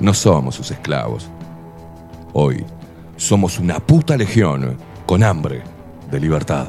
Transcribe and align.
No 0.00 0.14
somos 0.14 0.54
sus 0.54 0.70
esclavos. 0.70 1.28
Hoy 2.32 2.64
somos 3.16 3.58
una 3.58 3.80
puta 3.80 4.16
legión 4.16 4.76
con 5.06 5.24
hambre 5.24 5.62
de 6.10 6.20
libertad. 6.20 6.68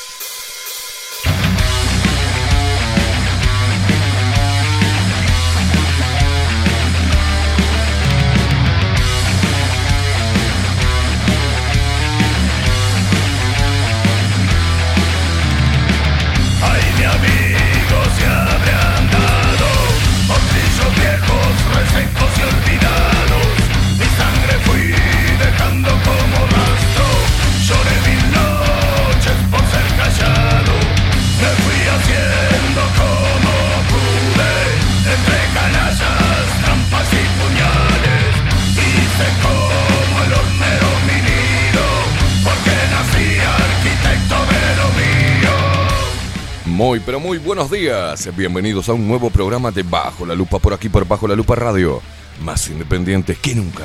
Muy, 46.81 46.99
pero 46.99 47.19
muy 47.19 47.37
buenos 47.37 47.69
días. 47.69 48.35
Bienvenidos 48.35 48.89
a 48.89 48.93
un 48.93 49.07
nuevo 49.07 49.29
programa 49.29 49.69
de 49.69 49.83
Bajo 49.83 50.25
la 50.25 50.33
Lupa 50.33 50.57
por 50.57 50.73
aquí 50.73 50.89
por 50.89 51.07
Bajo 51.07 51.27
la 51.27 51.35
Lupa 51.35 51.53
Radio. 51.53 52.01
Más 52.41 52.67
independientes 52.69 53.37
que 53.37 53.53
nunca. 53.53 53.83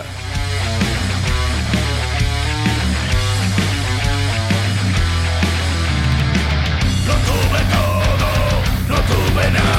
No 7.06 7.14
tuve 7.28 7.60
todo, 7.76 8.88
no 8.88 8.96
tuve 8.96 9.50
nada, 9.50 9.76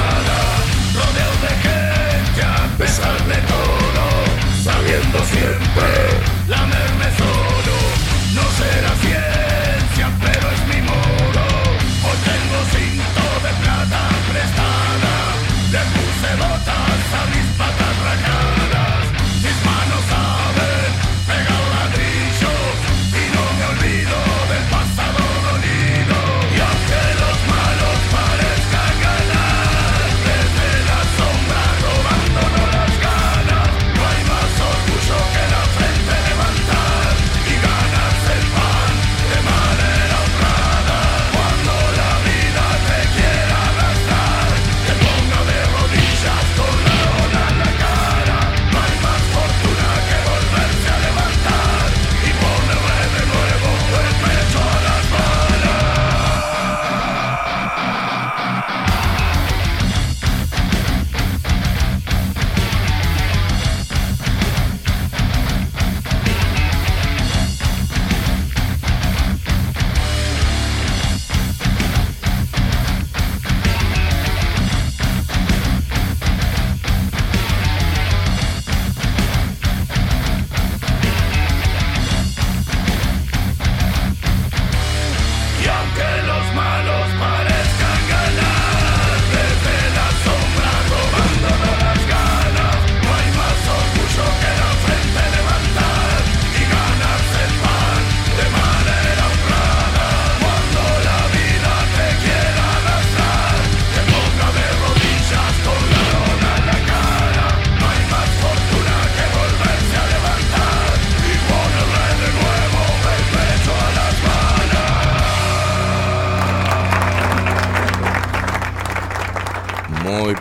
pesar 2.78 3.18
de 3.26 3.34
todo, 3.48 4.62
sabiendo 4.62 5.18
siempre 5.24 5.88
lamerme 6.46 6.78
solo, 6.78 6.87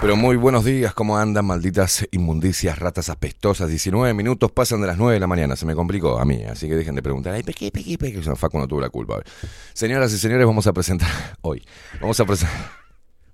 pero 0.08 0.16
muy 0.16 0.38
buenos 0.38 0.64
días. 0.64 0.94
¿Cómo 0.94 1.18
andan, 1.18 1.46
malditas 1.46 2.08
inmundicias, 2.12 2.80
ratas 2.80 3.10
apestosas? 3.10 3.68
19 3.68 4.14
minutos 4.14 4.50
pasan 4.54 4.80
de 4.80 4.88
las 4.88 4.98
9 4.98 5.16
de 5.16 5.20
la 5.20 5.28
mañana. 5.28 5.58
Se 5.58 5.66
me 5.66 5.76
complicó 5.76 6.18
a 6.18 6.24
mí, 6.24 6.46
así 6.46 6.70
que 6.70 6.76
dejen 6.76 6.96
de 6.96 7.02
preguntar. 7.02 7.34
Ay, 7.34 7.44
¿pequé, 7.44 7.72
pequé, 7.72 7.98
pequé? 7.98 8.22
Facu 8.22 8.58
no 8.58 8.70
tuvo 8.70 8.80
la 8.80 8.90
culpa. 8.90 9.20
Señoras 9.74 10.14
y 10.14 10.18
señores, 10.18 10.48
vamos 10.48 10.66
a 10.66 10.72
presentar 10.72 11.10
hoy. 11.42 11.62
Vamos 12.00 12.18
a 12.22 12.26
presentar. 12.26 12.58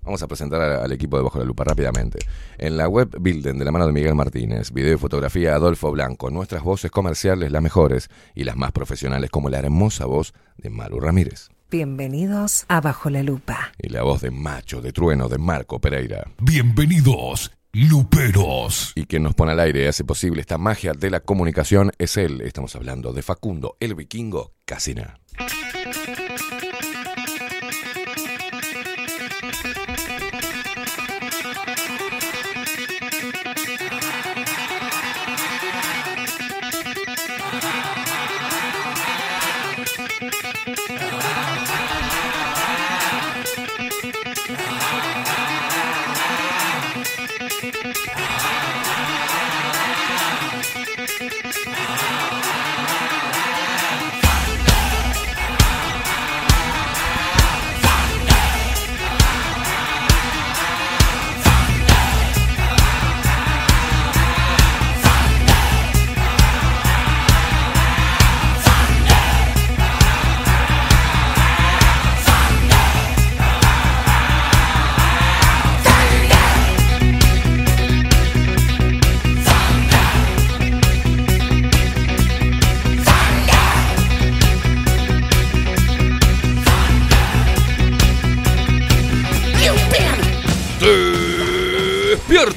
Vamos 0.02 0.20
a 0.24 0.26
presentar 0.26 0.60
al 0.60 0.90
equipo 0.90 1.16
de 1.16 1.22
Bajo 1.22 1.38
la 1.38 1.44
Lupa 1.44 1.62
rápidamente. 1.62 2.18
En 2.58 2.76
la 2.76 2.88
web 2.88 3.08
Bilden, 3.20 3.56
de 3.56 3.64
la 3.64 3.70
mano 3.70 3.86
de 3.86 3.92
Miguel 3.92 4.16
Martínez, 4.16 4.72
video 4.72 4.94
y 4.94 4.98
fotografía 4.98 5.54
Adolfo 5.54 5.92
Blanco, 5.92 6.28
nuestras 6.30 6.64
voces 6.64 6.90
comerciales 6.90 7.52
las 7.52 7.62
mejores 7.62 8.10
y 8.34 8.42
las 8.42 8.56
más 8.56 8.72
profesionales, 8.72 9.30
como 9.30 9.48
la 9.48 9.60
hermosa 9.60 10.06
voz 10.06 10.34
de 10.56 10.70
Maru 10.70 10.98
Ramírez 10.98 11.53
Bienvenidos 11.70 12.64
a 12.68 12.80
Bajo 12.80 13.10
la 13.10 13.22
Lupa. 13.22 13.72
y 13.82 13.88
la 13.88 14.02
voz 14.02 14.20
de 14.20 14.30
Macho, 14.30 14.80
de 14.80 14.92
Trueno, 14.92 15.28
de 15.28 15.38
Marco 15.38 15.80
Pereira. 15.80 16.24
Bienvenidos, 16.38 17.50
Luperos. 17.72 18.92
Y 18.94 19.06
quien 19.06 19.24
nos 19.24 19.34
pone 19.34 19.52
al 19.52 19.60
aire 19.60 19.84
y 19.84 19.86
hace 19.86 20.04
posible 20.04 20.40
esta 20.40 20.58
magia 20.58 20.92
de 20.92 21.10
la 21.10 21.20
comunicación 21.20 21.90
es 21.98 22.16
él. 22.16 22.42
Estamos 22.42 22.76
hablando 22.76 23.12
de 23.12 23.22
Facundo, 23.22 23.76
el 23.80 23.94
vikingo 23.94 24.52
Casina. 24.64 25.18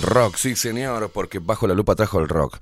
Rock, 0.00 0.34
sí 0.34 0.56
señor, 0.56 1.12
porque 1.12 1.38
bajo 1.38 1.68
la 1.68 1.74
lupa 1.74 1.94
trajo 1.94 2.18
el 2.18 2.28
rock. 2.28 2.58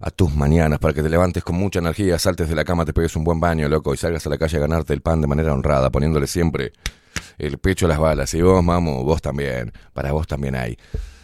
A 0.00 0.10
tus 0.10 0.34
mañanas, 0.34 0.78
para 0.78 0.94
que 0.94 1.02
te 1.02 1.08
levantes 1.08 1.42
con 1.42 1.56
mucha 1.56 1.80
energía, 1.80 2.18
saltes 2.18 2.48
de 2.48 2.54
la 2.54 2.64
cama, 2.64 2.84
te 2.84 2.92
pegues 2.92 3.16
un 3.16 3.24
buen 3.24 3.40
baño, 3.40 3.68
loco, 3.68 3.94
y 3.94 3.96
salgas 3.96 4.26
a 4.26 4.30
la 4.30 4.38
calle 4.38 4.56
a 4.56 4.60
ganarte 4.60 4.92
el 4.92 5.00
pan 5.00 5.20
de 5.20 5.26
manera 5.26 5.52
honrada, 5.52 5.90
poniéndole 5.90 6.26
siempre 6.26 6.72
el 7.38 7.58
pecho 7.58 7.86
a 7.86 7.88
las 7.88 7.98
balas. 7.98 8.32
Y 8.34 8.42
vos, 8.42 8.62
mamo, 8.62 9.02
vos 9.04 9.20
también. 9.20 9.72
Para 9.92 10.12
vos 10.12 10.26
también 10.26 10.54
hay. 10.54 10.78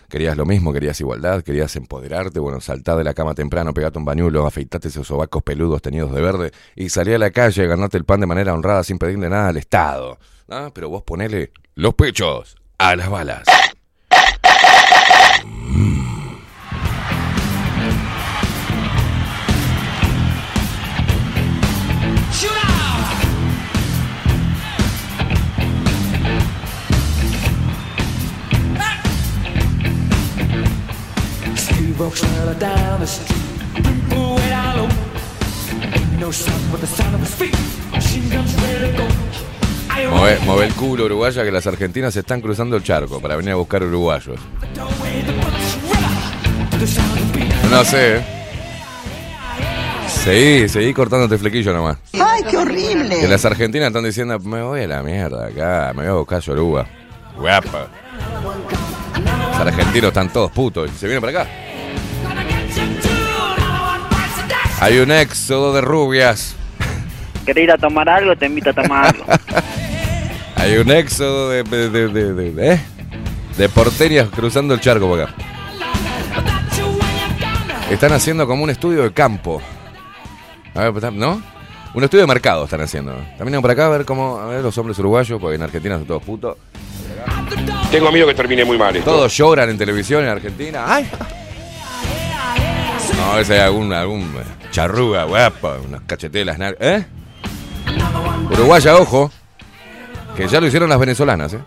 Querías 0.08 0.36
lo 0.36 0.46
mismo, 0.46 0.72
querías 0.72 1.00
igualdad, 1.00 1.42
querías 1.42 1.74
empoderarte, 1.76 2.38
bueno, 2.38 2.60
saltá 2.60 2.94
de 2.94 3.04
la 3.04 3.14
cama 3.14 3.34
temprano, 3.34 3.74
pegate 3.74 3.98
un 3.98 4.04
bañulo, 4.04 4.46
afeitate 4.46 4.88
esos 4.88 5.06
sobacos 5.06 5.42
peludos 5.42 5.82
teñidos 5.82 6.12
de 6.14 6.20
verde 6.20 6.52
y 6.76 6.88
salí 6.88 7.12
a 7.14 7.18
la 7.18 7.30
calle 7.30 7.64
a 7.64 7.66
ganarte 7.66 7.96
el 7.96 8.04
pan 8.04 8.20
de 8.20 8.26
manera 8.26 8.54
honrada 8.54 8.84
sin 8.84 8.98
pedirle 8.98 9.28
nada 9.28 9.48
al 9.48 9.56
Estado. 9.56 10.18
¿Ah? 10.48 10.70
Pero 10.72 10.88
vos 10.88 11.02
ponele 11.02 11.52
los 11.74 11.94
pechos 11.94 12.56
a 12.78 12.94
las 12.94 13.10
balas. 13.10 13.42
Walks 31.98 32.20
further 32.24 32.54
down 32.58 33.00
the 33.00 33.06
street, 33.06 33.38
way 34.10 34.48
down 34.48 34.76
low. 34.78 34.88
Ain't 35.94 36.18
no 36.20 36.30
sound 36.32 36.62
but 36.70 36.80
the 36.80 36.86
sound 36.86 37.14
of 37.14 37.20
his 37.20 37.34
feet. 37.34 37.54
Machine 37.92 38.28
guns 38.30 38.54
ready 38.62 38.90
to 38.92 38.96
go. 38.98 39.08
I 39.90 40.06
Move, 40.06 40.40
move 40.46 40.64
el 40.64 40.74
culo, 40.74 41.04
uruguaya, 41.04 41.44
que 41.44 41.52
las 41.52 41.66
argentinas 41.66 42.16
están 42.16 42.40
cruzando 42.40 42.76
el 42.76 42.82
charco 42.82 43.20
para 43.20 43.36
venir 43.36 43.52
a 43.52 43.56
buscar 43.56 43.82
uruguayos. 43.82 44.38
No 47.70 47.84
sé. 47.84 48.16
¿eh? 48.16 48.24
Seguí, 50.08 50.68
seguí 50.68 50.92
cortándote 50.94 51.38
flequillo 51.38 51.72
nomás. 51.72 51.98
¡Ay, 52.14 52.42
qué 52.44 52.50
Que 52.50 52.56
horrible! 52.56 53.28
las 53.28 53.44
argentinas 53.44 53.88
están 53.88 54.04
diciendo, 54.04 54.38
me 54.40 54.62
voy 54.62 54.82
a 54.82 54.86
la 54.88 55.02
mierda 55.02 55.46
acá, 55.46 55.92
me 55.94 56.02
voy 56.02 56.10
a 56.10 56.14
buscar 56.14 56.40
Yoruba. 56.40 56.86
Guapa. 57.36 57.88
Los 59.50 59.60
argentinos 59.60 60.08
están 60.08 60.32
todos 60.32 60.50
putos 60.50 60.90
y 60.90 60.96
se 60.98 61.06
vienen 61.06 61.20
para 61.20 61.42
acá. 61.42 61.50
Hay 64.84 64.98
un 64.98 65.10
éxodo 65.10 65.72
de 65.72 65.80
rubias. 65.80 66.54
¿Querés 67.46 67.64
ir 67.64 67.70
a 67.70 67.78
tomar 67.78 68.06
algo? 68.06 68.36
Te 68.36 68.44
invito 68.44 68.68
a 68.68 68.72
tomar 68.74 69.06
algo. 69.06 69.24
Hay 70.56 70.76
un 70.76 70.90
éxodo 70.90 71.48
de, 71.48 71.62
de, 71.62 71.88
de, 71.88 72.08
de, 72.08 72.32
de- 72.52 72.72
¿eh? 72.74 72.80
de 73.56 73.68
porteñas 73.70 74.28
cruzando 74.28 74.74
el 74.74 74.80
charco 74.80 75.08
por 75.08 75.22
acá. 75.22 75.34
Están 77.90 78.12
haciendo 78.12 78.46
como 78.46 78.62
un 78.62 78.68
estudio 78.68 79.04
de 79.04 79.12
campo. 79.14 79.62
A 80.74 80.90
ver, 80.90 81.12
¿no? 81.14 81.40
Un 81.94 82.04
estudio 82.04 82.22
de 82.24 82.26
mercado 82.28 82.64
están 82.64 82.82
haciendo. 82.82 83.12
También 83.12 83.46
vengan 83.46 83.62
por 83.62 83.70
acá 83.70 83.86
a 83.86 83.88
ver 83.88 84.04
cómo, 84.04 84.38
a 84.38 84.46
ver 84.48 84.62
los 84.62 84.76
hombres 84.76 84.98
uruguayos, 84.98 85.40
porque 85.40 85.54
en 85.56 85.62
Argentina 85.62 85.96
son 85.96 86.06
todos 86.06 86.22
putos. 86.22 86.58
Tengo 87.90 88.12
miedo 88.12 88.26
que 88.26 88.34
termine 88.34 88.66
muy 88.66 88.76
mal 88.76 88.94
esto. 88.94 89.10
Todos 89.10 89.34
lloran 89.34 89.70
en 89.70 89.78
televisión 89.78 90.24
en 90.24 90.28
Argentina. 90.28 90.84
¡Ay! 90.86 91.08
No, 93.24 93.38
ese 93.38 93.56
es 93.56 93.62
algún, 93.62 93.92
algún 93.92 94.34
charruga, 94.70 95.24
guapa, 95.24 95.78
unas 95.86 96.02
cachetelas. 96.02 96.58
¿Eh? 96.78 97.04
Uruguaya, 98.50 98.96
ojo. 98.96 99.30
Que 100.36 100.46
ya 100.46 100.60
lo 100.60 100.66
hicieron 100.66 100.88
las 100.88 100.98
venezolanas, 100.98 101.54
¿eh? 101.54 101.60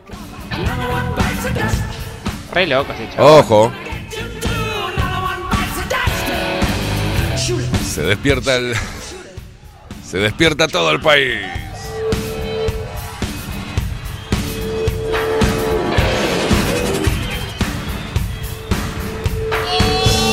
Re 2.54 2.68
loco 2.68 2.94
ese 2.94 3.10
chaval. 3.10 3.40
Ojo. 3.40 3.72
Se 7.84 8.04
despierta 8.04 8.56
el. 8.56 8.76
Se 10.06 10.20
despierta 10.20 10.68
todo 10.68 10.92
el 10.92 11.02
país. 11.02 11.40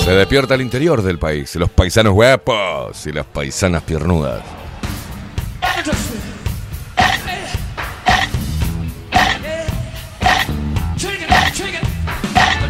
Se 0.04 0.10
despierta 0.10 0.54
el 0.54 0.60
interior 0.60 1.00
del 1.00 1.18
país. 1.18 1.56
Los 1.56 1.70
paisanos 1.70 2.12
guapos 2.12 3.06
y 3.06 3.12
las 3.12 3.24
paisanas 3.24 3.82
piernudas. 3.84 4.42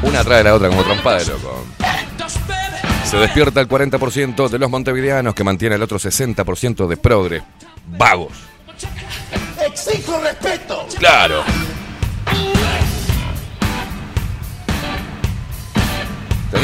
Una 0.01 0.21
atrás 0.21 0.39
de 0.39 0.45
la 0.45 0.55
otra 0.55 0.69
como 0.69 0.85
trompada 0.85 1.19
de 1.19 1.27
loco. 1.27 1.67
Se 3.05 3.17
despierta 3.17 3.61
el 3.61 3.69
40% 3.69 4.49
de 4.49 4.59
los 4.61 4.71
montevideanos 4.71 5.35
que 5.35 5.43
mantiene 5.43 5.75
el 5.75 5.83
otro 5.83 5.99
60% 5.99 6.87
de 6.87 6.97
progres. 6.97 7.43
Vagos. 7.89 8.33
Exijo 9.61 10.21
respeto. 10.21 10.87
Claro. 10.97 11.43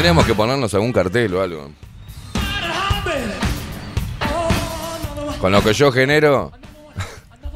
Tendríamos 0.01 0.25
que 0.25 0.33
ponernos 0.33 0.73
algún 0.73 0.91
cartel 0.91 1.31
o 1.35 1.43
algo. 1.43 1.69
Con 5.39 5.51
lo 5.51 5.63
que 5.63 5.73
yo 5.73 5.91
genero, 5.91 6.51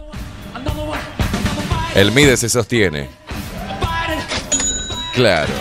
el 1.96 2.12
MIDE 2.12 2.38
se 2.38 2.48
sostiene. 2.48 3.10
Claro. 5.16 5.54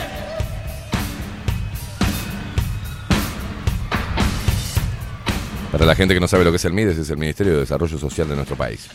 Para 5.73 5.87
la 5.87 5.95
gente 5.95 6.13
que 6.13 6.21
no 6.21 6.29
sabe 6.29 6.45
lo 6.45 6.51
que 6.51 6.57
es 6.57 6.65
el 6.67 6.75
MIDES, 6.75 6.99
es 6.99 7.09
el 7.09 7.17
Ministerio 7.17 7.55
de 7.55 7.61
Desarrollo 7.61 7.97
Social 7.97 8.29
de 8.29 8.37
nuestro 8.37 8.57
país. 8.57 8.91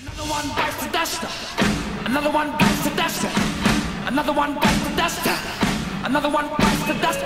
Another 6.10 6.30
one 6.30 6.50
bites 6.58 6.86
the 6.88 6.94
dust. 6.96 7.20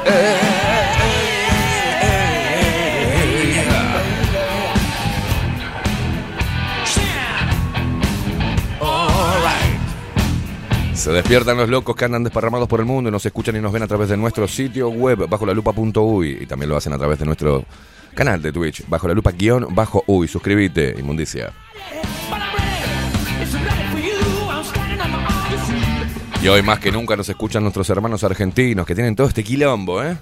Se 10.94 11.12
despiertan 11.12 11.56
los 11.56 11.70
locos 11.70 11.96
que 11.96 12.04
andan 12.04 12.26
desparramados 12.26 12.68
por 12.68 12.82
el 12.82 12.86
mundo 12.86 13.08
y 13.08 13.12
nos 13.14 13.26
escuchan 13.26 13.56
y 13.56 13.62
nos 13.62 13.72
ven 13.72 13.84
a 13.84 13.88
través 13.88 14.10
de 14.10 14.18
nuestro 14.18 14.50
sitio 14.50 14.90
web 14.90 15.30
bajo 15.30 15.46
la 15.46 15.54
lupa.uy 15.54 16.40
y 16.42 16.46
también 16.46 16.70
lo 16.70 16.76
hacen 16.76 16.92
a 16.92 16.98
través 16.98 17.20
de 17.20 17.26
nuestro 17.26 17.64
canal 18.14 18.42
de 18.42 18.52
Twitch 18.52 18.84
bajo 18.90 19.08
la 19.08 19.14
lupa 19.14 19.32
guion 19.32 19.74
bajo 19.74 20.04
uy. 20.08 20.28
Suscríbete, 20.28 20.96
inmundicia. 21.00 21.54
Y 26.44 26.48
hoy 26.50 26.62
más 26.62 26.80
que 26.80 26.92
nunca 26.92 27.16
nos 27.16 27.30
escuchan 27.30 27.64
nuestros 27.64 27.90
hermanos 27.90 28.22
argentinos 28.26 28.86
que 28.86 28.94
tienen 28.94 29.16
todo 29.16 29.28
este 29.28 29.46
quilombo, 29.46 30.04
¿eh? 30.04 30.18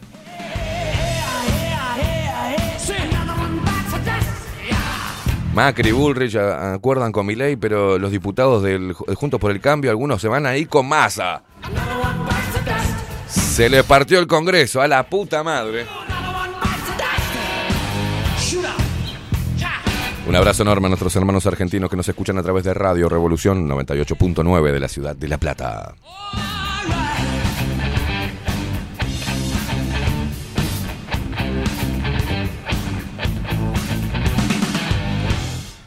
Macri 5.56 5.90
y 5.90 5.92
Bullrich 5.92 6.36
acuerdan 6.36 7.12
con 7.12 7.26
Milei, 7.26 7.56
pero 7.56 7.98
los 7.98 8.12
diputados 8.12 8.62
del 8.62 8.94
Juntos 8.94 9.40
por 9.40 9.50
el 9.50 9.60
Cambio, 9.60 9.90
algunos 9.90 10.22
se 10.22 10.28
van 10.28 10.46
ahí 10.46 10.68
con 10.68 10.88
masa. 10.88 11.42
Se 13.28 13.68
le 13.68 13.84
partió 13.84 14.20
el 14.20 14.28
Congreso, 14.28 14.80
a 14.80 14.88
la 14.88 15.02
puta 15.02 15.42
madre. 15.42 15.88
Un 20.28 20.36
abrazo 20.36 20.64
enorme 20.64 20.86
a 20.86 20.90
nuestros 20.90 21.16
hermanos 21.16 21.46
argentinos 21.48 21.90
que 21.90 21.98
nos 21.98 22.08
escuchan 22.08 22.38
a 22.38 22.44
través 22.44 22.64
de 22.64 22.74
Radio 22.74 23.10
Revolución 23.10 23.68
98.9 23.68 24.72
de 24.72 24.80
la 24.80 24.88
ciudad 24.88 25.16
de 25.16 25.28
La 25.28 25.38
Plata. 25.38 25.96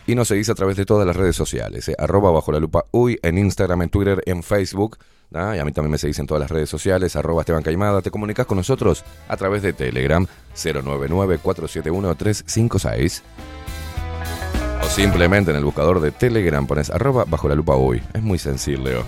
Y 0.07 0.15
nos 0.15 0.29
seguís 0.29 0.51
a 0.51 0.55
través 0.55 0.77
de 0.77 0.85
todas 0.85 1.07
las 1.07 1.17
redes 1.17 1.35
sociales, 1.35 1.89
eh, 1.89 1.95
arroba 1.99 2.31
bajo 2.31 2.53
la 2.53 2.61
lupa 2.61 2.85
uy, 2.91 3.19
en 3.23 3.39
Instagram, 3.39 3.81
en 3.83 3.89
Twitter, 3.89 4.21
en 4.27 4.43
Facebook. 4.43 4.99
Y 5.33 5.39
a 5.39 5.65
mí 5.65 5.73
también 5.73 5.91
me 5.91 5.97
seguís 5.99 6.19
en 6.19 6.27
todas 6.27 6.43
las 6.43 6.51
redes 6.51 6.69
sociales, 6.69 7.17
arroba 7.17 7.41
Esteban 7.41 7.63
Caimada. 7.63 8.03
Te 8.03 8.11
comunicas 8.11 8.45
con 8.47 8.59
nosotros 8.59 9.03
a 9.27 9.37
través 9.37 9.63
de 9.63 9.73
Telegram 9.73 10.27
099-471-356. 10.55 13.23
O 13.23 13.64
simplemente 14.95 15.51
en 15.51 15.57
el 15.57 15.65
buscador 15.65 16.01
de 16.01 16.13
Telegram 16.13 16.67
pones 16.67 16.89
arroba 16.91 17.25
bajo 17.27 17.49
la 17.49 17.55
lupa 17.55 17.75
uy. 17.77 18.03
Es 18.13 18.23
muy 18.23 18.39
sencillo. 18.39 19.05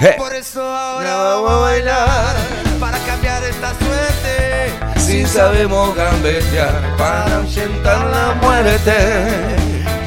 ¡Eh! 0.00 0.14
Por 0.16 0.34
eso 0.34 0.62
ahora 0.62 1.16
vamos 1.16 1.50
a 1.50 1.56
bailar 1.56 2.36
para 2.78 2.98
cambiar 2.98 3.42
esta 3.44 3.68
suerte. 3.74 4.72
Si 4.96 5.26
sabemos 5.26 5.94
gambetear 5.96 6.96
Para 6.96 7.36
ahuyentar 7.36 8.06
la 8.06 8.34
muerte. 8.40 8.94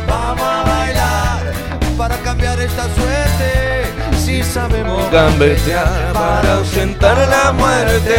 Vamos 0.08 0.42
a 0.42 0.64
bailar 0.64 1.54
para 1.98 2.18
cambiar 2.18 2.60
esta 2.60 2.84
suerte. 2.84 3.86
Si 4.18 4.42
sabemos 4.44 5.12
Gambetear 5.12 6.14
para 6.14 6.56
ausentar 6.56 7.18
la 7.28 7.52
muerte. 7.52 8.16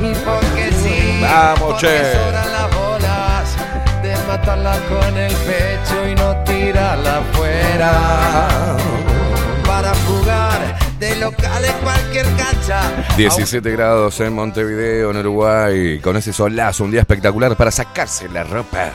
Y 0.00 0.14
porque 0.24 0.70
sí, 0.82 1.18
Vamos, 1.20 1.80
che. 1.80 2.47
Sobran 4.48 4.64
las 4.64 4.88
bolas 4.88 4.88
de 4.88 4.88
matarla 4.88 4.88
con 4.88 5.16
el 5.16 5.32
pecho 5.32 6.08
y 6.08 6.14
no 6.14 6.44
tirarla 6.44 7.18
afuera. 7.18 8.76
Para 9.66 9.94
jugar 9.94 10.78
de 10.98 11.16
local 11.16 11.64
en 11.64 11.72
cualquier 11.82 12.26
cancha. 12.36 12.80
17 13.16 13.70
grados 13.70 14.20
en 14.20 14.32
Montevideo, 14.32 15.10
en 15.10 15.18
Uruguay. 15.18 16.00
Con 16.00 16.16
ese 16.16 16.32
solazo, 16.32 16.84
un 16.84 16.90
día 16.90 17.00
espectacular 17.00 17.56
para 17.56 17.70
sacarse 17.70 18.28
la 18.28 18.44
ropa. 18.44 18.90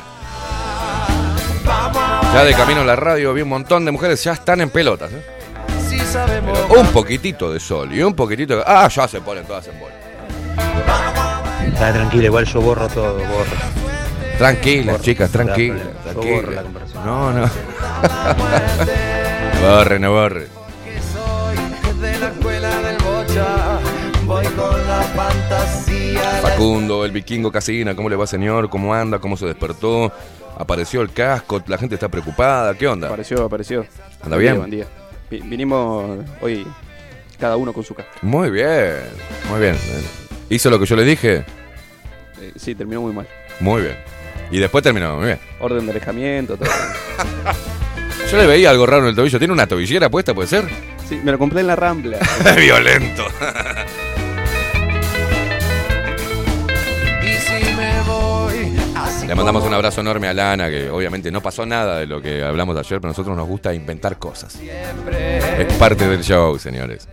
Ya 2.34 2.44
de 2.44 2.54
camino 2.56 2.82
a 2.82 2.86
la 2.86 2.96
radio 2.96 3.34
vi 3.34 3.44
un 3.44 3.50
montón 3.50 3.86
de 3.86 3.92
mujeres 3.92 4.24
ya 4.24 4.34
están 4.34 4.62
en 4.62 4.70
pelotas. 4.70 5.12
¿eh? 5.12 5.24
Si 5.88 6.00
sabemos 6.00 6.58
Un 6.76 6.88
poquitito 6.88 7.54
de 7.54 7.60
sol 7.60 7.94
y 7.94 8.02
un 8.02 8.16
poquitito 8.16 8.58
de... 8.58 8.64
Ah, 8.66 8.88
ya 8.88 9.08
se 9.08 9.22
ponen 9.22 9.46
todas 9.46 9.68
en 9.68 9.80
bola. 9.80 9.94
Está 11.68 11.94
tranquila, 11.94 12.26
igual 12.26 12.46
yo 12.46 12.60
borro 12.62 12.88
todo, 12.88 13.16
borro. 13.16 13.83
Tranquilas, 14.38 15.02
chicas, 15.02 15.30
No 15.34 15.44
tranquilas. 15.44 15.82
conversación. 16.14 17.06
No, 17.06 17.32
no. 17.32 17.50
borre, 19.62 20.00
no 20.00 20.12
borre. 20.12 20.48
que 20.84 21.00
soy 21.14 21.56
de 22.02 22.20
la 22.20 22.28
escuela 22.30 22.82
del 22.82 22.98
bocha, 22.98 23.80
voy 24.26 24.46
con 24.48 24.88
la 24.88 25.02
fantasía. 25.02 26.22
Facundo, 26.42 27.06
el 27.06 27.12
vikingo 27.12 27.52
Casina, 27.52 27.96
¿cómo 27.96 28.10
le 28.10 28.16
va 28.16 28.28
señor? 28.28 28.70
¿Cómo 28.70 28.94
anda? 28.94 29.20
¿Cómo 29.20 29.38
se 29.38 29.46
despertó? 29.46 30.12
Apareció 30.58 31.02
el 31.02 31.12
casco, 31.12 31.62
la 31.68 31.78
gente 31.78 31.96
está 31.96 32.10
preocupada, 32.10 32.74
¿qué 32.76 32.88
onda? 32.88 33.08
Apareció, 33.08 33.44
apareció. 33.46 33.86
¿Anda 34.22 34.38
bien? 34.38 34.58
buen 34.58 34.70
día. 34.72 34.86
Vi- 35.30 35.42
Vinimos 35.42 36.20
hoy 36.42 36.68
cada 37.40 37.56
uno 37.56 37.74
con 37.74 37.84
su 37.84 37.96
casa. 37.96 38.10
Muy 38.22 38.50
bien, 38.52 38.96
muy 39.50 39.60
bien. 39.60 39.76
¿Hizo 40.50 40.70
lo 40.70 40.78
que 40.80 40.86
yo 40.86 40.96
le 40.96 41.04
dije? 41.04 41.46
Eh, 42.42 42.52
sí, 42.56 42.76
terminó 42.76 43.02
muy 43.02 43.14
mal. 43.14 43.28
Muy 43.60 43.82
bien. 43.84 43.98
Y 44.54 44.60
después 44.60 44.84
terminó, 44.84 45.16
muy 45.16 45.26
bien. 45.26 45.40
Orden 45.60 45.84
de 45.88 45.94
alejamiento, 45.94 46.56
todo. 46.56 46.70
Yo 48.32 48.38
le 48.38 48.46
veía 48.46 48.70
algo 48.70 48.86
raro 48.86 49.02
en 49.02 49.10
el 49.10 49.16
tobillo. 49.16 49.40
¿Tiene 49.40 49.52
una 49.52 49.66
tobillera 49.66 50.12
puesta, 50.12 50.36
puede 50.36 50.48
ser? 50.48 50.66
Sí, 51.10 51.20
me 51.24 51.32
lo 51.32 51.40
compré 51.40 51.62
en 51.62 51.68
la 51.68 51.76
Rambla. 51.76 52.20
Violento. 52.56 53.26
Y 57.24 57.34
si 57.34 57.76
me 57.76 58.02
voy, 58.06 58.78
así 58.96 59.26
Le 59.26 59.34
mandamos 59.34 59.64
un 59.64 59.74
abrazo 59.74 60.02
enorme 60.02 60.28
a 60.28 60.34
Lana, 60.36 60.70
que 60.70 60.88
obviamente 60.88 61.32
no 61.32 61.42
pasó 61.42 61.66
nada 61.66 61.98
de 61.98 62.06
lo 62.06 62.22
que 62.22 62.44
hablamos 62.44 62.78
ayer, 62.78 63.02
pero 63.02 63.10
a 63.10 63.14
nosotros 63.14 63.36
nos 63.36 63.48
gusta 63.48 63.74
inventar 63.74 64.20
cosas. 64.20 64.54
siempre 64.54 65.64
Es 65.64 65.74
parte 65.80 66.08
del 66.08 66.24
show, 66.24 66.60
señores. 66.60 67.08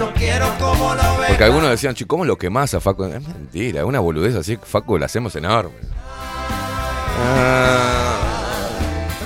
No 0.00 0.14
quiero 0.14 0.46
como 0.58 0.94
lo. 0.94 1.02
Porque 1.28 1.44
algunos 1.44 1.68
decían, 1.68 1.94
che, 1.94 2.06
¿cómo 2.06 2.24
lo 2.24 2.38
quemás 2.38 2.72
a 2.72 2.80
Facu? 2.80 3.04
Es 3.04 3.20
mentira, 3.20 3.84
una 3.84 4.00
boludez 4.00 4.34
así, 4.34 4.56
Facu, 4.56 4.96
la 4.96 5.04
hacemos 5.04 5.36
enorme. 5.36 5.74
Ah, 7.22 8.16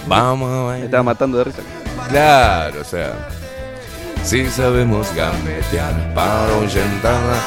vamos 0.08 0.72
Me 0.72 0.86
estaba 0.86 1.04
matando 1.04 1.38
de 1.38 1.44
risa. 1.44 1.62
Claro, 2.08 2.80
o 2.80 2.84
sea. 2.84 3.28
Sí 4.24 4.50
sabemos 4.50 5.14
gambetear 5.14 6.12
para 6.12 6.48
ahuyentarla. 6.48 7.38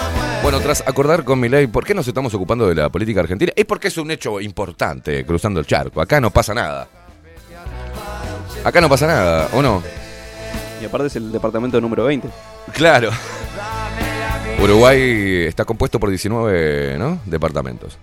Bueno, 0.42 0.62
tras 0.62 0.88
acordar 0.88 1.26
con 1.26 1.38
mi 1.38 1.50
ley, 1.50 1.68
¿por 1.68 1.84
qué 1.84 1.94
nos 1.94 2.08
estamos 2.08 2.34
ocupando 2.34 2.66
de 2.66 2.76
la 2.76 2.88
política 2.88 3.20
argentina? 3.20 3.52
Es 3.58 3.66
porque 3.66 3.90
es 3.90 3.98
un 3.98 4.10
hecho 4.10 4.40
importante 4.40 5.26
cruzando 5.26 5.60
el 5.60 5.66
charco. 5.66 6.00
Acá 6.00 6.22
no 6.22 6.32
pasa 6.32 6.54
nada. 6.54 6.88
Acá 8.64 8.80
no 8.80 8.88
pasa 8.88 9.06
nada, 9.06 9.50
¿o 9.52 9.62
no? 9.62 9.84
Y 10.82 10.86
aparte 10.86 11.08
es 11.08 11.16
el 11.16 11.32
departamento 11.32 11.80
número 11.82 12.06
20. 12.06 12.30
Claro. 12.74 13.10
Uruguay 14.62 15.46
está 15.48 15.66
compuesto 15.66 16.00
por 16.00 16.10
19 16.10 16.98
¿no? 16.98 17.20
departamentos. 17.26 17.98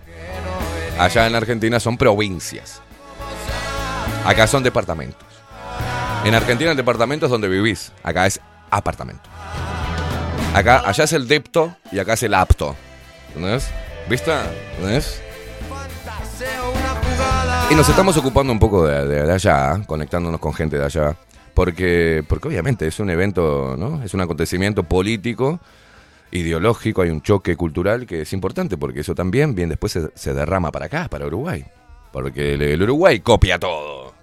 Allá 0.97 1.27
en 1.27 1.35
Argentina 1.35 1.79
son 1.79 1.97
provincias. 1.97 2.81
Acá 4.25 4.47
son 4.47 4.63
departamentos. 4.63 5.27
En 6.23 6.33
Argentina 6.33 6.71
el 6.71 6.77
departamento 6.77 7.25
es 7.25 7.31
donde 7.31 7.47
vivís. 7.47 7.91
Acá 8.03 8.25
es 8.25 8.39
apartamento. 8.71 9.29
Acá, 10.53 10.83
allá 10.85 11.03
es 11.03 11.13
el 11.13 11.27
depto 11.27 11.75
y 11.91 11.99
acá 11.99 12.13
es 12.13 12.23
el 12.23 12.33
apto. 12.33 12.75
¿Entendés? 13.29 13.69
¿Viste? 14.09 14.31
¿Entendés? 14.77 15.21
Y 17.69 17.75
nos 17.75 17.89
estamos 17.89 18.15
ocupando 18.17 18.53
un 18.53 18.59
poco 18.59 18.85
de 18.85 19.31
allá, 19.31 19.81
conectándonos 19.85 20.39
con 20.39 20.53
gente 20.53 20.77
de 20.77 20.85
allá, 20.85 21.15
porque, 21.55 22.23
porque 22.27 22.49
obviamente 22.49 22.85
es 22.85 22.99
un 22.99 23.09
evento, 23.09 23.75
¿no? 23.79 24.03
Es 24.03 24.13
un 24.13 24.21
acontecimiento 24.21 24.83
político, 24.83 25.59
ideológico, 26.29 27.01
hay 27.01 27.09
un 27.09 27.21
choque 27.21 27.55
cultural 27.55 28.05
que 28.05 28.21
es 28.21 28.33
importante, 28.33 28.77
porque 28.77 28.99
eso 28.99 29.15
también 29.15 29.55
bien 29.55 29.69
después 29.69 29.97
se, 30.13 30.33
derrama 30.33 30.71
para 30.71 30.85
acá, 30.85 31.07
para 31.09 31.25
Uruguay. 31.25 31.65
Porque 32.11 32.53
el, 32.53 32.61
el 32.61 32.81
Uruguay 32.83 33.21
copia 33.21 33.57
todo. 33.57 34.13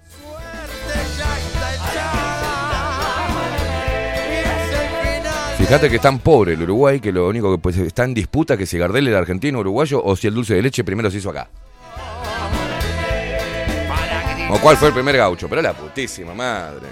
Fíjate 5.57 5.89
que 5.89 5.95
es 5.95 6.01
tan 6.01 6.19
pobre 6.19 6.53
el 6.53 6.61
Uruguay 6.61 6.99
que 6.99 7.11
lo 7.11 7.27
único 7.27 7.51
que 7.51 7.57
pues, 7.57 7.77
está 7.77 8.03
en 8.03 8.13
disputa 8.13 8.57
que 8.57 8.65
si 8.65 8.77
Gardel 8.77 9.07
era 9.07 9.17
argentino, 9.17 9.59
uruguayo 9.59 10.03
o 10.03 10.15
si 10.15 10.27
el 10.27 10.33
dulce 10.35 10.53
de 10.53 10.61
leche 10.61 10.83
primero 10.83 11.09
se 11.09 11.17
hizo 11.17 11.31
acá. 11.31 11.49
O 14.51 14.59
cuál 14.59 14.77
fue 14.77 14.89
el 14.89 14.93
primer 14.93 15.17
gaucho, 15.17 15.49
pero 15.49 15.63
la 15.63 15.73
putísima 15.73 16.33
madre. 16.35 16.87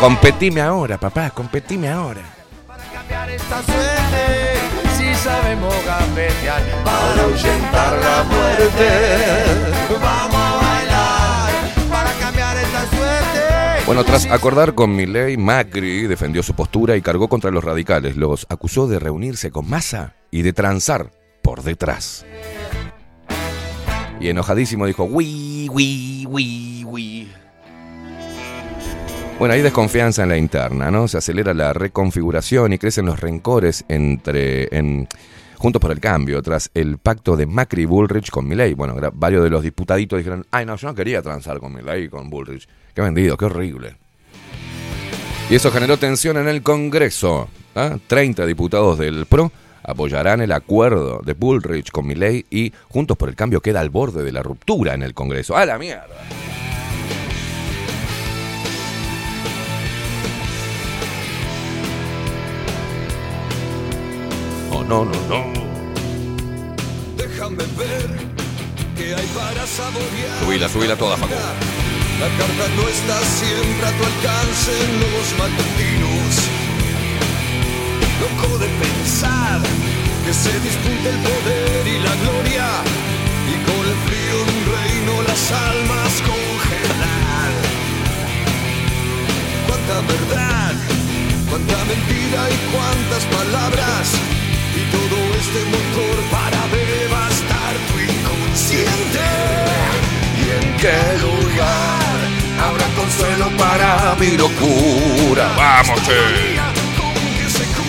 Competime 0.00 0.60
ahora, 0.60 0.98
papá, 0.98 1.30
competime 1.30 1.88
ahora. 1.88 2.20
cambiar 2.92 3.30
esta 3.30 3.62
suerte. 3.62 4.58
Si 4.94 5.14
sabemos 5.14 5.74
gambetear 5.86 6.62
para 6.84 7.22
ahuyentar 7.22 7.98
la 7.98 8.24
muerte. 8.24 8.88
Vamos 10.00 10.34
a 10.36 10.56
bailar 10.56 11.50
para 11.90 12.12
cambiar 12.20 12.56
esta 12.58 12.80
suerte. 12.88 13.86
Bueno, 13.86 14.04
tras 14.04 14.26
acordar 14.26 14.74
con 14.74 14.94
Milei, 14.94 15.38
Macri 15.38 16.06
defendió 16.06 16.42
su 16.42 16.54
postura 16.54 16.96
y 16.96 17.00
cargó 17.00 17.28
contra 17.28 17.50
los 17.50 17.64
radicales. 17.64 18.16
Los 18.16 18.46
acusó 18.50 18.86
de 18.88 18.98
reunirse 18.98 19.50
con 19.50 19.68
Massa 19.68 20.14
y 20.30 20.42
de 20.42 20.52
transar 20.52 21.10
por 21.42 21.62
detrás. 21.62 22.26
Y 24.20 24.28
enojadísimo 24.28 24.84
dijo, 24.84 25.04
wi, 25.04 25.70
wi, 25.70 26.26
wi, 26.28 26.84
wi. 26.84 27.25
Bueno, 29.38 29.52
hay 29.52 29.60
desconfianza 29.60 30.22
en 30.22 30.30
la 30.30 30.38
interna, 30.38 30.90
¿no? 30.90 31.08
Se 31.08 31.18
acelera 31.18 31.52
la 31.52 31.74
reconfiguración 31.74 32.72
y 32.72 32.78
crecen 32.78 33.04
los 33.04 33.20
rencores 33.20 33.84
entre 33.88 34.74
en, 34.74 35.06
Juntos 35.58 35.80
por 35.80 35.90
el 35.90 36.00
Cambio, 36.00 36.42
tras 36.42 36.70
el 36.74 36.98
pacto 36.98 37.36
de 37.36 37.46
Macri 37.46 37.82
y 37.82 37.84
Bullrich 37.86 38.30
con 38.30 38.46
Milei. 38.46 38.74
Bueno, 38.74 38.96
varios 39.14 39.42
de 39.42 39.50
los 39.50 39.62
diputaditos 39.62 40.18
dijeron, 40.18 40.46
ay 40.50 40.64
no, 40.64 40.76
yo 40.76 40.88
no 40.88 40.94
quería 40.94 41.22
transar 41.22 41.60
con 41.60 41.74
Milei 41.74 42.04
y 42.04 42.08
con 42.08 42.30
Bullrich. 42.30 42.68
Qué 42.94 43.02
vendido, 43.02 43.36
qué 43.36 43.46
horrible. 43.46 43.96
Y 45.50 45.54
eso 45.54 45.70
generó 45.70 45.96
tensión 45.96 46.36
en 46.38 46.48
el 46.48 46.62
Congreso. 46.62 47.48
¿ah? 47.74 47.96
30 48.06 48.44
diputados 48.46 48.98
del 48.98 49.26
PRO 49.26 49.52
apoyarán 49.82 50.40
el 50.40 50.52
acuerdo 50.52 51.20
de 51.24 51.34
Bullrich 51.34 51.90
con 51.90 52.06
Milei 52.06 52.44
y 52.50 52.72
Juntos 52.88 53.16
por 53.16 53.28
el 53.28 53.36
Cambio 53.36 53.60
queda 53.60 53.80
al 53.80 53.90
borde 53.90 54.24
de 54.24 54.32
la 54.32 54.42
ruptura 54.42 54.94
en 54.94 55.02
el 55.02 55.14
Congreso. 55.14 55.56
¡A 55.56 55.64
la 55.64 55.78
mierda! 55.78 56.16
No, 64.88 65.04
no, 65.04 65.12
no. 65.28 65.44
Déjame 67.16 67.64
ver 67.76 68.08
qué 68.96 69.14
hay 69.14 69.26
para 69.34 69.66
saborear. 69.66 70.38
Subila, 70.40 70.68
subila 70.68 70.96
toda, 70.96 71.16
Facu. 71.16 71.34
La 72.20 72.28
carta 72.38 72.64
no 72.76 72.88
está 72.88 73.18
siempre 73.40 73.86
a 73.86 73.92
tu 73.92 74.04
alcance 74.04 74.72
en 74.84 74.92
los 75.04 75.26
matutinos. 75.38 76.32
Loco 78.20 78.58
de 78.58 78.68
pensar 78.84 79.60
que 80.24 80.32
se 80.32 80.52
dispute 80.60 81.08
el 81.10 81.18
poder 81.18 81.86
y 81.86 81.98
la 81.98 82.14
gloria. 82.22 82.68
Y 83.52 83.54
con 83.66 83.82
el 83.86 83.98
frío 84.06 84.36
de 84.46 84.52
un 84.56 84.64
reino 84.76 85.22
las 85.28 85.52
almas 85.52 86.12
congelar. 86.30 87.50
Cuánta 89.66 89.96
verdad, 90.12 90.74
cuánta 91.50 91.76
mentira 91.84 92.40
y 92.50 92.58
cuántas 92.72 93.24
palabras. 93.36 94.45
Y 94.76 94.84
todo 94.96 95.18
este 95.40 95.60
motor 95.74 96.16
para 96.30 96.60
devastar 96.68 97.72
tu 97.88 97.94
inconsciente. 98.12 99.24
¿Y 100.42 100.44
en 100.58 100.76
qué 100.76 101.00
lugar 101.26 102.18
habrá 102.66 102.86
consuelo 103.00 103.46
para 103.56 104.14
mi 104.20 104.36
locura? 104.36 105.52
¡Vamos, 105.56 106.02
che! 106.02 106.56
¿Con 106.98 107.14
qué 107.36 107.50
se 107.50 107.64
cura? 107.78 107.86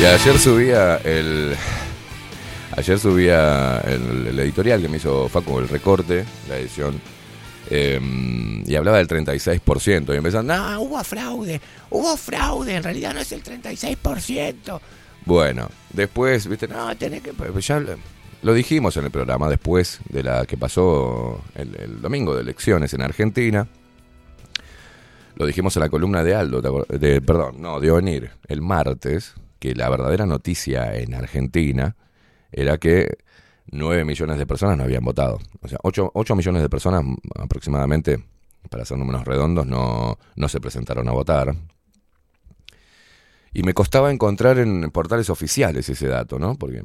Y 0.00 0.04
ayer 0.04 0.38
subía 0.38 0.96
el. 0.98 1.54
Ayer 2.76 2.98
subía 2.98 3.78
el, 3.80 4.38
editorial 4.38 4.80
que 4.80 4.88
me 4.88 4.98
hizo 4.98 5.28
Facu, 5.28 5.58
el 5.58 5.68
recorte, 5.68 6.24
la 6.48 6.56
edición. 6.58 7.00
eh, 7.70 8.00
y 8.64 8.74
hablaba 8.76 8.98
del 8.98 9.08
36%. 9.08 10.14
Y 10.14 10.16
empezaron, 10.16 10.46
no, 10.46 10.80
hubo 10.82 11.02
fraude, 11.02 11.60
hubo 11.90 12.16
fraude, 12.16 12.76
en 12.76 12.82
realidad 12.84 13.14
no 13.14 13.20
es 13.20 13.32
el 13.32 13.42
36%. 13.42 14.80
Bueno, 15.24 15.68
después, 15.92 16.46
viste, 16.46 16.68
no, 16.68 16.96
tenés 16.96 17.22
que. 17.22 17.32
pues 17.32 17.68
lo- 18.42 18.54
dijimos 18.54 18.96
en 18.96 19.04
el 19.06 19.10
programa 19.10 19.48
después 19.48 19.98
de 20.08 20.22
la 20.22 20.46
que 20.46 20.56
pasó 20.56 21.42
el, 21.56 22.00
domingo 22.00 22.34
de 22.36 22.42
elecciones 22.42 22.94
en 22.94 23.02
Argentina. 23.02 23.66
Lo 25.34 25.46
dijimos 25.46 25.76
en 25.76 25.80
la 25.80 25.88
columna 25.88 26.22
de 26.22 26.34
Aldo, 26.36 26.62
¿te 26.62 26.68
acor- 26.68 26.86
de, 26.86 27.20
perdón, 27.20 27.60
no, 27.60 27.80
de 27.80 27.90
Onir, 27.90 28.30
el 28.46 28.60
martes, 28.62 29.34
que 29.58 29.74
la 29.74 29.88
verdadera 29.88 30.26
noticia 30.26 30.94
en 30.96 31.14
Argentina 31.14 31.96
era 32.52 32.78
que 32.78 33.18
9 33.70 34.04
millones 34.04 34.38
de 34.38 34.46
personas 34.46 34.76
no 34.76 34.84
habían 34.84 35.04
votado. 35.04 35.38
O 35.60 35.68
sea, 35.68 35.78
8, 35.82 36.12
millones 36.36 36.62
de 36.62 36.68
personas 36.68 37.04
aproximadamente, 37.38 38.24
para 38.70 38.82
hacer 38.82 38.98
números 38.98 39.24
redondos, 39.24 39.66
no, 39.66 40.18
no 40.36 40.48
se 40.48 40.60
presentaron 40.60 41.08
a 41.08 41.12
votar. 41.12 41.54
Y 43.52 43.62
me 43.62 43.74
costaba 43.74 44.10
encontrar 44.10 44.58
en 44.58 44.90
portales 44.90 45.30
oficiales 45.30 45.88
ese 45.88 46.06
dato, 46.08 46.38
¿no? 46.38 46.56
Porque 46.56 46.84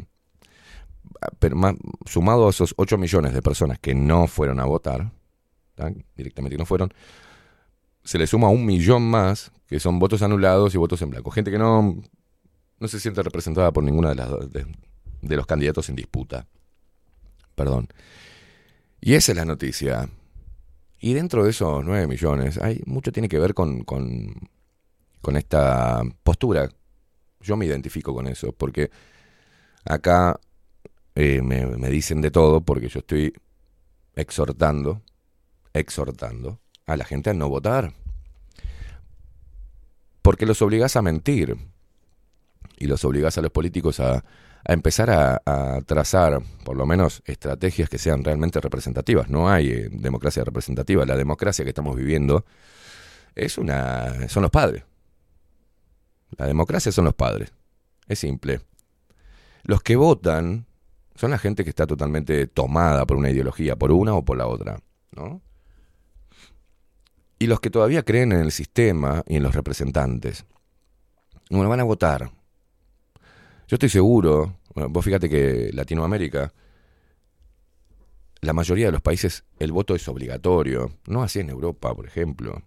ah, 1.22 1.30
pero 1.40 1.56
más- 1.56 1.76
sumado 2.06 2.48
a 2.48 2.50
esos 2.50 2.74
8 2.78 2.98
millones 2.98 3.34
de 3.34 3.42
personas 3.42 3.80
que 3.80 3.94
no 3.94 4.28
fueron 4.28 4.60
a 4.60 4.66
votar, 4.66 5.12
¿tá? 5.76 5.92
directamente 6.16 6.58
no 6.58 6.66
fueron, 6.66 6.94
se 8.04 8.18
le 8.18 8.28
suma 8.28 8.50
un 8.50 8.66
millón 8.66 9.10
más 9.10 9.52
que 9.68 9.80
son 9.80 10.00
votos 10.00 10.22
anulados 10.22 10.76
y 10.76 10.78
votos 10.78 11.02
en 11.02 11.10
blanco. 11.10 11.32
Gente 11.32 11.52
que 11.52 11.58
no, 11.58 12.02
no 12.80 12.88
se 12.88 13.00
siente 13.00 13.24
representada 13.24 13.72
por 13.72 13.84
ninguna 13.84 14.10
de 14.10 14.16
las 14.16 14.30
de, 14.52 15.36
los 15.36 15.46
candidatos 15.46 15.90
en 15.90 15.96
disputa. 15.96 16.48
Perdón. 17.56 17.88
Y 19.00 19.14
esa 19.14 19.32
es 19.32 19.38
la 19.38 19.46
noticia. 19.46 20.10
Y 21.00 21.14
dentro 21.14 21.44
de 21.44 21.52
esos 21.52 21.84
9 21.84 22.08
millones, 22.08 22.58
hay 22.58 22.82
mucho 22.86 23.12
tiene 23.12 23.30
que 23.30 23.40
ver 23.40 23.54
con, 23.54 23.84
con, 23.84 24.50
esta 25.36 26.02
postura. 26.24 26.70
Yo 27.42 27.58
me 27.58 27.66
identifico 27.66 28.14
con 28.14 28.28
eso, 28.28 28.54
porque 28.54 28.90
acá 29.86 30.40
eh, 31.16 31.42
me, 31.42 31.66
me 31.66 31.90
dicen 31.90 32.22
de 32.22 32.32
todo, 32.32 32.62
porque 32.62 32.88
yo 32.88 33.00
estoy 33.00 33.34
exhortando, 34.16 35.02
exhortando 35.74 36.60
a 36.86 36.98
la 36.98 37.06
gente 37.06 37.30
a 37.30 37.34
no 37.34 37.50
votar. 37.50 37.94
Porque 40.22 40.46
los 40.46 40.62
obligás 40.62 40.96
a 40.96 41.02
mentir. 41.02 41.58
Y 42.78 42.88
los 42.88 43.04
obligás 43.06 43.38
a 43.38 43.42
los 43.42 43.52
políticos 43.52 44.00
a, 44.00 44.24
empezar 44.66 45.10
a, 45.10 45.82
trazar, 45.86 46.42
por 46.64 46.78
lo 46.78 46.86
menos, 46.86 47.22
estrategias 47.26 47.90
que 47.90 47.98
sean 47.98 48.24
realmente 48.24 48.60
representativas. 48.62 49.30
No 49.30 49.50
hay 49.50 49.70
eh, 49.70 49.90
democracia 49.92 50.44
representativa. 50.44 51.06
La 51.06 51.18
democracia 51.18 51.64
que 51.66 51.70
estamos 51.70 51.96
viviendo 51.96 52.46
es 53.36 53.58
una. 53.58 54.28
son 54.30 54.44
los 54.44 54.52
padres. 54.52 54.84
La 56.38 56.48
democracia 56.48 56.92
son 56.92 57.06
los 57.06 57.14
padres. 57.14 57.52
Es 58.08 58.20
simple. 58.20 58.62
Los 59.64 59.82
que 59.82 59.96
votan 59.96 60.66
son 61.16 61.32
la 61.32 61.38
gente 61.38 61.64
que 61.64 61.70
está 61.70 61.88
totalmente 61.88 62.48
tomada 62.48 63.06
por 63.06 63.18
una 63.18 63.30
ideología, 63.30 63.76
por 63.76 63.92
una 63.92 64.14
o 64.14 64.26
por 64.26 64.38
la 64.38 64.48
otra, 64.48 64.80
¿no? 65.12 65.42
Y 67.40 67.48
los 67.48 67.60
que 67.60 67.70
todavía 67.70 68.04
creen 68.04 68.32
en 68.32 68.40
el 68.40 68.52
sistema 68.52 69.24
y 69.28 69.36
en 69.36 69.44
los 69.44 69.54
representantes, 69.54 70.46
no 71.50 71.68
van 71.68 71.80
a 71.80 71.84
votar. 71.84 72.32
Yo 73.68 73.76
estoy 73.76 73.90
seguro, 73.90 74.58
bueno, 74.74 74.90
vos 74.90 75.06
fíjate 75.06 75.30
que 75.30 75.72
Latinoamérica, 75.74 76.54
la 78.42 78.54
mayoría 78.54 78.88
de 78.88 78.92
los 78.92 79.02
países 79.02 79.46
el 79.60 79.72
voto 79.72 79.96
es 79.96 80.08
obligatorio, 80.08 80.92
no 81.08 81.24
así 81.24 81.40
en 81.40 81.50
Europa, 81.50 81.96
por 81.96 82.06
ejemplo. 82.06 82.62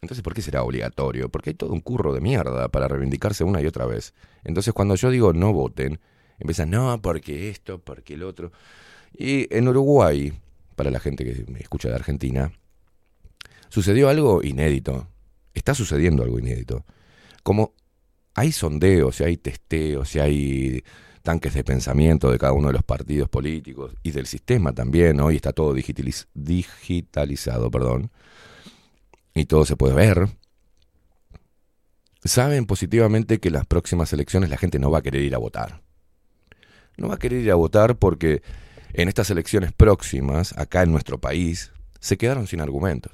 Entonces, 0.00 0.22
¿por 0.22 0.34
qué 0.34 0.42
será 0.42 0.64
obligatorio? 0.64 1.28
Porque 1.28 1.50
hay 1.50 1.54
todo 1.54 1.72
un 1.72 1.80
curro 1.80 2.12
de 2.12 2.20
mierda 2.20 2.68
para 2.68 2.88
reivindicarse 2.88 3.44
una 3.44 3.60
y 3.60 3.66
otra 3.66 3.86
vez. 3.86 4.14
Entonces, 4.42 4.74
cuando 4.74 4.96
yo 4.96 5.10
digo 5.10 5.32
no 5.32 5.52
voten, 5.52 6.00
empiezan, 6.40 6.70
no, 6.70 7.00
porque 7.00 7.50
esto, 7.50 7.78
porque 7.78 8.14
el 8.14 8.24
otro. 8.24 8.50
Y 9.16 9.54
en 9.54 9.68
Uruguay, 9.68 10.32
para 10.74 10.90
la 10.90 10.98
gente 10.98 11.24
que 11.24 11.44
me 11.52 11.60
escucha 11.60 11.88
de 11.88 11.94
Argentina, 11.94 12.52
sucedió 13.68 14.08
algo 14.08 14.42
inédito. 14.42 15.06
Está 15.54 15.74
sucediendo 15.74 16.24
algo 16.24 16.38
inédito. 16.38 16.84
Como 17.44 17.74
hay 18.34 18.52
sondeos, 18.52 19.20
y 19.20 19.24
hay 19.24 19.36
testeos, 19.36 20.14
y 20.14 20.18
hay 20.20 20.84
tanques 21.22 21.54
de 21.54 21.64
pensamiento 21.64 22.30
de 22.30 22.38
cada 22.38 22.52
uno 22.52 22.68
de 22.68 22.74
los 22.74 22.82
partidos 22.82 23.28
políticos 23.28 23.94
y 24.02 24.10
del 24.10 24.26
sistema 24.26 24.72
también. 24.72 25.20
Hoy 25.20 25.36
está 25.36 25.52
todo 25.52 25.74
digitaliz- 25.74 26.26
digitalizado, 26.34 27.70
perdón. 27.70 28.10
Y 29.34 29.46
todo 29.46 29.64
se 29.64 29.76
puede 29.76 29.94
ver. 29.94 30.28
Saben 32.24 32.66
positivamente 32.66 33.40
que 33.40 33.50
las 33.50 33.66
próximas 33.66 34.12
elecciones 34.12 34.50
la 34.50 34.56
gente 34.56 34.78
no 34.78 34.90
va 34.90 34.98
a 34.98 35.02
querer 35.02 35.22
ir 35.22 35.34
a 35.34 35.38
votar. 35.38 35.82
No 36.96 37.08
va 37.08 37.14
a 37.14 37.18
querer 37.18 37.40
ir 37.40 37.50
a 37.50 37.56
votar 37.56 37.96
porque 37.96 38.42
en 38.92 39.08
estas 39.08 39.30
elecciones 39.30 39.72
próximas, 39.72 40.56
acá 40.58 40.82
en 40.82 40.92
nuestro 40.92 41.18
país, 41.18 41.72
se 41.98 42.16
quedaron 42.16 42.46
sin 42.46 42.60
argumentos. 42.60 43.12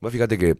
Vos 0.00 0.12
fíjate 0.12 0.38
que 0.38 0.56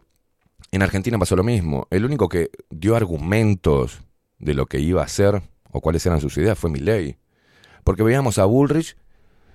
en 0.73 0.83
Argentina 0.83 1.19
pasó 1.19 1.37
lo 1.37 1.43
mismo. 1.43 1.87
El 1.91 2.05
único 2.05 2.29
que 2.29 2.51
dio 2.71 2.97
argumentos 2.97 4.03
de 4.39 4.55
lo 4.55 4.67
que 4.67 4.81
iba 4.81 5.03
a 5.03 5.07
hacer 5.07 5.43
o 5.71 5.81
cuáles 5.81 6.05
eran 6.07 6.21
sus 6.21 6.37
ideas 6.39 6.59
fue 6.59 6.71
Milei. 6.71 7.19
Porque 7.85 8.03
veíamos 8.03 8.39
a 8.39 8.45
Bullrich 8.45 8.97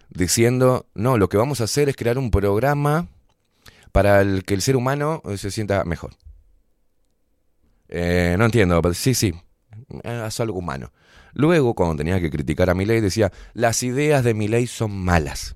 diciendo, 0.10 0.88
no, 0.94 1.18
lo 1.18 1.30
que 1.30 1.38
vamos 1.38 1.62
a 1.62 1.66
hacer 1.66 1.90
es 1.90 1.96
crear 1.96 2.18
un 2.18 2.32
programa 2.32 3.08
para 3.92 4.22
el 4.22 4.44
que 4.44 4.54
el 4.54 4.62
ser 4.62 4.76
humano 4.76 5.22
eh, 5.26 5.38
se 5.38 5.52
sienta 5.52 5.84
mejor. 5.86 6.12
Eh, 7.88 8.36
no 8.38 8.46
entiendo, 8.46 8.82
pero 8.82 8.94
sí, 8.94 9.14
sí, 9.14 9.34
eh, 10.04 10.24
es 10.28 10.40
algo 10.40 10.60
humano. 10.60 10.92
Luego, 11.34 11.76
cuando 11.76 11.98
tenía 11.98 12.20
que 12.20 12.30
criticar 12.30 12.70
a 12.70 12.74
Milei, 12.74 13.02
decía, 13.02 13.32
las 13.54 13.84
ideas 13.84 14.24
de 14.24 14.34
Milei 14.34 14.68
son 14.68 14.92
malas. 14.98 15.56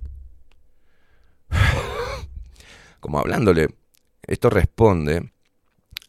Como 3.00 3.20
hablándole, 3.20 3.70
esto 4.24 4.50
responde 4.50 5.32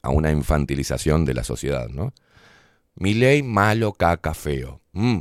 a 0.02 0.10
una 0.10 0.30
infantilización 0.30 1.24
de 1.24 1.34
la 1.34 1.44
sociedad, 1.44 1.88
¿no? 1.88 2.12
Milei 2.94 3.42
malo, 3.42 3.92
caca, 3.92 4.34
feo. 4.34 4.80
Mm. 4.92 5.20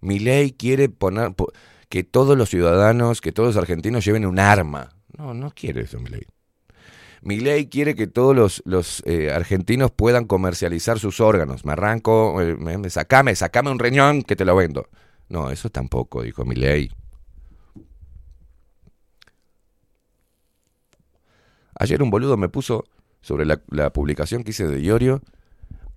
Milei 0.00 0.52
quiere 0.52 0.88
poner 0.88 1.32
po- 1.34 1.52
que 1.88 2.04
todos 2.04 2.36
los 2.36 2.50
ciudadanos, 2.50 3.20
que 3.20 3.32
todos 3.32 3.54
los 3.54 3.62
argentinos 3.62 4.04
lleven 4.04 4.26
un 4.26 4.38
arma. 4.38 4.90
No, 5.16 5.34
no 5.34 5.50
quiere 5.50 5.82
eso 5.82 5.98
Milei. 5.98 6.26
Milei 7.22 7.66
quiere 7.68 7.94
que 7.96 8.06
todos 8.06 8.62
los, 8.64 9.02
eh, 9.06 9.32
argentinos 9.32 9.90
puedan 9.90 10.24
comercializar 10.26 10.98
sus 11.00 11.20
órganos. 11.20 11.64
Me 11.64 11.72
arranco, 11.72 12.40
eh, 12.40 12.56
me, 12.56 12.78
me- 12.78 12.90
sacame, 12.90 13.34
sacame 13.34 13.70
un 13.70 13.78
riñón 13.80 14.22
que 14.22 14.36
te 14.36 14.44
lo 14.44 14.54
vendo. 14.54 14.88
No, 15.28 15.50
eso 15.50 15.68
tampoco, 15.68 16.22
dijo 16.22 16.44
Milei. 16.44 16.90
Ayer 21.78 22.02
un 22.02 22.10
boludo 22.10 22.36
me 22.36 22.48
puso 22.48 22.84
sobre 23.20 23.46
la, 23.46 23.92
publicación 23.92 24.42
que 24.42 24.50
hice 24.50 24.66
de 24.66 24.82
Iorio. 24.82 25.22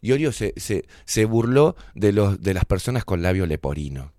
Iorio 0.02 0.32
se, 0.32 0.54
se, 0.58 0.86
se 1.06 1.26
burló 1.26 1.76
de, 1.96 2.12
los, 2.12 2.41
de 2.41 2.54
las 2.54 2.65
personas 2.65 3.04
con 3.04 3.22
labio 3.22 3.46
leporino. 3.46 4.13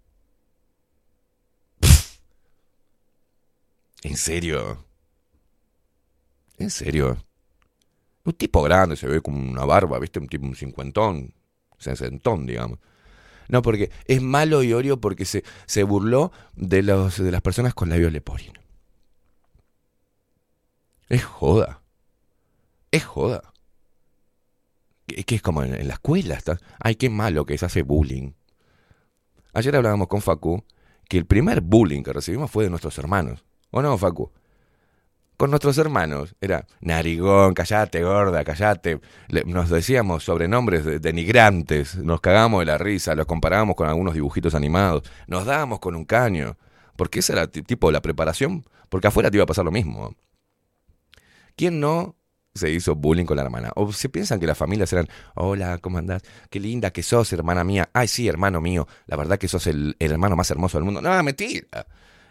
¿En 4.03 4.17
serio? 4.17 4.85
¿En 6.59 6.71
serio? 6.71 7.17
Un 8.25 8.33
tipo 8.33 8.63
grande, 8.63 8.97
se 8.97 9.07
ve 9.07 9.21
como 9.21 9.39
una 9.39 9.65
barba, 9.65 9.99
¿viste? 9.99 10.19
Un 10.19 10.29
tipo, 10.29 10.47
un 10.47 10.57
cincuentón, 10.57 11.33
sesentón, 11.79 12.47
digamos. 12.47 12.79
No, 13.49 13.63
porque 13.63 13.91
es 14.07 14.21
malo 14.21 14.63
Iorio 14.63 15.01
porque 15.01 15.25
se, 15.25 15.45
se 15.67 15.83
burló 15.85 16.33
de, 16.55 16.83
los, 16.83 17.19
de 17.19 17.31
las 17.31 17.43
personas 17.43 17.75
con 17.75 17.89
labio 17.89 18.11
leporino. 18.11 18.62
Es 21.13 21.25
joda. 21.25 21.83
Es 22.91 23.05
joda. 23.05 23.43
Es 25.07 25.27
que 25.27 25.35
es 25.35 25.43
como 25.43 25.63
en, 25.63 25.87
la 25.87 25.93
escuela. 25.95 26.37
Está, 26.37 26.59
ay, 26.81 26.95
qué 26.95 27.11
malo 27.11 27.45
que 27.45 27.59
se 27.59 27.67
hace 27.67 27.83
bullying. 27.83 28.33
Ayer 29.53 29.77
hablábamos 29.77 30.09
con 30.09 30.23
Facu 30.23 30.65
que 31.11 31.19
el 31.19 31.27
primer 31.27 31.61
bullying 31.61 32.03
que 32.03 32.15
recibimos 32.15 32.51
fue 32.51 32.65
de 32.65 32.71
nuestros 32.71 32.97
hermanos. 32.97 33.45
¿O 33.71 33.83
no, 33.83 33.99
Facu? 33.99 34.33
Con 35.37 35.51
nuestros 35.51 35.77
hermanos. 35.77 36.35
Era 36.41 36.67
narigón, 36.81 37.53
callate, 37.53 38.03
gorda, 38.03 38.43
callate. 38.43 38.99
Nos 39.45 39.69
decíamos 39.69 40.25
sobrenombres 40.25 40.87
de- 40.87 40.99
denigrantes. 40.99 41.97
Nos 41.97 42.23
cagábamos 42.23 42.61
de 42.61 42.67
la 42.67 42.79
risa. 42.79 43.15
Los 43.15 43.27
comparábamos 43.27 43.77
con 43.77 43.87
algunos 43.87 44.15
dibujitos 44.15 44.55
animados. 44.55 45.03
Nos 45.27 45.45
dábamos 45.45 45.79
con 45.81 45.95
un 45.95 46.07
caño. 46.07 46.57
Porque 46.97 47.19
esa 47.19 47.35
era 47.35 47.47
ti- 47.49 47.63
tipo 47.63 47.91
la 47.91 48.01
preparación. 48.01 48.65
Porque 48.89 49.09
afuera 49.09 49.31
te 49.31 49.37
iba 49.37 49.45
a 49.45 49.47
pasar 49.47 49.67
lo 49.67 49.71
mismo. 49.73 50.15
¿Quién 51.57 51.81
no 51.81 52.17
se 52.55 52.71
hizo 52.71 52.95
bullying 52.95 53.25
con 53.25 53.37
la 53.37 53.43
hermana. 53.43 53.73
O 53.77 53.93
se 53.93 54.09
piensan 54.09 54.41
que 54.41 54.47
las 54.47 54.59
familias 54.59 54.93
eran, 54.93 55.09
hola, 55.35 55.79
¿cómo 55.79 55.99
andás? 55.99 56.23
Qué 56.51 56.61
linda 56.61 56.91
que 56.91 57.03
sos, 57.03 57.33
hermana 57.33 57.65
mía. 57.65 57.89
Ay, 57.93 58.09
sí, 58.09 58.29
hermano 58.29 58.61
mío. 58.61 58.87
La 59.07 59.17
verdad 59.17 59.39
que 59.39 59.49
sos 59.49 59.67
el, 59.67 59.97
el 59.99 60.13
hermano 60.13 60.37
más 60.37 60.51
hermoso 60.51 60.79
del 60.79 60.85
mundo. 60.85 61.01
No, 61.01 61.23
mentira. 61.23 61.87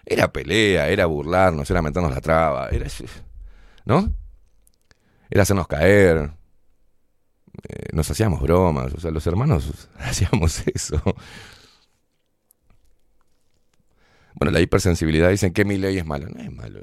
Era 0.05 0.31
pelea, 0.31 0.89
era 0.89 1.05
burlarnos, 1.05 1.69
era 1.69 1.81
meternos 1.81 2.11
la 2.11 2.21
traba. 2.21 2.69
Era, 2.69 2.87
¿No? 3.85 4.13
Era 5.29 5.43
hacernos 5.43 5.67
caer. 5.67 6.31
Eh, 7.67 7.87
nos 7.93 8.09
hacíamos 8.09 8.41
bromas. 8.41 8.93
O 8.93 8.99
sea, 8.99 9.11
los 9.11 9.25
hermanos 9.25 9.89
hacíamos 9.99 10.63
eso. 10.67 11.01
Bueno, 14.35 14.51
la 14.51 14.59
hipersensibilidad 14.59 15.29
dicen 15.29 15.53
que 15.53 15.65
mi 15.65 15.77
ley 15.77 15.97
es 15.97 16.05
malo. 16.05 16.27
No 16.29 16.41
es 16.41 16.51
malo. 16.51 16.81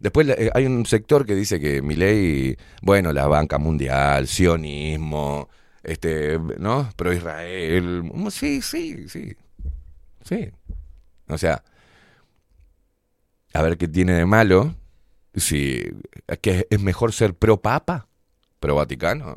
Después 0.00 0.28
eh, 0.28 0.50
hay 0.54 0.66
un 0.66 0.86
sector 0.86 1.26
que 1.26 1.34
dice 1.34 1.60
que 1.60 1.82
mi 1.82 1.96
ley, 1.96 2.56
bueno, 2.82 3.12
la 3.12 3.26
banca 3.26 3.58
mundial, 3.58 4.28
sionismo, 4.28 5.48
este, 5.82 6.38
¿no? 6.58 6.88
Pro 6.96 7.12
Israel. 7.12 8.04
Mm, 8.04 8.28
sí, 8.28 8.62
sí, 8.62 9.08
sí. 9.08 9.36
Sí. 10.24 10.50
O 11.28 11.38
sea, 11.38 11.62
a 13.52 13.62
ver 13.62 13.76
qué 13.76 13.88
tiene 13.88 14.12
de 14.14 14.26
malo. 14.26 14.74
Si 15.34 15.82
que 16.40 16.66
es 16.70 16.80
mejor 16.80 17.12
ser 17.12 17.34
pro 17.34 17.60
papa, 17.60 18.08
pro 18.60 18.74
Vaticano. 18.74 19.36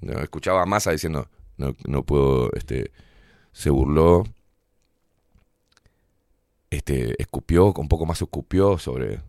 No, 0.00 0.18
escuchaba 0.20 0.62
a 0.62 0.66
Massa 0.66 0.90
diciendo, 0.90 1.28
no, 1.56 1.74
no 1.86 2.04
puedo, 2.04 2.52
este, 2.54 2.92
se 3.52 3.70
burló 3.70 4.24
este, 6.72 7.20
escupió, 7.20 7.66
un 7.72 7.88
poco 7.88 8.06
más 8.06 8.22
escupió 8.22 8.78
sobre, 8.78 9.20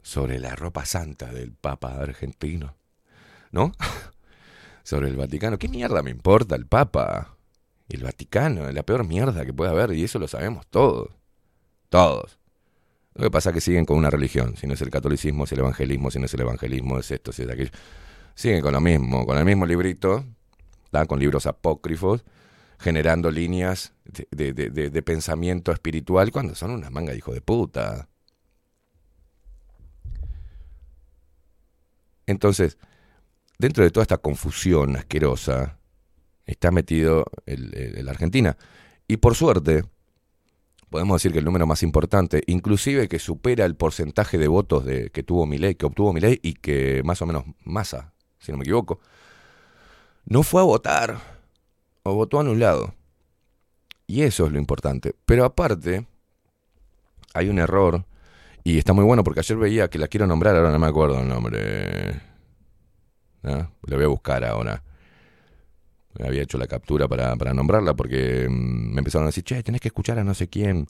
sobre 0.00 0.38
la 0.38 0.54
ropa 0.54 0.86
santa 0.86 1.32
del 1.32 1.52
Papa 1.52 1.96
argentino, 2.00 2.76
¿no? 3.50 3.72
sobre 4.84 5.08
el 5.08 5.16
Vaticano. 5.16 5.58
¿Qué 5.58 5.66
mierda 5.66 6.02
me 6.02 6.12
importa 6.12 6.54
el 6.54 6.66
Papa? 6.66 7.36
El 7.88 8.04
Vaticano, 8.04 8.70
la 8.70 8.82
peor 8.84 9.04
mierda 9.04 9.44
que 9.44 9.52
puede 9.52 9.72
haber, 9.72 9.92
y 9.92 10.04
eso 10.04 10.20
lo 10.20 10.28
sabemos 10.28 10.66
todos. 10.68 11.10
Todos. 11.88 12.38
Lo 13.14 13.24
que 13.24 13.30
pasa 13.32 13.50
es 13.50 13.54
que 13.54 13.60
siguen 13.60 13.84
con 13.84 13.98
una 13.98 14.08
religión. 14.08 14.56
Si 14.56 14.68
no 14.68 14.74
es 14.74 14.80
el 14.82 14.90
catolicismo, 14.90 15.44
es 15.44 15.52
el 15.52 15.58
evangelismo. 15.58 16.12
Si 16.12 16.20
no 16.20 16.26
es 16.26 16.34
el 16.34 16.40
evangelismo, 16.42 16.98
es 16.98 17.10
esto, 17.10 17.32
si 17.32 17.42
es 17.42 17.50
aquello. 17.50 17.72
Siguen 18.36 18.62
con 18.62 18.72
lo 18.72 18.80
mismo, 18.80 19.26
con 19.26 19.36
el 19.36 19.44
mismo 19.44 19.66
librito, 19.66 20.24
con 21.08 21.18
libros 21.18 21.46
apócrifos 21.46 22.24
generando 22.82 23.30
líneas 23.30 23.94
de, 24.04 25.02
pensamiento 25.02 25.72
espiritual 25.72 26.30
cuando 26.30 26.54
son 26.54 26.72
una 26.72 26.90
manga 26.90 27.12
de 27.12 27.18
hijo 27.18 27.32
de 27.32 27.40
puta. 27.40 28.08
Entonces, 32.26 32.76
dentro 33.58 33.84
de 33.84 33.90
toda 33.90 34.02
esta 34.02 34.18
confusión 34.18 34.96
asquerosa, 34.96 35.78
está 36.44 36.70
metido 36.70 37.24
el, 37.46 38.06
Argentina. 38.08 38.56
Y 39.08 39.18
por 39.18 39.34
suerte, 39.34 39.84
podemos 40.90 41.20
decir 41.20 41.32
que 41.32 41.38
el 41.38 41.44
número 41.44 41.66
más 41.66 41.82
importante, 41.82 42.42
inclusive 42.46 43.08
que 43.08 43.18
supera 43.18 43.64
el 43.64 43.76
porcentaje 43.76 44.38
de 44.38 44.48
votos 44.48 44.84
de, 44.84 45.10
que 45.10 45.22
tuvo 45.22 45.46
Milei, 45.46 45.76
que 45.76 45.86
obtuvo 45.86 46.12
Milei 46.12 46.38
y 46.42 46.54
que 46.54 47.02
más 47.04 47.22
o 47.22 47.26
menos 47.26 47.44
Massa, 47.64 48.12
si 48.38 48.52
no 48.52 48.58
me 48.58 48.64
equivoco, 48.64 49.00
no 50.24 50.42
fue 50.42 50.60
a 50.60 50.64
votar 50.64 51.41
o 52.02 52.14
votó 52.14 52.40
anulado. 52.40 52.94
Y 54.06 54.22
eso 54.22 54.46
es 54.46 54.52
lo 54.52 54.58
importante. 54.58 55.14
Pero 55.24 55.44
aparte, 55.44 56.06
hay 57.34 57.48
un 57.48 57.58
error. 57.58 58.04
Y 58.64 58.78
está 58.78 58.92
muy 58.92 59.04
bueno 59.04 59.24
porque 59.24 59.40
ayer 59.40 59.56
veía 59.56 59.88
que 59.88 59.98
la 59.98 60.08
quiero 60.08 60.26
nombrar, 60.26 60.56
ahora 60.56 60.70
no 60.70 60.78
me 60.78 60.86
acuerdo 60.86 61.20
el 61.20 61.28
nombre. 61.28 62.20
¿No? 63.42 63.72
Lo 63.82 63.96
voy 63.96 64.04
a 64.04 64.08
buscar 64.08 64.44
ahora. 64.44 64.82
Había 66.20 66.42
hecho 66.42 66.58
la 66.58 66.66
captura 66.66 67.08
para, 67.08 67.34
para 67.36 67.54
nombrarla 67.54 67.94
porque 67.94 68.46
mm, 68.48 68.92
me 68.92 68.98
empezaron 68.98 69.24
a 69.24 69.30
decir, 69.30 69.44
che, 69.44 69.62
tenés 69.62 69.80
que 69.80 69.88
escuchar 69.88 70.18
a 70.18 70.24
no 70.24 70.34
sé 70.34 70.48
quién. 70.48 70.86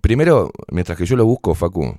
Primero, 0.00 0.50
mientras 0.70 0.96
que 0.96 1.06
yo 1.06 1.16
lo 1.16 1.24
busco, 1.24 1.54
Facu, 1.54 1.98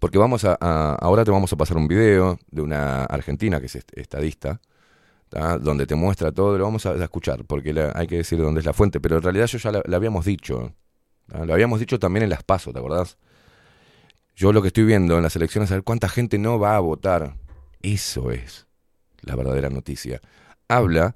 porque 0.00 0.18
vamos 0.18 0.44
a, 0.44 0.54
ahora 0.94 1.24
te 1.24 1.30
vamos 1.30 1.52
a 1.52 1.56
pasar 1.56 1.76
un 1.76 1.88
video 1.88 2.38
de 2.50 2.62
una 2.62 3.04
argentina 3.04 3.60
que 3.60 3.66
es 3.66 3.76
estadista, 3.92 4.60
donde 5.30 5.86
te 5.86 5.94
muestra 5.94 6.30
todo, 6.30 6.56
lo 6.56 6.64
vamos 6.64 6.86
a, 6.86 6.94
escuchar, 7.02 7.44
porque 7.44 7.90
hay 7.94 8.06
que 8.06 8.18
decir 8.18 8.38
dónde 8.38 8.60
es 8.60 8.66
la 8.66 8.72
fuente, 8.72 9.00
pero 9.00 9.16
en 9.16 9.22
realidad 9.22 9.46
yo 9.46 9.58
ya 9.58 9.72
lo 9.72 9.96
habíamos 9.96 10.24
dicho, 10.24 10.72
lo 11.28 11.52
habíamos 11.52 11.80
dicho 11.80 11.98
también 11.98 12.22
en 12.22 12.30
las 12.30 12.44
pasos, 12.44 12.72
¿te 12.72 12.78
acordás? 12.78 13.18
Yo 14.36 14.52
lo 14.52 14.62
que 14.62 14.68
estoy 14.68 14.84
viendo 14.84 15.16
en 15.16 15.22
las 15.22 15.36
elecciones 15.36 15.66
es 15.66 15.70
saber 15.70 15.84
cuánta 15.84 16.08
gente 16.08 16.38
no 16.38 16.58
va 16.58 16.76
a 16.76 16.80
votar. 16.80 17.36
Eso 17.82 18.32
es 18.32 18.66
la 19.20 19.36
verdadera 19.36 19.70
noticia. 19.70 20.20
Habla 20.68 21.14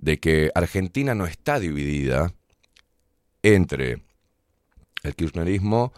de 0.00 0.20
que 0.20 0.50
Argentina 0.54 1.14
no 1.14 1.26
está 1.26 1.58
dividida 1.58 2.32
entre 3.42 4.02
el 5.02 5.14
kirchnerismo 5.16 5.92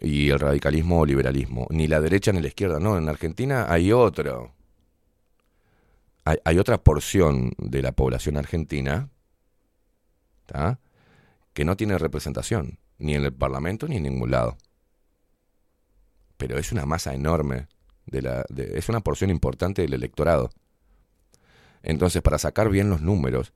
y 0.00 0.30
el 0.30 0.38
radicalismo 0.38 1.00
o 1.00 1.06
liberalismo, 1.06 1.66
ni 1.70 1.88
la 1.88 2.00
derecha 2.00 2.32
ni 2.32 2.40
la 2.40 2.48
izquierda, 2.48 2.78
no, 2.78 2.96
en 2.96 3.08
Argentina 3.08 3.66
hay 3.68 3.92
otro, 3.92 4.52
hay, 6.44 6.58
otra 6.58 6.82
porción 6.82 7.52
de 7.58 7.82
la 7.82 7.92
población 7.92 8.36
argentina 8.36 9.08
que 11.52 11.64
no 11.64 11.76
tiene 11.76 11.98
representación, 11.98 12.78
ni 12.98 13.14
en 13.14 13.24
el 13.24 13.32
Parlamento 13.32 13.88
ni 13.88 13.96
en 13.96 14.04
ningún 14.04 14.30
lado. 14.30 14.56
Pero 16.36 16.58
es 16.58 16.72
una 16.72 16.86
masa 16.86 17.14
enorme, 17.14 17.68
de 18.06 18.22
la, 18.22 18.44
es 18.56 18.88
una 18.88 19.00
porción 19.00 19.30
importante 19.30 19.82
del 19.82 19.94
electorado. 19.94 20.50
Entonces, 21.82 22.22
para 22.22 22.38
sacar 22.38 22.68
bien 22.70 22.90
los 22.90 23.00
números, 23.00 23.52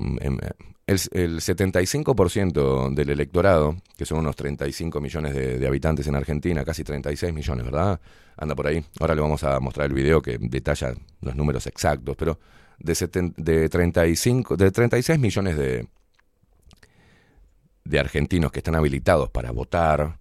mm, 0.00 0.16
em, 0.20 0.38
el, 0.86 1.40
75% 1.40 2.92
del 2.94 3.10
electorado, 3.10 3.76
que 3.96 4.04
son 4.04 4.18
unos 4.18 4.34
35 4.36 5.00
millones 5.00 5.34
de, 5.34 5.66
habitantes 5.66 6.06
en 6.08 6.16
Argentina, 6.16 6.64
casi 6.64 6.82
36 6.82 7.32
millones, 7.32 7.64
¿verdad? 7.64 8.00
Anda 8.36 8.54
por 8.56 8.66
ahí. 8.66 8.84
Ahora 8.98 9.14
le 9.14 9.20
vamos 9.20 9.44
a 9.44 9.60
mostrar 9.60 9.86
el 9.86 9.94
video 9.94 10.20
que 10.20 10.38
detalla 10.38 10.94
los 11.20 11.36
números 11.36 11.66
exactos, 11.66 12.16
pero 12.16 12.40
de, 12.78 13.32
de, 13.36 13.68
35, 13.68 14.56
de 14.56 14.70
36 14.70 15.18
millones 15.18 15.56
de, 15.56 15.86
de 17.84 18.00
argentinos 18.00 18.50
que 18.50 18.58
están 18.60 18.74
habilitados 18.74 19.30
para 19.30 19.52
votar, 19.52 20.18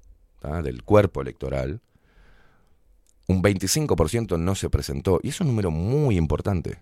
del 0.64 0.84
cuerpo 0.84 1.22
electoral, 1.22 1.82
un 3.28 3.44
25% 3.44 4.40
no 4.40 4.56
se 4.56 4.70
presentó. 4.70 5.20
Y 5.22 5.30
es 5.30 5.42
un 5.42 5.48
número 5.48 5.72
muy 5.72 6.18
importante. 6.18 6.80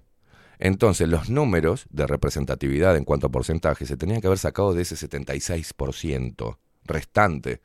Entonces, 0.59 1.07
los 1.07 1.29
números 1.29 1.85
de 1.89 2.07
representatividad 2.07 2.97
en 2.97 3.05
cuanto 3.05 3.27
a 3.27 3.31
porcentaje 3.31 3.85
se 3.85 3.97
tenían 3.97 4.21
que 4.21 4.27
haber 4.27 4.39
sacado 4.39 4.73
de 4.73 4.81
ese 4.81 4.95
76% 4.95 6.57
restante. 6.85 7.61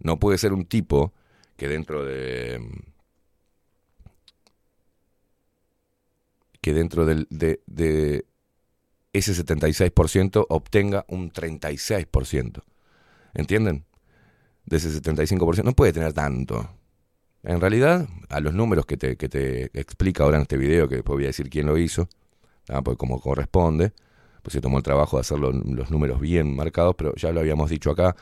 No 0.00 0.18
puede 0.18 0.38
ser 0.38 0.52
un 0.52 0.66
tipo 0.66 1.12
que 1.56 1.68
dentro 1.68 2.04
de. 2.04 2.60
que 6.60 6.74
dentro 6.74 7.06
de, 7.06 7.26
de 7.30 8.26
ese 9.12 9.32
76% 9.32 10.46
obtenga 10.48 11.04
un 11.08 11.32
36%. 11.32 12.62
¿Entienden? 13.34 13.84
De 14.64 14.78
ese 14.78 14.90
75%. 14.90 15.62
No 15.62 15.72
puede 15.72 15.92
tener 15.92 16.12
tanto. 16.12 16.75
En 17.46 17.60
realidad, 17.60 18.08
a 18.28 18.40
los 18.40 18.54
números 18.54 18.86
que 18.86 18.96
te, 18.96 19.16
que 19.16 19.28
te 19.28 19.66
explica 19.78 20.24
ahora 20.24 20.36
en 20.36 20.42
este 20.42 20.56
video, 20.56 20.88
que 20.88 20.96
después 20.96 21.14
voy 21.16 21.24
a 21.24 21.28
decir 21.28 21.48
quién 21.48 21.66
lo 21.66 21.78
hizo, 21.78 22.08
pues 22.84 22.96
como 22.96 23.20
corresponde, 23.20 23.92
pues 24.42 24.52
se 24.52 24.60
tomó 24.60 24.78
el 24.78 24.82
trabajo 24.82 25.16
de 25.16 25.20
hacer 25.20 25.38
los, 25.38 25.90
números 25.90 26.20
bien 26.20 26.56
marcados, 26.56 26.96
pero 26.98 27.14
ya 27.14 27.30
lo 27.30 27.40
habíamos 27.40 27.70
dicho 27.70 27.90
acá, 27.90 28.16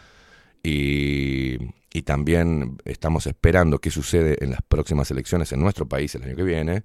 y, 0.62 1.58
también 2.04 2.76
estamos 2.84 3.26
esperando 3.26 3.78
qué 3.78 3.88
sucede 3.90 4.36
en 4.44 4.50
las 4.50 4.60
próximas 4.62 5.10
elecciones 5.10 5.52
en 5.52 5.60
nuestro 5.60 5.88
país 5.88 6.14
el 6.16 6.24
año 6.24 6.34
que 6.34 6.42
viene. 6.42 6.82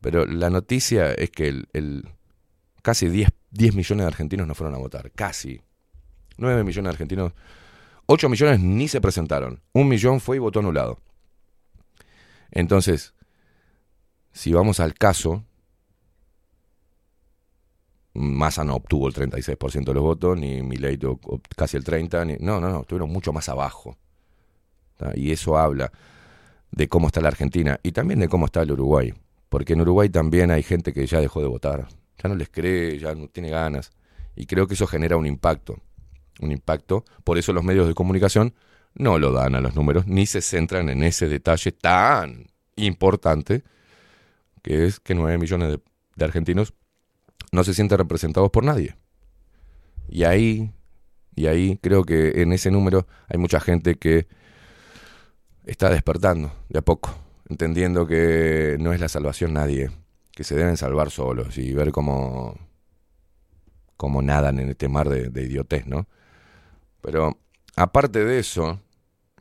Pero 0.00 0.26
la 0.26 0.50
noticia 0.50 1.12
es 1.12 1.30
que 1.30 1.48
el, 1.48 2.08
casi 2.82 3.08
10, 3.08 3.30
10 3.50 3.74
millones 3.74 4.04
de 4.04 4.08
argentinos 4.08 4.46
no 4.46 4.54
fueron 4.54 4.74
a 4.74 4.78
votar, 4.78 5.10
casi. 5.12 5.62
9 6.36 6.62
millones 6.64 6.84
de 6.84 6.90
argentinos 6.90 7.32
8 8.12 8.28
millones 8.28 8.60
ni 8.60 8.88
se 8.88 9.00
presentaron. 9.00 9.62
Un 9.72 9.88
millón 9.88 10.20
fue 10.20 10.36
y 10.36 10.38
votó 10.38 10.60
anulado. 10.60 11.00
Entonces, 12.50 13.14
si 14.32 14.52
vamos 14.52 14.80
al 14.80 14.92
caso, 14.92 15.44
Massa 18.12 18.64
no 18.64 18.74
obtuvo 18.74 19.08
el 19.08 19.14
36% 19.14 19.84
de 19.84 19.94
los 19.94 20.02
votos, 20.02 20.38
ni 20.38 20.60
Milei 20.60 20.98
casi 21.56 21.78
el 21.78 21.84
30%, 21.84 22.26
ni, 22.26 22.36
no, 22.44 22.60
no, 22.60 22.68
no, 22.68 22.82
estuvieron 22.82 23.10
mucho 23.10 23.32
más 23.32 23.48
abajo. 23.48 23.96
Y 25.14 25.32
eso 25.32 25.56
habla 25.56 25.90
de 26.70 26.88
cómo 26.88 27.06
está 27.06 27.22
la 27.22 27.28
Argentina 27.28 27.80
y 27.82 27.92
también 27.92 28.20
de 28.20 28.28
cómo 28.28 28.44
está 28.44 28.60
el 28.60 28.72
Uruguay. 28.72 29.14
Porque 29.48 29.72
en 29.72 29.80
Uruguay 29.80 30.10
también 30.10 30.50
hay 30.50 30.62
gente 30.62 30.92
que 30.92 31.06
ya 31.06 31.18
dejó 31.18 31.40
de 31.40 31.48
votar, 31.48 31.88
ya 32.22 32.28
no 32.28 32.34
les 32.34 32.50
cree, 32.50 32.98
ya 32.98 33.14
no 33.14 33.28
tiene 33.28 33.48
ganas. 33.48 33.90
Y 34.36 34.44
creo 34.44 34.66
que 34.66 34.74
eso 34.74 34.86
genera 34.86 35.16
un 35.16 35.24
impacto. 35.24 35.78
Un 36.40 36.52
impacto. 36.52 37.04
Por 37.24 37.38
eso 37.38 37.52
los 37.52 37.64
medios 37.64 37.86
de 37.86 37.94
comunicación 37.94 38.54
no 38.94 39.18
lo 39.18 39.32
dan 39.32 39.54
a 39.54 39.60
los 39.60 39.74
números, 39.74 40.06
ni 40.06 40.26
se 40.26 40.42
centran 40.42 40.88
en 40.88 41.02
ese 41.02 41.28
detalle 41.28 41.72
tan 41.72 42.46
importante 42.76 43.62
que 44.62 44.86
es 44.86 45.00
que 45.00 45.14
9 45.14 45.38
millones 45.38 45.78
de, 46.16 46.24
argentinos 46.24 46.72
no 47.50 47.64
se 47.64 47.74
sienten 47.74 47.98
representados 47.98 48.50
por 48.50 48.64
nadie. 48.64 48.96
Y 50.08 50.24
ahí, 50.24 50.72
y 51.34 51.46
ahí 51.46 51.78
creo 51.82 52.04
que 52.04 52.42
en 52.42 52.52
ese 52.52 52.70
número 52.70 53.06
hay 53.28 53.38
mucha 53.38 53.60
gente 53.60 53.96
que 53.96 54.28
está 55.64 55.90
despertando 55.90 56.52
de 56.68 56.78
a 56.78 56.82
poco, 56.82 57.14
entendiendo 57.48 58.06
que 58.06 58.76
no 58.78 58.92
es 58.92 59.00
la 59.00 59.08
salvación 59.08 59.54
nadie, 59.54 59.90
que 60.32 60.44
se 60.44 60.54
deben 60.54 60.76
salvar 60.76 61.10
solos 61.10 61.58
y 61.58 61.72
ver 61.72 61.92
cómo, 61.92 62.56
cómo 63.96 64.22
nadan 64.22 64.60
en 64.60 64.70
este 64.70 64.88
mar 64.88 65.08
de, 65.08 65.28
de 65.28 65.42
idiotez, 65.42 65.86
¿no? 65.86 66.06
Pero 67.02 67.38
aparte 67.76 68.24
de 68.24 68.38
eso, 68.38 68.80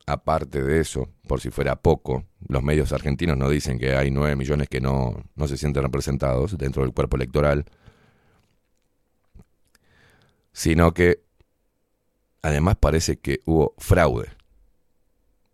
aparte 0.06 0.62
de 0.62 0.82
eso, 0.82 1.08
por 1.28 1.40
si 1.40 1.52
fuera 1.52 1.78
poco, 1.78 2.26
los 2.48 2.62
medios 2.64 2.92
argentinos 2.92 3.38
no 3.38 3.48
dicen 3.50 3.80
que 3.80 3.96
hay 3.96 4.12
9 4.12 4.36
millones 4.36 4.68
que 4.68 4.82
no, 4.82 5.24
no 5.36 5.48
se 5.48 5.58
sienten 5.58 5.84
representados 5.84 6.58
dentro 6.58 6.84
del 6.84 6.94
cuerpo 6.94 7.16
electoral, 7.16 7.66
sino 10.52 10.94
que 10.94 11.24
además 12.42 12.76
parece 12.78 13.20
que 13.20 13.40
hubo 13.46 13.76
fraude. 13.78 14.30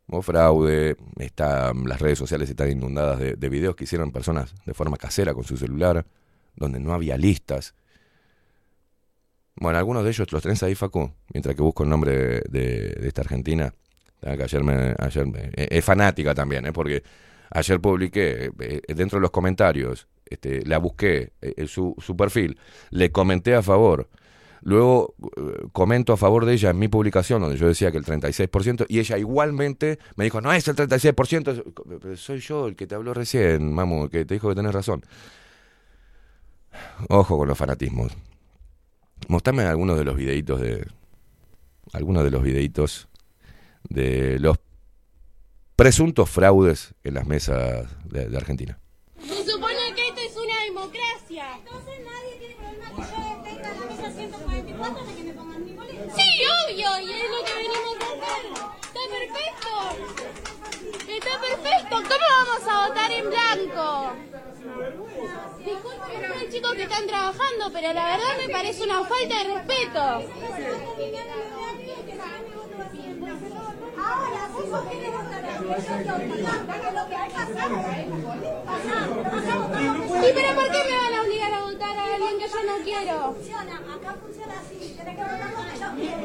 Hubo 0.08 0.22
fraude, 0.22 0.96
está, 1.18 1.74
las 1.74 2.00
redes 2.00 2.18
sociales 2.18 2.50
están 2.50 2.72
inundadas 2.72 3.20
de, 3.20 3.36
de 3.36 3.50
videos 3.50 3.76
que 3.76 3.84
hicieron 3.84 4.14
personas 4.14 4.56
de 4.66 4.74
forma 4.74 4.96
casera 4.96 5.34
con 5.34 5.44
su 5.44 5.58
celular, 5.58 6.06
donde 6.56 6.80
no 6.80 6.94
había 6.94 7.18
listas. 7.18 7.76
Bueno, 9.60 9.78
algunos 9.80 10.04
de 10.04 10.10
ellos 10.12 10.32
los 10.32 10.42
tenés 10.44 10.62
ahí, 10.64 10.76
Facu, 10.76 11.12
mientras 11.34 11.56
que 11.56 11.62
busco 11.62 11.84
el 11.84 11.90
nombre 11.90 12.42
de, 12.50 13.00
esta 13.04 13.22
argentina. 13.22 13.74
Que 14.22 14.44
ayer 14.44 14.64
me, 14.64 14.96
ayer 14.98 15.26
me- 15.28 15.52
eh, 15.56 15.68
es 15.72 15.86
fanática 15.86 16.34
también, 16.34 16.66
¿eh? 16.66 16.74
porque 16.74 17.04
ayer 17.52 17.80
publiqué 17.80 18.52
eh, 18.60 18.82
dentro 18.88 19.18
de 19.20 19.22
los 19.22 19.32
comentarios, 19.32 20.08
este, 20.26 20.66
la 20.66 20.80
busqué, 20.80 21.34
eh, 21.42 21.68
su, 21.68 21.96
su 22.00 22.16
perfil, 22.18 22.58
le 22.90 23.12
comenté 23.12 23.54
a 23.56 23.62
favor. 23.62 24.10
Luego 24.62 25.14
eh, 25.38 25.68
comento 25.72 26.14
a 26.14 26.18
favor 26.18 26.46
de 26.46 26.54
ella 26.54 26.72
en 26.72 26.80
mi 26.80 26.88
publicación, 26.88 27.42
donde 27.42 27.58
yo 27.58 27.68
decía 27.68 27.92
que 27.92 28.00
el 28.00 28.06
36%, 28.06 28.86
y 28.90 29.00
ella 29.00 29.18
igualmente 29.20 30.00
me 30.16 30.24
dijo, 30.24 30.42
no 30.42 30.52
es 30.52 30.68
el 30.68 30.76
36%, 30.76 31.52
es- 31.52 31.64
pero 32.02 32.18
soy 32.18 32.40
yo 32.40 32.68
el 32.68 32.76
que 32.76 32.88
te 32.88 32.96
habló 32.96 33.14
recién, 33.14 33.72
mamu, 33.72 34.10
que 34.10 34.26
te 34.26 34.34
dijo 34.34 34.50
que 34.50 34.56
tenés 34.56 34.74
razón. 34.74 35.04
Ojo 37.10 37.38
con 37.38 37.48
los 37.48 37.58
fanatismos. 37.58 38.12
Mostrame 39.28 39.64
algunos 39.64 39.98
de 39.98 40.06
los 40.06 40.16
videitos 40.16 40.62
de. 40.62 40.88
Algunos 41.94 42.24
de 42.24 42.32
los 42.32 42.44
videitos 42.44 43.08
de 43.90 44.40
los 44.40 44.60
presuntos 45.76 46.30
fraudes 46.30 46.94
en 47.04 47.14
las 47.14 47.26
mesas 47.26 47.88
de, 48.06 48.36
Argentina. 48.36 48.80
Se 49.22 49.46
supone 49.50 49.94
que 49.96 50.08
esto 50.10 50.22
es 50.22 50.36
una 50.36 50.64
democracia. 50.64 51.46
Entonces 51.60 51.94
nadie 52.04 52.40
tiene 52.40 52.56
problema 52.56 52.90
que 52.90 53.02
yo 53.02 53.44
tenga 53.44 53.70
la 53.74 53.86
mesa 53.86 54.12
144 54.12 55.06
de 55.06 55.16
que 55.16 55.24
me 55.24 55.34
pongan 55.34 55.64
mi 55.64 55.74
boleta. 55.74 56.16
Sí, 56.16 56.30
obvio, 56.66 57.00
y 57.00 57.12
es 57.12 57.30
lo 57.30 57.46
que 57.46 57.54
venimos 57.54 57.96
a 58.02 58.08
hacer. 58.14 58.44
Está 58.88 59.04
perfecto. 59.18 59.72
Está 61.08 61.34
perfecto. 61.42 61.96
¿Cómo 61.96 62.28
vamos 62.46 62.64
a 62.68 62.88
votar 62.88 63.12
en 63.12 63.26
blanco? 63.30 63.88
Disculpen 64.68 66.12
ustedes 66.16 66.54
chicos 66.54 66.74
que 66.74 66.84
están 66.84 67.08
trabajando, 67.08 67.72
pero 67.72 67.94
la 67.94 68.06
verdad 68.06 68.38
me 68.38 68.50
parece 68.50 68.84
una 68.84 69.04
falta 69.06 69.38
de 69.38 69.44
respeto. 69.56 70.00
Ahora, 73.98 74.48
vos 74.54 74.66
sos 74.70 74.86
que 74.88 74.98
¿Y 80.18 80.34
pero 80.34 80.56
por 80.56 80.72
qué 80.72 80.84
me 80.84 80.98
van 80.98 81.14
a 81.14 81.22
obligar 81.22 81.54
a 81.54 81.62
votar 81.62 81.98
a 81.98 82.14
alguien 82.14 82.40
que 82.40 82.48
yo 82.48 82.64
no 82.64 82.84
quiero? 82.84 83.36
Acá 83.96 84.16
funciona 84.22 84.54
así, 84.60 84.98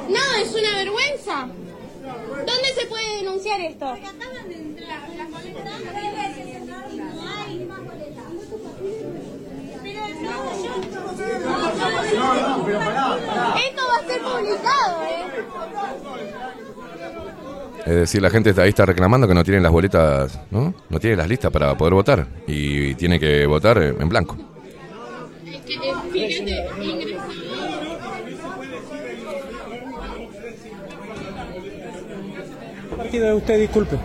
No, 0.08 0.34
es 0.40 0.54
una 0.54 0.76
vergüenza. 0.76 1.48
¿Dónde 2.02 2.68
se 2.78 2.86
puede 2.86 3.16
denunciar 3.18 3.60
esto? 3.60 3.86
Porque 3.90 4.06
acá 4.06 4.26
venden 4.34 4.76
la- 4.86 5.08
las 5.16 5.30
boletas 5.30 5.72
tres 5.78 6.12
veces 6.16 6.46
y 6.48 6.96
no 6.96 7.22
hay 7.30 7.64
más 7.64 7.78
boletas. 7.78 8.24
Pero 9.82 10.00
no, 10.22 10.64
yo... 10.64 10.72
Esto 13.56 13.82
va 13.88 13.96
a 13.96 14.06
ser 14.06 14.20
publicado, 14.22 15.02
¿eh? 15.04 15.24
Es 17.86 17.94
decir, 17.94 18.22
la 18.22 18.30
gente 18.30 18.50
está 18.50 18.62
ahí 18.62 18.68
está 18.68 18.86
reclamando 18.86 19.26
que 19.26 19.34
no 19.34 19.42
tienen 19.44 19.62
las 19.62 19.72
boletas, 19.72 20.38
¿no? 20.50 20.72
No 20.88 21.00
tienen 21.00 21.18
las 21.18 21.28
listas 21.28 21.50
para 21.50 21.76
poder 21.76 21.94
votar 21.94 22.26
y 22.46 22.94
tiene 22.94 23.18
que 23.18 23.44
votar 23.46 23.78
en 23.82 24.08
blanco. 24.08 24.36
Fíjate, 26.12 26.68
Partido 33.12 33.36
usted, 33.36 33.60
disculpe. 33.60 33.96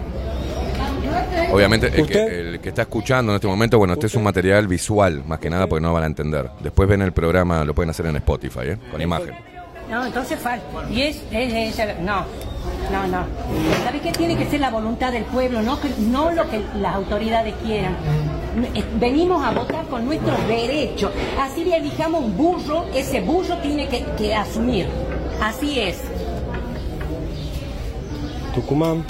Obviamente, 1.53 1.87
el 1.87 2.05
que, 2.07 2.25
el 2.25 2.59
que 2.59 2.69
está 2.69 2.81
escuchando 2.81 3.31
en 3.31 3.35
este 3.35 3.47
momento, 3.47 3.77
bueno, 3.77 3.93
este 3.93 4.07
es 4.07 4.15
un 4.15 4.23
material 4.23 4.67
visual, 4.67 5.23
más 5.25 5.39
que 5.39 5.49
nada, 5.49 5.65
porque 5.67 5.81
no 5.81 5.93
van 5.93 6.03
a 6.03 6.07
entender. 6.07 6.49
Después 6.59 6.89
ven 6.89 7.01
el 7.01 7.13
programa, 7.13 7.63
lo 7.63 7.73
pueden 7.73 7.89
hacer 7.89 8.05
en 8.07 8.17
Spotify, 8.17 8.59
¿eh? 8.65 8.77
Con 8.91 9.01
imagen. 9.01 9.33
No, 9.89 10.05
entonces 10.05 10.37
falta. 10.37 10.65
Y 10.91 11.03
es, 11.03 11.21
es, 11.31 11.79
es- 11.79 11.99
no, 12.01 12.25
no, 12.91 13.07
no. 13.07 13.25
¿Sabes 13.85 14.01
qué? 14.01 14.11
Tiene 14.11 14.35
que 14.35 14.45
ser 14.47 14.59
la 14.59 14.69
voluntad 14.71 15.13
del 15.13 15.23
pueblo, 15.23 15.61
no, 15.61 15.79
que- 15.79 15.87
no 15.99 16.31
lo 16.31 16.49
que 16.49 16.59
las 16.81 16.95
autoridades 16.95 17.53
quieran. 17.65 17.95
Eh, 18.75 18.83
Venimos 18.99 19.41
a 19.45 19.51
votar 19.51 19.85
con 19.85 20.03
nuestros 20.05 20.45
derechos. 20.49 21.11
Así 21.39 21.63
le 21.63 21.77
elijamos 21.77 22.25
un 22.25 22.35
burro, 22.35 22.87
ese 22.93 23.21
burro 23.21 23.55
tiene 23.59 23.87
que, 23.87 24.03
que 24.17 24.35
asumir. 24.35 24.87
Así 25.41 25.79
es. 25.79 26.01
Tucumán. 28.57 29.05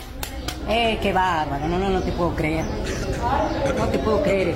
Eh, 0.68 1.00
qué 1.02 1.14
bárbaro, 1.14 1.70
no, 1.70 1.80
no, 1.80 1.90
no 1.90 2.02
te 2.02 2.12
puedo 2.12 2.36
creer. 2.36 2.66
No 3.78 3.88
te 3.88 3.98
puedo 3.98 4.22
creer. 4.22 4.56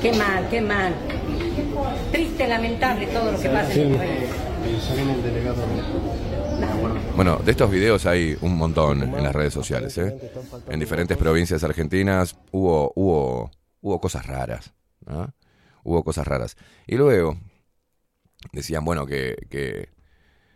Qué 0.00 0.10
mal, 0.14 0.48
qué 0.48 0.62
mal. 0.62 0.94
Triste, 2.10 2.48
lamentable 2.48 3.08
todo 3.08 3.30
lo 3.30 3.38
que 3.38 3.50
pasa 3.50 3.74
en 3.74 3.94
país. 3.94 4.30
Bueno, 7.14 7.36
de 7.44 7.50
estos 7.50 7.70
videos 7.70 8.06
hay 8.06 8.38
un 8.40 8.56
montón 8.56 9.02
en 9.02 9.22
las 9.22 9.34
redes 9.34 9.52
sociales, 9.52 9.98
¿eh? 9.98 10.16
En 10.70 10.80
diferentes 10.80 11.18
provincias 11.18 11.62
argentinas 11.62 12.34
hubo, 12.52 12.90
hubo, 12.96 13.50
hubo 13.82 14.00
cosas 14.00 14.26
raras, 14.26 14.72
¿no? 15.04 15.34
Hubo 15.84 16.02
cosas 16.02 16.26
raras. 16.26 16.56
Y 16.86 16.96
luego 16.96 17.36
decían, 18.52 18.82
bueno, 18.82 19.04
que, 19.04 19.36
que 19.50 19.90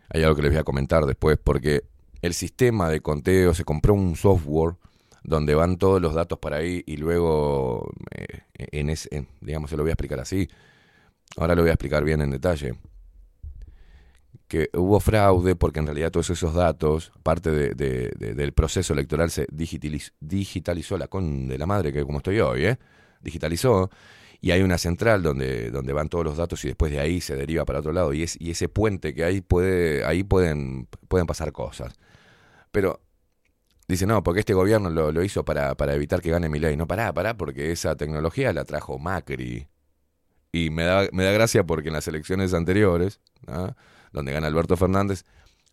hay 0.09 0.23
algo 0.23 0.35
que 0.35 0.41
les 0.41 0.51
voy 0.51 0.59
a 0.61 0.63
comentar 0.63 1.05
después, 1.05 1.37
porque 1.37 1.83
el 2.21 2.33
sistema 2.33 2.89
de 2.89 3.01
conteo 3.01 3.53
se 3.53 3.63
compró 3.63 3.93
un 3.93 4.15
software 4.15 4.75
donde 5.23 5.55
van 5.55 5.77
todos 5.77 6.01
los 6.01 6.13
datos 6.13 6.39
para 6.39 6.57
ahí 6.57 6.83
y 6.85 6.97
luego, 6.97 7.91
eh, 8.11 8.41
en 8.57 8.89
ese, 8.89 9.27
digamos, 9.41 9.69
se 9.69 9.77
lo 9.77 9.83
voy 9.83 9.89
a 9.89 9.93
explicar 9.93 10.19
así. 10.19 10.47
Ahora 11.35 11.55
lo 11.55 11.61
voy 11.63 11.69
a 11.69 11.73
explicar 11.73 12.03
bien 12.03 12.21
en 12.21 12.31
detalle 12.31 12.75
que 14.47 14.69
hubo 14.73 14.99
fraude 14.99 15.55
porque 15.55 15.79
en 15.79 15.87
realidad 15.87 16.11
todos 16.11 16.29
esos 16.29 16.53
datos, 16.53 17.11
parte 17.23 17.51
de- 17.51 17.73
de- 17.75 18.11
de- 18.17 18.33
del 18.33 18.53
proceso 18.53 18.93
electoral, 18.93 19.29
se 19.29 19.45
digitaliz- 19.47 20.13
digitalizó 20.21 20.97
la 20.97 21.07
con 21.07 21.47
de 21.47 21.57
la 21.57 21.65
madre, 21.65 21.91
que 21.91 22.05
como 22.05 22.19
estoy 22.19 22.39
hoy, 22.39 22.65
¿eh? 22.65 22.77
digitalizó, 23.21 23.89
y 24.39 24.51
hay 24.51 24.61
una 24.61 24.77
central 24.77 25.21
donde, 25.23 25.71
donde 25.71 25.91
van 25.91 26.07
todos 26.07 26.23
los 26.23 26.37
datos 26.37 26.63
y 26.63 26.69
después 26.69 26.91
de 26.91 26.99
ahí 26.99 27.19
se 27.19 27.35
deriva 27.35 27.65
para 27.65 27.79
otro 27.79 27.91
lado, 27.91 28.13
y, 28.13 28.23
es, 28.23 28.37
y 28.39 28.51
ese 28.51 28.69
puente 28.69 29.13
que 29.13 29.23
hay 29.25 29.41
puede, 29.41 30.05
ahí 30.05 30.23
pueden, 30.23 30.87
pueden 31.09 31.27
pasar 31.27 31.51
cosas. 31.51 31.93
Pero 32.77 33.01
dice, 33.87 34.05
no, 34.05 34.21
porque 34.21 34.41
este 34.41 34.53
gobierno 34.53 34.91
lo, 34.91 35.11
lo 35.11 35.23
hizo 35.23 35.43
para, 35.43 35.73
para 35.73 35.95
evitar 35.95 36.21
que 36.21 36.29
gane 36.29 36.47
mi 36.47 36.59
ley. 36.59 36.77
No, 36.77 36.85
pará, 36.85 37.11
pará, 37.11 37.35
porque 37.35 37.71
esa 37.71 37.95
tecnología 37.95 38.53
la 38.53 38.65
trajo 38.65 38.99
Macri. 38.99 39.67
Y 40.51 40.69
me 40.69 40.83
da, 40.83 41.07
me 41.11 41.23
da 41.23 41.31
gracia 41.31 41.63
porque 41.65 41.87
en 41.87 41.95
las 41.95 42.07
elecciones 42.07 42.53
anteriores, 42.53 43.19
¿ah? 43.47 43.73
donde 44.11 44.31
gana 44.31 44.45
Alberto 44.45 44.77
Fernández, 44.77 45.23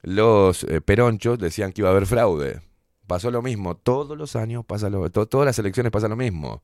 los 0.01 0.65
eh, 0.65 0.81
peronchos 0.81 1.39
decían 1.39 1.73
que 1.73 1.83
iba 1.83 1.91
a 1.91 1.93
haber 1.93 2.07
fraude. 2.07 2.63
Pasó 3.07 3.31
lo 3.31 3.43
mismo, 3.43 3.77
todos 3.77 4.17
los 4.17 4.35
años 4.35 4.65
pasa 4.65 4.89
lo 4.89 5.11
to- 5.11 5.27
todas 5.27 5.45
las 5.45 5.59
elecciones 5.59 5.93
pasa 5.93 6.09
lo 6.09 6.17
mismo. 6.17 6.63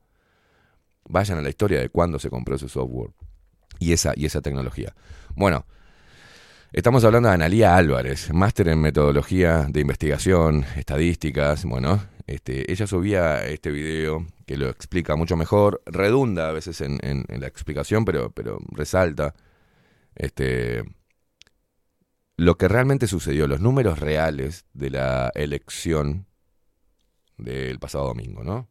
Vayan 1.06 1.36
a 1.36 1.42
la 1.42 1.50
historia 1.50 1.80
de 1.80 1.90
cuándo 1.90 2.18
se 2.18 2.30
compró 2.30 2.54
ese 2.56 2.70
software 2.70 3.10
y 3.78 3.92
esa, 3.92 4.14
y 4.16 4.24
esa 4.24 4.40
tecnología. 4.40 4.94
Bueno, 5.34 5.66
estamos 6.72 7.04
hablando 7.04 7.28
de 7.28 7.34
Analía 7.34 7.76
Álvarez, 7.76 8.32
máster 8.32 8.68
en 8.68 8.80
metodología 8.80 9.66
de 9.68 9.80
investigación, 9.80 10.64
estadísticas. 10.76 11.64
Bueno, 11.64 12.00
este, 12.26 12.70
ella 12.70 12.86
subía 12.86 13.44
este 13.46 13.70
video 13.70 14.26
que 14.46 14.56
lo 14.56 14.68
explica 14.68 15.16
mucho 15.16 15.36
mejor, 15.36 15.82
redunda 15.86 16.48
a 16.48 16.52
veces 16.52 16.80
en, 16.80 17.24
la 17.28 17.46
explicación, 17.46 18.04
pero, 18.04 18.30
pero 18.30 18.58
resalta 18.70 19.34
este, 20.14 20.84
lo 22.36 22.56
que 22.56 22.68
realmente 22.68 23.06
sucedió, 23.06 23.46
los 23.46 23.60
números 23.60 23.98
reales 23.98 24.64
de 24.72 24.90
la 24.90 25.32
elección 25.34 26.26
del 27.36 27.78
pasado 27.78 28.06
domingo, 28.06 28.44
¿no? 28.44 28.68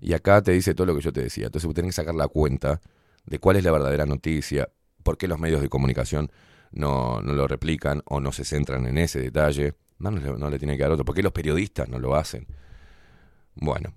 Y 0.00 0.14
acá 0.14 0.42
te 0.42 0.52
dice 0.52 0.74
todo 0.74 0.86
lo 0.86 0.94
que 0.94 1.00
yo 1.00 1.12
te 1.12 1.22
decía. 1.22 1.46
Entonces 1.46 1.66
vos 1.66 1.74
tenés 1.74 1.90
que 1.90 2.02
sacar 2.02 2.14
la 2.14 2.28
cuenta 2.28 2.80
de 3.26 3.38
cuál 3.40 3.56
es 3.56 3.64
la 3.64 3.72
verdadera 3.72 4.06
noticia, 4.06 4.68
por 5.08 5.16
qué 5.16 5.26
los 5.26 5.38
medios 5.38 5.62
de 5.62 5.70
comunicación 5.70 6.30
no, 6.70 7.22
no 7.22 7.32
lo 7.32 7.48
replican 7.48 8.02
o 8.04 8.20
no 8.20 8.30
se 8.30 8.44
centran 8.44 8.84
en 8.86 8.98
ese 8.98 9.18
detalle. 9.22 9.72
No, 9.98 10.10
no, 10.10 10.50
le- 10.50 10.58
tiene 10.58 10.76
que 10.76 10.82
dar 10.82 10.92
otro. 10.92 11.06
¿Por 11.06 11.14
qué 11.14 11.22
los 11.22 11.32
periodistas 11.32 11.88
no 11.88 11.98
lo 11.98 12.14
hacen? 12.14 12.46
Bueno, 13.54 13.94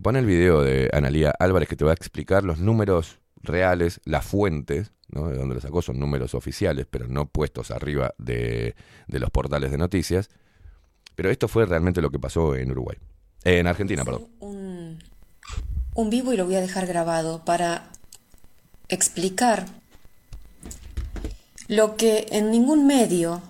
pon 0.00 0.14
el 0.14 0.26
video 0.26 0.62
de 0.62 0.88
Analía 0.92 1.34
Álvarez 1.40 1.68
que 1.68 1.74
te 1.74 1.84
va 1.84 1.90
a 1.90 1.94
explicar 1.94 2.44
los 2.44 2.60
números 2.60 3.18
reales, 3.42 4.00
las 4.04 4.24
fuentes, 4.24 4.92
¿no? 5.08 5.26
de 5.26 5.36
donde 5.36 5.56
lo 5.56 5.60
sacó 5.60 5.82
son 5.82 5.98
números 5.98 6.36
oficiales, 6.36 6.86
pero 6.88 7.08
no 7.08 7.26
puestos 7.26 7.72
arriba 7.72 8.14
de, 8.16 8.76
de 9.08 9.18
los 9.18 9.30
portales 9.30 9.72
de 9.72 9.78
noticias. 9.78 10.28
Pero 11.16 11.28
esto 11.28 11.48
fue 11.48 11.66
realmente 11.66 12.00
lo 12.00 12.10
que 12.10 12.20
pasó 12.20 12.54
en 12.54 12.70
Uruguay. 12.70 12.98
Eh, 13.42 13.58
en 13.58 13.66
Argentina, 13.66 14.04
perdón. 14.04 14.28
un, 14.38 14.98
un 15.96 16.08
vivo 16.08 16.32
y 16.32 16.36
lo 16.36 16.44
voy 16.44 16.54
a 16.54 16.60
dejar 16.60 16.86
grabado 16.86 17.44
para 17.44 17.90
explicar 18.88 19.66
lo 21.70 21.96
que 21.96 22.26
en 22.32 22.50
ningún 22.50 22.84
medio 22.84 23.40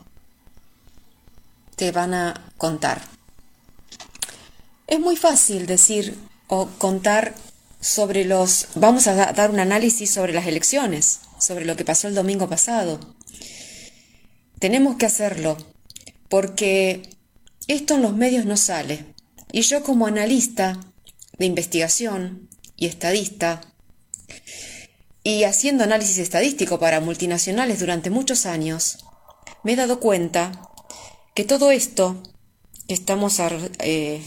te 1.74 1.90
van 1.90 2.12
a 2.12 2.52
contar. 2.58 3.00
Es 4.86 5.00
muy 5.00 5.16
fácil 5.16 5.64
decir 5.66 6.18
o 6.46 6.66
contar 6.76 7.34
sobre 7.80 8.26
los... 8.26 8.66
Vamos 8.74 9.06
a 9.06 9.14
da- 9.14 9.32
dar 9.32 9.50
un 9.50 9.58
análisis 9.58 10.10
sobre 10.10 10.34
las 10.34 10.46
elecciones, 10.46 11.20
sobre 11.38 11.64
lo 11.64 11.76
que 11.76 11.86
pasó 11.86 12.08
el 12.08 12.14
domingo 12.14 12.46
pasado. 12.46 13.00
Tenemos 14.58 14.96
que 14.96 15.06
hacerlo 15.06 15.56
porque 16.28 17.00
esto 17.68 17.94
en 17.94 18.02
los 18.02 18.14
medios 18.14 18.44
no 18.44 18.58
sale. 18.58 19.14
Y 19.50 19.62
yo 19.62 19.82
como 19.82 20.06
analista 20.06 20.78
de 21.38 21.46
investigación 21.46 22.50
y 22.76 22.84
estadista, 22.84 23.62
y 25.22 25.44
haciendo 25.44 25.84
análisis 25.84 26.18
estadístico 26.18 26.78
para 26.78 27.00
multinacionales 27.00 27.80
durante 27.80 28.10
muchos 28.10 28.44
años, 28.46 28.98
me 29.62 29.72
he 29.72 29.76
dado 29.76 30.00
cuenta 30.00 30.52
que 31.34 31.44
todo 31.44 31.70
esto 31.70 32.22
que 32.88 32.94
estamos 32.94 33.38
eh, 33.80 34.22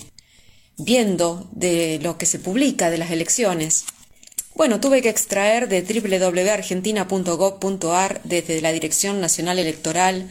viendo 0.78 1.50
de 1.52 2.00
lo 2.02 2.18
que 2.18 2.26
se 2.26 2.40
publica 2.40 2.90
de 2.90 2.98
las 2.98 3.12
elecciones, 3.12 3.84
bueno, 4.56 4.80
tuve 4.80 5.02
que 5.02 5.10
extraer 5.10 5.68
de 5.68 5.82
www.argentina.gov.ar 5.82 8.22
desde 8.24 8.62
la 8.62 8.72
Dirección 8.72 9.20
Nacional 9.20 9.58
Electoral 9.58 10.30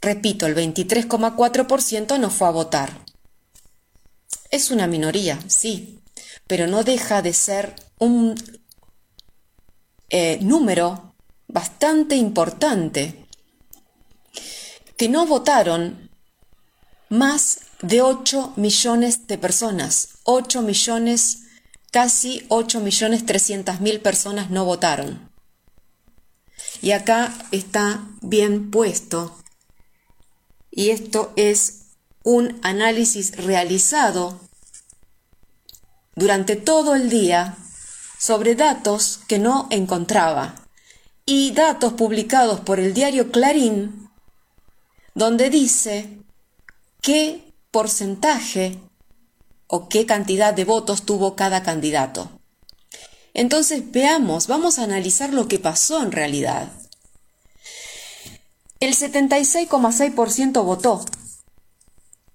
Repito, 0.00 0.46
el 0.46 0.56
23,4% 0.56 2.18
no 2.18 2.30
fue 2.30 2.48
a 2.48 2.50
votar. 2.50 2.98
Es 4.50 4.72
una 4.72 4.88
minoría, 4.88 5.38
sí, 5.46 6.00
pero 6.48 6.66
no 6.66 6.82
deja 6.82 7.22
de 7.22 7.32
ser 7.32 7.76
un 8.00 8.34
eh, 10.10 10.38
número 10.40 11.14
bastante 11.48 12.16
importante 12.16 13.26
que 14.96 15.08
no 15.08 15.26
votaron 15.26 16.10
más 17.08 17.60
de 17.82 18.02
8 18.02 18.54
millones 18.56 19.26
de 19.26 19.38
personas. 19.38 20.18
8 20.24 20.62
millones, 20.62 21.44
casi 21.90 22.44
8 22.48 22.80
millones 22.80 23.24
300 23.24 23.80
mil 23.80 24.00
personas 24.00 24.50
no 24.50 24.64
votaron. 24.64 25.30
Y 26.82 26.92
acá 26.92 27.32
está 27.50 28.06
bien 28.20 28.70
puesto. 28.70 29.36
Y 30.70 30.90
esto 30.90 31.32
es 31.36 31.86
un 32.24 32.58
análisis 32.62 33.36
realizado 33.36 34.38
durante 36.14 36.56
todo 36.56 36.94
el 36.94 37.08
día 37.08 37.56
sobre 38.18 38.54
datos 38.54 39.20
que 39.28 39.38
no 39.38 39.68
encontraba 39.70 40.54
y 41.24 41.52
datos 41.52 41.92
publicados 41.92 42.60
por 42.60 42.80
el 42.80 42.92
diario 42.94 43.30
Clarín 43.30 44.10
donde 45.14 45.50
dice 45.50 46.18
qué 47.00 47.52
porcentaje 47.70 48.78
o 49.66 49.88
qué 49.88 50.06
cantidad 50.06 50.54
de 50.54 50.64
votos 50.64 51.02
tuvo 51.02 51.36
cada 51.36 51.62
candidato. 51.62 52.30
Entonces 53.34 53.90
veamos, 53.90 54.46
vamos 54.46 54.78
a 54.78 54.84
analizar 54.84 55.32
lo 55.32 55.48
que 55.48 55.58
pasó 55.58 56.02
en 56.02 56.12
realidad. 56.12 56.72
El 58.80 58.94
76,6% 58.94 60.64
votó. 60.64 61.04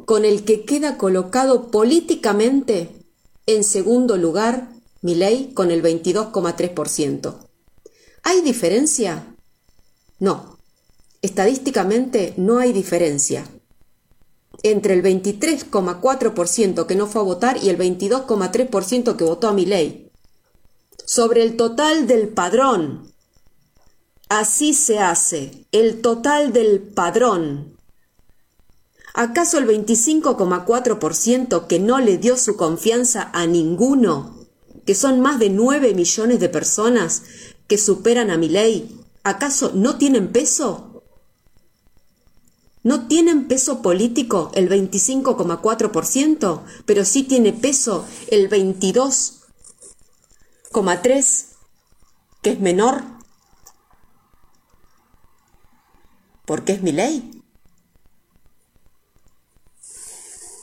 con 0.05 0.25
el 0.25 0.43
que 0.43 0.65
queda 0.65 0.97
colocado 0.97 1.71
políticamente 1.71 2.89
en 3.45 3.63
segundo 3.63 4.17
lugar, 4.17 4.73
mi 5.01 5.15
ley, 5.15 5.53
con 5.53 5.71
el 5.71 5.81
22,3%? 5.81 7.47
¿Hay 8.23 8.41
diferencia? 8.41 9.37
No. 10.19 10.57
Estadísticamente 11.21 12.33
no 12.35 12.57
hay 12.57 12.73
diferencia 12.73 13.47
entre 14.63 14.95
el 14.95 15.01
23,4% 15.01 16.85
que 16.85 16.95
no 16.95 17.07
fue 17.07 17.21
a 17.21 17.25
votar 17.25 17.63
y 17.63 17.69
el 17.69 17.77
22,3% 17.77 19.15
que 19.15 19.23
votó 19.23 19.47
a 19.47 19.53
mi 19.53 19.65
ley. 19.65 20.11
Sobre 21.05 21.43
el 21.43 21.55
total 21.55 22.05
del 22.05 22.27
padrón 22.27 23.10
Así 24.31 24.73
se 24.73 24.99
hace, 24.99 25.67
el 25.73 25.99
total 25.99 26.53
del 26.53 26.79
padrón. 26.79 27.75
¿Acaso 29.13 29.57
el 29.57 29.67
25,4% 29.67 31.67
que 31.67 31.79
no 31.79 31.99
le 31.99 32.17
dio 32.17 32.37
su 32.37 32.55
confianza 32.55 33.29
a 33.33 33.45
ninguno, 33.45 34.47
que 34.85 34.95
son 34.95 35.19
más 35.19 35.37
de 35.37 35.49
9 35.49 35.93
millones 35.95 36.39
de 36.39 36.47
personas 36.47 37.23
que 37.67 37.77
superan 37.77 38.31
a 38.31 38.37
mi 38.37 38.47
ley, 38.47 39.01
acaso 39.25 39.73
no 39.75 39.97
tienen 39.97 40.31
peso? 40.31 41.03
No 42.83 43.09
tienen 43.09 43.49
peso 43.49 43.81
político 43.81 44.49
el 44.53 44.69
25,4%, 44.69 46.61
pero 46.85 47.03
sí 47.03 47.23
tiene 47.23 47.51
peso 47.51 48.05
el 48.29 48.49
22,3%, 48.49 51.47
que 52.41 52.51
es 52.51 52.61
menor 52.61 53.19
porque 56.51 56.73
es 56.73 56.81
mi 56.81 56.91
ley. 56.91 57.31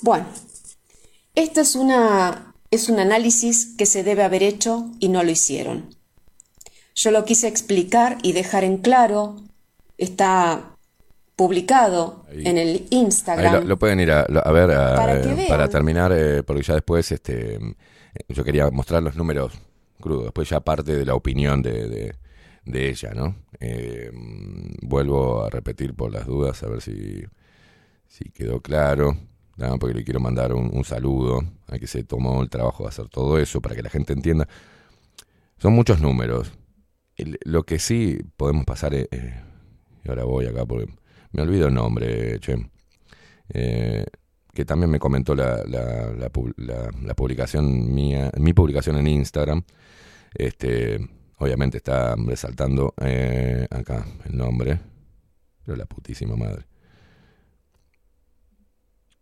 Bueno, 0.03 0.27
este 1.35 1.63
es, 1.63 1.77
una, 1.77 2.53
es 2.71 2.91
un 2.91 3.01
análisis 3.01 3.75
que 3.79 3.87
se 3.87 4.05
debe 4.05 4.23
haber 4.23 4.43
hecho 4.43 4.91
y 4.99 5.09
no 5.09 5.23
lo 5.23 5.31
hicieron. 5.31 5.97
Yo 6.95 7.11
lo 7.11 7.25
quise 7.25 7.49
explicar 7.49 8.19
y 8.23 8.35
dejar 8.35 8.65
en 8.65 8.77
claro, 8.77 9.37
está 9.97 10.77
publicado 11.37 12.27
en 12.33 12.59
el 12.59 12.87
Instagram. 12.91 13.67
lo, 13.67 13.79
pueden 13.79 14.01
ir 14.01 14.13
a, 14.13 14.27
ver 14.53 14.69
para, 15.49 15.71
terminar, 15.71 16.13
eh, 16.15 16.43
porque 16.43 16.65
ya 16.65 16.75
después 16.75 17.11
este, 17.13 17.59
yo 18.29 18.45
quería 18.45 18.69
mostrar 18.71 19.03
los 19.03 19.17
números 19.17 19.55
crudos, 20.03 20.25
después 20.25 20.51
ya 20.51 20.61
parte 20.61 20.95
de 20.95 21.07
la 21.07 21.15
opinión 21.15 21.63
de 21.63 21.89
de 21.89 22.28
ella, 22.77 23.13
¿no? 23.15 23.37
Eh, 23.61 24.11
vuelvo 24.83 25.45
a 25.45 25.51
repetir 25.51 25.95
por 25.95 26.13
las 26.13 26.27
dudas, 26.27 26.63
a 26.63 26.69
ver 26.69 26.81
si, 26.81 27.25
si 28.07 28.31
quedó 28.31 28.61
claro, 28.61 29.17
porque 29.81 29.95
le 29.95 30.05
quiero 30.05 30.21
mandar 30.21 30.55
un, 30.55 30.85
saludo 30.85 31.43
a 31.67 31.79
que 31.79 31.87
se 31.87 32.05
tomó 32.05 32.43
el 32.43 32.49
trabajo 32.49 32.85
de 32.85 32.91
hacer 32.91 33.09
todo 33.09 33.39
eso 33.39 33.61
para 33.61 33.75
que 33.75 33.83
la 33.83 33.91
gente 33.91 34.13
entienda. 34.13 34.49
Son 35.59 35.73
muchos 35.73 36.01
números. 36.01 36.53
lo 37.45 37.65
que 37.65 37.79
sí 37.79 38.19
podemos 38.37 38.65
pasar, 38.65 38.95
es, 38.95 39.09
eh, 39.11 39.43
y 40.05 40.09
ahora 40.09 40.25
voy 40.25 40.47
acá 40.47 40.65
porque 40.65 40.93
me 41.33 41.43
olvido 41.43 41.67
el 41.67 41.75
nombre, 41.75 42.39
che, 42.41 42.71
eh, 43.49 44.07
que 44.55 44.65
también 44.65 44.91
me 44.91 44.99
comentó 45.01 45.35
la, 45.35 45.65
la, 45.67 46.13
la, 46.13 46.91
la 47.03 47.15
publicación 47.15 47.95
mía, 47.95 48.31
mi 48.39 48.53
publicación 48.53 48.99
en 48.99 49.09
Instagram, 49.09 49.63
este 50.35 51.18
Obviamente 51.39 51.77
está 51.77 52.17
resaltando 52.17 52.95
eh, 53.01 53.67
acá 53.71 54.05
el 54.25 54.37
nombre. 54.37 54.81
Pero 55.65 55.77
la 55.77 55.87
putísima 55.87 56.35
madre. 56.37 56.67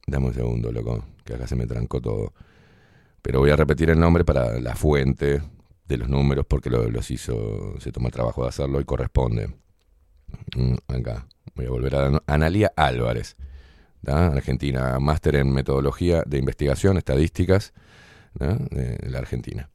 Dame 0.07 0.27
un 0.27 0.35
segundo, 0.35 0.71
loco, 0.73 1.05
que 1.25 1.35
acá 1.35 1.47
se 1.47 1.57
me 1.57 1.67
trancó 1.67 2.01
todo. 2.01 2.33
Pero 3.21 3.41
voy 3.41 3.51
a 3.51 3.57
repetir 3.57 3.91
el 3.91 3.99
nombre 3.99 4.25
para 4.25 4.59
la 4.61 4.77
fuente 4.77 5.43
de 5.85 5.97
los 5.97 6.09
números 6.09 6.47
porque 6.49 6.71
los 6.71 7.11
hizo, 7.11 7.75
se 7.81 7.93
tomó 7.93 8.09
el 8.09 8.15
trabajo 8.15 8.43
de 8.43 8.49
hacerlo 8.49 8.81
y 8.81 8.85
corresponde. 8.85 9.49
Mm, 10.57 10.75
acá, 10.87 11.27
voy 11.55 11.67
a 11.67 11.71
volver 11.71 11.97
a 11.97 12.23
Analía 12.27 12.73
Álvarez, 12.77 13.37
Argentina, 14.07 14.99
máster 15.01 15.37
en 15.37 15.53
metodología 15.53 16.23
de 16.25 16.39
investigación, 16.39 16.97
estadísticas, 16.97 17.73
de 18.35 19.11
la 19.11 19.19
Argentina 19.19 19.69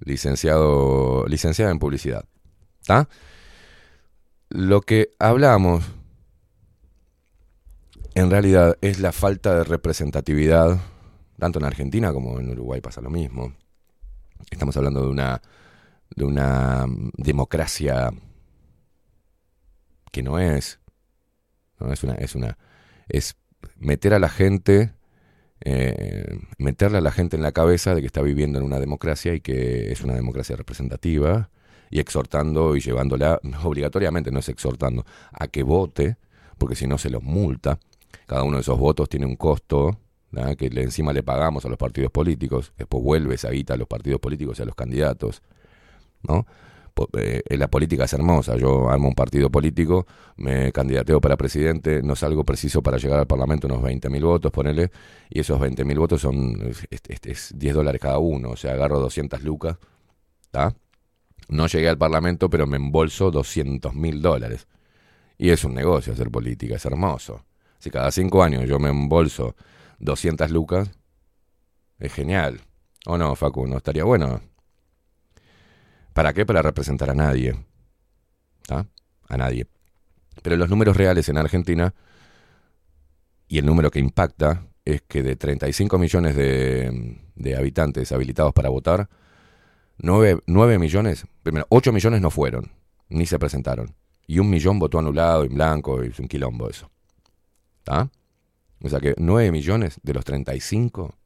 licenciado, 0.00 1.26
licenciada 1.26 1.70
en 1.70 1.78
publicidad. 1.78 2.24
Lo 4.50 4.80
que 4.82 5.10
hablamos 5.18 5.84
en 8.14 8.30
realidad 8.30 8.78
es 8.80 9.00
la 9.00 9.12
falta 9.12 9.56
de 9.56 9.64
representatividad, 9.64 10.78
tanto 11.38 11.58
en 11.58 11.64
Argentina 11.64 12.12
como 12.12 12.38
en 12.38 12.50
Uruguay 12.50 12.80
pasa 12.80 13.00
lo 13.00 13.10
mismo. 13.10 13.54
Estamos 14.50 14.76
hablando 14.76 15.02
de 15.02 15.08
una, 15.08 15.42
de 16.14 16.24
una 16.24 16.86
democracia 17.16 18.10
que 20.12 20.22
no 20.22 20.38
es, 20.38 20.78
no 21.80 21.92
es 21.92 22.04
una, 22.04 22.14
es 22.14 22.34
una, 22.36 22.56
es 23.08 23.36
meter 23.76 24.14
a 24.14 24.20
la 24.20 24.28
gente, 24.28 24.92
eh, 25.60 26.38
meterle 26.58 26.98
a 26.98 27.00
la 27.00 27.12
gente 27.12 27.36
en 27.36 27.42
la 27.42 27.52
cabeza 27.52 27.94
de 27.94 28.00
que 28.00 28.06
está 28.06 28.22
viviendo 28.22 28.58
en 28.58 28.64
una 28.64 28.80
democracia 28.80 29.34
y 29.34 29.40
que 29.40 29.92
es 29.92 30.02
una 30.02 30.14
democracia 30.14 30.56
representativa 30.56 31.50
y 31.90 32.00
exhortando 32.00 32.76
y 32.76 32.80
llevándola, 32.80 33.40
obligatoriamente 33.62 34.30
no 34.30 34.40
es 34.40 34.48
exhortando, 34.48 35.04
a 35.32 35.48
que 35.48 35.62
vote, 35.62 36.16
porque 36.58 36.74
si 36.74 36.86
no 36.86 36.98
se 36.98 37.10
los 37.10 37.22
multa. 37.22 37.78
Cada 38.26 38.42
uno 38.42 38.56
de 38.56 38.62
esos 38.62 38.78
votos 38.78 39.08
tiene 39.08 39.26
un 39.26 39.36
costo 39.36 39.98
que 40.58 40.66
encima 40.66 41.12
le 41.12 41.22
pagamos 41.22 41.64
a 41.64 41.68
los 41.68 41.78
partidos 41.78 42.10
políticos, 42.10 42.72
después 42.76 43.02
vuelve 43.02 43.36
esa 43.36 43.50
guita 43.50 43.74
a 43.74 43.76
los 43.76 43.86
partidos 43.86 44.20
políticos 44.20 44.58
y 44.58 44.62
a 44.62 44.64
los 44.64 44.74
candidatos. 44.74 45.42
¿no? 46.22 46.46
Po- 46.94 47.08
eh, 47.18 47.42
la 47.58 47.68
política 47.68 48.04
es 48.04 48.12
hermosa. 48.12 48.56
Yo 48.56 48.88
armo 48.88 49.08
un 49.08 49.14
partido 49.14 49.50
político, 49.50 50.06
me 50.36 50.70
candidateo 50.72 51.20
para 51.20 51.36
presidente, 51.36 52.02
no 52.02 52.14
salgo 52.16 52.44
preciso 52.44 52.82
para 52.82 52.98
llegar 52.98 53.18
al 53.18 53.26
Parlamento 53.26 53.66
unos 53.66 53.82
20.000 53.82 54.24
votos, 54.24 54.52
ponele, 54.52 54.90
y 55.28 55.40
esos 55.40 55.58
20.000 55.60 55.98
votos 55.98 56.20
son 56.22 56.62
es, 56.68 56.86
es- 56.90 57.20
es 57.24 57.52
10 57.58 57.74
dólares 57.74 58.00
cada 58.00 58.18
uno, 58.18 58.50
o 58.50 58.56
sea, 58.56 58.72
agarro 58.74 59.00
200 59.00 59.42
lucas, 59.42 59.76
¿está? 60.42 60.74
No 61.48 61.66
llegué 61.68 61.88
al 61.88 61.98
Parlamento, 61.98 62.50
pero 62.50 62.66
me 62.66 62.76
embolso 62.76 63.30
200.000 63.30 64.22
dólares. 64.22 64.66
Y 65.38 65.50
es 65.50 65.64
un 65.64 65.74
negocio 65.74 66.12
hacer 66.14 66.30
política, 66.30 66.76
es 66.76 66.84
hermoso. 66.86 67.44
Si 67.78 67.90
cada 67.90 68.10
cinco 68.12 68.42
años 68.42 68.68
yo 68.68 68.78
me 68.78 68.90
embolso 68.90 69.56
200 70.00 70.50
lucas, 70.50 70.90
es 71.98 72.12
genial. 72.12 72.60
¿O 73.06 73.18
no, 73.18 73.34
Facu? 73.36 73.66
¿No 73.66 73.76
estaría 73.78 74.04
bueno? 74.04 74.40
¿Para 76.14 76.32
qué? 76.32 76.46
Para 76.46 76.62
representar 76.62 77.10
a 77.10 77.14
nadie. 77.14 77.54
¿Ah? 78.70 78.86
A 79.28 79.36
nadie. 79.36 79.66
Pero 80.42 80.56
los 80.56 80.70
números 80.70 80.96
reales 80.96 81.28
en 81.28 81.36
Argentina, 81.36 81.92
y 83.48 83.58
el 83.58 83.66
número 83.66 83.90
que 83.90 83.98
impacta, 83.98 84.64
es 84.84 85.02
que 85.02 85.22
de 85.22 85.36
35 85.36 85.98
millones 85.98 86.36
de, 86.36 87.56
habitantes 87.56 88.12
habilitados 88.12 88.52
para 88.52 88.68
votar, 88.68 89.08
9, 89.98 90.40
9 90.46 90.78
millones, 90.78 91.26
primero, 91.42 91.66
8 91.68 91.92
millones 91.92 92.20
no 92.20 92.30
fueron, 92.30 92.72
ni 93.08 93.26
se 93.26 93.38
presentaron. 93.38 93.94
Y 94.26 94.38
un 94.38 94.48
millón 94.48 94.78
votó 94.78 95.00
anulado, 95.00 95.44
en 95.44 95.54
blanco, 95.54 96.02
y 96.04 96.12
un 96.18 96.28
quilombo 96.28 96.70
eso. 96.70 96.90
¿Está? 97.78 98.10
O 98.82 98.88
sea 98.88 99.00
que 99.00 99.14
9 99.18 99.50
millones 99.50 99.98
de 100.02 100.14
los 100.14 100.24
35 100.24 101.16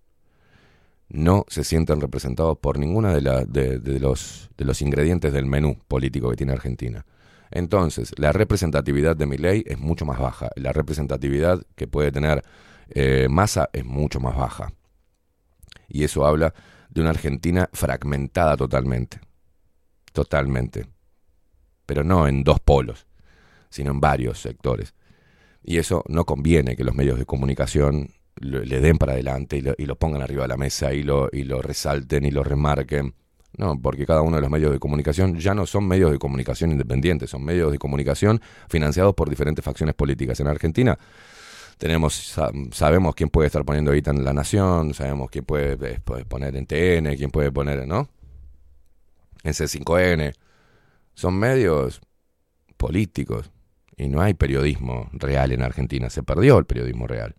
no 1.08 1.44
se 1.48 1.64
sienten 1.64 2.00
representados 2.00 2.58
por 2.58 2.78
ninguna 2.78 3.14
de, 3.14 3.46
de- 3.46 4.00
los, 4.00 4.50
de 4.56 4.64
los 4.64 4.82
ingredientes 4.82 5.32
del 5.32 5.46
menú 5.46 5.78
político 5.88 6.30
que 6.30 6.36
tiene 6.36 6.52
Argentina. 6.52 7.06
Entonces, 7.50 8.12
la 8.18 8.32
representatividad 8.32 9.16
de 9.16 9.26
mi 9.26 9.38
ley 9.38 9.64
es 9.66 9.78
mucho 9.78 10.04
más 10.04 10.18
baja. 10.18 10.50
La 10.56 10.72
representatividad 10.72 11.62
que 11.76 11.86
puede 11.86 12.12
tener 12.12 12.44
eh, 12.90 13.26
Massa 13.30 13.70
es 13.72 13.86
mucho 13.86 14.20
más 14.20 14.36
baja. 14.36 14.72
Y 15.88 16.04
eso 16.04 16.26
habla 16.26 16.52
de 16.90 17.00
una 17.00 17.10
Argentina 17.10 17.70
fragmentada 17.72 18.56
totalmente. 18.56 19.20
Totalmente. 20.12 20.86
Pero 21.86 22.04
no 22.04 22.28
en 22.28 22.44
dos 22.44 22.60
polos, 22.60 23.06
sino 23.70 23.92
en 23.92 24.00
varios 24.00 24.40
sectores. 24.40 24.94
Y 25.62 25.78
eso 25.78 26.04
no 26.08 26.26
conviene 26.26 26.76
que 26.76 26.84
los 26.84 26.94
medios 26.94 27.18
de 27.18 27.24
comunicación 27.24 28.10
le 28.40 28.80
den 28.80 28.98
para 28.98 29.12
adelante 29.12 29.62
y 29.78 29.86
lo, 29.86 29.96
pongan 29.96 30.22
arriba 30.22 30.42
de 30.42 30.48
la 30.48 30.56
mesa 30.56 30.92
y 30.92 31.02
lo, 31.02 31.28
y 31.32 31.44
lo 31.44 31.60
resalten 31.62 32.24
y 32.24 32.30
lo 32.30 32.42
remarquen. 32.44 33.14
No, 33.56 33.80
porque 33.80 34.06
cada 34.06 34.22
uno 34.22 34.36
de 34.36 34.42
los 34.42 34.50
medios 34.50 34.70
de 34.72 34.78
comunicación 34.78 35.36
ya 35.38 35.54
no 35.54 35.66
son 35.66 35.88
medios 35.88 36.12
de 36.12 36.18
comunicación 36.18 36.70
independientes, 36.70 37.30
son 37.30 37.44
medios 37.44 37.72
de 37.72 37.78
comunicación 37.78 38.40
financiados 38.68 39.14
por 39.14 39.28
diferentes 39.30 39.64
facciones 39.64 39.94
políticas. 39.94 40.38
En 40.40 40.46
Argentina 40.48 40.96
tenemos 41.78 42.14
sa- 42.14 42.52
sabemos 42.72 43.14
quién 43.14 43.30
puede 43.30 43.46
estar 43.46 43.64
poniendo 43.64 43.90
ahorita 43.90 44.10
en 44.10 44.24
La 44.24 44.32
Nación, 44.32 44.94
sabemos 44.94 45.30
quién 45.30 45.44
puede, 45.44 45.76
eh, 45.94 45.98
poner 46.28 46.56
en 46.56 46.66
TN, 46.66 47.16
quién 47.16 47.30
puede 47.30 47.50
poner, 47.50 47.86
¿no? 47.88 48.08
En 49.42 49.54
C5N. 49.54 50.34
Son 51.14 51.36
medios 51.38 52.00
políticos 52.76 53.50
y 53.96 54.08
no 54.08 54.20
hay 54.20 54.34
periodismo 54.34 55.08
real 55.12 55.52
en 55.52 55.62
Argentina. 55.62 56.10
Se 56.10 56.22
perdió 56.22 56.58
el 56.58 56.66
periodismo 56.66 57.06
real. 57.06 57.34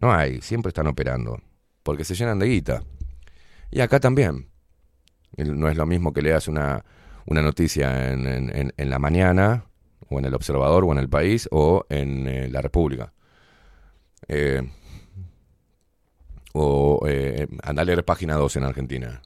No 0.00 0.12
hay, 0.12 0.40
siempre 0.40 0.68
están 0.70 0.86
operando 0.86 1.40
porque 1.82 2.04
se 2.04 2.14
llenan 2.14 2.38
de 2.38 2.46
guita. 2.46 2.82
Y 3.70 3.80
acá 3.80 4.00
también. 4.00 4.48
No 5.36 5.68
es 5.68 5.76
lo 5.76 5.86
mismo 5.86 6.12
que 6.12 6.22
leas 6.22 6.46
una, 6.48 6.84
una 7.26 7.42
noticia 7.42 8.12
en- 8.12 8.72
en 8.76 8.90
la 8.90 8.98
mañana, 8.98 9.64
o 10.08 10.18
en 10.18 10.26
el 10.26 10.34
Observador, 10.34 10.84
o 10.84 10.92
en 10.92 10.98
el 10.98 11.08
País, 11.08 11.48
o 11.50 11.84
en 11.88 12.26
eh, 12.28 12.48
la 12.50 12.60
República. 12.60 13.12
Eh, 14.28 14.62
o 16.52 17.02
eh, 17.06 17.48
anda 17.62 17.82
a 17.82 17.84
leer 17.84 18.04
página 18.04 18.34
2 18.36 18.56
en 18.56 18.64
Argentina. 18.64 19.22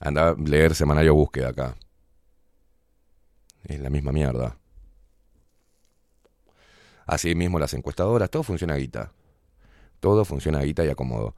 Anda 0.00 0.30
a 0.30 0.34
leer 0.34 0.74
Semanario 0.74 1.14
Búsqueda 1.14 1.48
acá. 1.50 1.76
Es 3.64 3.78
la 3.80 3.90
misma 3.90 4.10
mierda. 4.12 4.58
Así 7.06 7.34
mismo 7.34 7.58
las 7.58 7.74
encuestadoras, 7.74 8.30
todo 8.30 8.42
funciona 8.42 8.74
a 8.74 8.78
guita. 8.78 9.12
Todo 10.00 10.24
funciona 10.24 10.58
a 10.58 10.62
guita 10.62 10.84
y 10.84 10.88
acomodo. 10.88 11.34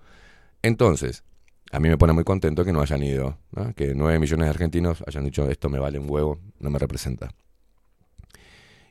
Entonces, 0.63 1.25
a 1.73 1.81
mí 1.81 1.89
me 1.89 1.99
pone 1.99 2.13
muy 2.13 2.25
contento 2.25 2.65
que 2.65 2.73
no 2.73 2.81
hayan 2.81 3.03
ido, 3.03 3.37
que 3.77 3.95
9 3.95 4.19
millones 4.19 4.47
de 4.47 4.51
argentinos 4.51 5.03
hayan 5.07 5.25
dicho 5.25 5.51
esto 5.51 5.69
me 5.69 5.79
vale 5.79 5.99
un 5.99 6.09
huevo, 6.09 6.39
no 6.61 6.71
me 6.71 6.79
representa. 6.79 7.35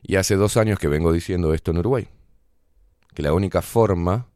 Y 0.02 0.16
hace 0.16 0.36
dos 0.36 0.56
años 0.56 0.78
que 0.78 0.88
vengo 0.88 1.12
diciendo 1.12 1.54
esto 1.54 1.70
en 1.70 1.78
Uruguay, 1.78 2.08
que 3.14 3.22
la 3.22 3.32
única 3.32 3.62
forma, 3.62 4.28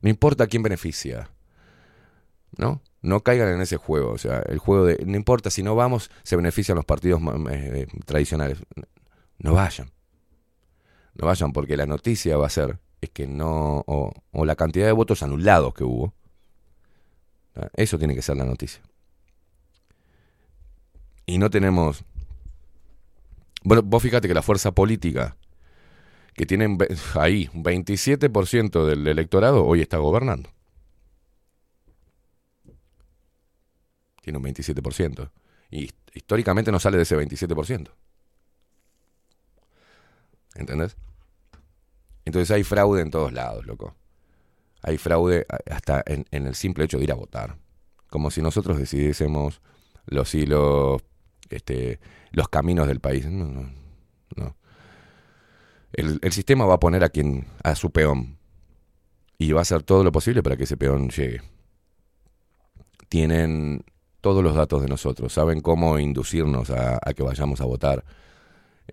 no 0.00 0.10
importa 0.10 0.48
quién 0.48 0.64
beneficia, 0.64 1.30
¿no? 2.56 2.82
No 3.02 3.20
caigan 3.20 3.48
en 3.48 3.60
ese 3.60 3.76
juego, 3.76 4.10
o 4.10 4.18
sea, 4.18 4.40
el 4.40 4.58
juego 4.58 4.84
de, 4.84 5.04
no 5.06 5.16
importa, 5.16 5.50
si 5.50 5.62
no 5.62 5.74
vamos, 5.74 6.10
se 6.24 6.36
benefician 6.36 6.76
los 6.76 6.84
partidos 6.84 7.20
eh, 7.50 7.86
tradicionales. 8.04 8.58
No 9.38 9.54
vayan. 9.54 9.90
No 11.14 11.26
vayan 11.26 11.52
porque 11.52 11.76
la 11.76 11.86
noticia 11.86 12.36
va 12.36 12.46
a 12.46 12.50
ser 12.50 12.78
es 13.00 13.10
que 13.10 13.26
no, 13.26 13.82
o, 13.86 14.12
la 14.44 14.54
cantidad 14.56 14.86
de 14.86 14.92
votos 14.92 15.22
anulados 15.22 15.74
que 15.74 15.84
hubo. 15.84 16.14
Eso 17.74 17.98
tiene 17.98 18.14
que 18.14 18.22
ser 18.22 18.36
la 18.36 18.44
noticia. 18.44 18.80
Y 21.26 21.38
no 21.38 21.50
tenemos... 21.50 22.04
Bueno, 23.64 23.82
vos 23.82 24.02
fíjate 24.02 24.28
que 24.28 24.34
la 24.34 24.42
fuerza 24.42 24.72
política 24.72 25.36
que 26.34 26.46
tienen 26.46 26.78
ahí 27.14 27.50
un 27.52 27.64
27% 27.64 28.86
del 28.86 29.06
electorado 29.06 29.64
hoy 29.66 29.80
está 29.82 29.98
gobernando. 29.98 30.50
Tiene 34.22 34.38
un 34.38 34.44
27%. 34.44 35.30
Y 35.70 35.86
hist- 35.88 35.96
históricamente 36.14 36.70
no 36.70 36.78
sale 36.78 36.96
de 36.96 37.02
ese 37.02 37.16
27%. 37.16 37.90
¿Entendés? 40.54 40.96
Entonces 42.24 42.50
hay 42.50 42.64
fraude 42.64 43.02
en 43.02 43.10
todos 43.10 43.32
lados, 43.32 43.66
loco. 43.66 43.94
Hay 44.82 44.98
fraude 44.98 45.46
hasta 45.70 46.02
en, 46.06 46.26
el 46.30 46.54
simple 46.54 46.84
hecho 46.84 46.98
de 46.98 47.04
ir 47.04 47.12
a 47.12 47.16
votar. 47.16 47.56
Como 48.08 48.30
si 48.30 48.42
nosotros 48.42 48.78
decidiésemos 48.78 49.60
los 50.06 50.34
hilos, 50.34 51.02
este, 51.50 52.00
los 52.30 52.48
caminos 52.48 52.88
del 52.88 53.00
país. 53.00 53.26
No, 53.26 53.46
no, 53.46 53.70
no. 54.36 54.56
El, 55.92 56.32
sistema 56.32 56.64
va 56.64 56.74
a 56.74 56.80
poner 56.80 57.04
a 57.04 57.10
quien, 57.10 57.46
a 57.62 57.74
su 57.74 57.90
peón. 57.90 58.38
Y 59.38 59.52
va 59.52 59.60
a 59.60 59.62
hacer 59.62 59.82
todo 59.82 60.04
lo 60.04 60.12
posible 60.12 60.42
para 60.42 60.56
que 60.56 60.64
ese 60.64 60.76
peón 60.76 61.10
llegue. 61.10 61.42
Tienen 63.08 63.84
todos 64.20 64.42
los 64.42 64.54
datos 64.54 64.82
de 64.82 64.88
nosotros, 64.88 65.32
saben 65.32 65.60
cómo 65.60 65.98
inducirnos 65.98 66.70
a 66.70 67.00
que 67.14 67.22
vayamos 67.22 67.60
a 67.60 67.64
votar. 67.64 68.04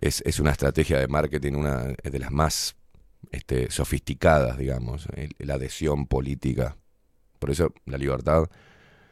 Es, 0.01 0.21
es 0.25 0.39
una 0.39 0.51
estrategia 0.51 0.99
de 0.99 1.07
marketing, 1.07 1.53
una 1.53 1.83
de 1.87 2.19
las 2.19 2.31
más 2.31 2.75
este, 3.31 3.69
sofisticadas, 3.69 4.57
digamos, 4.57 5.07
la 5.37 5.55
adhesión 5.55 6.07
política. 6.07 6.77
Por 7.39 7.51
eso 7.51 7.73
la 7.85 7.97
libertad 7.97 8.49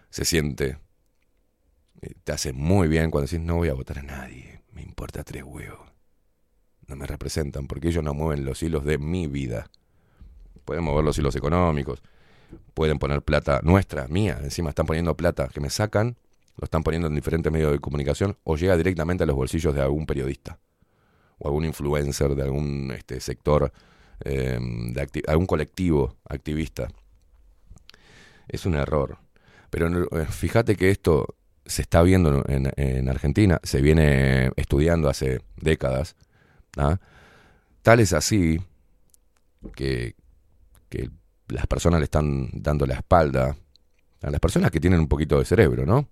se 0.09 0.25
siente, 0.25 0.79
eh, 2.01 2.13
te 2.23 2.31
hace 2.31 2.53
muy 2.53 2.87
bien 2.87 3.11
cuando 3.11 3.29
decís 3.29 3.45
no 3.45 3.57
voy 3.57 3.69
a 3.69 3.73
votar 3.73 3.99
a 3.99 4.03
nadie, 4.03 4.61
me 4.71 4.81
importa 4.81 5.23
tres 5.23 5.43
huevos. 5.43 5.91
No 6.87 6.95
me 6.95 7.05
representan 7.05 7.67
porque 7.67 7.89
ellos 7.89 8.03
no 8.03 8.13
mueven 8.13 8.45
los 8.45 8.63
hilos 8.63 8.85
de 8.85 8.97
mi 8.97 9.27
vida. 9.27 9.69
Pueden 10.63 10.83
mover 10.83 11.03
los 11.03 11.17
hilos 11.17 11.35
económicos, 11.35 12.01
pueden 12.73 12.97
poner 12.97 13.21
plata 13.21 13.59
nuestra, 13.63 14.07
mía, 14.07 14.39
encima 14.41 14.69
están 14.69 14.85
poniendo 14.85 15.15
plata 15.15 15.49
que 15.49 15.59
me 15.61 15.69
sacan, 15.69 16.17
lo 16.55 16.65
están 16.65 16.83
poniendo 16.83 17.07
en 17.07 17.15
diferentes 17.15 17.51
medios 17.51 17.71
de 17.71 17.79
comunicación 17.79 18.37
o 18.43 18.57
llega 18.57 18.75
directamente 18.77 19.23
a 19.23 19.27
los 19.27 19.35
bolsillos 19.35 19.75
de 19.75 19.81
algún 19.81 20.05
periodista 20.05 20.59
o 21.39 21.47
algún 21.47 21.65
influencer 21.65 22.35
de 22.35 22.43
algún 22.43 22.91
este, 22.95 23.19
sector, 23.19 23.71
eh, 24.23 24.59
de 24.59 25.23
algún 25.27 25.45
colectivo 25.45 26.17
activista. 26.27 26.87
Es 28.47 28.65
un 28.65 28.75
error. 28.75 29.17
Pero 29.69 29.87
eh, 29.87 30.25
fíjate 30.25 30.75
que 30.75 30.89
esto 30.89 31.35
se 31.65 31.81
está 31.81 32.01
viendo 32.01 32.43
en, 32.47 32.71
en 32.77 33.09
Argentina, 33.09 33.59
se 33.63 33.81
viene 33.81 34.51
estudiando 34.55 35.09
hace 35.09 35.41
décadas. 35.57 36.15
¿ah? 36.77 36.99
Tal 37.81 37.99
es 37.99 38.13
así 38.13 38.59
que, 39.75 40.15
que 40.89 41.09
las 41.49 41.67
personas 41.67 41.99
le 41.99 42.05
están 42.05 42.49
dando 42.53 42.85
la 42.85 42.95
espalda 42.95 43.57
a 44.21 44.31
las 44.31 44.39
personas 44.39 44.71
que 44.71 44.79
tienen 44.79 44.99
un 44.99 45.07
poquito 45.07 45.39
de 45.39 45.45
cerebro, 45.45 45.85
¿no? 45.85 46.07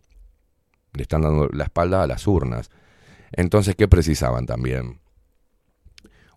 Le 0.93 1.01
están 1.01 1.21
dando 1.21 1.49
la 1.51 1.65
espalda 1.65 2.03
a 2.03 2.07
las 2.07 2.28
urnas. 2.28 2.69
Entonces, 3.32 3.76
¿qué 3.76 3.88
precisaban 3.88 4.45
también? 4.45 4.99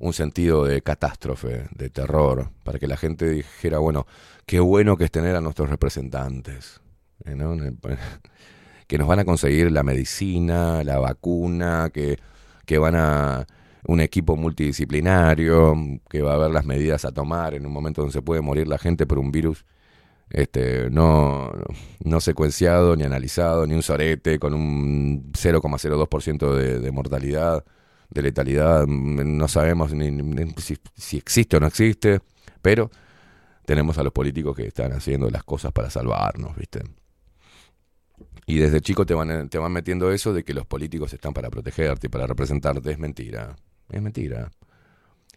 Un 0.00 0.12
sentido 0.12 0.64
de 0.64 0.80
catástrofe, 0.82 1.68
de 1.74 1.90
terror, 1.90 2.50
para 2.62 2.78
que 2.78 2.86
la 2.86 2.96
gente 2.96 3.28
dijera, 3.28 3.78
bueno, 3.78 4.06
qué 4.46 4.60
bueno 4.60 4.96
que 4.96 5.04
es 5.04 5.10
tener 5.10 5.34
a 5.36 5.40
nuestros 5.40 5.68
representantes, 5.70 6.80
¿eh? 7.24 7.36
que 8.86 8.98
nos 8.98 9.08
van 9.08 9.18
a 9.18 9.24
conseguir 9.24 9.70
la 9.72 9.82
medicina, 9.82 10.82
la 10.84 10.98
vacuna, 10.98 11.90
que, 11.92 12.18
que 12.64 12.78
van 12.78 12.94
a 12.96 13.46
un 13.86 14.00
equipo 14.00 14.36
multidisciplinario, 14.36 15.74
que 16.08 16.22
va 16.22 16.32
a 16.32 16.34
haber 16.34 16.50
las 16.52 16.64
medidas 16.64 17.04
a 17.04 17.12
tomar 17.12 17.54
en 17.54 17.66
un 17.66 17.72
momento 17.72 18.02
donde 18.02 18.12
se 18.12 18.22
puede 18.22 18.40
morir 18.40 18.68
la 18.68 18.78
gente 18.78 19.06
por 19.06 19.18
un 19.18 19.32
virus 19.32 19.64
este, 20.30 20.90
no, 20.90 21.52
no 22.04 22.20
secuenciado, 22.20 22.96
ni 22.96 23.04
analizado, 23.04 23.66
ni 23.66 23.74
un 23.74 23.82
sorete, 23.82 24.38
con 24.38 24.54
un 24.54 25.32
0,02% 25.32 26.54
de, 26.54 26.80
de 26.80 26.90
mortalidad, 26.90 27.64
de 28.10 28.22
letalidad. 28.22 28.86
No 28.86 29.48
sabemos 29.48 29.92
ni, 29.92 30.54
si, 30.56 31.16
existe 31.16 31.56
o 31.56 31.60
no 31.60 31.66
existe, 31.66 32.20
pero 32.62 32.90
tenemos 33.64 33.98
a 33.98 34.02
los 34.02 34.12
políticos 34.12 34.56
que 34.56 34.66
están 34.66 34.92
haciendo 34.92 35.30
las 35.30 35.44
cosas 35.44 35.72
para 35.72 35.90
salvarnos, 35.90 36.56
¿viste? 36.56 36.82
Y 38.46 38.58
desde 38.58 38.80
chico 38.80 39.04
te 39.04 39.12
van, 39.12 39.50
te 39.50 39.58
van 39.58 39.72
metiendo 39.72 40.10
eso 40.10 40.32
de 40.32 40.42
que 40.42 40.54
los 40.54 40.64
políticos 40.64 41.12
están 41.12 41.34
para 41.34 41.50
protegerte 41.50 42.06
y 42.06 42.10
para 42.10 42.26
representarte. 42.26 42.90
Es 42.90 42.98
mentira. 42.98 43.56
Es 43.90 44.00
mentira. 44.00 44.50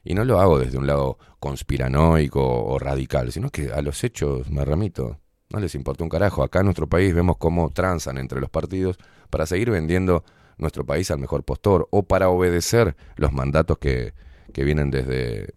Y 0.03 0.13
no 0.13 0.24
lo 0.24 0.39
hago 0.39 0.57
desde 0.57 0.78
un 0.78 0.88
lado 0.88 1.17
conspiranoico 1.39 2.41
o 2.41 2.80
radical, 2.80 3.32
sino 3.32 3.49
que 3.49 3.72
a 3.72 3.82
los 3.82 4.03
hechos 4.03 4.49
me 4.49 4.63
remito. 4.63 5.19
No 5.49 5.59
les 5.59 5.76
importa 5.76 6.03
un 6.03 6.09
carajo. 6.09 6.41
Acá 6.41 6.59
en 6.59 6.65
nuestro 6.65 6.88
país 6.88 7.13
vemos 7.13 7.36
cómo 7.38 7.72
transan 7.72 8.17
entre 8.17 8.39
los 8.39 8.49
partidos 8.49 8.97
para 9.30 9.45
seguir 9.45 9.69
vendiendo 9.69 10.24
nuestro 10.62 10.86
país 10.86 11.12
al 11.12 11.20
mejor 11.20 11.43
postor 11.43 11.88
o 11.91 12.03
para 12.03 12.30
obedecer 12.30 12.95
los 13.16 13.34
mandatos 13.34 13.78
que, 13.78 14.14
que 14.53 14.64
vienen 14.64 14.91
desde 14.91 15.53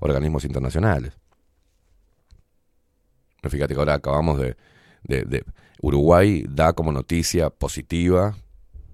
organismos 0.00 0.44
internacionales. 0.44 1.12
Fíjate 3.42 3.74
que 3.74 3.80
ahora 3.80 3.94
acabamos 3.94 4.38
de, 4.38 4.56
de, 5.04 5.44
Uruguay 5.80 6.44
da 6.48 6.72
como 6.72 6.92
noticia 6.92 7.50
positiva 7.50 8.36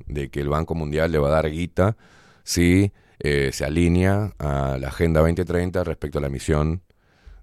de 0.07 0.29
que 0.29 0.41
el 0.41 0.49
Banco 0.49 0.75
Mundial 0.75 1.11
le 1.13 1.19
va 1.19 1.29
a 1.29 1.33
dar 1.33 1.51
guita 1.51 1.97
si 2.45 2.93
eh, 3.21 3.51
se 3.53 3.65
alinea 3.65 4.35
a 4.39 4.77
la 4.79 4.89
Agenda 4.89 5.21
2030 5.21 5.83
respecto 5.83 6.19
a 6.19 6.21
la 6.21 6.27
emisión 6.27 6.83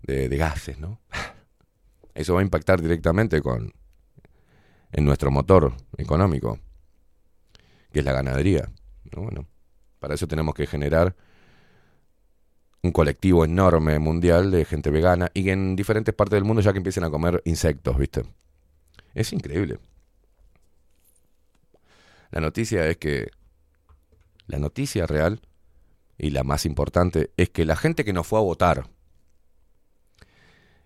de, 0.04 0.30
de, 0.30 0.38
gases, 0.38 0.80
¿no? 0.80 1.00
Eso 2.14 2.36
va 2.36 2.42
a 2.42 2.44
impactar 2.44 2.82
directamente 2.82 3.42
con 3.42 3.74
en 4.92 5.06
nuestro 5.06 5.32
motor 5.32 5.74
económico, 5.98 6.60
que 7.92 8.00
es 8.00 8.06
la 8.06 8.14
ganadería. 8.14 8.70
¿no? 9.16 9.24
Bueno, 9.24 9.46
para 10.00 10.16
eso 10.16 10.28
tenemos 10.28 10.56
que 10.56 10.68
generar 10.68 11.16
un 12.84 12.92
colectivo 12.92 13.46
enorme 13.46 14.00
mundial 14.00 14.50
de 14.52 14.66
gente 14.66 14.90
vegana 14.90 15.30
y 15.34 15.50
en 15.50 15.76
diferentes 15.76 16.14
partes 16.16 16.38
del 16.38 16.46
mundo 16.46 16.62
ya 16.62 16.72
que 16.72 16.78
empiecen 16.78 17.04
a 17.04 17.12
comer 17.12 17.42
insectos, 17.46 17.98
¿viste? 17.98 18.24
Es 19.14 19.34
increíble. 19.34 19.80
La 22.32 22.42
noticia 22.42 22.88
es 22.88 22.98
que 22.98 23.30
la 24.48 24.58
noticia 24.58 25.06
real 25.06 25.42
y 26.18 26.32
la 26.32 26.44
más 26.44 26.66
importante 26.66 27.32
es 27.38 27.50
que 27.50 27.66
la 27.66 27.76
gente 27.76 28.04
que 28.04 28.14
no 28.14 28.24
fue 28.24 28.40
a 28.40 28.44
votar 28.44 28.90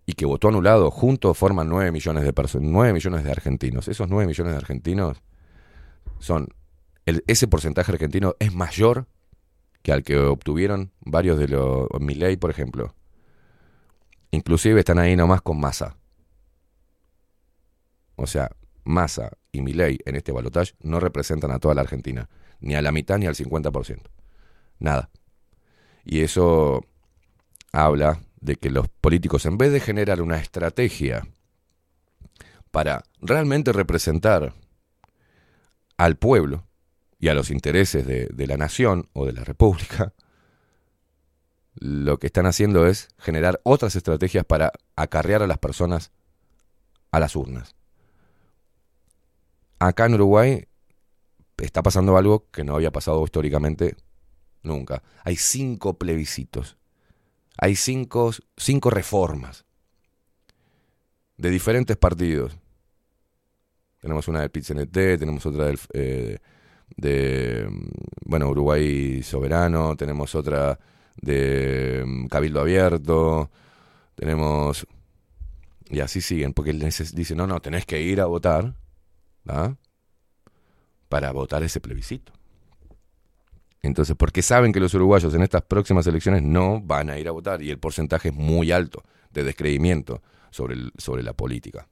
y 0.05 0.13
que 0.13 0.25
votó 0.25 0.49
anulado, 0.49 0.91
juntos 0.91 1.37
forman 1.37 1.67
9 1.69 1.91
millones 1.91 2.23
de 2.23 2.33
personas, 2.33 2.69
9 2.69 2.93
millones 2.93 3.23
de 3.23 3.31
argentinos. 3.31 3.87
Esos 3.87 4.07
9 4.07 4.27
millones 4.27 4.53
de 4.53 4.57
argentinos 4.57 5.21
son 6.19 6.47
ese 7.05 7.47
porcentaje 7.47 7.91
argentino 7.91 8.35
es 8.39 8.53
mayor 8.53 9.07
que 9.81 9.91
al 9.91 10.03
que 10.03 10.17
obtuvieron 10.17 10.91
varios 11.01 11.37
de 11.37 11.47
los 11.47 11.87
Milei, 11.99 12.37
por 12.37 12.49
ejemplo. 12.49 12.95
Inclusive 14.31 14.79
están 14.79 14.97
ahí 14.97 15.15
nomás 15.15 15.41
con 15.41 15.59
masa. 15.59 15.97
O 18.15 18.25
sea, 18.25 18.49
Massa 18.83 19.31
y 19.51 19.61
Milei 19.61 19.99
en 20.05 20.15
este 20.15 20.31
balotaje 20.31 20.73
no 20.81 20.99
representan 20.99 21.51
a 21.51 21.59
toda 21.59 21.75
la 21.75 21.81
Argentina, 21.81 22.29
ni 22.59 22.75
a 22.75 22.81
la 22.81 22.91
mitad 22.91 23.17
ni 23.17 23.27
al 23.27 23.35
50%. 23.35 24.01
Nada. 24.79 25.09
Y 26.03 26.21
eso 26.21 26.85
habla 27.71 28.21
de 28.39 28.55
que 28.55 28.69
los 28.69 28.87
políticos, 28.87 29.45
en 29.45 29.57
vez 29.57 29.71
de 29.71 29.79
generar 29.79 30.21
una 30.21 30.37
estrategia 30.37 31.27
para 32.71 33.03
realmente 33.21 33.71
representar 33.71 34.53
al 35.97 36.17
pueblo 36.17 36.67
y 37.25 37.29
a 37.29 37.33
los 37.33 37.49
intereses 37.49 38.05
de, 38.05 38.47
la 38.47 38.55
nación 38.55 39.09
o 39.13 39.25
de 39.25 39.33
la 39.33 39.43
república, 39.43 40.13
lo 41.73 42.19
que 42.19 42.27
están 42.27 42.45
haciendo 42.45 42.85
es 42.85 43.07
generar 43.17 43.59
otras 43.63 43.95
estrategias 43.95 44.45
para 44.45 44.71
acarrear 44.95 45.41
a 45.41 45.47
las 45.47 45.57
personas 45.57 46.11
a 47.11 47.19
las 47.19 47.35
urnas 47.35 47.75
acá 49.79 50.05
en 50.05 50.13
Uruguay 50.15 50.67
está 51.57 51.83
pasando 51.83 52.17
algo 52.17 52.49
que 52.51 52.63
no 52.63 52.75
había 52.75 52.91
pasado 52.91 53.23
históricamente 53.23 53.95
nunca. 54.63 55.03
Hay 55.23 55.35
cinco 55.35 55.97
plebiscitos. 55.97 56.77
Hay 57.57 57.75
cinco, 57.75 58.31
cinco 58.57 58.89
reformas 58.89 59.65
de 61.37 61.49
diferentes 61.49 61.95
partidos. 61.97 62.57
Tenemos 63.99 64.27
una 64.27 64.41
del 64.41 64.51
PITCNT, 64.51 64.93
tenemos 64.93 65.45
otra 65.45 65.65
del, 65.65 65.79
eh, 65.93 66.39
de, 66.97 67.67
bueno, 68.25 68.49
Uruguay 68.49 69.21
Soberano, 69.23 69.95
tenemos 69.95 70.35
otra 70.35 70.79
de 71.21 72.03
mm, 72.05 72.27
Cabildo 72.27 72.61
Abierto, 72.61 73.49
tenemos... 74.15 74.87
Y 75.87 75.99
así 75.99 76.19
siguen, 76.19 76.53
porque 76.53 76.73
dicen, 76.73 77.37
no, 77.37 77.45
no, 77.45 77.59
tenés 77.59 77.85
que 77.85 78.01
ir 78.01 78.19
a 78.19 78.25
votar 78.25 78.73
¿ah? 79.47 79.75
para 81.09 81.31
votar 81.31 81.61
ese 81.61 81.79
plebiscito. 81.79 82.33
Entonces, 83.83 84.15
porque 84.17 84.41
saben 84.41 84.73
que 84.73 84.79
los 84.79 84.95
uruguayos 84.95 85.33
en 85.35 85.43
estas 85.43 85.61
próximas 85.61 86.07
elecciones 86.07 86.41
no 86.41 86.81
van 86.81 87.11
a 87.11 87.19
ir 87.19 87.27
a 87.27 87.31
votar 87.31 87.61
y 87.61 87.69
el 87.69 87.77
porcentaje 87.77 88.29
es 88.29 88.35
muy 88.35 88.71
alto 88.71 89.03
de 89.31 89.43
descreimiento 89.43 90.23
sobre, 90.49 90.73
el, 90.73 90.91
sobre 90.97 91.21
la 91.21 91.33
política. 91.33 91.87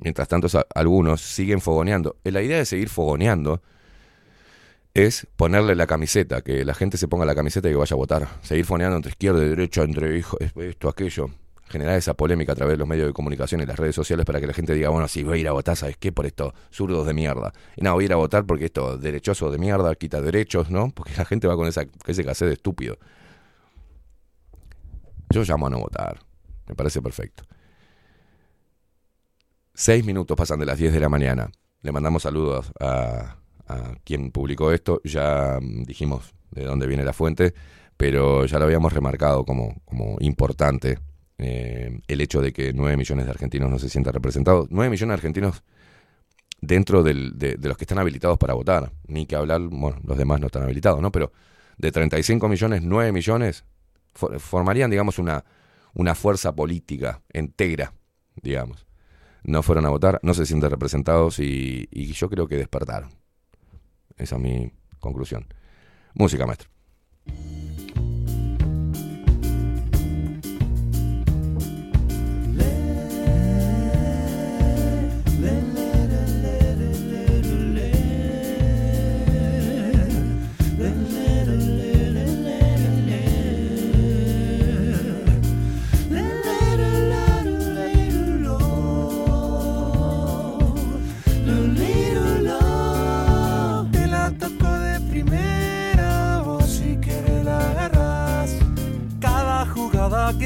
Mientras 0.00 0.28
tanto, 0.28 0.48
algunos 0.74 1.20
siguen 1.20 1.60
fogoneando. 1.60 2.16
La 2.24 2.42
idea 2.42 2.58
de 2.58 2.64
seguir 2.64 2.88
fogoneando 2.88 3.62
es 4.94 5.26
ponerle 5.36 5.74
la 5.74 5.86
camiseta, 5.86 6.42
que 6.42 6.64
la 6.64 6.74
gente 6.74 6.96
se 6.98 7.08
ponga 7.08 7.24
la 7.24 7.34
camiseta 7.34 7.68
y 7.68 7.72
que 7.72 7.76
vaya 7.76 7.94
a 7.94 7.96
votar. 7.96 8.28
Seguir 8.42 8.64
fogoneando 8.64 8.96
entre 8.96 9.10
izquierda 9.10 9.44
y 9.44 9.48
derecha, 9.48 9.82
entre 9.82 10.22
esto, 10.56 10.88
aquello 10.88 11.30
generar 11.68 11.96
esa 11.96 12.14
polémica 12.14 12.52
a 12.52 12.54
través 12.54 12.74
de 12.74 12.78
los 12.78 12.88
medios 12.88 13.06
de 13.06 13.12
comunicación 13.12 13.60
y 13.60 13.66
las 13.66 13.78
redes 13.78 13.94
sociales 13.94 14.24
para 14.24 14.40
que 14.40 14.46
la 14.46 14.54
gente 14.54 14.72
diga, 14.72 14.88
bueno, 14.88 15.06
si 15.06 15.22
voy 15.22 15.38
a 15.38 15.40
ir 15.42 15.48
a 15.48 15.52
votar, 15.52 15.76
¿sabes 15.76 15.98
qué? 15.98 16.12
Por 16.12 16.24
estos 16.24 16.54
zurdos 16.70 17.06
de 17.06 17.12
mierda. 17.12 17.52
Y 17.76 17.82
no, 17.82 17.92
voy 17.92 18.04
a 18.04 18.06
ir 18.06 18.12
a 18.14 18.16
votar 18.16 18.46
porque 18.46 18.66
esto 18.66 18.96
derechoso 18.96 19.50
de 19.50 19.58
mierda 19.58 19.94
quita 19.94 20.22
derechos, 20.22 20.70
¿no? 20.70 20.90
Porque 20.90 21.12
la 21.16 21.26
gente 21.26 21.46
va 21.46 21.56
con 21.56 21.68
esa, 21.68 21.84
ese 22.06 22.24
cassette 22.24 22.52
estúpido. 22.52 22.96
Yo 25.30 25.44
llamo 25.44 25.66
a 25.66 25.70
no 25.70 25.78
votar. 25.78 26.18
Me 26.66 26.74
parece 26.74 27.02
perfecto. 27.02 27.44
Seis 29.80 30.04
minutos 30.04 30.36
pasan 30.36 30.58
de 30.58 30.66
las 30.66 30.76
10 30.76 30.92
de 30.92 30.98
la 30.98 31.08
mañana. 31.08 31.52
Le 31.82 31.92
mandamos 31.92 32.24
saludos 32.24 32.72
a, 32.80 33.36
quien 34.02 34.32
publicó 34.32 34.72
esto. 34.72 35.00
Ya 35.04 35.60
mm, 35.62 35.84
dijimos 35.84 36.34
de 36.50 36.64
dónde 36.64 36.88
viene 36.88 37.04
la 37.04 37.12
fuente, 37.12 37.54
pero 37.96 38.44
ya 38.46 38.58
lo 38.58 38.64
habíamos 38.64 38.92
remarcado 38.92 39.44
como, 39.44 39.80
como 39.84 40.16
importante 40.18 40.98
eh, 41.38 42.00
el 42.08 42.20
hecho 42.20 42.40
de 42.40 42.52
que 42.52 42.72
9 42.72 42.96
millones 42.96 43.26
de 43.26 43.30
argentinos 43.30 43.70
no 43.70 43.78
se 43.78 43.88
sientan 43.88 44.14
representados. 44.14 44.66
9 44.68 44.90
millones 44.90 45.10
de 45.10 45.14
argentinos 45.14 45.62
dentro 46.60 47.04
del, 47.04 47.38
de, 47.38 47.54
de, 47.54 47.68
los 47.68 47.76
que 47.76 47.84
están 47.84 48.00
habilitados 48.00 48.36
para 48.36 48.54
votar. 48.54 48.90
Ni 49.06 49.26
que 49.26 49.36
hablar, 49.36 49.60
bueno, 49.60 50.00
los 50.02 50.18
demás 50.18 50.40
no 50.40 50.46
están 50.46 50.64
habilitados, 50.64 51.00
¿no? 51.00 51.12
Pero 51.12 51.30
de 51.76 51.92
35 51.92 52.48
millones, 52.48 52.82
9 52.82 53.12
millones 53.12 53.64
for, 54.12 54.40
formarían, 54.40 54.90
digamos, 54.90 55.20
una, 55.20 55.44
una 55.94 56.16
fuerza 56.16 56.52
política 56.52 57.22
entera, 57.32 57.92
digamos. 58.42 58.87
No 59.42 59.62
fueron 59.62 59.86
a 59.86 59.90
votar, 59.90 60.20
no 60.22 60.34
se 60.34 60.46
sienten 60.46 60.70
representados 60.70 61.38
y, 61.38 61.88
yo 62.12 62.28
creo 62.28 62.48
que 62.48 62.56
despertaron. 62.56 63.10
Esa 64.16 64.36
es 64.36 64.42
mi 64.42 64.72
conclusión. 64.98 65.46
Música, 66.14 66.46
maestro. 66.46 66.68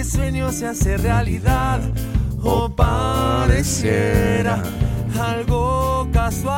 Sueño 0.04 0.50
se 0.50 0.66
hace 0.66 0.96
realidad 0.96 1.80
o 2.42 2.68
pareciera 2.68 4.60
algo 5.18 6.08
casual. 6.12 6.52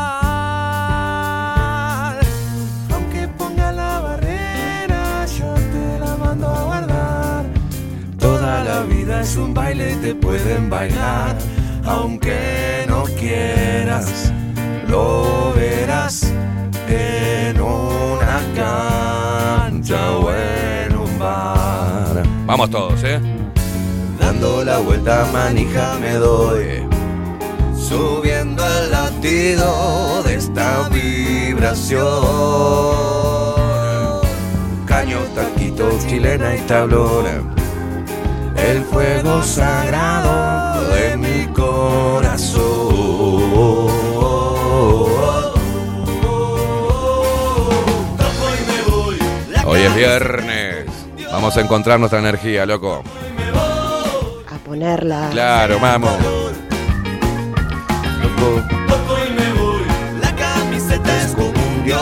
Aunque 2.91 3.29
ponga 3.37 3.71
la 3.71 4.01
barrera, 4.01 5.27
yo 5.27 5.53
te 5.55 5.99
la 6.01 6.17
mando 6.17 6.49
a 6.49 6.65
guardar. 6.65 7.45
Toda 8.19 8.65
la 8.65 8.81
vida 8.83 9.21
es 9.21 9.37
un 9.37 9.53
baile 9.53 9.93
y 9.93 9.97
te 9.97 10.15
pueden 10.15 10.71
bailar. 10.71 11.37
Aunque 11.85 12.87
no 12.89 13.05
quieras, 13.05 14.33
lo 14.89 15.53
verás 15.55 16.33
en 16.89 17.61
una 17.61 18.41
cancha 18.57 20.11
bar. 20.19 20.64
Vamos 22.47 22.69
todos, 22.71 23.03
¿eh? 23.05 23.21
Dando 24.21 24.63
la 24.65 24.79
vuelta 24.79 25.27
manija 25.33 25.97
me 26.01 26.13
doy. 26.13 26.87
Subiendo 27.75 28.63
el 28.67 28.91
latido 28.91 30.23
de 30.25 30.35
esta 30.35 30.89
vibración. 30.91 32.05
Caño, 34.87 35.19
taquito, 35.35 35.89
chilena 36.07 36.55
y 36.57 36.61
tablona 36.61 37.43
El 38.57 38.85
fuego 38.85 39.43
sagrado 39.43 40.83
de 40.95 41.17
mi 41.17 41.47
corazón. 41.53 42.75
Hoy 49.67 49.81
es 49.81 49.95
viernes. 49.97 50.54
Vamos 51.45 51.59
a 51.59 51.61
encontrar 51.61 52.01
nuestra 52.01 52.21
energía, 52.21 52.65
loco. 52.65 53.03
A 54.51 54.57
ponerla. 54.65 55.29
Claro, 55.31 55.79
vamos. 55.79 56.17
Toco 58.89 59.19
y 59.19 59.31
me 59.39 59.53
voy, 59.53 59.83
la 60.23 60.35
camiseta 60.35 61.23
es 61.23 61.33
como 61.33 61.51
un 61.51 61.85
dios. 61.85 62.01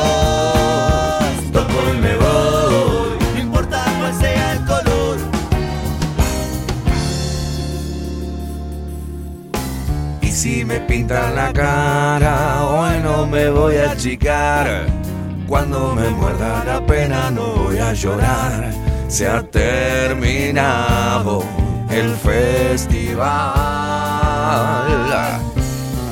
Toco 1.53 1.73
y 1.93 1.97
me 2.01 2.15
voy, 2.15 3.19
no 3.35 3.41
importa 3.41 3.85
cuál 3.99 4.15
sea 4.15 4.53
el 4.53 4.65
color. 4.65 5.19
Y 10.21 10.29
si 10.29 10.65
me 10.65 10.79
pintan 10.79 11.35
la 11.35 11.53
cara, 11.53 12.65
hoy 12.65 13.01
no 13.03 13.27
me 13.27 13.51
voy 13.51 13.75
a 13.75 13.91
achicar. 13.91 14.87
Cuando 15.49 15.97
me 15.97 16.09
muerda 16.11 16.65
la 16.65 16.87
pena 16.87 17.33
no 17.33 17.57
voy 17.57 17.79
a 17.79 17.93
llorar. 17.93 18.82
Se 19.13 19.29
ha 19.29 19.43
terminado 19.43 21.45
el 21.91 22.17
festival. 22.17 23.21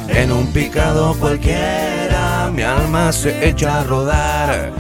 En 0.07 0.31
un 0.31 0.53
picado 0.53 1.15
cualquiera 1.15 2.51
mi 2.55 2.63
alma 2.63 3.11
se 3.11 3.49
echa 3.49 3.81
a 3.81 3.85
rodar. 3.85 4.73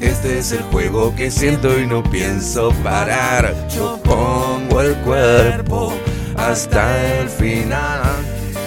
Este 0.00 0.40
es 0.40 0.50
el 0.50 0.62
juego 0.72 1.14
que 1.14 1.30
siento 1.30 1.78
y 1.78 1.86
no 1.86 2.02
pienso 2.02 2.72
parar. 2.82 3.54
Yo 3.68 3.96
pongo 4.02 4.80
el 4.80 4.96
cuerpo 4.96 5.92
hasta 6.36 7.20
el 7.20 7.28
final 7.28 8.02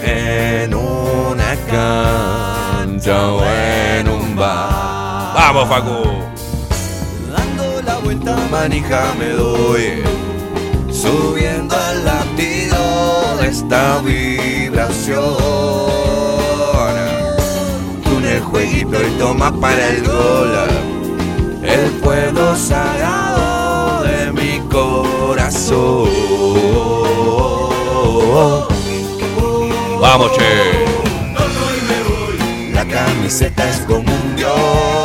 en 0.06 0.74
una 0.74 1.58
cancha 1.70 3.28
o 3.28 3.44
en 3.44 4.08
un 4.08 4.38
bar. 4.38 5.36
Vamos, 5.36 5.68
Facu. 5.68 6.15
Manija 8.52 9.14
me 9.18 9.30
doy. 9.30 10.04
Subiendo 10.92 11.76
al 11.76 12.06
latido 12.06 13.38
de 13.40 13.48
esta 13.48 14.00
vibración. 14.00 15.24
En 18.18 18.26
el 18.26 18.42
jueguito 18.42 18.98
y 19.02 19.12
toma 19.20 19.52
para 19.60 19.90
el 19.90 20.04
gol. 20.04 20.54
El 21.64 21.90
fuego 22.02 22.56
sagrado 22.56 24.04
de 24.04 24.32
mi 24.32 24.60
corazón. 24.70 26.10
Vamos, 30.02 30.32
che. 30.34 30.86
La 32.74 32.86
camiseta 32.86 33.70
es 33.70 33.80
como 33.82 34.00
un 34.00 34.36
dios 34.36 35.05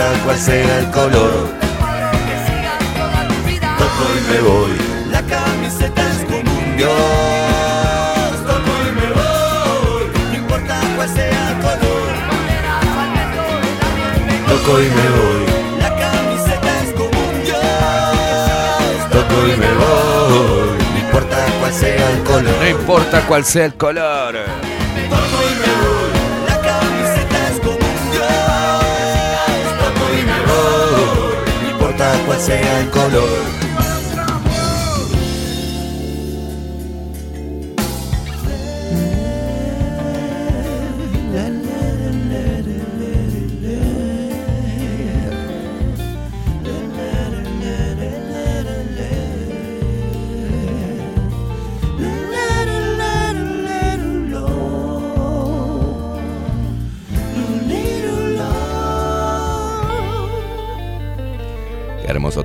importa 0.00 0.24
cuál 0.24 0.38
sea 0.38 0.78
el 0.78 0.90
color. 0.90 1.48
Toco 3.78 4.04
y 4.16 4.20
me 4.32 4.40
voy. 4.40 4.72
La 5.10 5.22
camiseta 5.22 6.02
es 6.10 6.24
como 6.24 6.58
un 6.58 6.76
dios. 6.76 6.90
Toco 8.46 8.72
y 8.88 8.92
me 8.96 9.08
voy. 9.12 10.04
No 10.30 10.36
importa 10.36 10.80
cuál 10.96 11.08
sea 11.08 11.50
el 11.50 11.56
color. 11.58 12.12
Toco 14.48 14.80
y 14.80 14.88
me 14.88 15.08
voy. 15.18 15.44
La 15.78 15.90
camiseta 15.96 16.82
es 16.82 16.92
como 16.92 17.20
un 17.20 17.44
dios. 17.44 17.58
Toco 19.10 19.46
y 19.46 19.56
me 19.58 19.72
voy. 19.74 20.78
No 20.92 20.98
importa 20.98 21.36
cuál 21.60 21.72
sea 21.74 22.10
el 22.10 22.22
color. 22.22 22.54
No 22.58 22.68
importa 22.68 23.20
cuál 23.26 23.44
sea 23.44 23.64
el 23.66 23.74
color. 23.74 24.79
Cuál 32.30 32.40
sea 32.40 32.80
el 32.80 32.90
color. 32.90 33.59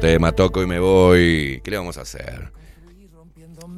Tema, 0.06 0.32
toco 0.34 0.62
y 0.62 0.68
me 0.68 0.78
voy. 0.78 1.62
¿Qué 1.64 1.72
le 1.72 1.78
vamos 1.78 1.98
a 1.98 2.02
hacer? 2.02 2.52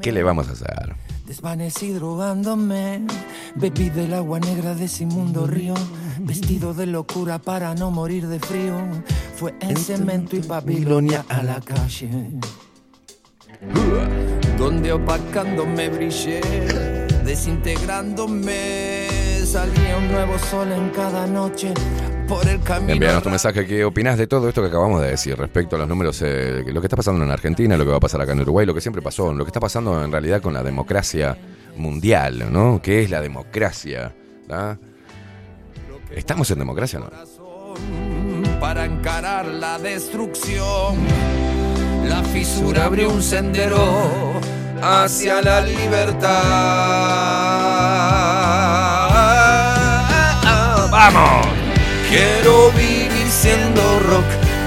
¿Qué 0.01 0.11
le 0.11 0.23
vamos 0.23 0.49
a 0.49 0.51
hacer? 0.51 0.93
Desvanecí 1.25 1.93
drogándome, 1.93 3.07
bebí 3.55 3.89
del 3.89 4.13
agua 4.13 4.38
negra 4.41 4.75
de 4.75 4.86
ese 4.86 5.05
mundo 5.05 5.47
río, 5.47 5.73
vestido 6.19 6.73
de 6.73 6.86
locura 6.86 7.39
para 7.39 7.73
no 7.75 7.91
morir 7.91 8.28
de 8.28 8.39
frío. 8.39 8.75
Fue 9.38 9.55
en 9.61 9.78
cemento 9.78 10.36
y 10.36 10.39
Babilonia 10.39 11.23
a 11.30 11.43
la 11.43 11.61
calle, 11.61 12.09
donde 14.57 14.91
opacándome 14.91 15.88
brillé, 15.88 16.41
desintegrándome, 17.23 19.07
salía 19.45 19.97
un 19.97 20.11
nuevo 20.11 20.38
sol 20.38 20.73
en 20.73 20.89
cada 20.89 21.25
noche. 21.25 21.73
Por 22.28 22.47
el 22.47 22.61
camino 22.61 22.93
Envíanos 22.93 23.23
tu 23.23 23.30
mensaje. 23.30 23.65
¿Qué 23.65 23.86
opinás 23.86 24.17
de 24.17 24.28
todo 24.28 24.49
esto 24.49 24.61
que 24.61 24.67
acabamos 24.67 25.01
de 25.01 25.09
decir 25.09 25.38
respecto 25.38 25.75
a 25.75 25.80
los 25.80 25.88
números? 25.88 26.21
eh, 26.23 26.63
lo 26.67 26.82
que 26.82 26.88
está 26.88 26.97
pasando 26.97 27.23
en 27.23 27.32
Argentina, 27.32 27.78
lo 27.78 27.86
que 27.86 27.91
va 27.91 27.97
a 27.97 28.01
pasar 28.01 28.21
acá 28.21 28.34
en 28.34 28.41
Uruguay, 28.41 28.65
lo 28.65 28.73
que 28.73 28.82
siempre 28.82 29.01
pasó, 29.01 29.34
lo 29.34 29.45
que 29.45 29.49
está 29.49 29.59
pasando 29.59 30.03
en 30.03 30.11
realidad 30.11 30.41
con 30.41 30.53
la 30.53 30.63
democracia 30.63 31.38
mundial, 31.75 32.51
¿no? 32.51 32.82
¿Qué 32.82 33.03
es 33.03 33.09
la 33.09 33.21
democracia? 33.21 34.13
¿Ah? 34.49 34.75
¿Estamos 36.11 36.49
en 36.51 36.59
democracia 36.59 36.99
o 36.99 37.03
no? 37.03 37.09
para 38.59 38.86
encarar 38.86 39.45
la 39.45 39.78
destrucción. 39.78 40.97
La 42.07 42.23
fisura 42.23 42.86
abrió 42.86 43.09
un 43.09 43.21
sendero 43.21 44.39
hacia 44.82 45.41
la 45.41 45.61
libertad. 45.61 46.32
¡Vamos! 50.91 51.56
Quiero 52.09 52.71
vivir 52.71 53.29
siendo 53.29 53.99
rock 53.99 54.23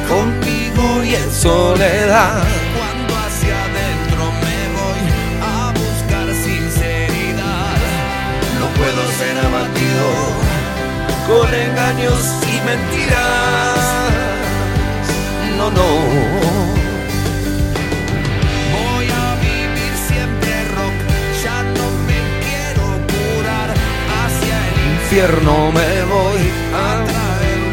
contigo 0.06 1.02
y 1.02 1.14
en 1.14 1.32
soledad. 1.32 2.44
Cuando 2.76 3.16
hacia 3.16 3.64
adentro 3.64 4.30
me 4.44 4.58
voy 4.76 5.02
a 5.40 5.72
buscar 5.72 6.26
sinceridad, 6.34 7.76
no 8.58 8.66
puedo 8.76 9.02
ser 9.18 9.38
abatido 9.38 10.06
con 11.26 11.54
engaños 11.54 12.20
y 12.42 12.60
mentiras. 12.60 13.78
No, 15.56 15.70
no. 15.70 15.88
Voy 18.76 19.06
a 19.08 19.34
vivir 19.36 19.92
siempre 20.08 20.52
rock, 20.76 20.98
ya 21.42 21.62
no 21.62 21.86
me 22.06 22.20
quiero 22.44 22.84
curar. 23.08 23.70
Hacia 24.20 24.56
el 24.68 24.92
infierno 24.92 25.72
me 25.72 26.02
voy 26.04 26.59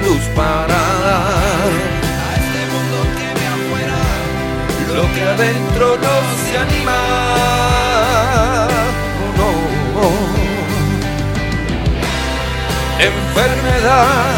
luz 0.08 0.24
para 0.36 0.78
dar. 1.06 1.72
A 2.26 2.36
este 2.42 2.62
mundo 2.74 2.98
que 3.18 3.28
me 3.40 3.46
afuera 3.56 4.00
adentro 5.34 5.86
no 6.06 6.16
se 6.44 6.58
anima. 6.66 7.00
No, 9.38 9.50
Enfermedad 13.00 14.36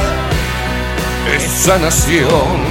es 1.35 1.43
sanación. 1.43 2.68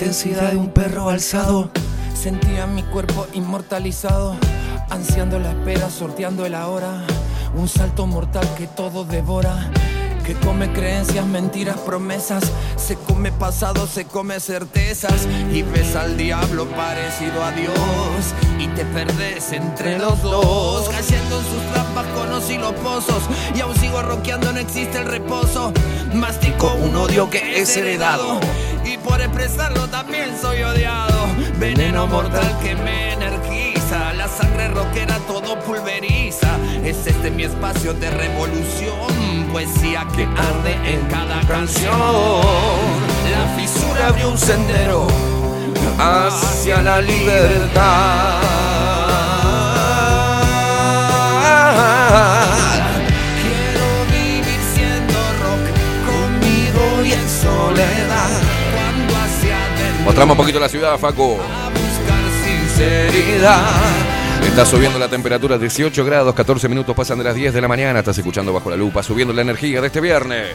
Intensidad 0.00 0.52
de 0.52 0.56
un 0.56 0.70
perro 0.70 1.10
alzado, 1.10 1.70
sentía 2.14 2.66
mi 2.66 2.82
cuerpo 2.82 3.26
inmortalizado, 3.34 4.34
ansiando 4.88 5.38
la 5.38 5.50
espera, 5.50 5.90
sorteando 5.90 6.46
el 6.46 6.54
ahora. 6.54 7.04
Un 7.54 7.68
salto 7.68 8.06
mortal 8.06 8.48
que 8.56 8.66
todo 8.66 9.04
devora, 9.04 9.70
que 10.24 10.32
come 10.36 10.72
creencias, 10.72 11.26
mentiras, 11.26 11.76
promesas, 11.80 12.44
se 12.76 12.94
come 12.94 13.30
pasado, 13.30 13.86
se 13.86 14.06
come 14.06 14.40
certezas. 14.40 15.28
Y 15.52 15.60
ves 15.64 15.94
al 15.94 16.16
diablo 16.16 16.64
parecido 16.70 17.44
a 17.44 17.52
Dios. 17.52 17.74
Y 18.58 18.68
te 18.68 18.86
perdes 18.86 19.52
entre 19.52 19.98
los 19.98 20.22
dos, 20.22 20.88
cayendo 20.88 21.40
en 21.40 21.44
sus 21.44 21.72
trampas, 21.74 22.06
conos 22.14 22.48
y 22.48 22.56
los 22.56 22.72
pozos 22.76 23.22
y 23.54 23.60
aún 23.60 23.76
sigo 23.76 24.00
roqueando, 24.00 24.50
no 24.50 24.60
existe 24.60 24.96
el 24.96 25.04
reposo, 25.04 25.74
mastico 26.14 26.72
un 26.72 26.96
odio 26.96 27.28
que 27.28 27.60
es 27.60 27.76
heredado 27.76 28.40
y 28.84 28.96
por 28.98 29.20
expresarlo 29.20 29.88
también 29.88 30.36
soy 30.40 30.62
odiado. 30.62 31.26
Veneno 31.58 32.06
mortal 32.06 32.58
que 32.62 32.74
me 32.74 33.12
energiza, 33.12 34.12
la 34.14 34.28
sangre 34.28 34.68
rockera 34.68 35.18
todo 35.26 35.58
pulveriza. 35.60 36.58
Es 36.84 37.06
este 37.06 37.30
mi 37.30 37.44
espacio 37.44 37.92
de 37.94 38.10
revolución, 38.10 39.46
poesía 39.52 40.06
que 40.16 40.24
arde 40.24 40.74
en 40.84 41.06
cada 41.08 41.40
canción. 41.46 42.40
La 43.30 43.46
fisura 43.56 44.08
abrió 44.08 44.30
un 44.30 44.38
sendero 44.38 45.06
hacia 45.98 46.82
la 46.82 47.00
libertad. 47.00 48.40
Quiero 53.42 53.86
vivir 54.10 54.60
siendo 54.74 55.18
rock 55.42 55.64
conmigo 56.06 57.04
y 57.04 57.12
en 57.12 57.28
soledad. 57.28 58.30
Mostramos 60.04 60.34
un 60.34 60.36
poquito 60.36 60.58
la 60.60 60.68
ciudad, 60.68 60.98
Facu. 60.98 61.38
Está 64.46 64.64
subiendo 64.66 64.98
la 64.98 65.08
temperatura 65.08 65.58
18 65.58 66.04
grados, 66.04 66.34
14 66.34 66.68
minutos 66.68 66.96
pasan 66.96 67.18
de 67.18 67.24
las 67.24 67.34
10 67.34 67.54
de 67.54 67.60
la 67.60 67.68
mañana. 67.68 67.98
Estás 68.00 68.18
escuchando 68.18 68.52
bajo 68.52 68.70
la 68.70 68.76
lupa, 68.76 69.02
subiendo 69.02 69.32
la 69.34 69.42
energía 69.42 69.80
de 69.80 69.86
este 69.86 70.00
viernes. 70.00 70.48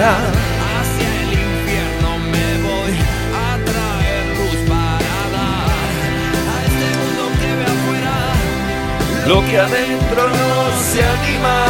Hacia 0.00 1.08
el 1.22 1.32
infierno 1.32 2.10
me 2.18 2.48
voy 2.62 2.94
a 3.34 3.58
traer 3.64 4.26
luz 4.36 4.60
para 4.68 5.18
dar 5.32 5.70
a 6.46 6.56
este 6.66 6.86
mundo 6.98 7.22
que 7.40 7.50
ve 7.56 7.64
afuera. 7.64 8.16
Lo 9.26 9.38
que 9.48 9.56
adentro 9.58 10.22
no 10.28 10.47
se 10.88 11.04
anima. 11.04 11.64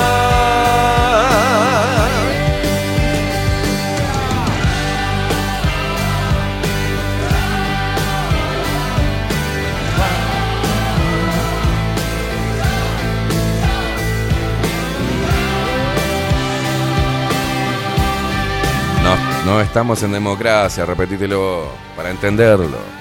No, 19.02 19.16
no 19.44 19.60
estamos 19.60 20.02
en 20.04 20.12
democracia, 20.12 20.84
repetítelo 20.86 21.68
para 21.96 22.10
entenderlo. 22.10 22.97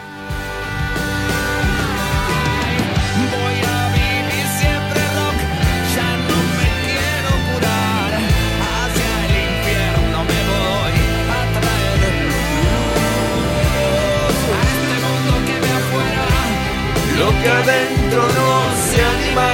Adentro 17.49 18.21
no 18.37 18.75
se 18.89 19.03
anima. 19.03 19.51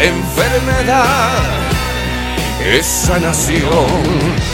Enfermedad 0.00 1.62
es 2.64 2.86
sanación. 2.86 4.51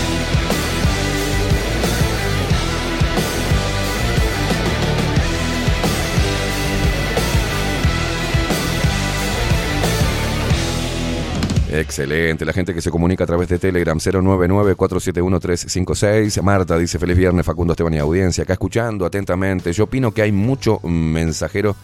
Excelente. 11.81 12.45
La 12.45 12.53
gente 12.53 12.74
que 12.74 12.81
se 12.81 12.91
comunica 12.91 13.22
a 13.22 13.26
través 13.26 13.49
de 13.49 13.61
Telegram 13.61 13.99
099-471-356. 13.99 16.43
Marta 16.43 16.76
dice 16.76 16.99
feliz 16.99 17.16
viernes, 17.16 17.47
Facundo 17.47 17.74
Esteban 17.74 17.95
y 17.95 17.99
audiencia. 17.99 18.43
Acá 18.43 18.55
escuchando 18.55 19.07
atentamente. 19.07 19.72
Yo 19.72 19.85
opino 19.85 20.11
que 20.12 20.22
hay 20.22 20.33
mucho 20.33 20.81
mensajero 20.81 21.76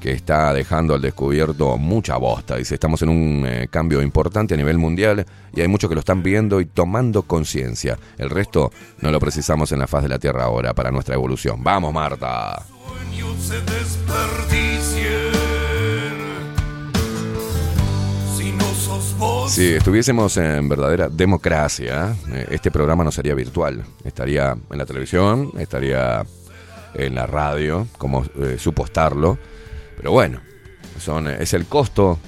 que 0.00 0.12
está 0.12 0.52
dejando 0.52 0.92
al 0.94 1.00
descubierto 1.00 1.78
mucha 1.78 2.18
bosta. 2.18 2.56
Dice, 2.56 2.74
estamos 2.74 3.00
en 3.02 3.08
un 3.08 3.44
eh, 3.46 3.68
cambio 3.70 4.02
importante 4.02 4.54
a 4.54 4.56
nivel 4.56 4.78
mundial 4.78 5.26
y 5.54 5.60
hay 5.60 5.68
muchos 5.68 5.88
que 5.88 5.94
lo 5.94 6.00
están 6.00 6.20
viendo 6.22 6.60
y 6.60 6.66
tomando 6.66 7.22
conciencia. 7.22 7.98
El 8.16 8.30
resto 8.30 8.70
no 9.00 9.10
lo 9.10 9.18
precisamos 9.18 9.72
en 9.72 9.80
la 9.80 9.86
faz 9.86 10.02
de 10.02 10.10
la 10.10 10.18
Tierra 10.18 10.44
ahora 10.44 10.74
para 10.74 10.90
nuestra 10.90 11.14
evolución. 11.14 11.64
Vamos, 11.64 11.90
Marta. 11.92 12.62
Sueños 12.86 13.42
se 13.42 13.58
Si 19.48 19.74
estuviésemos 19.74 20.36
en 20.36 20.68
verdadera 20.68 21.08
democracia, 21.08 22.14
eh, 22.30 22.46
este 22.50 22.70
programa 22.70 23.02
no 23.02 23.10
sería 23.10 23.34
virtual. 23.34 23.84
Estaría 24.04 24.56
en 24.70 24.78
la 24.78 24.86
televisión, 24.86 25.52
estaría 25.58 26.24
en 26.94 27.14
la 27.14 27.26
radio, 27.26 27.86
como 27.98 28.24
eh, 28.24 28.56
supo 28.58 28.84
estarlo. 28.84 29.38
Pero 29.96 30.12
bueno, 30.12 30.40
son, 31.00 31.28
es 31.28 31.54
el 31.54 31.66
costo 31.66 32.18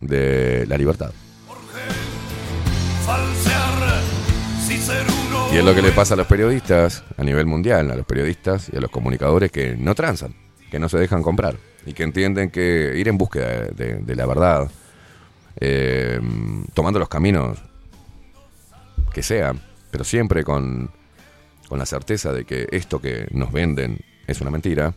de 0.00 0.66
la 0.68 0.76
libertad. 0.76 1.12
Y 5.52 5.56
es 5.56 5.64
lo 5.64 5.74
que 5.74 5.82
le 5.82 5.92
pasa 5.92 6.14
a 6.14 6.16
los 6.16 6.26
periodistas 6.26 7.04
a 7.16 7.24
nivel 7.24 7.46
mundial, 7.46 7.90
a 7.90 7.96
los 7.96 8.04
periodistas 8.04 8.68
y 8.70 8.76
a 8.76 8.80
los 8.80 8.90
comunicadores 8.90 9.50
que 9.50 9.76
no 9.76 9.94
transan, 9.94 10.34
que 10.70 10.78
no 10.78 10.88
se 10.88 10.98
dejan 10.98 11.22
comprar 11.22 11.56
y 11.86 11.94
que 11.94 12.02
entienden 12.02 12.50
que 12.50 12.92
ir 12.96 13.08
en 13.08 13.16
búsqueda 13.16 13.68
de, 13.74 13.94
de 13.94 14.16
la 14.16 14.26
verdad, 14.26 14.68
eh, 15.60 16.20
tomando 16.74 16.98
los 16.98 17.08
caminos 17.08 17.58
que 19.12 19.22
sean, 19.22 19.60
pero 19.90 20.04
siempre 20.04 20.44
con, 20.44 20.90
con 21.68 21.78
la 21.78 21.86
certeza 21.86 22.32
de 22.32 22.44
que 22.44 22.68
esto 22.70 23.00
que 23.00 23.26
nos 23.30 23.52
venden 23.52 24.00
es 24.26 24.40
una 24.40 24.50
mentira 24.50 24.94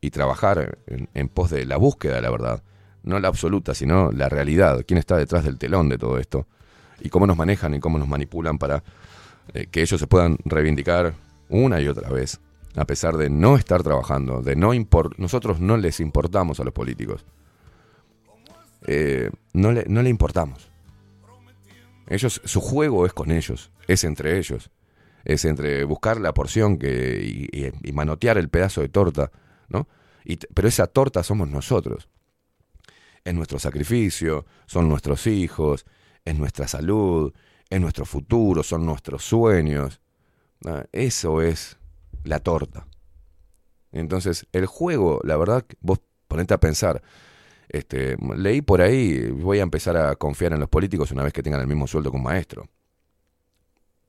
y 0.00 0.10
trabajar 0.10 0.78
en, 0.86 1.08
en 1.14 1.28
pos 1.28 1.50
de 1.50 1.64
la 1.66 1.76
búsqueda 1.76 2.16
de 2.16 2.22
la 2.22 2.30
verdad, 2.30 2.62
no 3.02 3.18
la 3.18 3.28
absoluta, 3.28 3.74
sino 3.74 4.10
la 4.12 4.28
realidad, 4.28 4.84
quién 4.86 4.98
está 4.98 5.16
detrás 5.16 5.44
del 5.44 5.58
telón 5.58 5.88
de 5.88 5.98
todo 5.98 6.18
esto 6.18 6.46
y 7.00 7.08
cómo 7.08 7.26
nos 7.26 7.36
manejan 7.36 7.74
y 7.74 7.80
cómo 7.80 7.98
nos 7.98 8.08
manipulan 8.08 8.58
para 8.58 8.82
eh, 9.54 9.66
que 9.70 9.82
ellos 9.82 9.98
se 9.98 10.06
puedan 10.06 10.38
reivindicar 10.44 11.14
una 11.48 11.80
y 11.80 11.88
otra 11.88 12.08
vez, 12.10 12.40
a 12.76 12.84
pesar 12.84 13.16
de 13.16 13.30
no 13.30 13.56
estar 13.56 13.82
trabajando, 13.82 14.42
de 14.42 14.56
no 14.56 14.74
impor 14.74 15.18
nosotros 15.18 15.60
no 15.60 15.76
les 15.76 16.00
importamos 16.00 16.60
a 16.60 16.64
los 16.64 16.72
políticos. 16.72 17.24
Eh, 18.86 19.30
no, 19.52 19.72
le, 19.72 19.84
no 19.88 20.02
le 20.02 20.10
importamos. 20.10 20.70
Ellos, 22.06 22.40
su 22.44 22.60
juego 22.60 23.06
es 23.06 23.12
con 23.12 23.30
ellos, 23.30 23.70
es 23.86 24.02
entre 24.02 24.38
ellos, 24.38 24.70
es 25.24 25.44
entre 25.44 25.84
buscar 25.84 26.20
la 26.20 26.34
porción 26.34 26.76
que, 26.76 27.72
y, 27.82 27.92
manotear 27.92 28.36
el 28.36 28.48
pedazo 28.48 28.80
de 28.80 28.88
torta, 28.88 29.30
¿no? 29.68 29.86
Pero 30.54 30.68
esa 30.68 30.86
torta 30.88 31.22
somos 31.22 31.48
nosotros. 31.48 32.08
Es 33.24 33.34
nuestro 33.34 33.58
sacrificio, 33.58 34.44
son 34.66 34.88
nuestros 34.88 35.26
hijos, 35.26 35.86
es 36.24 36.36
nuestra 36.36 36.66
salud, 36.66 37.32
es 37.68 37.80
nuestro 37.80 38.04
futuro, 38.04 38.62
son 38.62 38.84
nuestros 38.84 39.24
sueños. 39.24 40.00
Ah, 40.64 40.84
Eso 40.92 41.42
es 41.42 41.78
la 42.24 42.40
torta. 42.40 42.86
Entonces, 43.92 44.46
el 44.52 44.66
juego, 44.66 45.20
la 45.22 45.36
verdad, 45.36 45.64
vos 45.80 46.00
ponete 46.28 46.54
a 46.54 46.60
pensar, 46.60 47.02
Este, 47.72 48.16
leí 48.36 48.62
por 48.62 48.80
ahí, 48.80 49.30
voy 49.30 49.60
a 49.60 49.62
empezar 49.62 49.96
a 49.96 50.16
confiar 50.16 50.52
en 50.52 50.58
los 50.58 50.68
políticos 50.68 51.12
una 51.12 51.22
vez 51.22 51.32
que 51.32 51.42
tengan 51.42 51.60
el 51.60 51.68
mismo 51.68 51.86
sueldo 51.86 52.10
que 52.10 52.16
un 52.16 52.24
maestro. 52.24 52.68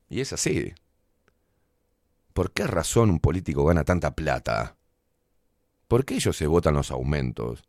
Y 0.09 0.19
es 0.19 0.33
así. 0.33 0.73
¿Por 2.33 2.53
qué 2.53 2.65
razón 2.65 3.11
un 3.11 3.19
político 3.19 3.63
gana 3.63 3.83
tanta 3.83 4.15
plata? 4.15 4.77
¿Por 5.87 6.05
qué 6.05 6.15
ellos 6.15 6.35
se 6.35 6.47
votan 6.47 6.73
los 6.73 6.89
aumentos? 6.89 7.63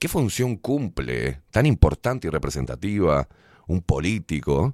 ¿Qué 0.00 0.08
función 0.08 0.56
cumple 0.56 1.42
tan 1.52 1.64
importante 1.64 2.26
y 2.26 2.30
representativa 2.30 3.28
un 3.68 3.82
político 3.82 4.72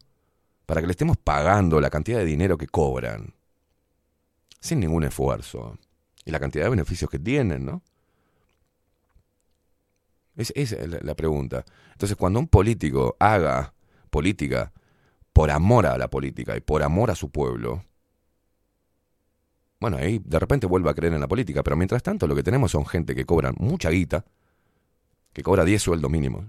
para 0.64 0.80
que 0.80 0.86
le 0.86 0.92
estemos 0.92 1.18
pagando 1.18 1.82
la 1.82 1.90
cantidad 1.90 2.18
de 2.18 2.24
dinero 2.24 2.56
que 2.56 2.66
cobran? 2.66 3.34
Sin 4.58 4.80
ningún 4.80 5.04
esfuerzo. 5.04 5.78
Y 6.24 6.30
la 6.30 6.40
cantidad 6.40 6.64
de 6.64 6.70
beneficios 6.70 7.10
que 7.10 7.18
tienen, 7.18 7.66
¿no? 7.66 7.82
Esa 10.36 10.52
es 10.56 11.04
la, 11.04 11.14
pregunta. 11.14 11.64
Entonces, 11.92 12.16
cuando 12.16 12.38
un 12.40 12.48
político 12.48 13.16
haga 13.20 13.74
política 14.10 14.72
por 15.32 15.50
amor 15.50 15.86
a 15.86 15.98
la 15.98 16.08
política 16.10 16.56
y 16.56 16.60
por 16.60 16.82
amor 16.82 17.10
a 17.10 17.14
su 17.16 17.30
pueblo, 17.30 17.84
bueno, 19.80 19.96
ahí 19.96 20.20
de 20.24 20.38
repente 20.38 20.66
vuelve 20.66 20.90
a 20.90 20.94
creer 20.94 21.12
en 21.14 21.20
la 21.20 21.28
política, 21.28 21.62
pero 21.62 21.76
mientras 21.76 22.02
tanto 22.02 22.26
lo 22.26 22.34
que 22.36 22.42
tenemos 22.44 22.70
son 22.70 22.86
gente 22.86 23.14
que 23.14 23.24
cobran 23.26 23.54
mucha 23.58 23.90
guita, 23.90 24.24
que 25.34 25.42
cobra 25.42 25.64
10 25.64 25.82
sueldos 25.82 26.10
mínimos. 26.10 26.44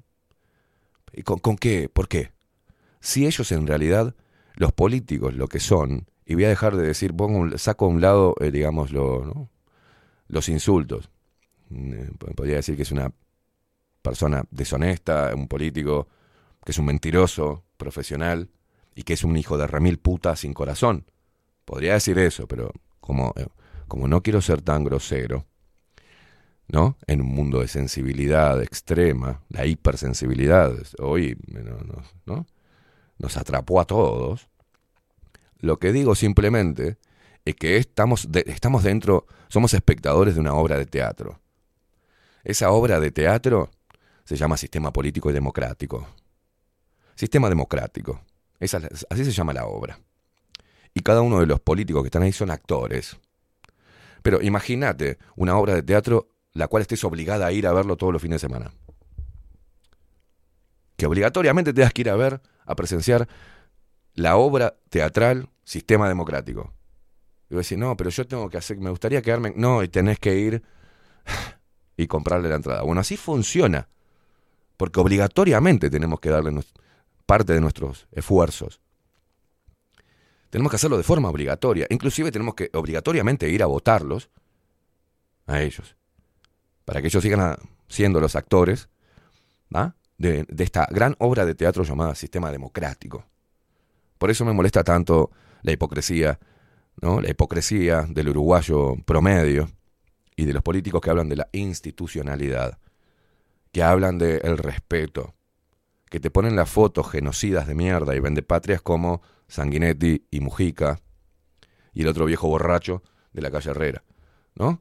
¿Y 1.12 1.24
con, 1.24 1.40
con 1.40 1.58
qué? 1.58 1.90
¿Por 1.90 2.08
qué? 2.08 2.32
Si 3.02 3.26
ellos 3.28 3.52
en 3.52 3.68
realidad, 3.68 4.16
los 4.56 4.74
políticos, 4.74 5.36
lo 5.36 5.48
que 5.48 5.60
son, 5.60 6.08
y 6.26 6.36
voy 6.36 6.46
a 6.46 6.50
dejar 6.50 6.76
de 6.78 6.88
decir, 6.88 7.16
pongo 7.16 7.40
un- 7.40 7.60
saco 7.60 7.86
a 7.86 7.90
un 7.90 8.02
lado, 8.02 8.36
eh, 8.42 8.52
digamos, 8.52 8.92
lo- 8.92 9.50
los 10.28 10.50
insultos. 10.50 11.12
Eh, 11.72 12.12
Podría 12.36 12.58
decir 12.58 12.76
que 12.78 12.84
es 12.84 12.92
una 12.92 13.14
persona 14.04 14.44
deshonesta, 14.52 15.32
un 15.34 15.48
político 15.48 16.08
que 16.64 16.72
es 16.72 16.78
un 16.78 16.86
mentiroso 16.86 17.64
profesional 17.78 18.50
y 18.94 19.02
que 19.04 19.14
es 19.14 19.24
un 19.24 19.36
hijo 19.38 19.58
de 19.58 19.66
remil 19.66 19.98
puta 19.98 20.36
sin 20.36 20.54
corazón. 20.54 21.06
Podría 21.66 21.94
decir 21.94 22.20
eso, 22.20 22.48
pero 22.48 22.72
como, 23.00 23.34
eh, 23.38 23.48
como 23.88 24.08
no 24.08 24.22
quiero 24.22 24.42
ser 24.42 24.62
tan 24.62 24.84
grosero, 24.84 25.46
¿no? 26.68 26.98
En 27.08 27.22
un 27.22 27.28
mundo 27.28 27.60
de 27.62 27.68
sensibilidad 27.68 28.62
extrema, 28.62 29.42
la 29.50 29.66
hipersensibilidad, 29.66 30.74
hoy 31.00 31.38
no- 31.48 31.62
no- 31.62 32.04
¿no? 32.26 32.46
nos 33.18 33.38
atrapó 33.38 33.80
a 33.80 33.86
todos. 33.86 34.48
Lo 35.60 35.80
que 35.80 35.92
digo 35.94 36.16
simplemente 36.16 36.98
es 37.46 37.56
que 37.56 37.78
estamos, 37.78 38.32
de- 38.32 38.44
estamos 38.48 38.84
dentro, 38.84 39.26
somos 39.48 39.74
espectadores 39.74 40.36
de 40.36 40.42
una 40.42 40.54
obra 40.54 40.78
de 40.78 40.86
teatro. 40.86 41.40
Esa 42.44 42.72
obra 42.72 43.00
de 43.00 43.12
teatro 43.12 43.70
se 44.24 44.36
llama 44.36 44.58
Sistema 44.58 44.92
Político 44.92 45.30
y 45.30 45.34
Democrático. 45.34 46.08
Sistema 47.16 47.50
Democrático. 47.50 48.22
Esa 48.60 48.82
así 49.10 49.26
se 49.26 49.32
llama 49.32 49.54
la 49.54 49.66
obra. 49.66 50.00
Y 50.94 51.02
cada 51.02 51.22
uno 51.22 51.40
de 51.40 51.46
los 51.46 51.60
políticos 51.60 52.04
que 52.04 52.08
están 52.08 52.24
ahí 52.24 52.32
son 52.32 52.52
actores. 52.52 53.18
Pero 54.22 54.42
imagínate 54.42 55.18
una 55.36 55.58
obra 55.58 55.76
de 55.76 55.84
teatro 55.84 56.30
la 56.54 56.68
cual 56.68 56.82
estés 56.82 57.04
obligada 57.04 57.48
a 57.48 57.52
ir 57.52 57.68
a 57.68 57.74
verlo 57.74 57.98
todos 57.98 58.14
los 58.14 58.22
fines 58.22 58.42
de 58.42 58.48
semana. 58.48 58.72
Que 60.96 61.06
obligatoriamente 61.06 61.74
tengas 61.74 61.94
que 61.94 62.02
ir 62.02 62.10
a 62.10 62.16
ver, 62.16 62.42
a 62.66 62.76
presenciar 62.76 63.28
la 64.14 64.38
obra 64.38 64.76
teatral 64.90 65.50
Sistema 65.66 66.08
Democrático. 66.08 66.74
Y 67.50 67.56
decís, 67.56 67.78
no, 67.78 67.98
pero 67.98 68.10
yo 68.10 68.28
tengo 68.28 68.50
que 68.50 68.58
hacer, 68.58 68.78
me 68.78 68.90
gustaría 68.90 69.22
quedarme. 69.22 69.54
No, 69.56 69.84
y 69.84 69.88
tenés 69.88 70.20
que 70.20 70.36
ir 70.36 70.64
y 71.98 72.08
comprarle 72.08 72.50
la 72.50 72.56
entrada. 72.56 72.84
Bueno, 72.84 73.02
así 73.02 73.18
funciona. 73.18 73.88
Porque 74.84 75.00
obligatoriamente 75.00 75.90
tenemos 75.90 76.20
que 76.20 76.28
darle 76.28 76.62
parte 77.26 77.54
de 77.54 77.62
nuestros 77.62 78.06
esfuerzos. 78.12 78.82
Tenemos 80.50 80.70
que 80.70 80.76
hacerlo 80.76 80.98
de 80.98 81.04
forma 81.04 81.30
obligatoria. 81.30 81.88
Inclusive 81.90 82.34
tenemos 82.34 82.54
que 82.54 82.70
obligatoriamente 82.74 83.48
ir 83.48 83.64
a 83.64 83.68
votarlos 83.68 84.30
a 85.48 85.62
ellos. 85.62 85.96
Para 86.84 87.00
que 87.00 87.08
ellos 87.08 87.24
sigan 87.24 87.56
siendo 87.88 88.20
los 88.20 88.36
actores 88.36 88.90
de, 90.18 90.44
de 90.50 90.64
esta 90.66 90.86
gran 90.92 91.16
obra 91.20 91.46
de 91.46 91.56
teatro 91.56 91.86
llamada 91.86 92.14
Sistema 92.14 92.52
Democrático. 92.52 93.24
Por 94.18 94.32
eso 94.32 94.44
me 94.44 94.52
molesta 94.52 94.84
tanto 94.84 95.32
la 95.62 95.72
hipocresía, 95.72 96.42
¿no? 97.02 97.22
La 97.22 97.30
hipocresía 97.30 98.06
del 98.10 98.28
uruguayo 98.28 98.98
promedio 99.06 99.70
y 100.36 100.44
de 100.44 100.52
los 100.52 100.62
políticos 100.62 101.00
que 101.00 101.10
hablan 101.10 101.30
de 101.30 101.38
la 101.38 101.48
institucionalidad, 101.54 102.80
que 103.74 103.82
hablan 103.82 104.20
del 104.20 104.58
respeto, 104.60 105.34
que 106.10 106.20
te 106.20 106.30
ponen 106.30 106.56
las 106.56 106.70
fotos 106.70 107.10
genocidas 107.10 107.68
de 107.68 107.74
mierda 107.74 108.16
y 108.16 108.20
vendepatrias 108.20 108.84
como 108.84 109.24
Sanguinetti 109.48 110.28
y 110.30 110.40
Mujica 110.40 111.00
y 111.92 112.04
el 112.04 112.08
otro 112.08 112.26
viejo 112.26 112.48
borracho 112.48 113.02
de 113.34 113.42
la 113.42 113.50
calle 113.50 113.72
Herrera, 113.72 114.04
¿no? 114.56 114.80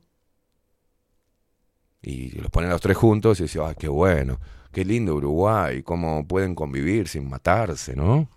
Y 2.03 2.33
los 2.33 2.51
ponen 2.51 2.69
los 2.69 2.83
tres 2.83 2.99
juntos 2.99 3.41
y 3.41 3.45
dicen, 3.45 3.63
¡ay, 3.65 3.77
qué 3.79 3.89
bueno! 3.89 4.39
¡Qué 4.73 4.85
lindo 4.85 5.15
Uruguay! 5.15 5.83
¿Cómo 5.83 6.29
pueden 6.29 6.55
convivir 6.55 7.09
sin 7.09 7.31
matarse, 7.31 7.97
no? 7.97 8.29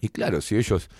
Y 0.00 0.08
claro, 0.08 0.40
si 0.40 0.56
ellos. 0.56 0.90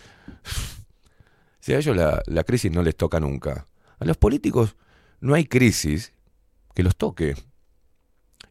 Si 1.58 1.74
a 1.74 1.78
ellos 1.78 1.96
la, 1.96 2.22
la 2.26 2.44
crisis 2.44 2.70
no 2.70 2.82
les 2.82 2.96
toca 2.96 3.18
nunca. 3.18 3.66
A 3.98 4.04
los 4.04 4.16
políticos 4.16 4.76
no 5.20 5.34
hay 5.34 5.46
crisis 5.46 6.12
que 6.74 6.84
los 6.84 6.94
toque. 6.96 7.34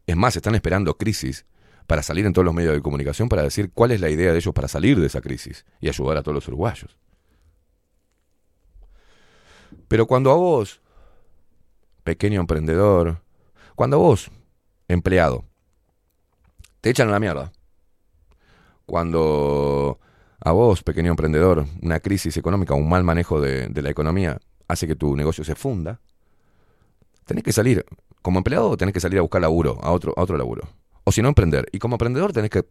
Es 0.06 0.16
más, 0.16 0.36
están 0.36 0.54
esperando 0.54 0.96
crisis 0.96 1.46
para 1.86 2.02
salir 2.02 2.26
en 2.26 2.32
todos 2.32 2.44
los 2.44 2.54
medios 2.54 2.74
de 2.74 2.82
comunicación 2.82 3.28
para 3.28 3.42
decir 3.42 3.70
cuál 3.72 3.92
es 3.92 4.00
la 4.00 4.10
idea 4.10 4.32
de 4.32 4.38
ellos 4.38 4.54
para 4.54 4.68
salir 4.68 5.00
de 5.00 5.06
esa 5.06 5.20
crisis 5.20 5.64
y 5.80 5.88
ayudar 5.88 6.16
a 6.16 6.22
todos 6.22 6.34
los 6.34 6.48
uruguayos. 6.48 6.96
Pero 9.88 10.06
cuando 10.06 10.30
a 10.30 10.34
vos, 10.34 10.80
pequeño 12.02 12.40
emprendedor, 12.40 13.22
cuando 13.74 13.96
a 13.96 14.00
vos, 14.00 14.30
empleado, 14.88 15.44
te 16.80 16.90
echan 16.90 17.08
a 17.08 17.12
la 17.12 17.20
mierda, 17.20 17.52
cuando 18.84 19.98
a 20.40 20.52
vos, 20.52 20.82
pequeño 20.82 21.10
emprendedor, 21.10 21.66
una 21.82 22.00
crisis 22.00 22.36
económica, 22.36 22.74
un 22.74 22.88
mal 22.88 23.04
manejo 23.04 23.40
de, 23.40 23.68
de 23.68 23.82
la 23.82 23.90
economía 23.90 24.38
hace 24.68 24.86
que 24.86 24.96
tu 24.96 25.16
negocio 25.16 25.44
se 25.44 25.54
funda, 25.54 26.00
tenés 27.26 27.44
que 27.44 27.52
salir, 27.52 27.84
como 28.22 28.38
empleado 28.38 28.76
tenés 28.76 28.94
que 28.94 29.00
salir 29.00 29.18
a 29.18 29.22
buscar 29.22 29.42
laburo, 29.42 29.78
a 29.82 29.92
otro, 29.92 30.14
a 30.16 30.22
otro 30.22 30.38
laburo. 30.38 30.68
O 31.04 31.12
si 31.12 31.22
no, 31.22 31.28
emprender. 31.28 31.68
Y 31.72 31.78
como 31.78 31.94
emprendedor 31.94 32.32
tenés 32.32 32.50
que 32.50 32.64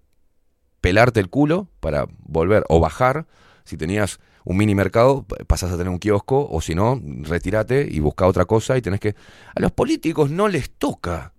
pelarte 0.82 1.20
el 1.20 1.30
culo 1.30 1.70
para 1.80 2.08
volver 2.20 2.66
o 2.68 2.80
bajar. 2.80 3.28
Si 3.64 3.78
tenías 3.78 4.20
un 4.44 4.58
mini 4.58 4.76
mercado, 4.76 5.26
pasás 5.48 5.72
a 5.72 5.78
tener 5.78 5.90
un 5.90 6.00
kiosco, 6.00 6.48
o 6.50 6.62
si 6.62 6.76
no, 6.76 7.02
retírate 7.22 7.88
y 7.90 8.00
busca 8.00 8.28
otra 8.28 8.46
cosa 8.46 8.78
y 8.78 8.82
tenés 8.82 9.00
que... 9.00 9.16
A 9.56 9.60
los 9.60 9.72
políticos 9.72 10.30
no 10.30 10.48
les 10.48 10.70
toca. 10.72 11.34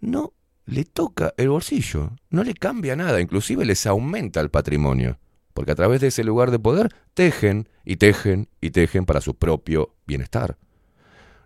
No 0.00 0.32
le 0.66 0.84
toca 0.84 1.34
el 1.36 1.48
bolsillo, 1.48 2.12
no 2.30 2.42
le 2.42 2.54
cambia 2.54 2.96
nada, 2.96 3.20
inclusive 3.20 3.64
les 3.64 3.86
aumenta 3.86 4.40
el 4.40 4.50
patrimonio, 4.50 5.18
porque 5.56 5.72
a 5.72 5.74
través 5.74 6.02
de 6.02 6.08
ese 6.08 6.22
lugar 6.22 6.50
de 6.50 6.58
poder 6.58 6.94
tejen 7.14 7.66
y 7.82 7.96
tejen 7.96 8.50
y 8.60 8.72
tejen 8.72 9.06
para 9.06 9.22
su 9.22 9.36
propio 9.36 9.94
bienestar. 10.06 10.58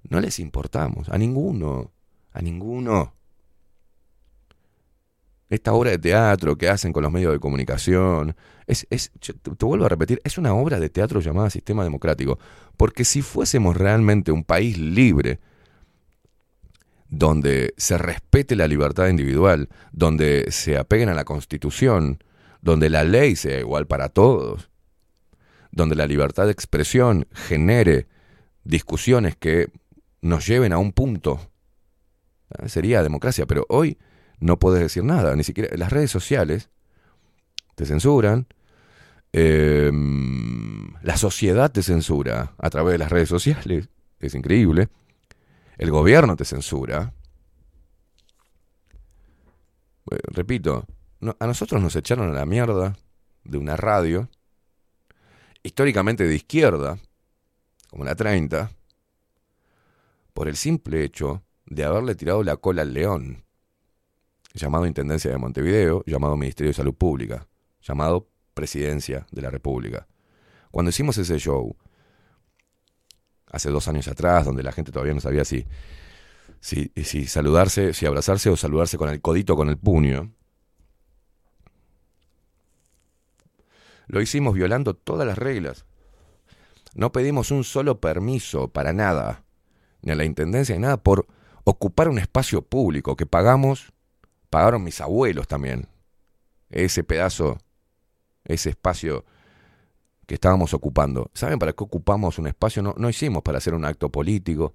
No 0.02 0.20
les 0.20 0.40
importamos, 0.40 1.08
a 1.08 1.16
ninguno, 1.16 1.92
a 2.32 2.42
ninguno. 2.42 3.14
Esta 5.48 5.72
obra 5.74 5.92
de 5.92 5.98
teatro 5.98 6.56
que 6.56 6.68
hacen 6.68 6.92
con 6.92 7.04
los 7.04 7.12
medios 7.12 7.32
de 7.32 7.38
comunicación, 7.38 8.34
es, 8.66 8.84
es 8.90 9.12
te 9.20 9.64
vuelvo 9.64 9.84
a 9.84 9.88
repetir, 9.88 10.20
es 10.24 10.38
una 10.38 10.54
obra 10.54 10.80
de 10.80 10.88
teatro 10.90 11.20
llamada 11.20 11.48
Sistema 11.48 11.84
Democrático, 11.84 12.40
porque 12.76 13.04
si 13.04 13.22
fuésemos 13.22 13.76
realmente 13.76 14.32
un 14.32 14.42
país 14.42 14.76
libre, 14.76 15.38
donde 17.08 17.74
se 17.76 17.96
respete 17.96 18.56
la 18.56 18.66
libertad 18.66 19.06
individual, 19.06 19.68
donde 19.92 20.46
se 20.50 20.76
apeguen 20.78 21.10
a 21.10 21.14
la 21.14 21.24
Constitución, 21.24 22.18
donde 22.62 22.90
la 22.90 23.04
ley 23.04 23.36
sea 23.36 23.58
igual 23.58 23.86
para 23.86 24.08
todos, 24.08 24.70
donde 25.72 25.94
la 25.94 26.06
libertad 26.06 26.46
de 26.46 26.52
expresión 26.52 27.26
genere 27.32 28.06
discusiones 28.64 29.36
que 29.36 29.68
nos 30.20 30.46
lleven 30.46 30.72
a 30.72 30.78
un 30.78 30.92
punto, 30.92 31.40
¿eh? 32.58 32.68
sería 32.68 33.02
democracia, 33.02 33.46
pero 33.46 33.66
hoy 33.68 33.98
no 34.38 34.58
puedes 34.58 34.80
decir 34.80 35.04
nada, 35.04 35.34
ni 35.36 35.44
siquiera 35.44 35.74
las 35.76 35.90
redes 35.90 36.10
sociales 36.10 36.70
te 37.74 37.86
censuran, 37.86 38.46
eh, 39.32 39.90
la 41.02 41.16
sociedad 41.16 41.70
te 41.70 41.82
censura 41.82 42.54
a 42.58 42.70
través 42.70 42.92
de 42.92 42.98
las 42.98 43.10
redes 43.10 43.28
sociales, 43.28 43.88
es 44.18 44.34
increíble. 44.34 44.88
El 45.78 45.90
gobierno 45.90 46.36
te 46.36 46.44
censura. 46.44 47.14
Repito, 50.04 50.86
a 51.38 51.46
nosotros 51.46 51.82
nos 51.82 51.94
echaron 51.96 52.30
a 52.30 52.32
la 52.32 52.46
mierda 52.46 52.96
de 53.44 53.58
una 53.58 53.76
radio, 53.76 54.28
históricamente 55.62 56.26
de 56.26 56.34
izquierda, 56.34 56.98
como 57.90 58.04
la 58.04 58.14
30, 58.14 58.70
por 60.32 60.48
el 60.48 60.56
simple 60.56 61.04
hecho 61.04 61.42
de 61.66 61.84
haberle 61.84 62.14
tirado 62.14 62.42
la 62.42 62.56
cola 62.56 62.82
al 62.82 62.94
león, 62.94 63.44
llamado 64.54 64.86
Intendencia 64.86 65.30
de 65.30 65.38
Montevideo, 65.38 66.02
llamado 66.06 66.36
Ministerio 66.36 66.70
de 66.70 66.74
Salud 66.74 66.94
Pública, 66.94 67.46
llamado 67.82 68.28
Presidencia 68.54 69.26
de 69.30 69.42
la 69.42 69.50
República. 69.50 70.06
Cuando 70.70 70.90
hicimos 70.90 71.18
ese 71.18 71.38
show, 71.38 71.76
hace 73.46 73.70
dos 73.70 73.88
años 73.88 74.08
atrás, 74.08 74.44
donde 74.44 74.62
la 74.62 74.72
gente 74.72 74.92
todavía 74.92 75.14
no 75.14 75.20
sabía 75.20 75.44
si, 75.44 75.66
si, 76.60 76.92
si 76.96 77.26
saludarse, 77.26 77.92
si 77.92 78.06
abrazarse 78.06 78.50
o 78.50 78.56
saludarse 78.56 78.96
con 78.96 79.10
el 79.10 79.20
codito, 79.20 79.56
con 79.56 79.68
el 79.68 79.78
puño, 79.78 80.32
lo 84.10 84.20
hicimos 84.20 84.54
violando 84.54 84.94
todas 84.94 85.26
las 85.26 85.38
reglas. 85.38 85.86
No 86.94 87.12
pedimos 87.12 87.50
un 87.52 87.62
solo 87.62 88.00
permiso 88.00 88.68
para 88.68 88.92
nada, 88.92 89.44
ni 90.02 90.10
a 90.10 90.16
la 90.16 90.24
Intendencia, 90.24 90.74
ni 90.74 90.82
nada, 90.82 90.96
por 90.96 91.26
ocupar 91.64 92.08
un 92.08 92.18
espacio 92.18 92.62
público 92.62 93.14
que 93.16 93.26
pagamos, 93.26 93.92
pagaron 94.50 94.82
mis 94.82 95.00
abuelos 95.00 95.46
también. 95.46 95.88
Ese 96.70 97.04
pedazo, 97.04 97.58
ese 98.44 98.70
espacio 98.70 99.24
que 100.26 100.34
estábamos 100.34 100.74
ocupando. 100.74 101.30
¿Saben 101.32 101.58
para 101.60 101.72
qué 101.72 101.84
ocupamos 101.84 102.38
un 102.38 102.48
espacio? 102.48 102.82
No, 102.82 102.94
no 102.96 103.08
hicimos 103.08 103.42
para 103.42 103.58
hacer 103.58 103.74
un 103.74 103.84
acto 103.84 104.10
político. 104.10 104.74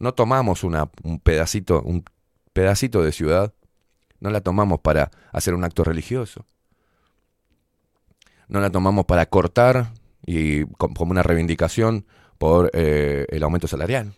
No 0.00 0.12
tomamos 0.14 0.64
una, 0.64 0.90
un 1.04 1.20
pedacito, 1.20 1.80
un 1.82 2.04
pedacito 2.52 3.02
de 3.02 3.12
ciudad. 3.12 3.54
No 4.18 4.30
la 4.30 4.40
tomamos 4.40 4.80
para 4.80 5.10
hacer 5.32 5.54
un 5.54 5.62
acto 5.62 5.84
religioso. 5.84 6.46
No 8.52 8.60
la 8.60 8.68
tomamos 8.68 9.06
para 9.06 9.24
cortar 9.24 9.94
y 10.26 10.66
como 10.66 11.10
una 11.10 11.22
reivindicación 11.22 12.04
por 12.36 12.70
eh, 12.74 13.24
el 13.30 13.42
aumento 13.44 13.66
salarial. 13.66 14.12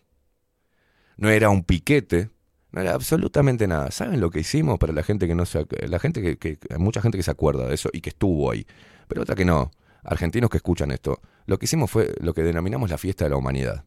No 1.17 1.31
era 1.31 1.51
un 1.51 1.63
piquete, 1.63 2.31
no 2.73 2.81
era 2.81 2.95
absolutamente 2.95 3.69
nada. 3.69 3.93
¿Saben 3.93 4.21
lo 4.21 4.31
que 4.31 4.41
hicimos 4.41 4.81
para 4.81 4.93
la 4.93 5.05
gente 5.05 5.29
que 5.29 5.37
no 5.37 5.47
se, 5.47 5.65
la 5.87 6.01
gente 6.01 6.21
que, 6.21 6.37
que 6.37 6.59
hay 6.69 6.79
mucha 6.79 7.01
gente 7.01 7.17
que 7.17 7.23
se 7.23 7.31
acuerda 7.31 7.69
de 7.69 7.75
eso 7.75 7.91
y 7.93 8.01
que 8.01 8.11
estuvo 8.11 8.51
ahí, 8.51 8.67
pero 9.07 9.23
otra 9.23 9.37
que 9.37 9.45
no, 9.45 9.71
argentinos 10.03 10.51
que 10.51 10.57
escuchan 10.57 10.91
esto. 10.91 11.21
Lo 11.47 11.57
que 11.57 11.67
hicimos 11.67 11.89
fue 11.89 12.13
lo 12.21 12.35
que 12.35 12.43
denominamos 12.43 12.91
la 12.91 12.99
fiesta 12.99 13.23
de 13.23 13.31
la 13.31 13.37
humanidad, 13.37 13.85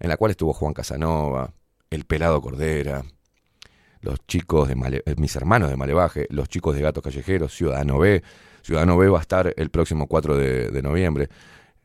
en 0.00 0.08
la 0.08 0.16
cual 0.16 0.30
estuvo 0.30 0.54
Juan 0.54 0.72
Casanova, 0.72 1.52
el 1.90 2.06
pelado 2.06 2.40
Cordera, 2.40 3.04
los 4.00 4.26
chicos 4.26 4.66
de 4.66 5.02
eh, 5.04 5.14
mis 5.18 5.36
hermanos 5.36 5.68
de 5.68 5.76
Malevaje, 5.76 6.26
los 6.30 6.48
chicos 6.48 6.74
de 6.74 6.80
Gatos 6.80 7.04
Callejeros, 7.04 7.54
Ciudadano 7.54 7.98
B. 7.98 8.22
Ciudadano 8.64 8.96
B 8.96 9.10
va 9.10 9.18
a 9.18 9.20
estar 9.20 9.52
el 9.54 9.68
próximo 9.68 10.06
4 10.06 10.38
de, 10.38 10.82
noviembre. 10.82 11.28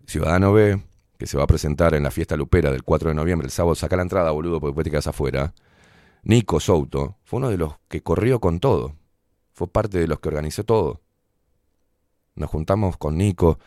Ciudadano 0.08 0.54
B 0.54 0.82
que 1.18 1.28
se 1.28 1.38
va 1.38 1.44
a 1.44 1.48
presentar 1.48 1.94
en 1.94 2.04
la 2.04 2.12
fiesta 2.12 2.38
lupera 2.38 2.72
del 2.72 2.84
4 2.84 3.10
de 3.10 3.16
noviembre, 3.16 3.48
el 3.48 3.52
sábado, 3.52 3.76
saca 3.76 3.98
la 3.98 4.04
entrada, 4.04 4.32
boludo, 4.32 4.62
porque 4.62 4.70
después 4.70 4.86
te 4.86 4.92
quedas 4.92 5.08
afuera. 5.08 5.54
Nico 6.24 6.62
Souto 6.62 7.18
fue 7.26 7.40
uno 7.40 7.50
de 7.50 7.58
los 7.58 7.76
que 7.90 8.02
corrió 8.02 8.40
con 8.40 8.62
todo. 8.62 8.96
Fue 9.52 9.68
parte 9.68 10.00
de 10.00 10.08
los 10.08 10.22
que 10.22 10.30
organizó 10.30 10.64
todo. 10.64 11.02
Nos 12.36 12.50
juntamos 12.50 12.96
con 12.96 13.18
Nico, 13.18 13.60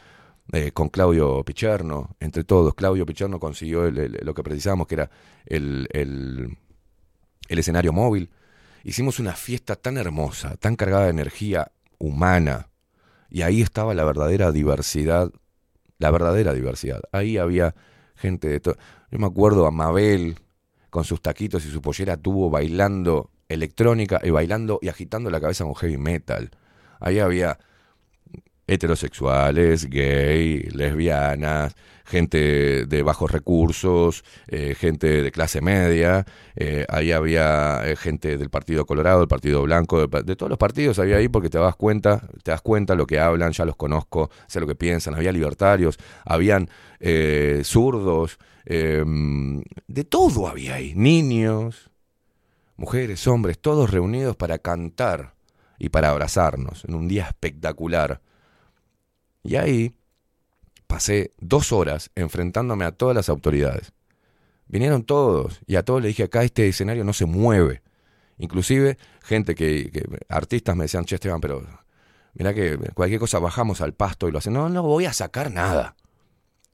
eh, 0.50 0.72
con 0.72 0.88
Claudio 0.88 1.44
Picherno, 1.44 2.16
entre 2.18 2.44
todos. 2.44 2.74
Claudio 2.74 3.04
Picherno 3.04 3.38
consiguió 3.38 3.90
lo 3.90 4.32
que 4.32 4.42
precisábamos, 4.42 4.86
que 4.86 4.94
era 4.94 5.10
el, 5.44 5.86
el, 5.92 6.56
el 7.46 7.58
escenario 7.58 7.92
móvil. 7.92 8.30
Hicimos 8.84 9.20
una 9.20 9.34
fiesta 9.34 9.76
tan 9.76 9.98
hermosa, 9.98 10.56
tan 10.56 10.76
cargada 10.76 11.04
de 11.04 11.10
energía 11.10 11.72
humana. 11.98 12.70
Y 13.32 13.42
ahí 13.42 13.62
estaba 13.62 13.94
la 13.94 14.04
verdadera 14.04 14.52
diversidad 14.52 15.32
la 16.02 16.10
verdadera 16.10 16.52
diversidad. 16.52 17.00
Ahí 17.12 17.38
había 17.38 17.74
gente 18.16 18.48
de 18.48 18.58
todo. 18.58 18.76
Yo 19.10 19.18
me 19.18 19.26
acuerdo 19.26 19.66
a 19.66 19.70
Mabel 19.70 20.36
con 20.90 21.04
sus 21.04 21.22
taquitos 21.22 21.64
y 21.64 21.70
su 21.70 21.80
pollera 21.80 22.16
tubo 22.16 22.50
bailando 22.50 23.30
electrónica 23.48 24.20
y 24.22 24.30
bailando 24.30 24.80
y 24.82 24.88
agitando 24.88 25.30
la 25.30 25.40
cabeza 25.40 25.64
con 25.64 25.76
heavy 25.76 25.98
metal. 25.98 26.50
Ahí 26.98 27.20
había 27.20 27.58
heterosexuales, 28.72 29.88
gay, 29.88 30.60
lesbianas, 30.72 31.74
gente 32.04 32.84
de 32.86 33.02
bajos 33.02 33.30
recursos, 33.30 34.24
eh, 34.48 34.74
gente 34.78 35.22
de 35.22 35.32
clase 35.32 35.60
media, 35.60 36.26
eh, 36.56 36.84
ahí 36.88 37.12
había 37.12 37.80
eh, 37.84 37.96
gente 37.96 38.36
del 38.36 38.50
Partido 38.50 38.84
Colorado, 38.86 39.20
del 39.20 39.28
Partido 39.28 39.62
Blanco, 39.62 40.06
de, 40.06 40.36
todos 40.36 40.50
los 40.50 40.58
partidos 40.58 40.98
había 40.98 41.16
ahí 41.16 41.28
porque 41.28 41.48
te 41.48 41.58
das 41.58 41.76
cuenta, 41.76 42.28
te 42.42 42.50
das 42.50 42.60
cuenta 42.60 42.94
lo 42.94 43.06
que 43.06 43.18
hablan, 43.18 43.52
ya 43.52 43.64
los 43.64 43.76
conozco, 43.76 44.30
sé 44.46 44.60
lo 44.60 44.66
que 44.66 44.74
piensan, 44.74 45.14
había 45.14 45.32
libertarios, 45.32 45.98
habían 46.24 46.68
zurdos, 47.64 48.38
em, 48.64 49.62
de 49.88 50.04
todo 50.04 50.46
había 50.46 50.74
ahí, 50.74 50.94
niños, 50.94 51.90
mujeres, 52.76 53.26
hombres, 53.26 53.58
todos 53.58 53.90
reunidos 53.90 54.36
para 54.36 54.58
cantar 54.58 55.34
y 55.78 55.88
para 55.88 56.10
abrazarnos 56.10 56.84
en 56.84 56.94
un 56.94 57.08
día 57.08 57.24
espectacular. 57.24 58.20
Y 59.42 59.56
ahí 59.56 59.94
pasé 60.86 61.32
dos 61.38 61.72
horas 61.72 62.10
enfrentándome 62.14 62.84
a 62.84 62.92
todas 62.92 63.16
las 63.16 63.28
autoridades. 63.28 63.92
Vinieron 64.66 65.04
todos 65.04 65.60
y 65.66 65.76
a 65.76 65.84
todos 65.84 66.02
les 66.02 66.10
dije 66.10 66.24
acá 66.24 66.44
este 66.44 66.68
escenario 66.68 67.04
no 67.04 67.12
se 67.12 67.26
mueve. 67.26 67.82
Inclusive 68.38 68.98
gente 69.22 69.54
que, 69.54 69.90
artistas 70.28 70.76
me 70.76 70.84
decían, 70.84 71.04
che 71.04 71.16
Esteban, 71.16 71.40
pero 71.40 71.66
mira 72.34 72.54
que 72.54 72.78
cualquier 72.94 73.20
cosa 73.20 73.38
bajamos 73.38 73.80
al 73.80 73.94
pasto 73.94 74.28
y 74.28 74.32
lo 74.32 74.38
hacen. 74.38 74.52
No, 74.52 74.68
no 74.68 74.82
voy 74.82 75.04
a 75.04 75.12
sacar 75.12 75.50
nada. 75.50 75.96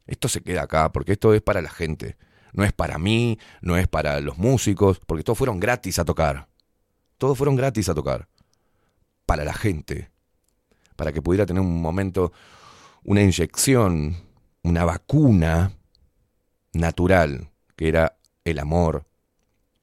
Esto 0.07 0.29
se 0.29 0.43
queda 0.43 0.63
acá 0.63 0.93
porque 0.93 1.13
esto 1.13 1.35
es 1.35 1.43
para 1.43 1.61
la 1.61 1.71
gente. 1.71 2.17
No 2.53 2.65
es 2.65 2.73
para 2.73 2.99
mí, 2.99 3.39
no 3.61 3.77
es 3.77 3.89
para 3.89 4.21
los 4.21 4.39
músicos, 4.39 5.01
porque 5.07 5.23
todos 5.23 5.39
fueron 5.39 5.61
gratis 5.61 5.99
a 5.99 6.05
tocar. 6.05 6.49
Todos 7.19 7.37
fueron 7.37 7.57
gratis 7.57 7.89
a 7.89 7.95
tocar. 7.95 8.29
Para 9.27 9.45
la 9.45 9.53
gente. 9.53 10.11
Para 10.97 11.13
que 11.13 11.21
pudiera 11.21 11.47
tener 11.47 11.61
un 11.61 11.83
momento 11.83 12.33
una 13.05 13.23
inyección, 13.23 14.17
una 14.63 14.85
vacuna 14.85 15.73
natural, 16.73 17.51
que 17.77 17.89
era 17.89 18.19
el 18.45 18.59
amor, 18.59 19.07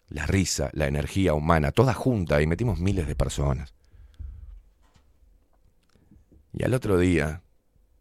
la 0.09 0.25
risa, 0.25 0.69
la 0.73 0.87
energía 0.87 1.33
humana, 1.33 1.71
toda 1.71 1.93
junta, 1.93 2.41
y 2.41 2.47
metimos 2.47 2.79
miles 2.79 3.07
de 3.07 3.15
personas. 3.15 3.73
Y 6.53 6.63
al 6.63 6.73
otro 6.73 6.97
día, 6.97 7.41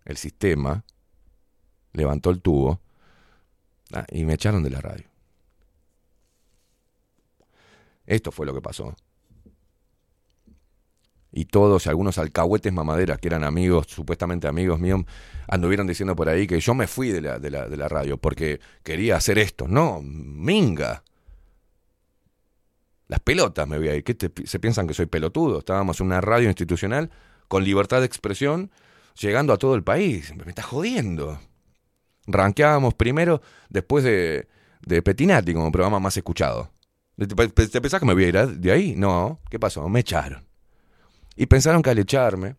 el 0.04 0.16
sistema 0.16 0.84
levantó 1.92 2.30
el 2.30 2.40
tubo 2.40 2.80
ah, 3.92 4.06
y 4.10 4.24
me 4.24 4.34
echaron 4.34 4.62
de 4.62 4.70
la 4.70 4.80
radio. 4.80 5.06
Esto 8.06 8.30
fue 8.30 8.46
lo 8.46 8.54
que 8.54 8.60
pasó 8.60 8.94
y 11.36 11.46
todos, 11.46 11.88
algunos 11.88 12.16
alcahuetes 12.18 12.72
mamaderas 12.72 13.18
que 13.18 13.26
eran 13.26 13.42
amigos, 13.42 13.88
supuestamente 13.88 14.46
amigos 14.46 14.78
míos, 14.78 15.00
anduvieron 15.48 15.84
diciendo 15.88 16.14
por 16.14 16.28
ahí 16.28 16.46
que 16.46 16.60
yo 16.60 16.74
me 16.74 16.86
fui 16.86 17.10
de 17.10 17.20
la, 17.20 17.40
de 17.40 17.50
la, 17.50 17.68
de 17.68 17.76
la 17.76 17.88
radio 17.88 18.18
porque 18.18 18.60
quería 18.84 19.16
hacer 19.16 19.38
esto. 19.38 19.66
No, 19.66 20.00
minga. 20.00 21.02
Las 23.08 23.18
pelotas 23.18 23.66
me 23.66 23.78
voy 23.78 23.88
a 23.88 23.96
ir. 23.96 24.04
¿Qué 24.04 24.16
se 24.44 24.58
piensan 24.60 24.86
que 24.86 24.94
soy 24.94 25.06
pelotudo? 25.06 25.58
Estábamos 25.58 26.00
en 26.00 26.06
una 26.06 26.20
radio 26.20 26.48
institucional 26.48 27.10
con 27.48 27.64
libertad 27.64 27.98
de 27.98 28.06
expresión, 28.06 28.70
llegando 29.18 29.52
a 29.52 29.58
todo 29.58 29.74
el 29.74 29.82
país. 29.82 30.32
Me 30.36 30.48
está 30.48 30.62
jodiendo. 30.62 31.40
Ranqueábamos 32.28 32.94
primero 32.94 33.42
después 33.68 34.04
de, 34.04 34.46
de 34.86 35.02
Petinati 35.02 35.52
como 35.52 35.72
programa 35.72 35.98
más 35.98 36.16
escuchado. 36.16 36.70
¿Te, 37.16 37.26
te 37.26 37.80
pensás 37.80 37.98
que 37.98 38.06
me 38.06 38.14
voy 38.14 38.24
a 38.24 38.28
ir 38.28 38.48
de 38.60 38.70
ahí? 38.70 38.94
No. 38.96 39.40
¿Qué 39.50 39.58
pasó? 39.58 39.88
Me 39.88 40.00
echaron. 40.00 40.53
Y 41.36 41.46
pensaron 41.46 41.82
que 41.82 41.90
al 41.90 41.98
echarme, 41.98 42.56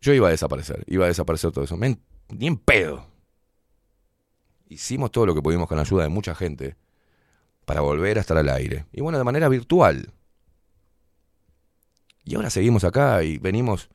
yo 0.00 0.12
iba 0.12 0.28
a 0.28 0.30
desaparecer, 0.30 0.84
iba 0.86 1.04
a 1.04 1.08
desaparecer 1.08 1.52
todo 1.52 1.64
eso. 1.64 1.76
ni 1.76 2.46
en 2.46 2.56
pedo. 2.56 3.06
Hicimos 4.68 5.10
todo 5.10 5.26
lo 5.26 5.34
que 5.34 5.42
pudimos 5.42 5.66
con 5.66 5.76
la 5.76 5.82
ayuda 5.82 6.02
de 6.02 6.08
mucha 6.08 6.34
gente 6.34 6.76
para 7.64 7.80
volver 7.80 8.18
a 8.18 8.20
estar 8.20 8.36
al 8.36 8.48
aire. 8.48 8.86
Y 8.92 9.00
bueno, 9.00 9.18
de 9.18 9.24
manera 9.24 9.48
virtual. 9.48 10.12
Y 12.24 12.34
ahora 12.34 12.50
seguimos 12.50 12.84
acá 12.84 13.22
y 13.22 13.38
venimos, 13.38 13.88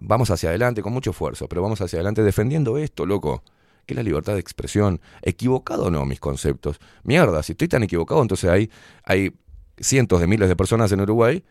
vamos 0.00 0.30
hacia 0.30 0.48
adelante 0.48 0.82
con 0.82 0.92
mucho 0.92 1.10
esfuerzo, 1.10 1.48
pero 1.48 1.62
vamos 1.62 1.80
hacia 1.80 1.98
adelante 1.98 2.22
defendiendo 2.22 2.78
esto, 2.78 3.06
loco, 3.06 3.44
que 3.84 3.94
es 3.94 3.96
la 3.96 4.02
libertad 4.02 4.34
de 4.34 4.40
expresión. 4.40 5.00
Equivocado 5.22 5.84
o 5.84 5.90
no 5.90 6.04
mis 6.04 6.18
conceptos. 6.18 6.80
Mierda, 7.04 7.42
si 7.42 7.52
estoy 7.52 7.68
tan 7.68 7.84
equivocado, 7.84 8.22
entonces 8.22 8.50
hay, 8.50 8.70
hay 9.04 9.32
cientos 9.78 10.20
de 10.20 10.26
miles 10.26 10.48
de 10.48 10.56
personas 10.56 10.90
en 10.90 11.00
Uruguay 11.00 11.44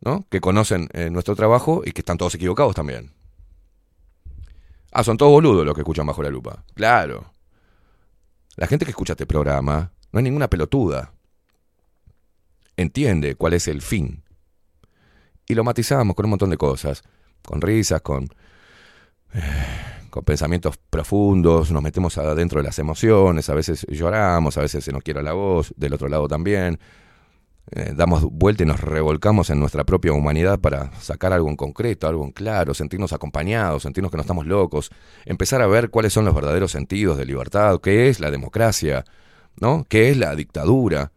¿no? 0.00 0.26
que 0.30 0.40
conocen 0.40 0.88
eh, 0.92 1.10
nuestro 1.10 1.34
trabajo 1.34 1.82
y 1.84 1.92
que 1.92 2.00
están 2.00 2.18
todos 2.18 2.34
equivocados 2.34 2.74
también. 2.74 3.12
Ah, 4.92 5.04
son 5.04 5.16
todos 5.16 5.32
boludos 5.32 5.64
los 5.64 5.74
que 5.74 5.82
escuchan 5.82 6.06
bajo 6.06 6.22
la 6.22 6.30
lupa. 6.30 6.64
Claro. 6.74 7.32
La 8.56 8.66
gente 8.66 8.84
que 8.84 8.92
escucha 8.92 9.12
este 9.12 9.26
programa 9.26 9.92
no 10.12 10.20
es 10.20 10.24
ninguna 10.24 10.48
pelotuda. 10.48 11.12
Entiende 12.76 13.34
cuál 13.34 13.54
es 13.54 13.68
el 13.68 13.82
fin. 13.82 14.22
Y 15.46 15.54
lo 15.54 15.64
matizamos 15.64 16.16
con 16.16 16.24
un 16.26 16.30
montón 16.30 16.50
de 16.50 16.56
cosas. 16.56 17.02
Con 17.44 17.60
risas, 17.60 18.00
con... 18.00 18.28
Eh, 19.34 19.96
con 20.16 20.24
pensamientos 20.24 20.78
profundos, 20.78 21.70
nos 21.70 21.82
metemos 21.82 22.16
adentro 22.16 22.58
de 22.60 22.64
las 22.64 22.78
emociones, 22.78 23.50
a 23.50 23.54
veces 23.54 23.84
lloramos, 23.90 24.56
a 24.56 24.62
veces 24.62 24.82
se 24.82 24.90
nos 24.90 25.02
quiera 25.02 25.20
la 25.20 25.34
voz, 25.34 25.74
del 25.76 25.92
otro 25.92 26.08
lado 26.08 26.26
también. 26.26 26.78
Eh, 27.72 27.94
damos 27.96 28.22
vuelta 28.22 28.62
y 28.62 28.66
nos 28.66 28.80
revolcamos 28.80 29.50
en 29.50 29.58
nuestra 29.58 29.82
propia 29.82 30.12
humanidad 30.12 30.60
para 30.60 30.92
sacar 31.00 31.32
algo 31.32 31.48
en 31.48 31.56
concreto, 31.56 32.06
algo 32.06 32.24
en 32.24 32.30
claro, 32.30 32.74
sentirnos 32.74 33.12
acompañados, 33.12 33.82
sentirnos 33.82 34.12
que 34.12 34.16
no 34.16 34.20
estamos 34.20 34.46
locos, 34.46 34.90
empezar 35.24 35.60
a 35.62 35.66
ver 35.66 35.90
cuáles 35.90 36.12
son 36.12 36.24
los 36.24 36.34
verdaderos 36.34 36.70
sentidos 36.70 37.18
de 37.18 37.26
libertad, 37.26 37.80
qué 37.80 38.08
es 38.08 38.20
la 38.20 38.30
democracia, 38.30 39.04
¿no? 39.60 39.84
¿Qué 39.88 40.10
es 40.10 40.16
la 40.16 40.36
dictadura? 40.36 41.10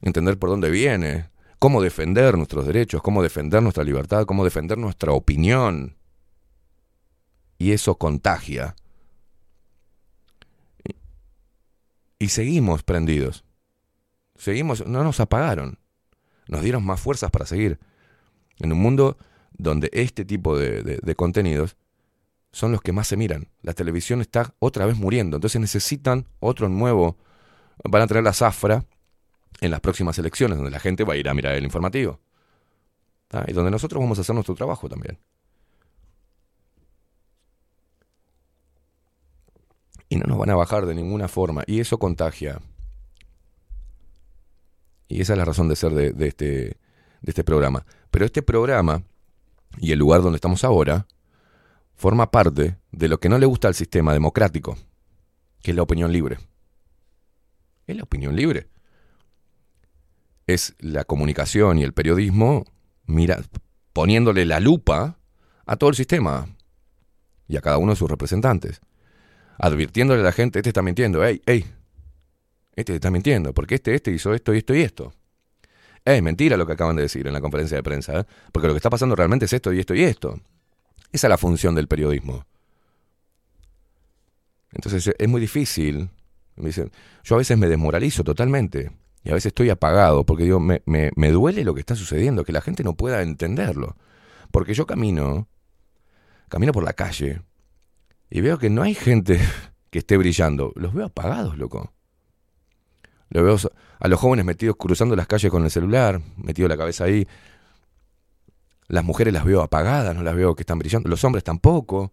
Entender 0.00 0.38
por 0.38 0.48
dónde 0.48 0.70
viene, 0.70 1.28
cómo 1.58 1.82
defender 1.82 2.38
nuestros 2.38 2.66
derechos, 2.66 3.02
cómo 3.02 3.22
defender 3.22 3.62
nuestra 3.62 3.84
libertad, 3.84 4.24
cómo 4.24 4.44
defender 4.44 4.78
nuestra 4.78 5.12
opinión. 5.12 5.96
Y 7.58 7.72
eso 7.72 7.98
contagia. 7.98 8.74
Y 12.18 12.28
seguimos 12.28 12.82
prendidos. 12.82 13.43
Seguimos, 14.36 14.86
no 14.86 15.04
nos 15.04 15.20
apagaron. 15.20 15.78
Nos 16.48 16.62
dieron 16.62 16.84
más 16.84 17.00
fuerzas 17.00 17.30
para 17.30 17.46
seguir. 17.46 17.78
En 18.58 18.72
un 18.72 18.78
mundo 18.78 19.16
donde 19.52 19.90
este 19.92 20.24
tipo 20.24 20.58
de, 20.58 21.14
contenidos 21.16 21.76
son 22.52 22.72
los 22.72 22.80
que 22.80 22.92
más 22.92 23.08
se 23.08 23.16
miran. 23.16 23.48
La 23.62 23.72
televisión 23.72 24.20
está 24.20 24.54
otra 24.58 24.86
vez 24.86 24.96
muriendo. 24.96 25.36
Entonces 25.36 25.60
necesitan 25.60 26.26
otro 26.40 26.68
nuevo. 26.68 27.16
Van 27.84 28.02
a 28.02 28.06
tener 28.06 28.22
la 28.22 28.32
zafra 28.32 28.84
en 29.60 29.70
las 29.70 29.80
próximas 29.80 30.18
elecciones, 30.18 30.56
donde 30.56 30.70
la 30.70 30.80
gente 30.80 31.04
va 31.04 31.14
a 31.14 31.16
ir 31.16 31.28
a 31.28 31.34
mirar 31.34 31.54
el 31.54 31.64
informativo. 31.64 32.20
Y 33.48 33.52
donde 33.52 33.70
nosotros 33.70 34.00
vamos 34.00 34.18
a 34.18 34.20
hacer 34.20 34.34
nuestro 34.34 34.54
trabajo 34.54 34.88
también. 34.88 35.18
Y 40.08 40.16
no 40.16 40.26
nos 40.26 40.38
van 40.38 40.50
a 40.50 40.54
bajar 40.54 40.86
de 40.86 40.94
ninguna 40.94 41.26
forma. 41.26 41.64
Y 41.66 41.80
eso 41.80 41.98
contagia. 41.98 42.60
Y 45.14 45.22
esa 45.22 45.34
es 45.34 45.38
la 45.38 45.44
razón 45.44 45.68
de 45.68 45.76
ser 45.76 45.92
de, 45.92 46.26
este, 46.26 46.44
de 46.46 46.76
este 47.26 47.44
programa. 47.44 47.86
Pero 48.10 48.24
este 48.24 48.42
programa 48.42 49.02
y 49.78 49.92
el 49.92 49.98
lugar 49.98 50.22
donde 50.22 50.36
estamos 50.36 50.64
ahora 50.64 51.06
forma 51.94 52.30
parte 52.30 52.78
de 52.90 53.08
lo 53.08 53.18
que 53.18 53.28
no 53.28 53.38
le 53.38 53.46
gusta 53.46 53.68
al 53.68 53.74
sistema 53.74 54.12
democrático, 54.12 54.76
que 55.62 55.70
es 55.70 55.76
la 55.76 55.82
opinión 55.82 56.12
libre. 56.12 56.38
Es 57.86 57.96
la 57.96 58.02
opinión 58.02 58.34
libre 58.34 58.68
es 60.46 60.74
la 60.78 61.04
comunicación 61.04 61.78
y 61.78 61.82
el 61.82 61.92
periodismo 61.92 62.64
mira, 63.06 63.40
poniéndole 63.92 64.44
la 64.44 64.60
lupa 64.60 65.18
a 65.66 65.76
todo 65.76 65.90
el 65.90 65.96
sistema 65.96 66.48
y 67.48 67.56
a 67.56 67.60
cada 67.60 67.78
uno 67.78 67.92
de 67.92 67.96
sus 67.96 68.10
representantes, 68.10 68.80
advirtiéndole 69.58 70.20
a 70.20 70.24
la 70.24 70.32
gente, 70.32 70.58
este 70.58 70.70
está 70.70 70.82
mintiendo, 70.82 71.24
hey, 71.24 71.42
hey, 71.46 71.64
este 72.76 72.94
está 72.94 73.10
mintiendo, 73.10 73.52
porque 73.52 73.76
este, 73.76 73.94
este 73.94 74.12
hizo 74.12 74.34
esto 74.34 74.54
y 74.54 74.58
esto 74.58 74.74
y 74.74 74.82
esto. 74.82 75.12
Es 76.04 76.22
mentira 76.22 76.56
lo 76.56 76.66
que 76.66 76.74
acaban 76.74 76.96
de 76.96 77.02
decir 77.02 77.26
en 77.26 77.32
la 77.32 77.40
conferencia 77.40 77.76
de 77.76 77.82
prensa, 77.82 78.20
¿eh? 78.20 78.24
porque 78.52 78.68
lo 78.68 78.74
que 78.74 78.78
está 78.78 78.90
pasando 78.90 79.16
realmente 79.16 79.46
es 79.46 79.52
esto 79.52 79.72
y 79.72 79.80
esto 79.80 79.94
y 79.94 80.02
esto. 80.02 80.40
Esa 81.12 81.26
es 81.26 81.30
la 81.30 81.38
función 81.38 81.74
del 81.74 81.88
periodismo. 81.88 82.44
Entonces 84.72 85.14
es 85.16 85.28
muy 85.28 85.40
difícil. 85.40 86.10
Me 86.56 86.66
dicen, 86.66 86.90
yo 87.22 87.36
a 87.36 87.38
veces 87.38 87.56
me 87.56 87.68
desmoralizo 87.68 88.24
totalmente. 88.24 88.90
Y 89.22 89.30
a 89.30 89.34
veces 89.34 89.46
estoy 89.46 89.70
apagado 89.70 90.26
porque 90.26 90.44
digo, 90.44 90.60
me, 90.60 90.82
me, 90.84 91.10
me 91.16 91.30
duele 91.30 91.64
lo 91.64 91.72
que 91.72 91.80
está 91.80 91.96
sucediendo, 91.96 92.44
que 92.44 92.52
la 92.52 92.60
gente 92.60 92.84
no 92.84 92.94
pueda 92.94 93.22
entenderlo. 93.22 93.96
Porque 94.50 94.74
yo 94.74 94.86
camino, 94.86 95.48
camino 96.48 96.72
por 96.72 96.84
la 96.84 96.92
calle 96.92 97.40
y 98.28 98.40
veo 98.40 98.58
que 98.58 98.68
no 98.68 98.82
hay 98.82 98.94
gente 98.94 99.40
que 99.90 100.00
esté 100.00 100.16
brillando. 100.16 100.72
Los 100.74 100.92
veo 100.92 101.06
apagados, 101.06 101.56
loco. 101.56 101.93
Los 103.34 103.42
veo 103.42 103.72
a 103.98 104.08
los 104.08 104.20
jóvenes 104.20 104.44
metidos 104.44 104.76
cruzando 104.76 105.16
las 105.16 105.26
calles 105.26 105.50
con 105.50 105.64
el 105.64 105.70
celular, 105.70 106.20
metido 106.36 106.68
la 106.68 106.76
cabeza 106.76 107.04
ahí. 107.04 107.26
Las 108.86 109.02
mujeres 109.02 109.34
las 109.34 109.44
veo 109.44 109.60
apagadas, 109.60 110.14
no 110.14 110.22
las 110.22 110.36
veo 110.36 110.54
que 110.54 110.62
están 110.62 110.78
brillando. 110.78 111.08
Los 111.08 111.24
hombres 111.24 111.42
tampoco. 111.42 112.12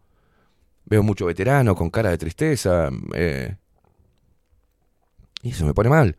Veo 0.86 1.04
mucho 1.04 1.28
veterano 1.28 1.76
con 1.76 1.92
cara 1.92 2.10
de 2.10 2.18
tristeza. 2.18 2.90
Eh, 3.14 3.56
y 5.44 5.52
eso 5.52 5.64
me 5.64 5.76
pone 5.76 5.90
mal. 5.90 6.18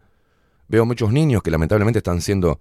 Veo 0.69 0.87
muchos 0.87 1.13
niños 1.13 1.43
que 1.43 1.51
lamentablemente 1.51 1.99
están 1.99 2.21
siendo 2.21 2.61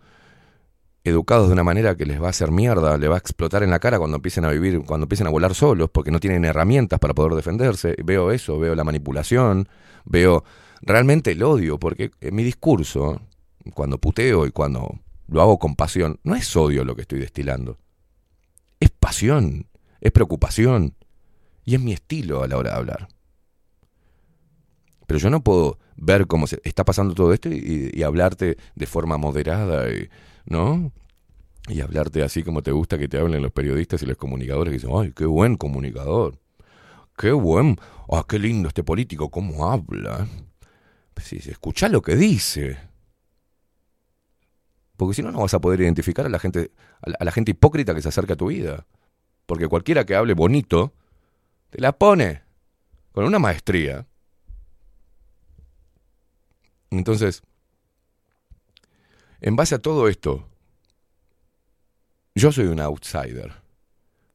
educados 1.03 1.47
de 1.47 1.53
una 1.53 1.63
manera 1.63 1.95
que 1.95 2.07
les 2.07 2.19
va 2.19 2.27
a 2.27 2.30
hacer 2.31 2.49
mierda, 2.49 2.97
les 2.97 3.09
va 3.09 3.15
a 3.15 3.19
explotar 3.19 3.61
en 3.61 3.69
la 3.69 3.77
cara 3.77 3.99
cuando 3.99 4.18
empiecen 4.18 4.45
a 4.45 4.49
vivir, 4.49 4.81
cuando 4.84 5.05
empiecen 5.05 5.27
a 5.27 5.30
volar 5.30 5.53
solos, 5.53 5.91
porque 5.91 6.09
no 6.09 6.19
tienen 6.19 6.43
herramientas 6.43 6.97
para 6.99 7.13
poder 7.13 7.34
defenderse. 7.34 7.95
Veo 8.03 8.31
eso, 8.31 8.57
veo 8.57 8.73
la 8.73 8.84
manipulación, 8.84 9.69
veo 10.05 10.43
realmente 10.81 11.31
el 11.31 11.43
odio, 11.43 11.79
porque 11.79 12.11
en 12.21 12.35
mi 12.35 12.43
discurso, 12.43 13.21
cuando 13.73 13.97
puteo 13.97 14.45
y 14.45 14.51
cuando 14.51 14.99
lo 15.27 15.41
hago 15.41 15.59
con 15.59 15.75
pasión, 15.75 16.19
no 16.23 16.35
es 16.35 16.55
odio 16.55 16.83
lo 16.83 16.95
que 16.95 17.03
estoy 17.03 17.19
destilando. 17.19 17.77
Es 18.79 18.89
pasión, 18.89 19.67
es 20.01 20.11
preocupación 20.11 20.95
y 21.63 21.75
es 21.75 21.81
mi 21.81 21.93
estilo 21.93 22.43
a 22.43 22.47
la 22.47 22.57
hora 22.57 22.71
de 22.71 22.77
hablar. 22.77 23.07
Pero 25.07 25.19
yo 25.19 25.29
no 25.29 25.43
puedo 25.43 25.77
ver 25.95 26.25
cómo 26.27 26.47
se 26.47 26.59
está 26.63 26.83
pasando 26.83 27.13
todo 27.13 27.33
esto 27.33 27.49
y, 27.49 28.01
hablarte 28.03 28.57
de 28.75 28.85
forma 28.87 29.17
moderada, 29.17 29.91
y, 29.91 30.09
¿no? 30.45 30.91
Y 31.67 31.81
hablarte 31.81 32.23
así 32.23 32.43
como 32.43 32.63
te 32.63 32.71
gusta 32.71 32.97
que 32.97 33.07
te 33.07 33.19
hablen 33.19 33.43
los 33.43 33.51
periodistas 33.51 34.01
y 34.01 34.05
los 34.05 34.17
comunicadores 34.17 34.71
que 34.71 34.77
dicen, 34.77 34.91
ay, 34.97 35.13
qué 35.15 35.25
buen 35.25 35.57
comunicador, 35.57 36.39
qué 37.17 37.31
buen, 37.31 37.77
ah, 38.09 38.25
qué 38.27 38.39
lindo 38.39 38.67
este 38.67 38.83
político, 38.83 39.29
cómo 39.29 39.69
habla. 39.69 40.27
Sí, 41.22 41.39
escucha 41.45 41.89
lo 41.89 42.02
que 42.02 42.15
dice. 42.15 42.77
Porque 44.98 45.15
si 45.15 45.23
no, 45.23 45.31
no 45.31 45.39
vas 45.39 45.53
a 45.53 45.61
poder 45.61 45.81
identificar 45.81 46.26
a 46.26 46.30
la 46.30 46.39
gente, 46.39 46.72
a 47.02 47.23
la 47.23 47.31
gente 47.31 47.52
hipócrita 47.52 47.95
que 47.95 48.02
se 48.02 48.10
acerca 48.10 48.34
a 48.34 48.38
tu 48.38 48.48
vida. 48.48 48.85
Porque 49.45 49.68
cualquiera 49.68 50.06
que 50.06 50.15
hable 50.15 50.34
bonito, 50.34 50.93
te 51.69 51.81
la 51.81 51.91
pone 51.91 52.43
con 53.11 53.26
una 53.26 53.39
maestría 53.39 54.06
entonces, 56.91 57.41
en 59.39 59.56
base 59.56 59.76
a 59.76 59.80
todo 59.80 60.10
esto, 60.10 60.48
yo 62.35 62.52
soy 62.52 62.68
un 62.68 62.80
outsider 62.81 63.53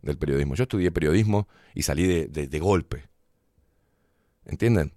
del 0.03 0.19
periodismo. 0.19 0.55
Yo 0.55 0.63
estudié 0.63 0.91
periodismo 0.91 1.49
y 1.75 1.83
salí 1.83 2.27
de, 2.27 2.59
golpe. 2.59 3.05
¿Entienden? 4.47 4.95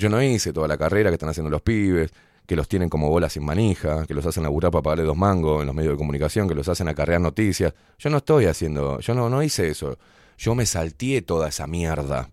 Yo 0.00 0.08
no 0.08 0.22
hice 0.22 0.54
toda 0.54 0.66
la 0.66 0.78
carrera 0.78 1.10
que 1.10 1.16
están 1.16 1.28
haciendo 1.28 1.50
los 1.50 1.60
pibes, 1.60 2.10
que 2.46 2.56
los 2.56 2.66
tienen 2.66 2.88
como 2.88 3.10
bolas 3.10 3.34
sin 3.34 3.44
manija, 3.44 4.06
que 4.06 4.14
los 4.14 4.24
hacen 4.24 4.42
laburar 4.42 4.72
para 4.72 4.80
pagarle 4.80 5.04
dos 5.04 5.16
mangos 5.16 5.60
en 5.60 5.66
los 5.66 5.76
medios 5.76 5.92
de 5.92 5.98
comunicación, 5.98 6.48
que 6.48 6.54
los 6.54 6.66
hacen 6.70 6.88
acarrear 6.88 7.20
noticias. 7.20 7.74
Yo 7.98 8.08
no 8.08 8.16
estoy 8.16 8.46
haciendo, 8.46 8.98
yo 9.00 9.14
no, 9.14 9.28
no 9.28 9.42
hice 9.42 9.68
eso. 9.68 9.98
Yo 10.38 10.54
me 10.54 10.64
salteé 10.64 11.20
toda 11.20 11.50
esa 11.50 11.66
mierda. 11.66 12.30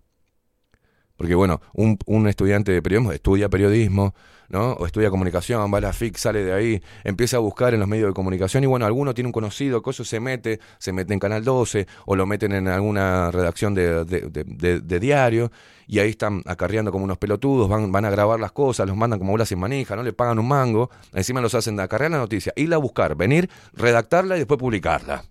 Porque 1.18 1.34
bueno, 1.34 1.60
un, 1.74 1.98
un 2.06 2.28
estudiante 2.28 2.70
de 2.70 2.80
periodismo 2.80 3.10
estudia 3.10 3.48
periodismo, 3.48 4.14
¿no? 4.48 4.74
O 4.74 4.86
estudia 4.86 5.10
comunicación, 5.10 5.72
va 5.74 5.78
a 5.78 5.80
la 5.80 5.92
FIC, 5.92 6.16
sale 6.16 6.44
de 6.44 6.52
ahí, 6.52 6.82
empieza 7.02 7.38
a 7.38 7.40
buscar 7.40 7.74
en 7.74 7.80
los 7.80 7.88
medios 7.88 8.08
de 8.08 8.14
comunicación 8.14 8.62
y 8.62 8.68
bueno, 8.68 8.86
alguno 8.86 9.12
tiene 9.14 9.26
un 9.26 9.32
conocido, 9.32 9.82
eso 9.84 10.04
se 10.04 10.20
mete, 10.20 10.60
se 10.78 10.92
mete 10.92 11.12
en 11.12 11.18
Canal 11.18 11.42
12 11.42 11.88
o 12.06 12.14
lo 12.14 12.24
meten 12.24 12.52
en 12.52 12.68
alguna 12.68 13.32
redacción 13.32 13.74
de, 13.74 14.04
de, 14.04 15.00
diario 15.00 15.50
y 15.88 15.98
ahí 15.98 16.10
están 16.10 16.42
acarreando 16.46 16.92
como 16.92 17.04
unos 17.04 17.18
pelotudos, 17.18 17.68
van, 17.68 17.90
van 17.90 18.04
a 18.04 18.10
grabar 18.10 18.38
las 18.38 18.52
cosas, 18.52 18.86
los 18.86 18.96
mandan 18.96 19.18
como 19.18 19.32
bolas 19.32 19.48
sin 19.48 19.58
manija, 19.58 19.96
no 19.96 20.04
le 20.04 20.12
pagan 20.12 20.38
un 20.38 20.46
mango, 20.46 20.88
encima 21.14 21.40
los 21.40 21.56
hacen 21.56 21.74
de 21.74 21.82
acarrear 21.82 22.12
la 22.12 22.18
noticia, 22.18 22.52
irla 22.54 22.76
a 22.76 22.78
buscar, 22.78 23.16
venir, 23.16 23.50
redactarla 23.72 24.36
y 24.36 24.38
después 24.40 24.60
publicarla. 24.60 25.24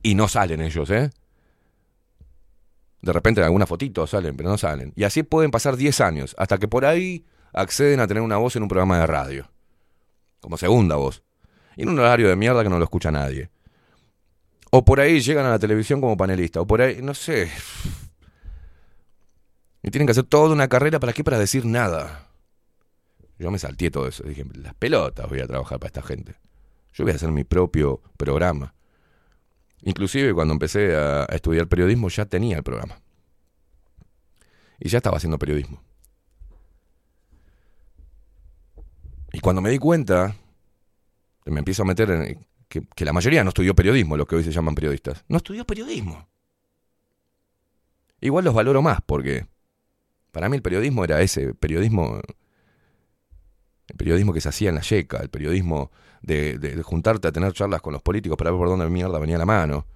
Y 0.00 0.14
no 0.14 0.28
salen 0.28 0.60
ellos, 0.60 0.90
¿eh? 0.90 1.10
De 3.04 3.12
repente 3.12 3.42
en 3.42 3.44
alguna 3.44 3.66
fotito 3.66 4.06
salen, 4.06 4.34
pero 4.34 4.48
no 4.48 4.56
salen. 4.56 4.94
Y 4.96 5.04
así 5.04 5.22
pueden 5.22 5.50
pasar 5.50 5.76
10 5.76 6.00
años, 6.00 6.34
hasta 6.38 6.56
que 6.56 6.68
por 6.68 6.86
ahí 6.86 7.26
acceden 7.52 8.00
a 8.00 8.06
tener 8.06 8.22
una 8.22 8.38
voz 8.38 8.56
en 8.56 8.62
un 8.62 8.68
programa 8.68 8.98
de 8.98 9.06
radio. 9.06 9.50
Como 10.40 10.56
segunda 10.56 10.96
voz. 10.96 11.22
Y 11.76 11.82
en 11.82 11.90
un 11.90 11.98
horario 11.98 12.30
de 12.30 12.36
mierda 12.36 12.62
que 12.62 12.70
no 12.70 12.78
lo 12.78 12.84
escucha 12.84 13.10
nadie. 13.10 13.50
O 14.70 14.86
por 14.86 15.00
ahí 15.00 15.20
llegan 15.20 15.44
a 15.44 15.50
la 15.50 15.58
televisión 15.58 16.00
como 16.00 16.16
panelista. 16.16 16.62
O 16.62 16.66
por 16.66 16.80
ahí, 16.80 17.02
no 17.02 17.12
sé. 17.12 17.50
Y 19.82 19.90
tienen 19.90 20.06
que 20.06 20.12
hacer 20.12 20.24
toda 20.24 20.54
una 20.54 20.68
carrera 20.68 20.98
para 20.98 21.12
qué? 21.12 21.22
Para 21.22 21.38
decir 21.38 21.66
nada. 21.66 22.26
Yo 23.38 23.50
me 23.50 23.58
salté 23.58 23.90
todo 23.90 24.08
eso. 24.08 24.24
Dije, 24.24 24.46
las 24.54 24.74
pelotas 24.76 25.28
voy 25.28 25.40
a 25.40 25.46
trabajar 25.46 25.78
para 25.78 25.88
esta 25.88 26.00
gente. 26.00 26.36
Yo 26.94 27.04
voy 27.04 27.12
a 27.12 27.16
hacer 27.16 27.30
mi 27.32 27.44
propio 27.44 28.00
programa. 28.16 28.72
Inclusive 29.84 30.32
cuando 30.32 30.52
empecé 30.52 30.96
a, 30.96 31.24
estudiar 31.26 31.68
periodismo 31.68 32.08
ya 32.08 32.24
tenía 32.24 32.56
el 32.56 32.62
programa. 32.62 33.00
Y 34.80 34.88
ya 34.88 34.98
estaba 34.98 35.18
haciendo 35.18 35.38
periodismo. 35.38 35.82
Y 39.32 39.40
cuando 39.40 39.60
me 39.60 39.70
di 39.70 39.78
cuenta, 39.78 40.36
me 41.44 41.58
empiezo 41.58 41.82
a 41.82 41.86
meter 41.86 42.10
en 42.10 42.46
que, 42.68 42.82
que, 42.94 43.04
la 43.04 43.12
mayoría 43.12 43.44
no 43.44 43.50
estudió 43.50 43.74
periodismo, 43.74 44.16
lo 44.16 44.26
que 44.26 44.36
hoy 44.36 44.44
se 44.44 44.52
llaman 44.52 44.74
periodistas. 44.74 45.24
No 45.28 45.36
estudió 45.36 45.66
periodismo. 45.66 46.28
Igual 48.20 48.44
los 48.44 48.54
valoro 48.54 48.80
más 48.80 49.00
porque 49.04 49.46
para 50.32 50.48
mí 50.48 50.56
el 50.56 50.62
periodismo 50.62 51.04
era 51.04 51.20
ese, 51.20 51.52
periodismo 51.54 52.20
el 53.88 53.96
periodismo 53.96 54.32
que 54.32 54.40
se 54.40 54.48
hacía 54.48 54.70
en 54.70 54.76
la 54.76 54.80
yeca, 54.80 55.18
el 55.18 55.28
periodismo 55.28 55.90
de, 56.22 56.80
juntarte 56.82 57.28
a 57.28 57.32
tener 57.32 57.52
charlas 57.52 57.82
con 57.82 57.92
los 57.92 58.02
políticos 58.02 58.36
para 58.36 58.50
ver 58.50 58.58
por 58.58 58.68
dónde 58.68 58.88
mierda 58.88 59.18
venía 59.18 59.38
la 59.38 59.46
mano. 59.46 59.86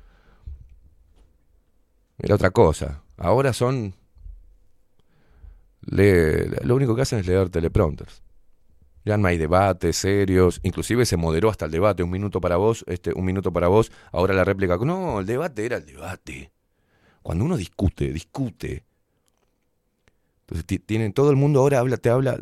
Era 2.19 2.35
otra 2.35 2.51
cosa. 2.51 3.03
Ahora 3.17 3.53
son... 3.53 3.95
Lo 5.81 6.75
único 6.75 6.95
que 6.95 7.03
hacen 7.03 7.21
es 7.21 7.27
leer 7.27 7.49
teleprompters. 7.49 8.23
Ya 9.05 9.17
no 9.17 9.29
hay 9.29 9.39
debates 9.39 9.97
serios, 9.97 10.61
inclusive 10.63 11.07
se 11.07 11.17
moderó 11.17 11.49
hasta 11.49 11.65
el 11.65 11.71
debate, 11.71 12.03
un 12.03 12.11
minuto 12.11 12.43
para 12.43 12.57
vos, 12.57 12.85
este, 12.89 13.13
un 13.15 13.25
minuto 13.25 13.51
para 13.53 13.69
vos, 13.69 13.91
ahora 14.13 14.35
la 14.35 14.45
réplica. 14.45 14.77
No, 14.77 15.21
el 15.21 15.27
debate 15.27 15.65
era 15.65 15.79
el 15.79 15.87
debate. 15.87 16.53
Cuando 17.23 17.45
uno 17.45 17.57
discute, 17.57 18.13
discute. 18.13 18.85
Entonces 20.41 20.83
tienen, 20.85 21.15
todo 21.15 21.31
el 21.31 21.37
mundo 21.37 21.61
ahora 21.61 21.79
habla, 21.79 21.97
te 21.97 22.11
habla, 22.11 22.39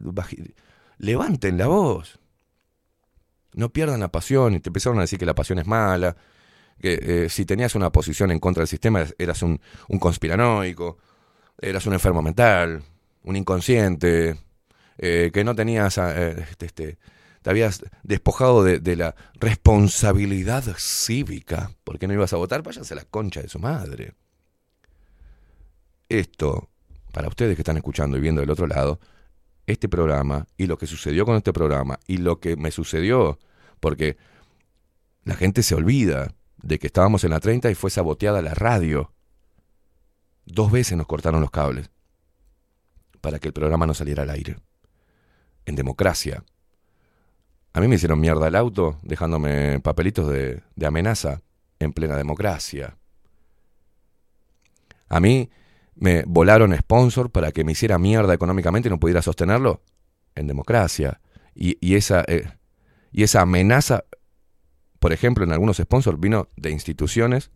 levanten 0.99 1.59
la 1.59 1.67
voz. 1.67 2.19
No 3.53 3.73
pierdan 3.73 4.01
la 4.01 4.09
pasión 4.09 4.55
y 4.55 4.61
te 4.61 4.69
empezaron 4.69 4.99
a 4.99 5.03
decir 5.03 5.19
que 5.19 5.27
la 5.27 5.35
pasión 5.35 5.59
es 5.59 5.67
mala, 5.67 6.17
que 6.81 7.25
eh, 7.25 7.29
si 7.29 7.47
tenías 7.47 7.75
una 7.75 7.91
posición 7.91 8.31
en 8.31 8.39
contra 8.39 8.63
del 8.63 8.69
sistema 8.69 9.05
eras 9.19 9.43
un, 9.43 9.61
conspiranoico, 9.99 10.99
eras 11.59 11.87
un 11.87 11.95
enfermo 11.95 12.23
mental, 12.23 12.83
un 13.23 13.37
inconsciente, 13.37 14.37
eh, 14.99 15.31
que 15.33 15.45
no 15.45 15.55
tenías, 15.55 15.99
eh, 15.99 16.37
este, 16.51 16.67
este, 16.67 16.99
te 17.43 17.51
habías 17.51 17.83
despojado 18.03 18.63
de, 18.63 18.79
de, 18.79 18.97
la 18.97 19.15
responsabilidad 19.35 20.65
cívica, 20.77 21.71
porque 21.85 22.07
no 22.07 22.15
ibas 22.15 22.33
a 22.33 22.37
votar, 22.37 22.63
váyanse 22.63 22.95
a 22.95 22.99
la 22.99 23.05
concha 23.05 23.41
de 23.41 23.49
su 23.49 23.59
madre. 23.59 24.13
Esto, 26.09 26.69
para 27.13 27.29
ustedes 27.29 27.57
que 27.57 27.63
están 27.63 27.77
escuchando 27.79 28.17
y 28.17 28.21
viendo 28.21 28.41
del 28.43 28.51
otro 28.51 28.67
lado, 28.67 29.01
este 29.67 29.89
programa 29.89 30.47
y 30.57 30.67
lo 30.67 30.79
que 30.79 30.87
sucedió 30.87 31.25
con 31.25 31.37
este 31.37 31.53
programa 31.53 31.99
y 32.07 32.19
lo 32.19 32.41
que 32.41 32.57
me 32.57 32.71
sucedió, 32.71 33.39
porque 33.81 34.17
la 35.25 35.35
gente 35.35 35.63
se 35.63 35.75
olvida 35.75 36.35
de 36.63 36.79
que 36.79 36.87
estábamos 36.87 37.25
en 37.25 37.31
la 37.31 37.41
30 37.41 37.71
y 37.71 37.75
fue 37.75 37.91
saboteada 37.91 38.43
la 38.43 38.55
radio. 38.55 39.13
Dos 40.45 40.71
veces 40.71 40.97
nos 40.97 41.07
cortaron 41.07 41.41
los 41.41 41.51
cables 41.51 41.91
para 43.21 43.39
que 43.39 43.49
el 43.49 43.55
programa 43.55 43.87
no 43.87 43.95
saliera 43.95 44.23
al 44.23 44.31
aire. 44.31 44.57
En 45.65 45.75
democracia. 45.75 46.45
A 47.73 47.81
mí 47.81 47.89
me 47.89 47.97
hicieron 47.97 48.21
mierda 48.21 48.47
el 48.47 48.55
auto 48.55 48.99
dejándome 49.03 49.81
papelitos 49.81 50.29
de, 50.29 50.63
de 50.77 50.87
amenaza 50.87 51.43
en 51.81 51.93
plena 51.93 52.17
democracia. 52.17 52.97
A 55.09 55.21
mí 55.21 55.51
me 55.97 56.23
volaron 56.27 56.77
sponsor 56.77 57.31
para 57.31 57.53
que 57.53 57.65
me 57.65 57.73
hiciera 57.73 57.99
mierda 57.99 58.35
económicamente 58.35 58.89
y 58.89 58.91
no 58.91 59.01
pudiera 59.01 59.23
sostenerlo 59.23 59.83
en 60.35 60.47
democracia. 60.47 61.21
Y, 61.55 61.79
y 61.81 61.97
esa, 61.97 62.23
eh, 62.29 62.49
y 63.11 63.23
esa 63.23 63.41
amenaza, 63.41 64.05
por 64.99 65.13
ejemplo, 65.13 65.45
en 65.45 65.53
algunos 65.53 65.79
sponsors 65.79 66.21
vino 66.21 66.49
de 66.57 66.71
instituciones, 66.71 67.51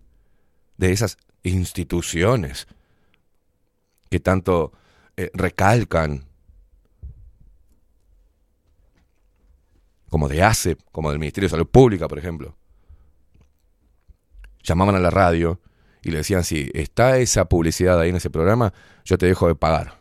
de 0.79 0.93
esas 0.93 1.19
instituciones 1.43 2.67
que 4.11 4.21
tanto 4.21 4.73
eh, 5.17 5.31
recalcan, 5.35 6.25
como 10.09 10.29
de 10.29 10.43
ACEP, 10.43 10.81
como 10.91 11.11
del 11.11 11.21
Ministerio 11.21 11.47
de 11.47 11.53
Salud 11.53 11.69
Pública, 11.69 12.09
por 12.09 12.19
ejemplo. 12.19 12.57
Llamaban 14.63 14.97
a 14.97 14.99
la 14.99 15.11
radio 15.11 15.61
y 16.03 16.11
le 16.11 16.19
decían, 16.19 16.45
si 16.45 16.71
está 16.75 17.19
esa 17.19 17.47
publicidad 17.47 18.01
ahí 18.01 18.11
en 18.11 18.17
ese 18.17 18.31
programa, 18.31 18.73
yo 19.05 19.19
te 19.19 19.27
dejo 19.27 19.49
de 19.49 19.55
pagar. 19.55 19.99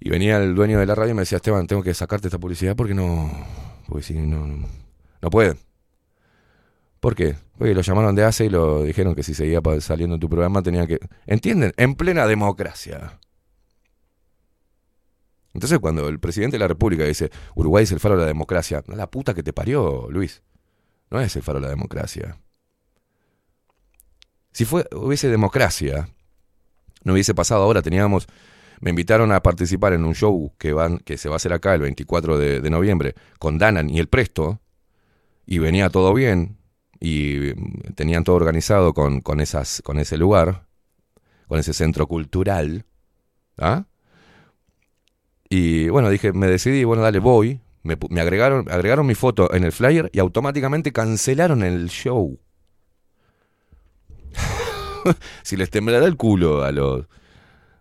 Y 0.00 0.10
venía 0.10 0.38
el 0.38 0.54
dueño 0.54 0.78
de 0.78 0.86
la 0.86 0.94
radio 0.94 1.10
y 1.12 1.14
me 1.14 1.22
decía, 1.22 1.36
Esteban, 1.36 1.66
tengo 1.66 1.82
que 1.82 1.94
sacarte 1.94 2.28
esta 2.28 2.38
publicidad 2.38 2.76
porque 2.76 2.94
no, 2.94 3.30
porque 3.88 4.04
si 4.04 4.14
no, 4.14 4.46
no, 4.46 4.68
no 5.20 5.30
puede. 5.30 5.56
¿Por 7.00 7.14
qué? 7.14 7.36
Porque 7.56 7.74
lo 7.74 7.80
llamaron 7.80 8.14
de 8.14 8.24
ACE 8.24 8.46
y 8.46 8.48
lo 8.48 8.82
dijeron 8.82 9.14
que 9.14 9.22
si 9.22 9.34
seguía 9.34 9.60
saliendo 9.80 10.14
en 10.14 10.20
tu 10.20 10.28
programa 10.28 10.62
tenía 10.62 10.86
que... 10.86 10.98
¿Entienden? 11.26 11.72
En 11.76 11.94
plena 11.94 12.26
democracia. 12.26 13.18
Entonces 15.54 15.78
cuando 15.78 16.08
el 16.08 16.20
presidente 16.20 16.56
de 16.56 16.60
la 16.60 16.68
República 16.68 17.04
dice, 17.04 17.30
Uruguay 17.54 17.84
es 17.84 17.92
el 17.92 18.00
faro 18.00 18.16
de 18.16 18.22
la 18.22 18.28
democracia, 18.28 18.82
la 18.88 19.10
puta 19.10 19.34
que 19.34 19.42
te 19.42 19.52
parió, 19.52 20.08
Luis. 20.10 20.42
No 21.10 21.20
es 21.20 21.34
el 21.36 21.42
faro 21.42 21.58
de 21.58 21.66
la 21.66 21.70
democracia. 21.70 22.38
Si 24.58 24.64
hubiese 24.64 25.28
democracia, 25.28 26.08
no 27.04 27.12
hubiese 27.12 27.32
pasado 27.32 27.62
ahora, 27.62 27.80
teníamos, 27.80 28.26
me 28.80 28.90
invitaron 28.90 29.30
a 29.30 29.40
participar 29.40 29.92
en 29.92 30.04
un 30.04 30.16
show 30.16 30.52
que, 30.58 30.72
van, 30.72 30.98
que 30.98 31.16
se 31.16 31.28
va 31.28 31.36
a 31.36 31.36
hacer 31.36 31.52
acá 31.52 31.74
el 31.74 31.82
24 31.82 32.36
de, 32.36 32.68
noviembre 32.68 33.14
con 33.38 33.56
Danan 33.56 33.88
y 33.88 34.00
El 34.00 34.08
Presto, 34.08 34.58
y 35.46 35.58
venía 35.58 35.90
todo 35.90 36.12
bien, 36.12 36.56
y 36.98 37.54
tenían 37.94 38.24
todo 38.24 38.34
organizado 38.34 38.94
con 38.94 39.40
ese 39.40 40.18
lugar, 40.18 40.66
con 41.46 41.60
ese 41.60 41.72
centro 41.72 42.08
cultural, 42.08 42.84
¿ah? 43.58 43.84
Y 45.48 45.88
bueno, 45.88 46.10
dije, 46.10 46.32
me 46.32 46.48
decidí, 46.48 46.82
bueno, 46.82 47.04
dale, 47.04 47.20
voy. 47.20 47.60
Me, 47.84 47.96
me, 48.10 48.20
agregaron, 48.20 48.68
agregaron 48.68 49.06
mi 49.06 49.14
foto 49.14 49.54
en 49.54 49.62
el 49.62 49.70
flyer 49.70 50.10
y 50.12 50.18
automáticamente 50.18 50.92
cancelaron 50.92 51.62
el 51.62 51.90
show. 51.90 52.40
si 55.42 55.56
les 55.56 55.70
temblará 55.70 56.06
el 56.06 56.16
culo 56.16 56.64
a 56.64 56.72
los, 56.72 57.06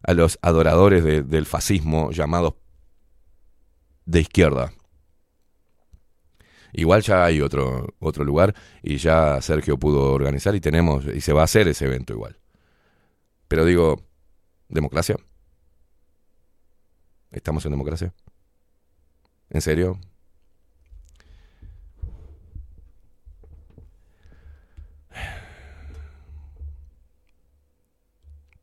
a 0.04 0.14
los 0.14 0.40
adoradores 0.42 1.04
de, 1.04 1.24
del 1.24 1.46
fascismo 1.46 2.12
llamados 2.12 2.54
de 4.06 4.22
izquierda. 4.22 4.72
Igual 6.74 7.02
ya 7.02 7.26
hay 7.26 7.42
otro, 7.42 7.96
otro 8.00 8.24
lugar 8.24 8.54
y 8.84 8.98
ya 8.98 9.42
Sergio 9.42 9.78
pudo 9.78 10.14
organizar 10.14 10.54
y 10.56 10.62
tenemos, 10.62 11.06
y 11.06 11.22
se 11.22 11.34
va 11.34 11.42
a 11.42 11.46
hacer 11.46 11.68
ese 11.68 11.86
evento 11.86 12.14
igual. 12.14 12.40
Pero 13.48 13.66
digo, 13.66 14.04
democracia. 14.68 15.18
¿Estamos 17.32 17.66
en 17.66 17.72
democracia? 17.72 18.14
¿En 19.50 19.62
serio? 19.62 20.00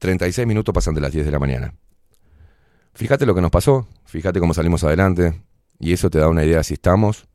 ...36 0.04 0.44
minutos 0.44 0.74
pasan 0.74 0.94
de 0.94 1.00
las 1.00 1.12
10 1.12 1.24
de 1.24 1.32
la 1.32 1.38
mañana. 1.38 1.74
Fíjate 2.92 3.24
lo 3.24 3.34
que 3.34 3.40
nos 3.40 3.50
pasó, 3.50 3.88
fíjate 4.04 4.38
cómo 4.38 4.52
salimos 4.52 4.84
adelante, 4.84 5.42
y 5.80 5.94
eso 5.94 6.10
te 6.10 6.18
da 6.18 6.28
una 6.28 6.44
idea 6.44 6.62
si 6.62 6.74
estamos 6.74 7.26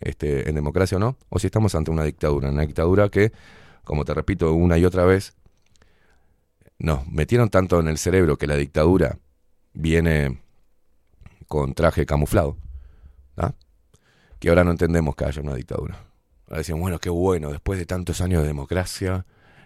este, 0.00 0.50
en 0.50 0.54
democracia 0.54 0.98
o 0.98 1.00
no, 1.00 1.16
o 1.30 1.38
si 1.38 1.46
estamos 1.46 1.74
ante 1.74 1.90
una 1.90 2.04
dictadura, 2.04 2.50
una 2.50 2.60
dictadura 2.60 3.08
que, 3.08 3.32
como 3.84 4.04
te 4.04 4.12
repito 4.12 4.52
una 4.52 4.76
y 4.76 4.84
otra 4.84 5.04
vez, 5.06 5.34
nos 6.78 7.08
metieron 7.08 7.48
tanto 7.48 7.80
en 7.80 7.88
el 7.88 7.96
cerebro 7.96 8.36
que 8.36 8.46
la 8.46 8.56
dictadura 8.56 9.18
viene 9.72 10.42
con 11.48 11.72
traje 11.72 12.04
camuflado, 12.04 12.58
¿ah? 13.38 13.54
que 14.38 14.50
ahora 14.50 14.62
no 14.62 14.72
entendemos 14.72 15.16
que 15.16 15.24
haya 15.24 15.40
una 15.40 15.54
dictadura. 15.54 16.04
Ahora 16.48 16.58
decimos, 16.58 16.82
bueno, 16.82 16.98
qué 16.98 17.08
bueno, 17.08 17.50
después 17.50 17.78
de 17.78 17.86
tantos 17.86 18.20
años 18.20 18.42
de 18.42 18.48
democracia, 18.48 19.24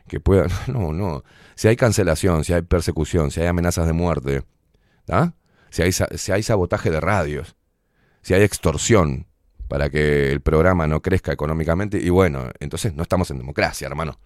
que 0.09 0.21
pueda... 0.21 0.47
No, 0.67 0.93
no. 0.93 1.25
Si 1.55 1.69
hay 1.69 1.77
cancelación, 1.77 2.45
si 2.45 2.53
hay 2.53 2.63
persecución, 2.63 3.31
si 3.31 3.41
hay 3.41 3.47
amenazas 3.47 3.87
de 3.87 3.93
muerte, 3.93 4.45
¿ah? 5.09 5.33
si, 5.71 5.83
hay, 5.83 5.93
si 5.93 6.33
hay 6.33 6.43
sabotaje 6.43 6.91
de 6.91 7.01
radios, 7.01 7.57
si 8.23 8.35
hay 8.35 8.43
extorsión 8.43 9.27
para 9.69 9.91
que 9.91 10.31
el 10.31 10.41
programa 10.41 10.87
no 10.87 11.01
crezca 11.03 11.33
económicamente, 11.33 11.99
y 11.99 12.09
bueno, 12.11 12.51
entonces 12.61 12.95
no 12.95 13.03
estamos 13.03 13.31
en 13.31 13.39
democracia, 13.39 13.87
hermano. 13.87 14.19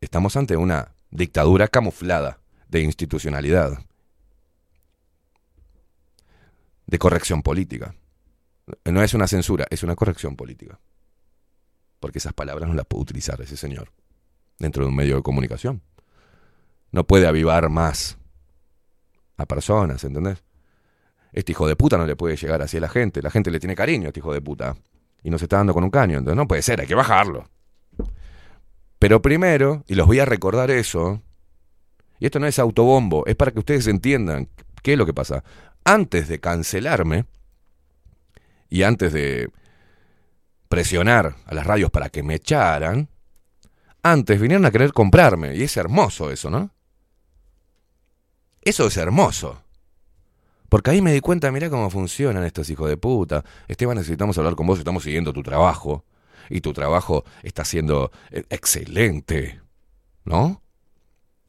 Estamos 0.00 0.36
ante 0.36 0.56
una 0.56 0.94
dictadura 1.10 1.68
camuflada 1.68 2.40
de 2.68 2.80
institucionalidad 2.80 3.78
de 6.86 6.98
corrección 6.98 7.42
política. 7.42 7.94
No 8.84 9.02
es 9.02 9.14
una 9.14 9.26
censura, 9.26 9.66
es 9.70 9.82
una 9.82 9.94
corrección 9.94 10.36
política. 10.36 10.80
Porque 12.00 12.18
esas 12.18 12.32
palabras 12.32 12.68
no 12.68 12.74
las 12.74 12.86
puede 12.86 13.02
utilizar 13.02 13.40
ese 13.40 13.56
señor 13.56 13.92
dentro 14.58 14.84
de 14.84 14.90
un 14.90 14.96
medio 14.96 15.16
de 15.16 15.22
comunicación. 15.22 15.82
No 16.90 17.04
puede 17.04 17.26
avivar 17.26 17.68
más 17.70 18.18
a 19.36 19.46
personas, 19.46 20.04
¿entendés? 20.04 20.42
Este 21.32 21.52
hijo 21.52 21.66
de 21.66 21.74
puta 21.74 21.98
no 21.98 22.06
le 22.06 22.14
puede 22.14 22.36
llegar 22.36 22.62
así 22.62 22.76
a 22.76 22.80
la 22.80 22.88
gente. 22.88 23.20
La 23.20 23.30
gente 23.30 23.50
le 23.50 23.58
tiene 23.58 23.74
cariño 23.74 24.06
a 24.06 24.08
este 24.08 24.20
hijo 24.20 24.32
de 24.32 24.40
puta. 24.40 24.76
Y 25.22 25.30
nos 25.30 25.42
está 25.42 25.56
dando 25.56 25.74
con 25.74 25.82
un 25.82 25.90
caño. 25.90 26.18
Entonces 26.18 26.36
no 26.36 26.46
puede 26.46 26.62
ser, 26.62 26.80
hay 26.80 26.86
que 26.86 26.94
bajarlo. 26.94 27.48
Pero 28.98 29.20
primero, 29.20 29.84
y 29.88 29.96
los 29.96 30.06
voy 30.06 30.20
a 30.20 30.24
recordar 30.24 30.70
eso, 30.70 31.20
y 32.18 32.26
esto 32.26 32.38
no 32.38 32.46
es 32.46 32.58
autobombo, 32.58 33.26
es 33.26 33.34
para 33.34 33.50
que 33.50 33.58
ustedes 33.58 33.86
entiendan 33.86 34.48
qué 34.82 34.92
es 34.92 34.98
lo 34.98 35.06
que 35.06 35.12
pasa 35.12 35.44
antes 35.84 36.28
de 36.28 36.40
cancelarme 36.40 37.26
y 38.70 38.82
antes 38.82 39.12
de 39.12 39.50
presionar 40.68 41.36
a 41.44 41.54
las 41.54 41.66
radios 41.66 41.90
para 41.90 42.08
que 42.08 42.22
me 42.22 42.34
echaran, 42.34 43.08
antes 44.04 44.38
vinieron 44.38 44.66
a 44.66 44.70
querer 44.70 44.92
comprarme. 44.92 45.56
Y 45.56 45.62
es 45.62 45.76
hermoso 45.76 46.30
eso, 46.30 46.50
¿no? 46.50 46.70
Eso 48.60 48.86
es 48.86 48.96
hermoso. 48.98 49.62
Porque 50.68 50.90
ahí 50.90 51.00
me 51.00 51.12
di 51.12 51.20
cuenta, 51.20 51.50
mira 51.50 51.70
cómo 51.70 51.88
funcionan 51.88 52.44
estos 52.44 52.68
hijos 52.68 52.88
de 52.88 52.98
puta. 52.98 53.44
Esteban, 53.66 53.96
necesitamos 53.96 54.36
hablar 54.36 54.54
con 54.54 54.66
vos, 54.66 54.78
estamos 54.78 55.02
siguiendo 55.04 55.32
tu 55.32 55.42
trabajo. 55.42 56.04
Y 56.50 56.60
tu 56.60 56.74
trabajo 56.74 57.24
está 57.42 57.64
siendo 57.64 58.12
eh, 58.30 58.44
excelente. 58.50 59.62
¿No? 60.24 60.62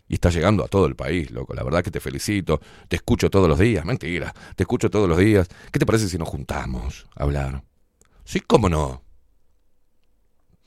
Y 0.07 0.14
está 0.14 0.30
llegando 0.30 0.64
a 0.64 0.69
todo 0.69 0.86
el 0.86 0.95
país, 0.95 1.32
loco. 1.32 1.53
La 1.53 1.64
verdad 1.64 1.84
que 1.84 1.91
te 1.91 1.99
felicito. 1.99 2.61
Te 2.88 2.95
escucho 2.95 3.30
todos 3.30 3.49
los 3.49 3.60
días. 3.60 3.84
Mentira. 3.84 4.34
Te 4.56 4.64
escucho 4.64 4.90
todos 4.90 5.10
los 5.10 5.18
días. 5.18 5.49
¿Qué 5.72 5.80
te 5.80 5.86
parece 5.86 6.07
si 6.07 6.18
nos 6.18 6.30
juntamos 6.30 7.06
a 7.15 7.23
hablar? 7.23 7.64
Sí, 8.23 8.40
cómo 8.40 8.69
no. 8.69 9.03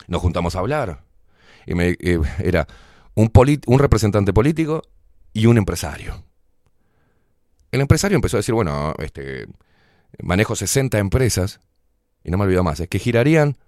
Nos 0.07 0.21
juntamos 0.21 0.55
a 0.55 0.59
hablar. 0.59 1.08
Y 1.69 1.75
me, 1.75 1.97
era 2.39 2.67
un, 3.15 3.31
un 3.67 3.79
representante 3.79 4.33
político 4.33 4.83
y 5.35 5.47
un 5.47 5.59
empresario. 5.59 6.25
El 7.71 7.83
empresario 7.83 8.17
empezó 8.17 8.39
a 8.39 8.41
decir, 8.41 8.55
bueno, 8.55 8.95
este, 8.99 9.47
manejo 10.23 10.57
60 10.57 10.99
empresas, 10.99 11.61
y 12.25 12.31
no 12.31 12.39
me 12.39 12.45
olvido 12.45 12.65
más, 12.65 12.81
es 12.81 12.89
que 12.89 12.99
girarían 12.99 13.59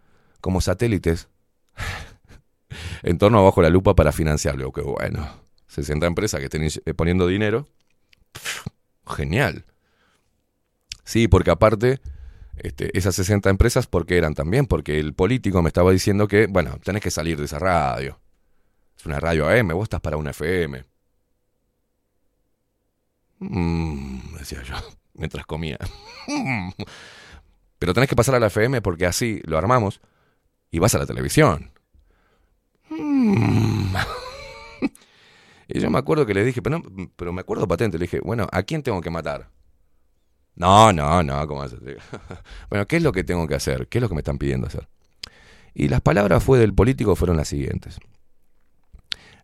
como 0.40 0.62
satélites 0.62 1.28
en 3.02 3.18
torno 3.18 3.38
a 3.38 3.42
bajo 3.42 3.60
la 3.60 3.68
lupa 3.68 3.94
para 3.94 4.12
financiarlo. 4.12 4.72
Que 4.72 4.80
bueno, 4.80 5.28
60 5.66 6.06
empresas 6.06 6.40
que 6.40 6.46
estén 6.46 6.62
eh, 6.64 6.94
poniendo 6.94 7.26
dinero. 7.26 7.68
Genial. 9.06 9.66
Sí, 11.04 11.28
porque 11.28 11.50
aparte, 11.50 12.00
este, 12.62 12.96
esas 12.96 13.14
60 13.14 13.48
empresas, 13.48 13.86
¿por 13.86 14.04
qué 14.04 14.18
eran 14.18 14.34
también? 14.34 14.66
Porque 14.66 15.00
el 15.00 15.14
político 15.14 15.62
me 15.62 15.68
estaba 15.68 15.92
diciendo 15.92 16.28
que, 16.28 16.46
bueno, 16.46 16.78
tenés 16.84 17.02
que 17.02 17.10
salir 17.10 17.38
de 17.38 17.46
esa 17.46 17.58
radio. 17.58 18.18
Es 18.98 19.06
una 19.06 19.18
radio 19.18 19.48
AM, 19.48 19.68
vos 19.68 19.84
estás 19.84 20.00
para 20.00 20.18
una 20.18 20.30
FM. 20.30 20.84
Mmm, 23.38 24.36
decía 24.38 24.62
yo, 24.62 24.74
mientras 25.14 25.46
comía. 25.46 25.78
Pero 27.78 27.94
tenés 27.94 28.10
que 28.10 28.16
pasar 28.16 28.34
a 28.34 28.40
la 28.40 28.48
FM 28.48 28.82
porque 28.82 29.06
así 29.06 29.40
lo 29.44 29.56
armamos 29.56 30.02
y 30.70 30.78
vas 30.78 30.94
a 30.94 30.98
la 30.98 31.06
televisión. 31.06 31.70
Mm. 32.90 33.94
y 35.68 35.80
yo 35.80 35.88
me 35.88 35.98
acuerdo 35.98 36.26
que 36.26 36.34
le 36.34 36.44
dije, 36.44 36.60
pero, 36.60 36.78
no, 36.78 37.10
pero 37.16 37.32
me 37.32 37.40
acuerdo 37.40 37.66
patente, 37.66 37.96
le 37.96 38.04
dije, 38.04 38.20
bueno, 38.20 38.48
¿a 38.52 38.62
quién 38.64 38.82
tengo 38.82 39.00
que 39.00 39.08
matar? 39.08 39.48
No, 40.60 40.92
no, 40.92 41.22
no, 41.22 41.46
¿cómo 41.48 41.62
haces? 41.62 41.80
bueno, 42.68 42.86
¿qué 42.86 42.98
es 42.98 43.02
lo 43.02 43.12
que 43.12 43.24
tengo 43.24 43.48
que 43.48 43.54
hacer? 43.54 43.88
¿Qué 43.88 43.96
es 43.96 44.02
lo 44.02 44.10
que 44.10 44.14
me 44.14 44.20
están 44.20 44.36
pidiendo 44.36 44.66
hacer? 44.66 44.88
Y 45.72 45.88
las 45.88 46.02
palabras 46.02 46.44
fue 46.44 46.58
del 46.58 46.74
político 46.74 47.16
fueron 47.16 47.38
las 47.38 47.48
siguientes. 47.48 47.98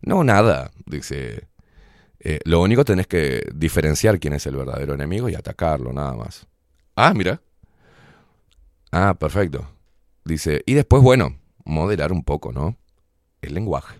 No, 0.03 0.23
nada, 0.23 0.69
dice. 0.85 1.47
Eh, 2.19 2.39
lo 2.45 2.61
único 2.61 2.85
tenés 2.85 3.07
que 3.07 3.49
diferenciar 3.51 4.19
quién 4.19 4.33
es 4.33 4.45
el 4.45 4.57
verdadero 4.57 4.93
enemigo 4.93 5.27
y 5.27 5.33
atacarlo, 5.33 5.91
nada 5.91 6.13
más. 6.13 6.45
Ah, 6.95 7.15
mira. 7.15 7.41
Ah, 8.91 9.15
perfecto. 9.15 9.67
Dice, 10.23 10.61
y 10.67 10.75
después, 10.75 11.01
bueno, 11.01 11.35
moderar 11.65 12.11
un 12.11 12.23
poco, 12.23 12.51
¿no? 12.51 12.77
El 13.41 13.55
lenguaje. 13.55 13.99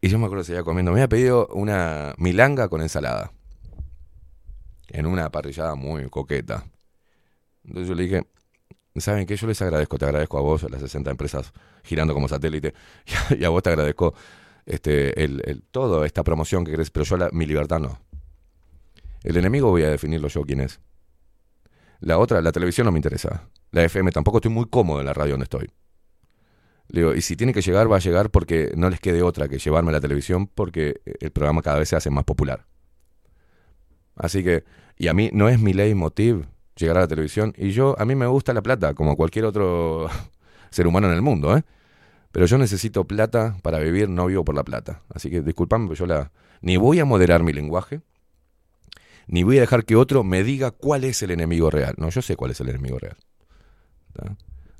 Y 0.00 0.08
yo 0.08 0.20
me 0.20 0.26
acuerdo 0.26 0.42
que 0.42 0.46
seguía 0.46 0.62
comiendo. 0.62 0.92
Me 0.92 0.98
había 0.98 1.08
pedido 1.08 1.48
una 1.48 2.14
milanga 2.16 2.68
con 2.68 2.80
ensalada. 2.80 3.32
En 4.92 5.06
una 5.06 5.30
parrillada 5.30 5.74
muy 5.74 6.08
coqueta. 6.08 6.64
Entonces 7.64 7.88
yo 7.88 7.94
le 7.94 8.02
dije, 8.04 8.26
¿saben 8.96 9.26
qué? 9.26 9.36
Yo 9.36 9.46
les 9.46 9.60
agradezco. 9.62 9.98
Te 9.98 10.04
agradezco 10.04 10.38
a 10.38 10.42
vos, 10.42 10.70
las 10.70 10.80
60 10.80 11.10
empresas 11.10 11.52
girando 11.82 12.14
como 12.14 12.28
satélite. 12.28 12.74
Y 13.38 13.44
a, 13.44 13.48
vos 13.48 13.62
te 13.62 13.70
agradezco 13.70 14.14
este, 14.66 15.24
el, 15.24 15.64
todo 15.70 16.04
esta 16.04 16.22
promoción 16.22 16.64
que 16.64 16.72
querés. 16.72 16.90
Pero 16.90 17.04
yo, 17.04 17.16
mi 17.32 17.46
libertad 17.46 17.80
no. 17.80 17.98
El 19.24 19.36
enemigo 19.36 19.70
voy 19.70 19.82
a 19.82 19.90
definirlo 19.90 20.28
yo 20.28 20.42
quién 20.42 20.60
es. 20.60 20.80
La 22.00 22.18
otra, 22.18 22.40
la 22.42 22.52
televisión 22.52 22.84
no 22.84 22.92
me 22.92 22.98
interesa 22.98 23.48
la 23.72 23.84
FM, 23.84 24.12
tampoco 24.12 24.38
estoy 24.38 24.52
muy 24.52 24.66
cómodo 24.66 25.00
en 25.00 25.06
la 25.06 25.14
radio 25.14 25.32
donde 25.32 25.44
estoy. 25.44 25.70
Le 26.88 27.00
digo, 27.00 27.14
y 27.14 27.22
si 27.22 27.36
tiene 27.36 27.54
que 27.54 27.62
llegar, 27.62 27.90
va 27.90 27.96
a 27.96 28.00
llegar 28.00 28.30
porque 28.30 28.72
no 28.76 28.90
les 28.90 29.00
quede 29.00 29.22
otra 29.22 29.48
que 29.48 29.58
llevarme 29.58 29.90
a 29.90 29.92
la 29.92 30.00
televisión 30.00 30.46
porque 30.46 31.00
el 31.04 31.30
programa 31.30 31.62
cada 31.62 31.78
vez 31.78 31.88
se 31.88 31.96
hace 31.96 32.10
más 32.10 32.24
popular. 32.24 32.66
Así 34.16 34.42
que, 34.44 34.64
y 34.96 35.08
a 35.08 35.14
mí 35.14 35.30
no 35.32 35.48
es 35.48 35.60
mi 35.60 35.72
leitmotiv 35.72 36.46
llegar 36.76 36.96
a 36.96 37.00
la 37.00 37.08
televisión, 37.08 37.54
y 37.56 37.70
yo, 37.70 37.94
a 37.98 38.04
mí 38.04 38.14
me 38.14 38.26
gusta 38.26 38.52
la 38.52 38.62
plata, 38.62 38.94
como 38.94 39.16
cualquier 39.16 39.44
otro 39.44 40.08
ser 40.70 40.86
humano 40.86 41.08
en 41.08 41.14
el 41.14 41.22
mundo, 41.22 41.56
¿eh? 41.56 41.64
Pero 42.32 42.46
yo 42.46 42.56
necesito 42.56 43.04
plata 43.04 43.58
para 43.62 43.78
vivir, 43.78 44.08
no 44.08 44.26
vivo 44.26 44.42
por 44.42 44.54
la 44.54 44.64
plata. 44.64 45.02
Así 45.12 45.28
que 45.28 45.42
disculpame, 45.42 45.86
pero 45.88 45.98
yo 45.98 46.06
la, 46.06 46.32
ni 46.62 46.78
voy 46.78 46.98
a 46.98 47.04
moderar 47.04 47.42
mi 47.42 47.52
lenguaje, 47.52 48.00
ni 49.26 49.42
voy 49.42 49.58
a 49.58 49.60
dejar 49.60 49.84
que 49.84 49.96
otro 49.96 50.24
me 50.24 50.42
diga 50.42 50.70
cuál 50.70 51.04
es 51.04 51.22
el 51.22 51.30
enemigo 51.30 51.70
real. 51.70 51.94
No, 51.98 52.08
yo 52.08 52.22
sé 52.22 52.36
cuál 52.36 52.52
es 52.52 52.60
el 52.60 52.70
enemigo 52.70 52.98
real. 52.98 53.16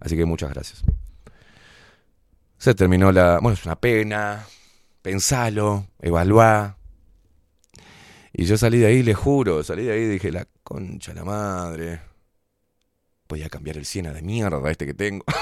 Así 0.00 0.16
que 0.16 0.24
muchas 0.24 0.50
gracias. 0.50 0.82
Se 2.58 2.74
terminó 2.74 3.12
la... 3.12 3.38
Bueno, 3.40 3.54
es 3.54 3.64
una 3.64 3.76
pena. 3.76 4.44
Pensalo, 5.02 5.86
evaluá. 6.00 6.76
Y 8.32 8.44
yo 8.44 8.56
salí 8.56 8.78
de 8.78 8.86
ahí, 8.86 9.02
le 9.02 9.14
juro, 9.14 9.62
salí 9.62 9.84
de 9.84 9.92
ahí 9.92 10.00
y 10.02 10.08
dije, 10.08 10.32
la 10.32 10.46
concha 10.62 11.12
la 11.12 11.24
madre. 11.24 12.00
Voy 13.28 13.42
a 13.42 13.50
cambiar 13.50 13.76
el 13.76 13.84
Siena 13.84 14.12
de 14.12 14.22
mierda 14.22 14.70
este 14.70 14.86
que 14.86 14.94
tengo. 14.94 15.24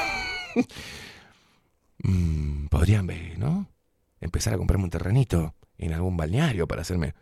Mm, 2.02 2.68
podrían 2.68 3.06
ver, 3.06 3.38
¿no? 3.38 3.68
Empezar 4.22 4.54
a 4.54 4.56
comprarme 4.56 4.84
un 4.84 4.90
terrenito 4.90 5.54
en 5.76 5.92
algún 5.92 6.16
balneario 6.16 6.66
para 6.66 6.80
hacerme... 6.80 7.14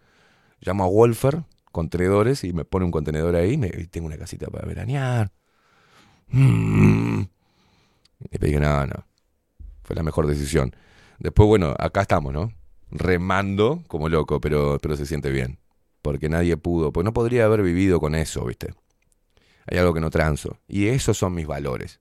Llamo 0.60 0.84
a 0.84 0.86
Wolfer, 0.86 1.42
contenedores, 1.72 2.44
y 2.44 2.52
me 2.52 2.64
pone 2.64 2.84
un 2.84 2.92
contenedor 2.92 3.34
ahí 3.34 3.54
y 3.54 3.86
tengo 3.88 4.06
una 4.06 4.16
casita 4.16 4.46
para 4.46 4.66
veranear. 4.66 5.32
Mm. 6.28 7.22
Y 8.30 8.38
dije, 8.38 8.60
no, 8.60 8.86
no. 8.86 9.04
Fue 9.82 9.96
la 9.96 10.04
mejor 10.04 10.28
decisión. 10.28 10.74
Después, 11.18 11.48
bueno, 11.48 11.74
acá 11.76 12.02
estamos, 12.02 12.32
¿no? 12.32 12.52
Remando 12.90 13.82
como 13.88 14.08
loco, 14.08 14.40
pero, 14.40 14.78
pero 14.80 14.96
se 14.96 15.06
siente 15.06 15.30
bien. 15.30 15.58
Porque 16.02 16.28
nadie 16.28 16.56
pudo, 16.56 16.92
pues 16.92 17.04
no 17.04 17.12
podría 17.12 17.44
haber 17.44 17.62
vivido 17.62 18.00
con 18.00 18.14
eso, 18.14 18.44
¿viste? 18.44 18.74
Hay 19.66 19.78
algo 19.78 19.92
que 19.92 20.00
no 20.00 20.10
transo. 20.10 20.58
Y 20.66 20.86
esos 20.86 21.18
son 21.18 21.34
mis 21.34 21.46
valores. 21.46 22.00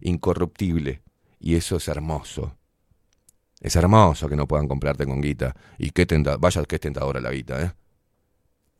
Incorruptible. 0.00 1.02
Y 1.38 1.54
eso 1.54 1.76
es 1.76 1.86
hermoso. 1.88 2.56
Es 3.60 3.76
hermoso 3.76 4.28
que 4.28 4.36
no 4.36 4.48
puedan 4.48 4.68
comprarte 4.68 5.06
con 5.06 5.20
guita. 5.20 5.54
Y 5.78 5.90
qué 5.90 6.06
tenta 6.06 6.36
vaya 6.36 6.64
que 6.64 6.76
es 6.76 6.80
tentadora 6.80 7.20
la 7.20 7.30
guita, 7.30 7.62
¿eh? 7.62 7.72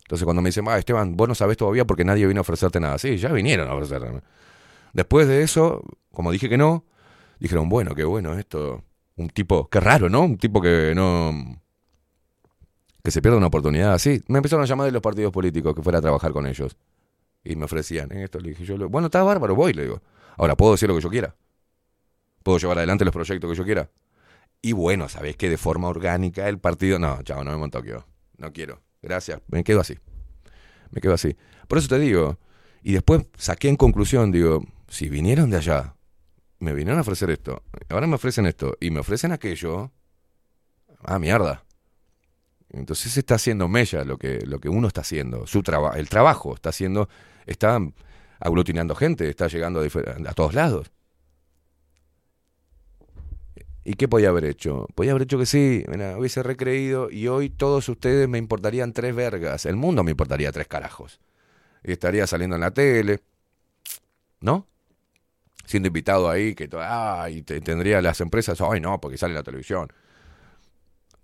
Entonces 0.08 0.24
cuando 0.24 0.40
me 0.40 0.48
dicen, 0.48 0.64
ah, 0.68 0.78
Esteban, 0.78 1.16
vos 1.16 1.28
no 1.28 1.34
sabés 1.34 1.58
todavía 1.58 1.84
porque 1.84 2.04
nadie 2.04 2.26
vino 2.26 2.40
a 2.40 2.42
ofrecerte 2.42 2.80
nada. 2.80 2.98
Sí, 2.98 3.18
ya 3.18 3.30
vinieron 3.30 3.68
a 3.68 3.74
ofrecerme. 3.74 4.22
Después 4.94 5.28
de 5.28 5.42
eso, 5.42 5.84
como 6.12 6.32
dije 6.32 6.48
que 6.48 6.56
no, 6.56 6.84
dijeron, 7.38 7.68
bueno, 7.68 7.94
qué 7.94 8.04
bueno 8.04 8.38
esto. 8.38 8.82
Un 9.18 9.28
tipo, 9.30 9.68
qué 9.68 9.80
raro, 9.80 10.08
¿no? 10.08 10.22
Un 10.22 10.38
tipo 10.38 10.60
que 10.60 10.92
no... 10.94 11.60
que 13.02 13.10
se 13.10 13.20
pierde 13.20 13.36
una 13.36 13.48
oportunidad 13.48 13.92
así. 13.92 14.22
Me 14.28 14.38
empezaron 14.38 14.62
a 14.62 14.66
llamar 14.66 14.86
de 14.86 14.92
los 14.92 15.02
partidos 15.02 15.32
políticos 15.32 15.74
que 15.74 15.82
fuera 15.82 15.98
a 15.98 16.00
trabajar 16.00 16.32
con 16.32 16.46
ellos. 16.46 16.76
Y 17.42 17.56
me 17.56 17.64
ofrecían 17.64 18.12
esto. 18.12 18.38
Le 18.38 18.50
dije 18.50 18.64
yo, 18.64 18.88
bueno, 18.88 19.06
está 19.06 19.24
bárbaro, 19.24 19.56
voy, 19.56 19.72
le 19.72 19.82
digo. 19.82 20.00
Ahora, 20.36 20.56
¿puedo 20.56 20.72
decir 20.72 20.88
lo 20.88 20.94
que 20.94 21.00
yo 21.00 21.10
quiera? 21.10 21.34
¿Puedo 22.44 22.58
llevar 22.58 22.78
adelante 22.78 23.04
los 23.04 23.12
proyectos 23.12 23.50
que 23.50 23.56
yo 23.56 23.64
quiera? 23.64 23.90
Y 24.62 24.72
bueno, 24.72 25.08
¿sabés 25.08 25.36
que 25.36 25.50
de 25.50 25.56
forma 25.56 25.88
orgánica 25.88 26.48
el 26.48 26.60
partido... 26.60 27.00
No, 27.00 27.20
chao, 27.24 27.42
no 27.42 27.50
me 27.50 27.56
monto 27.56 27.82
yo. 27.82 28.06
No 28.36 28.52
quiero. 28.52 28.82
Gracias. 29.02 29.40
Me 29.48 29.64
quedo 29.64 29.80
así. 29.80 29.98
Me 30.92 31.00
quedo 31.00 31.14
así. 31.14 31.36
Por 31.66 31.78
eso 31.78 31.88
te 31.88 31.98
digo. 31.98 32.38
Y 32.84 32.92
después 32.92 33.26
saqué 33.36 33.68
en 33.68 33.76
conclusión, 33.76 34.30
digo, 34.30 34.64
si 34.86 35.08
vinieron 35.08 35.50
de 35.50 35.56
allá, 35.56 35.96
me 36.60 36.72
vinieron 36.74 36.98
a 36.98 37.02
ofrecer 37.02 37.30
esto, 37.30 37.62
ahora 37.88 38.06
me 38.06 38.16
ofrecen 38.16 38.46
esto 38.46 38.76
y 38.80 38.90
me 38.90 39.00
ofrecen 39.00 39.32
aquello, 39.32 39.92
ah, 41.02 41.18
mierda. 41.18 41.64
Entonces 42.70 43.16
está 43.16 43.36
haciendo 43.36 43.68
mella 43.68 44.04
lo 44.04 44.18
que, 44.18 44.40
lo 44.44 44.58
que 44.58 44.68
uno 44.68 44.88
está 44.88 45.00
haciendo, 45.00 45.46
su 45.46 45.62
el 45.94 46.08
trabajo 46.08 46.54
está 46.54 46.68
haciendo, 46.68 47.08
está 47.46 47.80
aglutinando 48.40 48.94
gente, 48.94 49.28
está 49.28 49.46
llegando 49.48 49.80
a 49.80 50.32
todos 50.34 50.54
lados. 50.54 50.90
¿Y 53.84 53.94
qué 53.94 54.06
podía 54.06 54.28
haber 54.28 54.44
hecho? 54.44 54.86
Podía 54.94 55.12
haber 55.12 55.22
hecho 55.22 55.38
que 55.38 55.46
sí, 55.46 55.82
hubiese 56.18 56.42
recreído 56.42 57.10
y 57.10 57.26
hoy 57.28 57.48
todos 57.48 57.88
ustedes 57.88 58.28
me 58.28 58.36
importarían 58.36 58.92
tres 58.92 59.14
vergas, 59.14 59.64
el 59.64 59.76
mundo 59.76 60.04
me 60.04 60.10
importaría 60.10 60.52
tres 60.52 60.68
carajos. 60.68 61.20
Y 61.82 61.92
estaría 61.92 62.26
saliendo 62.26 62.56
en 62.56 62.60
la 62.60 62.70
tele, 62.70 63.20
¿no? 64.40 64.66
Siendo 65.68 65.88
invitado 65.88 66.30
ahí, 66.30 66.54
que 66.54 66.68
ay, 66.80 67.42
te, 67.42 67.60
tendría 67.60 68.00
las 68.00 68.20
empresas, 68.22 68.60
ay 68.60 68.80
no, 68.80 69.00
porque 69.00 69.18
sale 69.18 69.34
la 69.34 69.42
televisión. 69.42 69.92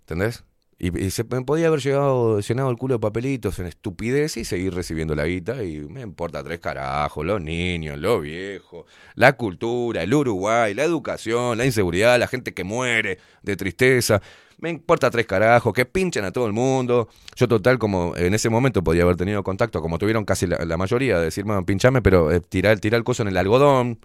¿Entendés? 0.01 0.43
Y, 0.77 1.09
se 1.09 1.23
me 1.23 1.41
podía 1.41 1.67
haber 1.67 1.79
llegado, 1.79 2.41
llenado 2.41 2.69
el 2.69 2.77
culo 2.77 2.95
de 2.95 2.99
papelitos 2.99 3.59
en 3.59 3.65
estupidez 3.65 4.35
y 4.37 4.43
seguir 4.43 4.73
recibiendo 4.73 5.15
la 5.15 5.25
guita. 5.25 5.63
Y 5.63 5.79
me 5.79 6.01
importa 6.01 6.43
tres 6.43 6.59
carajos, 6.59 7.25
los 7.25 7.41
niños, 7.41 7.97
los 7.97 8.21
viejos, 8.21 8.85
la 9.15 9.33
cultura, 9.33 10.03
el 10.03 10.13
Uruguay, 10.13 10.73
la 10.73 10.83
educación, 10.83 11.57
la 11.57 11.65
inseguridad, 11.65 12.19
la 12.19 12.27
gente 12.27 12.53
que 12.53 12.63
muere 12.65 13.19
de 13.41 13.55
tristeza. 13.55 14.21
Me 14.59 14.69
importa 14.69 15.09
tres 15.09 15.25
carajos, 15.25 15.73
que 15.73 15.85
pinchen 15.85 16.25
a 16.25 16.31
todo 16.31 16.45
el 16.45 16.53
mundo. 16.53 17.09
Yo 17.35 17.47
total, 17.47 17.79
como 17.79 18.15
en 18.15 18.33
ese 18.33 18.49
momento 18.49 18.83
podía 18.83 19.03
haber 19.03 19.15
tenido 19.15 19.43
contacto, 19.43 19.81
como 19.81 19.97
tuvieron 19.97 20.25
casi 20.25 20.45
la, 20.45 20.77
mayoría, 20.77 21.19
de 21.19 21.25
decirme, 21.25 21.61
pinchame, 21.63 22.01
pero 22.01 22.31
eh, 22.31 22.41
tirar, 22.41 22.79
tirar 22.79 22.99
el 22.99 23.03
coso 23.03 23.23
en 23.23 23.29
el 23.29 23.37
algodón 23.37 23.99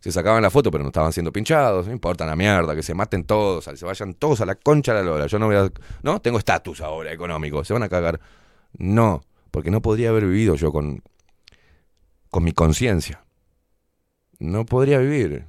se 0.00 0.10
sacaban 0.10 0.42
la 0.42 0.50
foto, 0.50 0.70
pero 0.70 0.82
no 0.82 0.88
estaban 0.88 1.12
siendo 1.12 1.30
pinchados, 1.30 1.86
no 1.86 1.92
importa 1.92 2.24
la 2.24 2.34
mierda, 2.34 2.74
que 2.74 2.82
se 2.82 2.94
maten 2.94 3.24
todos, 3.24 3.64
se 3.64 3.84
vayan 3.84 4.14
todos 4.14 4.40
a 4.40 4.46
la 4.46 4.54
concha 4.54 4.94
de 4.94 5.00
la 5.00 5.10
lora. 5.10 5.26
Yo 5.26 5.38
no 5.38 5.46
voy 5.46 5.56
a, 5.56 5.70
no, 6.02 6.20
tengo 6.20 6.38
estatus 6.38 6.80
ahora 6.80 7.12
económico, 7.12 7.62
se 7.64 7.74
van 7.74 7.82
a 7.82 7.88
cagar. 7.88 8.18
No, 8.78 9.22
porque 9.50 9.70
no 9.70 9.82
podría 9.82 10.08
haber 10.08 10.24
vivido 10.24 10.54
yo 10.54 10.72
con, 10.72 11.02
con 12.30 12.44
mi 12.44 12.52
conciencia. 12.52 13.22
No 14.38 14.64
podría 14.64 14.98
vivir. 14.98 15.46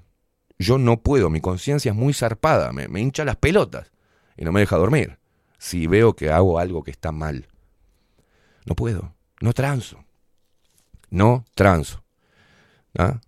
Yo 0.59 0.77
no 0.77 1.01
puedo, 1.01 1.29
mi 1.29 1.39
conciencia 1.39 1.91
es 1.91 1.97
muy 1.97 2.13
zarpada, 2.13 2.73
me, 2.73 2.89
me 2.89 2.99
hincha 2.99 3.23
las 3.23 3.37
pelotas 3.37 3.91
y 4.35 4.43
no 4.43 4.51
me 4.51 4.59
deja 4.59 4.75
dormir. 4.75 5.17
Si 5.57 5.87
veo 5.87 6.13
que 6.13 6.29
hago 6.29 6.59
algo 6.59 6.83
que 6.83 6.91
está 6.91 7.11
mal, 7.11 7.47
no 8.65 8.75
puedo, 8.75 9.13
no 9.39 9.53
transo. 9.53 10.03
No 11.09 11.45
transo. 11.55 12.03
¿Ah? 12.97 13.21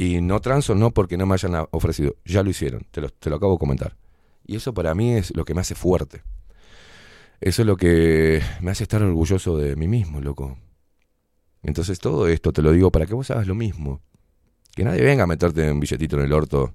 Y 0.00 0.22
no 0.22 0.40
transo 0.40 0.74
no 0.74 0.92
porque 0.92 1.18
no 1.18 1.26
me 1.26 1.34
hayan 1.34 1.66
ofrecido, 1.72 2.16
ya 2.24 2.42
lo 2.42 2.48
hicieron, 2.48 2.86
te 2.90 3.02
lo, 3.02 3.10
te 3.10 3.28
lo 3.28 3.36
acabo 3.36 3.52
de 3.52 3.58
comentar. 3.58 3.98
Y 4.46 4.56
eso 4.56 4.72
para 4.72 4.94
mí 4.94 5.12
es 5.12 5.36
lo 5.36 5.44
que 5.44 5.52
me 5.52 5.60
hace 5.60 5.74
fuerte. 5.74 6.22
Eso 7.38 7.60
es 7.60 7.66
lo 7.66 7.76
que 7.76 8.40
me 8.62 8.70
hace 8.70 8.84
estar 8.84 9.02
orgulloso 9.02 9.58
de 9.58 9.76
mí 9.76 9.88
mismo, 9.88 10.22
loco. 10.22 10.56
Entonces 11.62 11.98
todo 11.98 12.28
esto 12.28 12.50
te 12.50 12.62
lo 12.62 12.72
digo 12.72 12.90
para 12.90 13.04
que 13.04 13.12
vos 13.12 13.30
hagas 13.30 13.46
lo 13.46 13.54
mismo. 13.54 14.00
Que 14.74 14.84
nadie 14.84 15.02
venga 15.02 15.24
a 15.24 15.26
meterte 15.26 15.70
un 15.70 15.80
billetito 15.80 16.16
en 16.16 16.22
el 16.22 16.32
orto. 16.32 16.72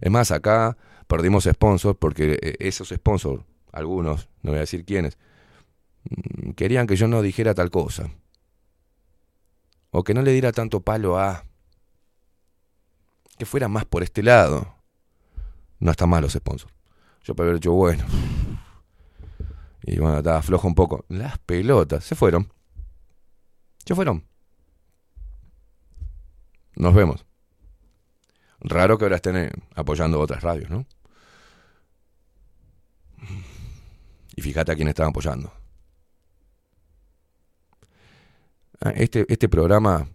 Es 0.00 0.10
más, 0.10 0.32
acá 0.32 0.76
perdimos 1.06 1.44
sponsors 1.44 1.96
porque 1.96 2.36
eh, 2.42 2.56
esos 2.58 2.88
sponsors, 2.88 3.44
algunos, 3.70 4.28
no 4.42 4.50
voy 4.50 4.56
a 4.58 4.62
decir 4.62 4.84
quiénes, 4.84 5.18
mm, 6.10 6.50
querían 6.54 6.88
que 6.88 6.96
yo 6.96 7.06
no 7.06 7.22
dijera 7.22 7.54
tal 7.54 7.70
cosa. 7.70 8.10
O 9.92 10.02
que 10.02 10.14
no 10.14 10.22
le 10.22 10.32
diera 10.32 10.50
tanto 10.50 10.80
palo 10.80 11.16
a 11.16 11.44
que 13.38 13.46
fuera 13.46 13.68
más 13.68 13.84
por 13.84 14.02
este 14.02 14.22
lado. 14.22 14.74
No 15.78 15.90
está 15.90 16.06
mal 16.06 16.22
los 16.22 16.32
sponsors. 16.32 16.72
Yo 17.22 17.34
para 17.34 17.48
haber 17.48 17.60
dicho, 17.60 17.72
bueno. 17.72 18.04
Y 19.82 19.98
bueno, 19.98 20.18
estaba 20.18 20.42
flojo 20.42 20.66
un 20.66 20.74
poco. 20.74 21.04
Las 21.08 21.38
pelotas, 21.38 22.04
se 22.04 22.14
fueron. 22.14 22.52
Se 23.84 23.94
fueron. 23.94 24.24
Nos 26.74 26.94
vemos. 26.94 27.24
Raro 28.60 28.98
que 28.98 29.04
ahora 29.04 29.16
estén 29.16 29.50
apoyando 29.74 30.20
otras 30.20 30.42
radios, 30.42 30.70
¿no? 30.70 30.86
Y 34.34 34.42
fíjate 34.42 34.72
a 34.72 34.74
quién 34.74 34.88
estaban 34.88 35.10
apoyando. 35.10 35.52
Ah, 38.80 38.90
este, 38.90 39.24
este 39.28 39.48
programa 39.48 40.08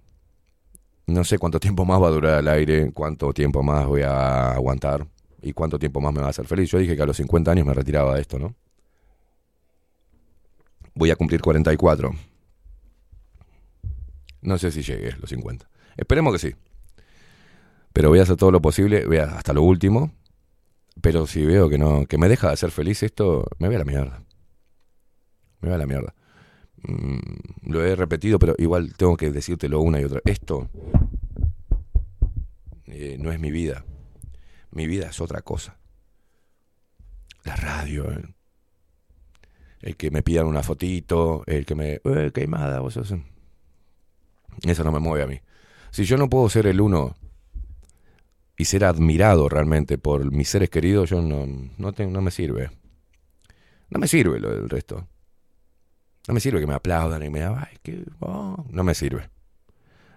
no 1.12 1.24
sé 1.24 1.38
cuánto 1.38 1.60
tiempo 1.60 1.86
más 1.86 2.02
va 2.02 2.08
a 2.08 2.12
durar 2.12 2.40
el 2.40 2.48
aire, 2.48 2.92
cuánto 2.92 3.34
tiempo 3.34 3.64
más 3.64 3.86
voy 3.86 4.02
a 4.02 4.54
aguantar 4.54 5.08
y 5.42 5.54
cuánto 5.54 5.78
tiempo 5.80 6.00
más 6.02 6.14
me 6.14 6.22
va 6.22 6.28
a 6.28 6.30
hacer 6.30 6.46
feliz. 6.46 6.70
Yo 6.70 6.78
dije 6.78 6.96
que 6.96 7.02
a 7.02 7.06
los 7.06 7.18
50 7.18 7.52
años 7.52 7.66
me 7.66 7.74
retiraba 7.74 8.16
de 8.16 8.22
esto, 8.22 8.40
¿no? 8.40 8.56
Voy 10.94 11.12
a 11.12 11.16
cumplir 11.16 11.42
44. 11.42 12.12
No 14.42 14.58
sé 14.58 14.72
si 14.72 14.82
llegue 14.82 15.12
a 15.12 15.18
los 15.18 15.30
50. 15.30 15.70
Esperemos 15.98 16.34
que 16.34 16.40
sí. 16.40 16.56
Pero 17.94 18.10
voy 18.10 18.20
a 18.20 18.24
hacer 18.24 18.38
todo 18.38 18.52
lo 18.52 18.62
posible, 18.62 19.06
voy 19.06 19.18
hasta 19.18 19.54
lo 19.54 19.64
último. 19.64 20.12
Pero 21.02 21.28
si 21.28 21.46
veo 21.46 21.70
que 21.70 21.78
no, 21.78 22.06
que 22.06 22.18
me 22.18 22.28
deja 22.28 22.48
de 22.48 22.54
hacer 22.54 22.72
feliz 22.72 23.04
esto, 23.04 23.46
me 23.60 23.68
voy 23.68 23.76
a 23.76 23.80
la 23.80 23.86
mierda. 23.86 24.24
Me 25.62 25.70
voy 25.70 25.76
a 25.76 25.78
la 25.78 25.86
mierda. 25.86 26.14
Mm, 26.84 27.72
lo 27.72 27.86
he 27.86 27.96
repetido, 27.96 28.40
pero 28.40 28.56
igual 28.58 28.96
tengo 28.96 29.16
que 29.18 29.32
decírtelo 29.32 29.82
una 29.82 30.02
y 30.02 30.04
otra. 30.04 30.22
Esto 30.26 30.70
eh, 32.88 33.18
no 33.20 33.32
es 33.32 33.40
mi 33.40 33.52
vida. 33.52 33.86
Mi 34.72 34.88
vida 34.88 35.08
es 35.08 35.22
otra 35.22 35.42
cosa. 35.42 35.78
La 37.44 37.56
radio, 37.56 38.12
eh. 38.12 38.24
el 39.82 39.98
que 39.98 40.12
me 40.12 40.24
pidan 40.24 40.46
una 40.46 40.64
fotito, 40.64 41.44
el 41.48 41.66
que 41.66 41.76
me... 41.76 42.02
Eh, 42.04 42.32
queimada, 42.34 42.80
vos 42.80 42.94
sos... 42.94 43.14
Eso 44.64 44.84
no 44.84 44.92
me 44.92 45.00
mueve 45.00 45.24
a 45.24 45.28
mí. 45.28 45.40
Si 45.92 46.04
yo 46.04 46.18
no 46.18 46.30
puedo 46.30 46.50
ser 46.50 46.68
el 46.68 46.80
uno 46.82 47.16
y 48.58 48.66
ser 48.66 48.86
admirado 48.86 49.50
realmente 49.50 49.98
por 49.98 50.32
mis 50.32 50.50
seres 50.50 50.70
queridos, 50.70 51.10
yo 51.10 51.22
no, 51.22 51.48
no, 51.78 51.92
no 51.92 52.22
me 52.22 52.32
sirve. 52.32 52.70
No 53.90 54.00
me 54.00 54.08
sirve 54.08 54.40
lo 54.40 54.50
del 54.50 54.70
resto. 54.70 55.08
No 56.28 56.34
me 56.34 56.40
sirve 56.40 56.60
que 56.60 56.68
me 56.68 56.74
aplaudan 56.74 57.24
y 57.24 57.30
me 57.30 57.40
digan, 57.40 57.58
ay, 57.58 58.06
oh". 58.20 58.66
no 58.70 58.84
me 58.84 58.94
sirve. 58.94 59.30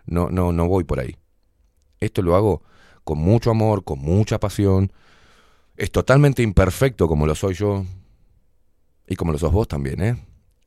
No, 0.06 0.28
no, 0.28 0.52
no 0.52 0.68
voy 0.68 0.84
por 0.84 1.00
ahí. 1.00 1.16
Esto 2.00 2.22
lo 2.22 2.36
hago 2.36 2.62
con 3.04 3.18
mucho 3.18 3.50
amor, 3.50 3.84
con 3.84 3.98
mucha 3.98 4.38
pasión. 4.38 4.92
Es 5.76 5.90
totalmente 5.90 6.42
imperfecto 6.42 7.08
como 7.08 7.26
lo 7.26 7.34
soy 7.34 7.54
yo 7.54 7.84
y 9.06 9.16
como 9.16 9.32
lo 9.32 9.38
sos 9.38 9.52
vos 9.52 9.68
también, 9.68 10.02
¿eh? 10.02 10.26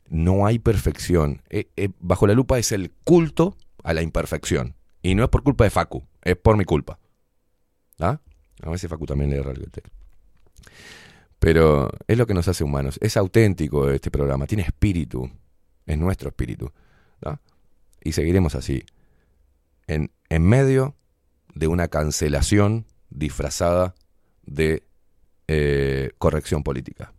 No 0.09 0.45
hay 0.45 0.59
perfección. 0.59 1.41
Eh, 1.49 1.69
eh, 1.76 1.89
bajo 1.99 2.27
la 2.27 2.34
lupa 2.34 2.57
es 2.57 2.72
el 2.72 2.91
culto 3.03 3.57
a 3.84 3.93
la 3.93 4.01
imperfección. 4.01 4.76
Y 5.01 5.15
no 5.15 5.23
es 5.23 5.30
por 5.30 5.43
culpa 5.43 5.64
de 5.64 5.69
Facu, 5.69 6.03
es 6.23 6.35
por 6.35 6.57
mi 6.57 6.65
culpa. 6.65 6.99
¿Ah? 7.99 8.19
A 8.61 8.69
veces 8.69 8.89
Facu 8.89 9.05
también 9.05 9.30
le 9.30 9.38
erra 9.38 9.51
el 9.51 9.69
texto. 9.72 9.97
Pero 11.39 11.89
es 12.07 12.18
lo 12.18 12.26
que 12.26 12.34
nos 12.34 12.47
hace 12.47 12.64
humanos. 12.64 12.97
Es 13.01 13.18
auténtico 13.18 13.89
este 13.89 14.11
programa, 14.11 14.47
tiene 14.47 14.64
espíritu, 14.64 15.30
es 15.85 15.97
nuestro 15.97 16.30
espíritu. 16.30 16.72
Y 18.03 18.14
seguiremos 18.14 18.55
así, 18.55 18.85
en, 19.88 20.09
medio 20.30 20.95
de 21.53 21.68
una 21.68 21.89
cancelación 21.89 22.85
disfrazada 23.09 23.95
de 24.45 24.84
eh, 25.47 26.11
corrección 26.18 26.64
política. 26.64 27.11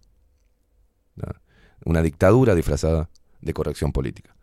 Una 1.85 2.01
dictadura 2.01 2.55
disfrazada 2.55 3.11
de 3.41 3.53
corrección 3.53 3.93
política. 3.93 4.35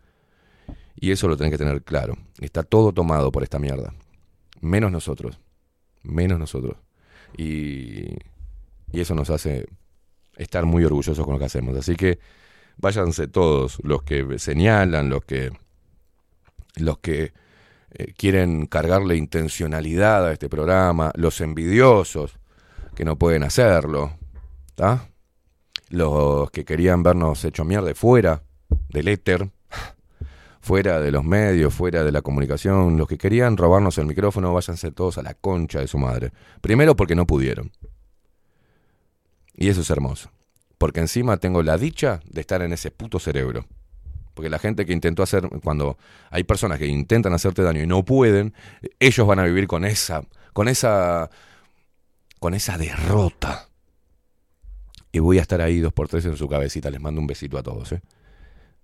Y 0.96 1.12
eso 1.12 1.28
lo 1.28 1.36
tenés 1.36 1.52
que 1.52 1.58
tener 1.58 1.84
claro. 1.84 2.18
Está 2.40 2.64
todo 2.64 2.94
tomado 2.94 3.32
por 3.32 3.44
esta 3.44 3.60
mierda. 3.60 3.94
Menos 4.62 4.92
nosotros. 4.92 5.40
Menos 6.04 6.40
nosotros. 6.40 6.78
Y 7.38 8.16
y 8.96 9.02
eso 9.02 9.14
nos 9.14 9.30
hace 9.30 9.68
estar 10.38 10.66
muy 10.66 10.84
orgullosos 10.86 11.24
con 11.24 11.34
lo 11.34 11.40
que 11.40 11.46
hacemos. 11.46 11.78
Así 11.78 11.96
que 11.96 12.20
váyanse 12.78 13.28
todos 13.28 13.78
los 13.84 14.04
que 14.04 14.40
señalan, 14.40 15.10
los 15.10 15.24
que 15.26 15.52
los 16.78 17.00
que 17.00 17.34
eh, 17.92 18.14
quieren 18.18 18.66
cargarle 18.66 19.16
intencionalidad 19.16 20.28
a 20.28 20.34
este 20.34 20.50
programa, 20.50 21.12
los 21.16 21.40
envidiosos 21.42 22.38
que 22.96 23.06
no 23.06 23.18
pueden 23.18 23.44
hacerlo, 23.44 24.18
los 25.90 26.52
que 26.52 26.66
querían 26.66 27.04
vernos 27.04 27.44
hecho 27.46 27.64
mierda 27.64 27.94
fuera 27.96 28.44
del 28.90 29.08
éter, 29.08 29.50
fuera 30.60 31.00
de 31.00 31.12
los 31.12 31.24
medios, 31.24 31.74
fuera 31.74 32.04
de 32.04 32.12
la 32.12 32.22
comunicación, 32.22 32.98
los 32.98 33.08
que 33.08 33.18
querían 33.18 33.56
robarnos 33.56 33.98
el 33.98 34.06
micrófono, 34.06 34.54
váyanse 34.54 34.92
todos 34.92 35.18
a 35.18 35.24
la 35.24 35.34
concha 35.34 35.80
de 35.80 35.88
su 35.88 35.98
madre. 35.98 36.32
Primero 36.62 36.96
porque 36.96 37.16
no 37.16 37.26
pudieron. 37.26 37.72
Y 39.56 39.70
eso 39.70 39.82
es 39.82 39.90
hermoso. 39.90 40.30
Porque 40.78 41.00
encima 41.00 41.38
tengo 41.38 41.64
la 41.64 41.78
dicha 41.78 42.20
de 42.26 42.42
estar 42.42 42.62
en 42.62 42.74
ese 42.74 42.92
puto 42.92 43.20
cerebro. 43.20 43.66
Porque 44.34 44.50
la 44.50 44.60
gente 44.60 44.86
que 44.86 44.92
intentó 44.92 45.24
hacer, 45.24 45.48
cuando 45.64 45.98
hay 46.30 46.44
personas 46.44 46.78
que 46.78 46.88
intentan 46.88 47.34
hacerte 47.34 47.62
daño 47.62 47.82
y 47.82 47.88
no 47.88 48.04
pueden, 48.04 48.54
ellos 49.00 49.26
van 49.26 49.40
a 49.40 49.46
vivir 49.46 49.66
con 49.68 49.86
esa, 49.86 50.24
con 50.52 50.68
esa, 50.68 51.30
con 52.40 52.54
esa 52.54 52.78
derrota. 52.78 53.70
Y 55.14 55.20
voy 55.20 55.40
a 55.40 55.42
estar 55.42 55.62
ahí 55.62 55.80
dos 55.80 55.94
por 55.94 56.10
tres 56.10 56.26
en 56.26 56.36
su 56.36 56.50
cabecita. 56.50 56.92
Les 56.92 57.00
mando 57.00 57.22
un 57.22 57.28
besito 57.28 57.58
a 57.58 57.64
todos. 57.64 57.94
¿eh? 57.94 58.02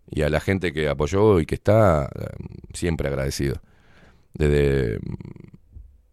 Y 0.10 0.22
a 0.22 0.30
la 0.30 0.39
gente 0.39 0.72
que 0.72 0.88
apoyó 0.88 1.41
y 1.41 1.45
que 1.45 1.56
está, 1.56 2.06
eh, 2.06 2.27
siempre 2.73 3.10
agradecido. 3.10 3.61
Desde 4.34 4.99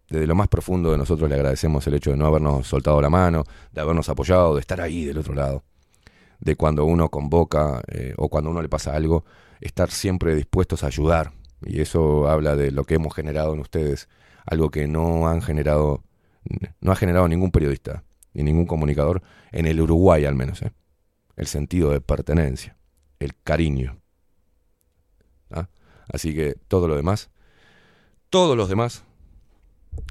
desde 0.09 0.27
lo 0.27 0.35
más 0.35 0.49
profundo 0.49 0.91
de 0.91 0.99
nosotros 0.99 1.29
le 1.29 1.35
agradecemos 1.35 1.87
el 1.87 1.95
hecho 1.95 2.11
de 2.11 2.17
no 2.17 2.27
habernos 2.27 2.67
soltado 2.67 3.01
la 3.01 3.11
mano, 3.11 3.45
de 3.73 3.81
habernos 3.81 4.09
apoyado, 4.09 4.55
de 4.55 4.61
estar 4.61 4.81
ahí 4.81 5.05
del 5.05 5.19
otro 5.19 5.35
lado. 5.35 5.65
De 6.41 6.57
cuando 6.57 6.85
uno 6.85 7.11
convoca 7.11 7.83
eh, 7.89 8.15
o 8.17 8.29
cuando 8.29 8.51
uno 8.51 8.63
le 8.63 8.69
pasa 8.69 8.95
algo, 8.95 9.25
estar 9.61 9.91
siempre 9.91 10.35
dispuestos 10.35 10.83
a 10.83 10.87
ayudar. 10.87 11.33
Y 11.65 11.81
eso 11.81 12.29
habla 12.29 12.57
de 12.57 12.71
lo 12.71 12.85
que 12.85 12.95
hemos 12.95 13.15
generado 13.15 13.53
en 13.53 13.61
ustedes, 13.61 14.09
algo 14.47 14.71
que 14.71 14.87
no 14.87 15.29
han 15.29 15.43
generado, 15.43 16.05
no 16.81 16.93
ha 16.93 16.97
generado 16.97 17.29
ningún 17.29 17.51
periodista. 17.51 18.05
ni 18.33 18.45
ningún 18.45 18.67
comunicador, 18.67 19.23
en 19.53 19.67
el 19.67 19.81
Uruguay 19.81 20.25
al 20.25 20.37
menos. 20.37 20.63
¿eh? 20.63 20.73
El 21.37 21.47
sentido 21.49 21.91
de 21.91 22.01
pertenencia, 22.01 22.77
el 23.19 23.35
cariño. 23.43 23.99
¿Ah? 25.51 25.69
Así 26.11 26.35
que 26.35 26.55
todo 26.69 26.87
lo 26.89 26.97
demás, 26.97 27.31
todos 28.31 28.57
los 28.57 28.69
demás, 28.69 29.05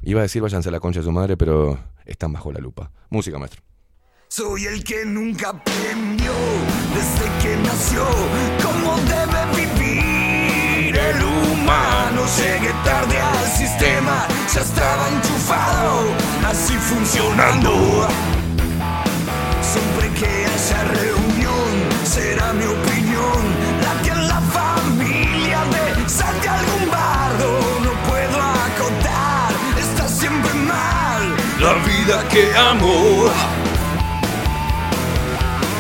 iba 0.01 0.21
a 0.21 0.23
decir 0.23 0.41
váyanse 0.41 0.69
a 0.69 0.71
la 0.71 0.79
concha 0.79 0.99
de 0.99 1.05
su 1.05 1.11
madre, 1.11 1.37
pero 1.37 1.79
están 2.05 2.33
bajo 2.33 2.51
la 2.51 2.59
lupa. 2.59 2.91
Música, 3.09 3.37
maestro. 3.37 3.61
Soy 4.29 4.65
el 4.65 4.83
que 4.83 5.05
nunca 5.05 5.49
aprendió 5.49 6.33
desde 6.93 7.25
que 7.41 7.55
nació 7.63 8.05
cómo 8.61 8.97
debe 9.07 9.55
vivir 9.55 10.97
el 10.97 11.23
humano. 11.23 12.25
Llegué 12.37 12.73
tarde 12.83 13.17
al 13.19 13.45
sistema, 13.51 14.27
ya 14.53 14.61
estaba 14.61 15.07
enchufado, 15.09 16.03
así 16.45 16.73
funcionando. 16.73 18.07
Siempre 19.61 20.09
que 20.19 20.27
haya 20.27 20.83
reunión, 20.83 22.05
será 22.05 22.51
mi 22.51 22.65
opinión 22.65 22.96
la 31.59 31.73
vida 31.73 32.27
que 32.29 32.55
amo. 32.55 33.25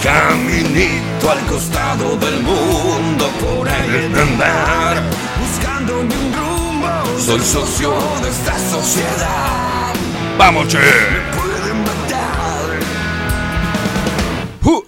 Caminito 0.03 1.31
al 1.31 1.39
costado 1.47 2.15
del 2.17 2.41
mundo, 2.41 3.29
por 3.41 3.67
ahí 3.67 4.09
de 4.13 4.21
andar, 4.21 5.03
buscándome 5.39 6.15
un 6.15 6.33
rumbo. 6.33 7.19
Soy 7.19 7.41
socio 7.41 7.93
de 8.21 8.29
esta 8.29 8.57
sociedad. 8.69 9.93
¡Vamos, 10.37 10.67
che! 10.67 10.77
Me 10.77 11.37
pueden 11.37 11.81
matar. 11.81 12.17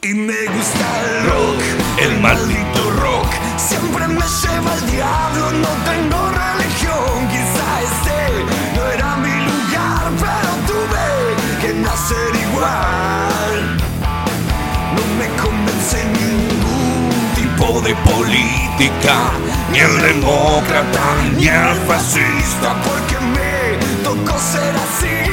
Y 0.01 0.13
me 0.13 0.45
gusta 0.45 0.87
el 1.03 1.25
rock, 1.29 1.61
el 1.99 2.19
maldito 2.19 2.91
rock. 3.01 3.27
Siempre 3.57 4.07
me 4.07 4.21
lleva 4.21 4.73
al 4.73 4.91
diablo, 4.91 5.51
no 5.51 5.67
tengo 5.85 6.28
de 17.69 17.95
política, 17.95 19.31
ni 19.71 19.77
el 19.77 20.01
demócrata, 20.01 21.05
ni 21.37 21.47
el 21.47 21.75
fascista, 21.87 22.73
porque 22.83 23.15
me 23.33 23.77
tocó 24.03 24.37
ser 24.39 24.73
así, 24.75 25.29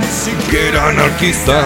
ni 0.00 0.06
siquiera 0.06 0.88
anarquista. 0.88 1.62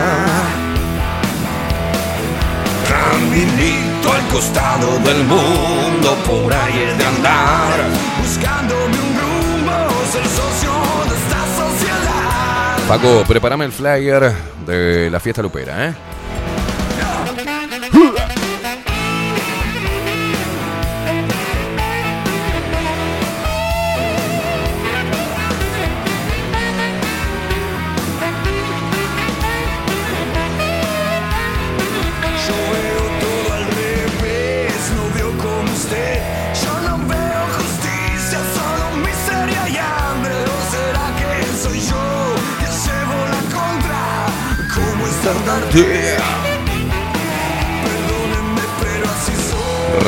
Caminito 2.89 4.13
al 4.13 4.27
costado 4.29 4.99
del 4.99 5.25
mundo, 5.25 6.17
por 6.27 6.53
ahí 6.53 6.89
he 6.91 6.95
de 6.99 7.07
andar, 7.07 7.79
buscándome 8.21 8.97
un 9.07 9.15
rumbo, 9.21 9.73
ser 10.13 10.27
socio 10.27 10.73
de 11.09 11.17
esta 11.17 11.41
sociedad. 11.63 12.89
Paco, 12.89 13.25
prepárame 13.27 13.67
el 13.67 13.73
flyer 13.73 14.33
de 14.67 15.09
la 15.11 15.21
fiesta 15.21 15.43
lupera, 15.43 15.87
¿eh? 15.87 15.95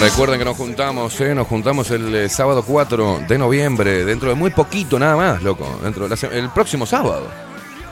Recuerden 0.01 0.39
que 0.39 0.45
nos 0.45 0.57
juntamos, 0.57 1.21
¿eh? 1.21 1.35
Nos 1.35 1.47
juntamos 1.47 1.91
el 1.91 2.15
eh, 2.15 2.29
sábado 2.31 2.63
4 2.67 3.25
de 3.29 3.37
noviembre, 3.37 4.05
dentro 4.05 4.31
de 4.31 4.35
muy 4.35 4.51
poquito 4.51 4.99
nada 4.99 5.17
más, 5.17 5.43
loco. 5.43 5.79
Dentro 5.83 6.07
el 6.07 6.49
próximo 6.51 6.87
sábado. 6.87 7.29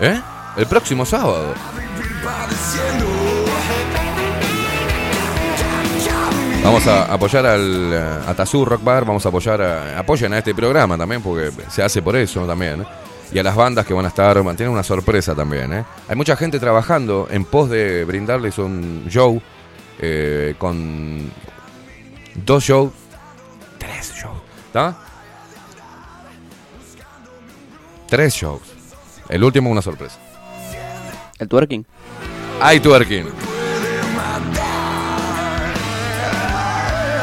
¿Eh? 0.00 0.18
El 0.56 0.66
próximo 0.66 1.04
sábado. 1.04 1.54
Vamos 6.64 6.86
a 6.86 7.12
apoyar 7.12 7.46
al 7.46 7.92
eh, 7.92 8.18
a 8.26 8.34
Tazú 8.34 8.64
Rock 8.64 8.82
Bar, 8.82 9.04
vamos 9.04 9.24
a 9.26 9.28
apoyar, 9.28 9.60
a, 9.60 9.98
apoyen 9.98 10.32
a 10.32 10.38
este 10.38 10.54
programa 10.54 10.96
también, 10.96 11.22
porque 11.22 11.50
se 11.70 11.82
hace 11.82 12.00
por 12.00 12.16
eso 12.16 12.46
también. 12.46 12.86
Y 13.32 13.38
a 13.38 13.42
las 13.42 13.54
bandas 13.54 13.84
que 13.84 13.92
van 13.92 14.04
a 14.04 14.08
estar, 14.08 14.40
tienen 14.56 14.70
una 14.70 14.82
sorpresa 14.82 15.34
también. 15.34 15.72
¿eh? 15.72 15.84
Hay 16.08 16.16
mucha 16.16 16.36
gente 16.36 16.58
trabajando 16.58 17.28
en 17.30 17.44
pos 17.44 17.68
de 17.68 18.04
brindarles 18.04 18.58
un 18.58 19.04
show 19.08 19.40
eh, 19.98 20.54
con 20.58 21.30
dos 22.46 22.64
shows, 22.64 22.92
tres 23.78 24.12
shows, 24.14 24.38
¿está? 24.66 24.96
Tres 28.08 28.34
shows. 28.34 28.62
El 29.28 29.44
último 29.44 29.70
una 29.70 29.82
sorpresa. 29.82 30.18
El 31.38 31.48
twerking. 31.48 31.84
Hay 32.60 32.80
twerking. 32.80 33.26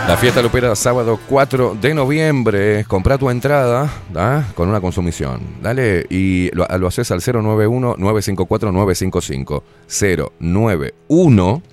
La 0.08 0.18
fiesta 0.18 0.42
lupera 0.44 0.76
sábado 0.76 1.20
4 1.28 1.78
de 1.82 1.96
noviembre. 1.96 2.86
Compra 2.86 3.18
tu 3.18 3.32
entrada 3.32 3.92
¿da? 4.14 4.48
con 4.54 4.70
una 4.70 4.80
consumición. 4.80 5.42
Dale 5.64 6.06
y 6.12 6.52
lo, 6.52 6.68
lo 6.78 6.88
haces 6.88 7.10
al 7.10 7.22
091-954-955. 7.22 9.64
091. 10.40 11.64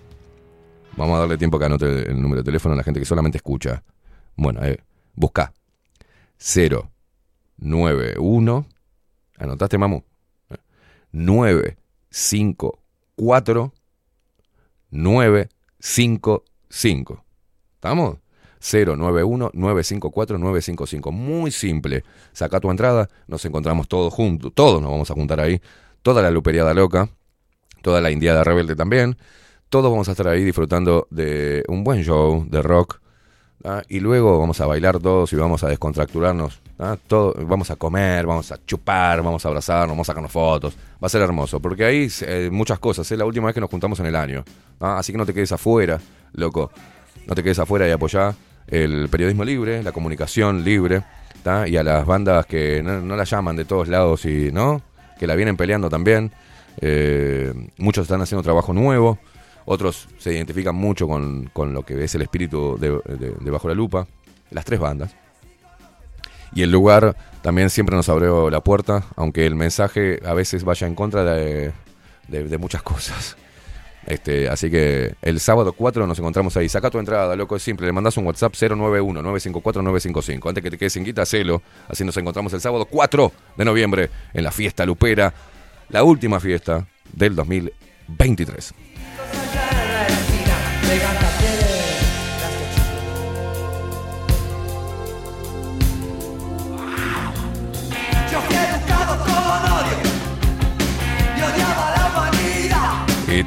Vamos 0.96 1.16
a 1.16 1.18
darle 1.20 1.36
tiempo 1.36 1.58
que 1.58 1.66
anote 1.66 2.10
el 2.10 2.22
número 2.22 2.40
de 2.40 2.46
teléfono 2.46 2.72
a 2.72 2.78
la 2.78 2.82
gente 2.82 3.00
que 3.00 3.06
solamente 3.06 3.36
escucha. 3.36 3.82
Bueno, 4.34 4.64
eh, 4.64 4.78
busca. 5.14 5.52
091. 7.58 8.66
¿Anotaste, 9.38 9.76
mamu? 9.76 10.00
954 11.12 13.72
955. 14.90 17.24
¿Estamos? 17.82 18.18
091-954-955. 18.60 21.10
Muy 21.10 21.50
simple. 21.50 22.04
Saca 22.32 22.60
tu 22.60 22.70
entrada, 22.70 23.08
nos 23.26 23.44
encontramos 23.44 23.88
todos 23.88 24.14
juntos. 24.14 24.52
Todos 24.54 24.80
nos 24.80 24.92
vamos 24.92 25.10
a 25.10 25.14
juntar 25.14 25.40
ahí. 25.40 25.60
Toda 26.02 26.22
la 26.22 26.30
luperiada 26.30 26.74
loca. 26.74 27.08
Toda 27.82 28.00
la 28.00 28.12
indiada 28.12 28.44
rebelde 28.44 28.76
también. 28.76 29.16
Todos 29.68 29.90
vamos 29.90 30.08
a 30.08 30.12
estar 30.12 30.28
ahí 30.28 30.44
disfrutando 30.44 31.08
de 31.10 31.64
un 31.66 31.82
buen 31.82 32.04
show 32.04 32.46
de 32.48 32.62
rock. 32.62 33.00
¿ah? 33.64 33.82
Y 33.88 33.98
luego 33.98 34.38
vamos 34.38 34.60
a 34.60 34.66
bailar 34.66 35.00
todos 35.00 35.32
y 35.32 35.36
vamos 35.36 35.64
a 35.64 35.68
descontracturarnos. 35.68 36.60
¿ah? 36.78 36.96
Vamos 37.44 37.72
a 37.72 37.76
comer, 37.76 38.26
vamos 38.26 38.52
a 38.52 38.64
chupar, 38.64 39.24
vamos 39.24 39.44
a 39.44 39.48
abrazarnos, 39.48 39.88
vamos 39.88 40.08
a 40.08 40.12
sacarnos 40.12 40.30
fotos. 40.30 40.76
Va 41.02 41.06
a 41.06 41.08
ser 41.08 41.22
hermoso. 41.22 41.58
Porque 41.58 41.84
ahí 41.84 42.06
eh, 42.20 42.48
muchas 42.52 42.78
cosas. 42.78 43.10
Es 43.10 43.18
la 43.18 43.24
última 43.24 43.46
vez 43.46 43.54
que 43.54 43.60
nos 43.60 43.70
juntamos 43.70 43.98
en 43.98 44.06
el 44.06 44.14
año. 44.14 44.44
¿ah? 44.78 44.98
Así 44.98 45.10
que 45.10 45.18
no 45.18 45.26
te 45.26 45.34
quedes 45.34 45.50
afuera, 45.50 46.00
loco. 46.34 46.70
No 47.26 47.34
te 47.34 47.42
quedes 47.42 47.58
afuera 47.58 47.86
y 47.88 47.90
apoyá 47.90 48.34
el 48.68 49.08
periodismo 49.08 49.44
libre, 49.44 49.82
la 49.82 49.92
comunicación 49.92 50.64
libre, 50.64 51.02
¿tá? 51.42 51.66
y 51.68 51.76
a 51.76 51.82
las 51.82 52.06
bandas 52.06 52.46
que 52.46 52.82
no, 52.82 53.00
no 53.00 53.16
la 53.16 53.24
llaman 53.24 53.56
de 53.56 53.64
todos 53.64 53.88
lados 53.88 54.24
y 54.24 54.50
no, 54.52 54.82
que 55.18 55.26
la 55.26 55.34
vienen 55.34 55.56
peleando 55.56 55.88
también. 55.88 56.32
Eh, 56.80 57.52
muchos 57.78 58.02
están 58.04 58.22
haciendo 58.22 58.42
trabajo 58.42 58.72
nuevo, 58.72 59.18
otros 59.64 60.08
se 60.18 60.32
identifican 60.32 60.74
mucho 60.74 61.06
con, 61.06 61.50
con 61.52 61.72
lo 61.74 61.84
que 61.84 62.02
es 62.02 62.14
el 62.14 62.22
espíritu 62.22 62.76
de, 62.78 63.50
Bajo 63.50 63.68
la 63.68 63.74
Lupa, 63.74 64.06
las 64.50 64.64
tres 64.64 64.80
bandas. 64.80 65.14
Y 66.54 66.62
el 66.62 66.70
lugar 66.70 67.16
también 67.42 67.70
siempre 67.70 67.96
nos 67.96 68.08
abrió 68.08 68.50
la 68.50 68.60
puerta, 68.62 69.04
aunque 69.16 69.46
el 69.46 69.54
mensaje 69.54 70.20
a 70.24 70.34
veces 70.34 70.64
vaya 70.64 70.86
en 70.86 70.94
contra 70.94 71.24
de- 71.24 71.72
de 72.28 72.58
muchas 72.58 72.82
cosas. 72.82 73.36
Este, 74.06 74.48
así 74.48 74.70
que 74.70 75.14
el 75.22 75.40
sábado 75.40 75.72
4 75.72 76.06
nos 76.06 76.18
encontramos 76.18 76.56
ahí. 76.56 76.68
Saca 76.68 76.90
tu 76.90 76.98
entrada, 76.98 77.36
loco, 77.36 77.56
es 77.56 77.62
simple. 77.62 77.86
Le 77.86 77.92
mandás 77.92 78.16
un 78.16 78.26
WhatsApp 78.26 78.54
091-954-955. 78.54 80.48
Antes 80.48 80.62
que 80.62 80.70
te 80.70 80.78
quedes 80.78 80.92
sin 80.92 81.04
guita, 81.04 81.22
hacelo. 81.22 81.62
Así 81.88 82.04
nos 82.04 82.16
encontramos 82.16 82.52
el 82.52 82.60
sábado 82.60 82.86
4 82.86 83.32
de 83.56 83.64
noviembre 83.64 84.10
en 84.34 84.44
la 84.44 84.50
fiesta 84.50 84.84
lupera. 84.84 85.32
La 85.88 86.04
última 86.04 86.40
fiesta 86.40 86.86
del 87.12 87.36
2023. 87.36 88.74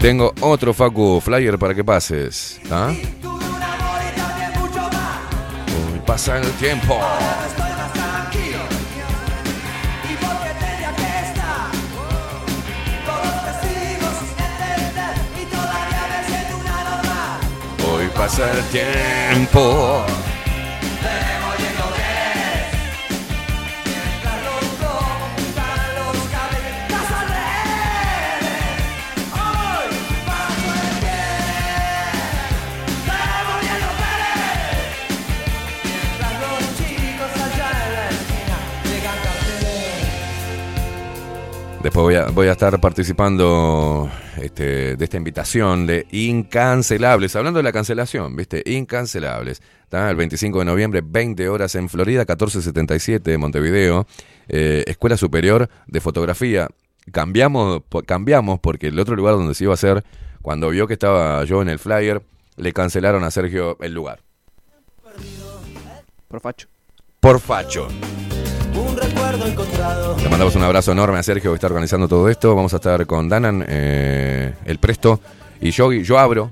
Tengo 0.05 0.33
otro 0.41 0.73
Facu 0.73 1.21
flyer 1.21 1.57
para 1.57 1.73
que 1.73 1.83
pases. 1.83 2.59
¿ah? 2.71 2.93
Uy, 5.91 5.99
pasa 6.05 6.37
el 6.37 6.51
tiempo. 6.53 6.99
Hoy 17.87 18.07
pasa 18.15 18.51
el 18.51 18.63
tiempo. 18.65 20.05
Después 41.85 42.03
voy 42.03 42.15
a, 42.15 42.25
voy 42.31 42.47
a 42.47 42.53
estar 42.53 42.81
participando 42.81 44.09
este, 44.41 44.95
de 44.95 45.05
esta 45.05 45.17
invitación 45.17 45.85
de 45.85 46.07
Incancelables. 46.09 47.35
Hablando 47.35 47.59
de 47.59 47.63
la 47.63 47.71
cancelación, 47.71 48.35
¿viste? 48.35 48.63
Incancelables. 48.65 49.61
¿tá? 49.87 50.09
El 50.09 50.15
25 50.15 50.57
de 50.57 50.65
noviembre, 50.65 51.03
20 51.05 51.47
horas 51.47 51.75
en 51.75 51.87
Florida, 51.87 52.21
1477, 52.21 53.37
Montevideo. 53.37 54.07
Eh, 54.47 54.83
Escuela 54.87 55.15
Superior 55.15 55.69
de 55.85 56.01
Fotografía. 56.01 56.67
Cambiamos, 57.11 57.83
cambiamos 58.07 58.59
porque 58.61 58.87
el 58.87 58.99
otro 58.99 59.15
lugar 59.15 59.35
donde 59.35 59.53
se 59.53 59.65
iba 59.65 59.73
a 59.73 59.75
hacer, 59.75 60.03
cuando 60.41 60.71
vio 60.71 60.87
que 60.87 60.93
estaba 60.93 61.43
yo 61.43 61.61
en 61.61 61.69
el 61.69 61.77
flyer, 61.77 62.23
le 62.55 62.73
cancelaron 62.73 63.23
a 63.23 63.29
Sergio 63.29 63.77
el 63.79 63.93
lugar. 63.93 64.21
Por 66.27 66.41
facho. 66.41 66.67
Por 67.19 67.39
facho. 67.39 67.87
Un. 68.73 69.14
Le 69.35 70.29
mandamos 70.29 70.55
un 70.55 70.63
abrazo 70.63 70.93
enorme 70.93 71.17
a 71.19 71.23
Sergio 71.23 71.51
que 71.51 71.55
está 71.55 71.67
organizando 71.67 72.07
todo 72.07 72.29
esto. 72.29 72.55
Vamos 72.55 72.71
a 72.71 72.77
estar 72.77 73.05
con 73.05 73.27
Danan, 73.27 73.65
eh, 73.67 74.53
el 74.63 74.77
Presto 74.77 75.19
y 75.59 75.71
yo, 75.71 75.91
yo 75.91 76.17
abro. 76.17 76.51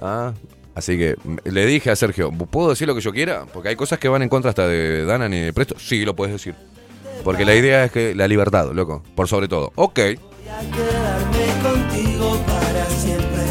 Ah, 0.00 0.32
así 0.74 0.96
que 0.96 1.16
le 1.44 1.66
dije 1.66 1.90
a 1.90 1.96
Sergio, 1.96 2.32
¿puedo 2.32 2.70
decir 2.70 2.88
lo 2.88 2.94
que 2.94 3.02
yo 3.02 3.12
quiera? 3.12 3.44
Porque 3.52 3.68
hay 3.68 3.76
cosas 3.76 3.98
que 3.98 4.08
van 4.08 4.22
en 4.22 4.30
contra 4.30 4.48
hasta 4.48 4.66
de 4.66 5.04
Danan 5.04 5.34
y 5.34 5.40
de 5.40 5.52
Presto. 5.52 5.74
Sí, 5.78 6.06
lo 6.06 6.16
puedes 6.16 6.32
decir. 6.32 6.54
Porque 7.22 7.44
la 7.44 7.54
idea 7.54 7.84
es 7.84 7.92
que 7.92 8.14
la 8.14 8.26
libertad, 8.26 8.72
loco, 8.72 9.02
por 9.14 9.28
sobre 9.28 9.46
todo. 9.46 9.70
Ok. 9.74 9.94
Quedarme 9.94 10.18
contigo 11.62 12.40
para 12.46 12.86
siempre. 12.86 13.42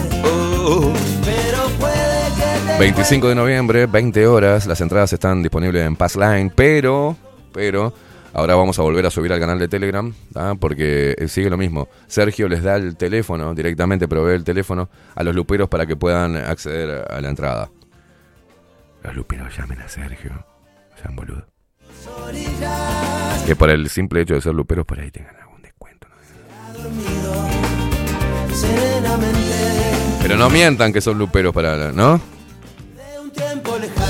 Pero 1.24 1.68
puede 1.80 2.66
que 2.66 2.74
te 2.74 2.80
25 2.80 3.30
de 3.30 3.36
noviembre, 3.36 3.86
20 3.86 4.26
horas. 4.26 4.66
Las 4.66 4.82
entradas 4.82 5.14
están 5.14 5.44
disponibles 5.44 5.86
en 5.86 5.96
Passline, 5.96 6.50
pero, 6.50 7.16
pero, 7.54 7.94
ahora 8.34 8.56
vamos 8.56 8.80
a 8.80 8.82
volver 8.82 9.06
a 9.06 9.12
subir 9.12 9.32
al 9.34 9.40
canal 9.40 9.60
de 9.60 9.68
Telegram, 9.68 10.14
¿ah? 10.36 10.56
porque 10.60 11.16
eh, 11.18 11.28
sigue 11.28 11.50
lo 11.50 11.58
mismo. 11.58 11.88
Sergio 12.08 12.48
les 12.48 12.64
da 12.64 12.76
el 12.76 12.96
teléfono, 12.96 13.54
directamente 13.54 14.08
provee 14.08 14.36
el 14.36 14.44
teléfono 14.44 14.90
a 15.16 15.24
los 15.24 15.36
luperos 15.36 15.70
para 15.70 15.86
que 15.86 15.96
puedan 15.96 16.36
acceder 16.36 17.06
a 17.10 17.22
la 17.22 17.30
entrada. 17.30 17.70
Los 19.04 19.16
luperos 19.16 19.56
llamen 19.58 19.80
a 19.82 19.88
Sergio, 19.88 20.46
sean 21.02 21.16
boludos. 21.16 21.44
Que 23.46 23.56
por 23.56 23.70
el 23.70 23.90
simple 23.90 24.22
hecho 24.22 24.36
de 24.36 24.42
ser 24.42 24.54
luperos, 24.54 24.86
por 24.86 25.00
ahí 25.00 25.12
tengan 25.12 25.36
algún 25.38 25.62
descuento. 25.62 26.08
Pero 30.22 30.38
no 30.38 30.50
mientan 30.50 30.94
que 30.94 31.02
son 31.02 31.18
luperos 31.18 31.54
para, 31.54 31.92
¿no? 31.92 32.22
de 32.96 33.20
un 33.20 33.32
tiempo 33.32 33.78
lejano 33.78 34.01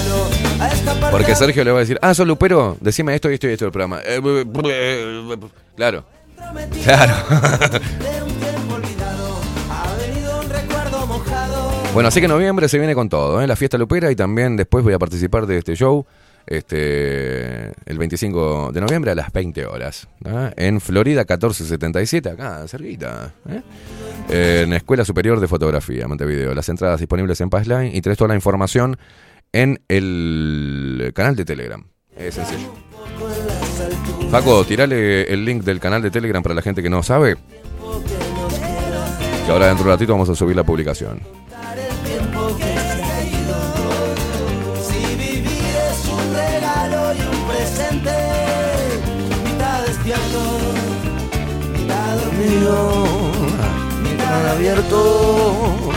Porque 1.12 1.36
Sergio 1.36 1.64
le 1.64 1.72
va 1.72 1.78
a 1.78 1.82
decir, 1.82 2.00
ah, 2.02 2.14
sos 2.14 2.28
lupero, 2.28 2.78
decime 2.80 3.16
esto 3.16 3.30
y 3.30 3.36
esto 3.36 3.48
y 3.48 3.52
esto 3.52 3.66
del 3.66 3.72
programa. 3.72 4.00
Eh, 4.06 4.22
eh, 4.24 5.38
claro. 5.76 6.06
Claro. 6.84 7.14
bueno, 11.94 12.10
así 12.10 12.22
que 12.22 12.28
noviembre 12.28 12.70
se 12.70 12.78
viene 12.78 12.94
con 12.96 13.10
todo, 13.10 13.42
¿eh? 13.42 13.48
La 13.48 13.56
fiesta 13.56 13.78
lupera 13.78 14.12
y 14.12 14.16
también 14.16 14.58
después 14.58 14.84
voy 14.84 14.94
a 14.94 15.00
participar 15.00 15.46
de 15.46 15.60
este 15.60 15.76
show. 15.76 16.06
Este, 16.48 17.68
el 17.86 18.00
25 18.00 18.72
de 18.74 18.82
noviembre 18.82 19.12
a 19.12 19.16
las 19.16 19.32
20 19.32 19.64
horas. 19.68 20.08
En 20.56 20.82
Florida 20.82 21.22
1477, 21.22 22.30
acá, 22.30 22.68
cerquita. 22.68 23.32
¿eh? 23.48 23.62
En 24.64 24.74
Escuela 24.74 25.06
Superior 25.06 25.40
de 25.40 25.48
Fotografía, 25.48 26.08
Montevideo. 26.08 26.56
Las 26.56 26.68
entradas 26.70 27.00
disponibles 27.00 27.40
en 27.42 27.50
Passline 27.50 27.96
y 27.96 28.02
tenés 28.02 28.18
toda 28.18 28.30
la 28.30 28.36
información 28.36 28.98
en 29.54 29.82
el 29.88 31.12
canal 31.14 31.36
de 31.36 31.46
Telegram. 31.46 31.84
Es 32.16 32.36
sencillo. 32.36 32.74
Faco, 34.30 34.64
tirale 34.64 35.24
el 35.32 35.44
link 35.44 35.64
del 35.64 35.80
canal 35.80 36.02
de 36.02 36.12
Telegram 36.12 36.42
para 36.42 36.56
la 36.56 36.62
gente 36.62 36.82
que 36.82 36.90
no 36.90 37.04
sabe. 37.04 37.36
Que 39.46 39.52
ahora 39.52 39.68
dentro 39.68 39.84
de 39.84 39.90
un 39.90 39.96
ratito 39.98 40.14
vamos 40.14 40.30
a 40.30 40.36
subir 40.36 40.56
la 40.56 40.64
publicación. 40.64 41.22
mitad 51.74 52.16
dormido, 52.18 53.06
mitad 54.04 54.48
abierto. 54.48 55.91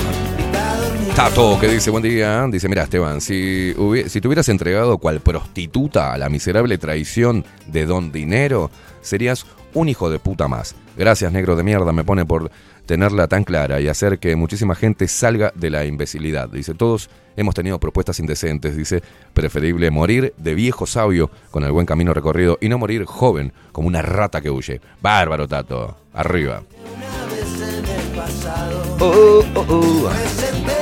Tato, 1.16 1.60
que 1.60 1.68
dice, 1.68 1.90
buen 1.90 2.02
día. 2.02 2.44
Dice, 2.50 2.68
mira, 2.68 2.82
Esteban, 2.82 3.20
si, 3.20 3.72
te 3.72 4.26
hubieras 4.26 4.48
entregado 4.48 4.98
cual 4.98 5.20
prostituta 5.20 6.12
a 6.12 6.18
la 6.18 6.28
miserable 6.28 6.76
traición 6.76 7.44
de 7.68 7.86
Don 7.86 8.10
Dinero, 8.10 8.68
serías 9.00 9.46
un 9.74 9.88
hijo 9.88 10.10
de 10.10 10.18
puta 10.18 10.48
más. 10.48 10.74
Gracias, 10.96 11.30
negro 11.30 11.54
de 11.54 11.62
mierda, 11.62 11.92
me 11.92 12.02
pone 12.02 12.26
por 12.26 12.50
tenerla 12.86 13.28
tan 13.28 13.44
clara 13.44 13.80
y 13.80 13.86
hacer 13.86 14.18
que 14.18 14.34
muchísima 14.34 14.74
gente 14.74 15.06
salga 15.06 15.52
de 15.54 15.70
la 15.70 15.84
imbecilidad. 15.84 16.48
Dice, 16.48 16.74
todos 16.74 17.08
hemos 17.36 17.54
tenido 17.54 17.78
propuestas 17.78 18.18
indecentes. 18.18 18.76
Dice, 18.76 19.00
preferible 19.32 19.92
morir 19.92 20.34
de 20.36 20.54
viejo 20.56 20.84
sabio 20.84 21.30
con 21.52 21.62
el 21.62 21.70
buen 21.70 21.86
camino 21.86 22.12
recorrido 22.12 22.58
y 22.60 22.68
no 22.68 22.78
morir 22.78 23.04
joven 23.04 23.52
como 23.70 23.86
una 23.86 24.02
rata 24.02 24.40
que 24.40 24.50
huye. 24.50 24.80
Bárbaro, 25.00 25.46
Tato. 25.46 25.96
Arriba. 26.12 26.64
Una 26.92 27.26
vez 27.32 27.60
en 27.60 27.84
el 27.84 28.16
pasado, 28.16 28.82
Oh, 29.00 29.44
oh, 29.54 29.66
oh. 29.68 30.73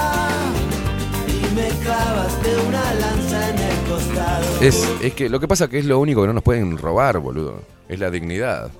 y 1.28 1.56
me 1.56 1.70
clavaste 1.84 2.50
una 2.68 2.94
lanza 2.96 3.50
en 3.50 3.60
el 3.60 3.90
costado. 3.90 4.62
Es, 4.62 4.90
es 5.02 5.14
que 5.14 5.30
lo 5.30 5.40
que 5.40 5.48
pasa 5.48 5.68
que 5.68 5.80
es 5.80 5.86
lo 5.86 6.00
único 6.00 6.22
que 6.22 6.28
no 6.28 6.34
nos 6.34 6.44
pueden 6.44 6.78
robar, 6.78 7.20
boludo. 7.20 7.62
Es 7.90 8.00
la 8.00 8.10
dignidad. 8.10 8.72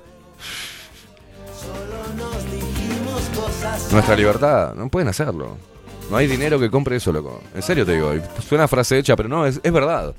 Solo 1.60 2.16
nos 2.16 2.44
dijimos 2.44 3.22
cosas. 3.34 3.92
Nuestra 3.92 4.16
libertad. 4.16 4.74
No 4.74 4.88
pueden 4.88 5.08
hacerlo. 5.08 5.56
No 6.10 6.16
hay 6.16 6.26
dinero 6.26 6.58
que 6.58 6.70
compre 6.70 6.96
eso, 6.96 7.12
loco. 7.12 7.40
En 7.54 7.62
serio 7.62 7.86
te 7.86 7.92
digo. 7.92 8.12
Suena 8.46 8.68
frase 8.68 8.98
hecha, 8.98 9.16
pero 9.16 9.28
no, 9.28 9.46
es, 9.46 9.60
es 9.62 9.72
verdad. 9.72 10.14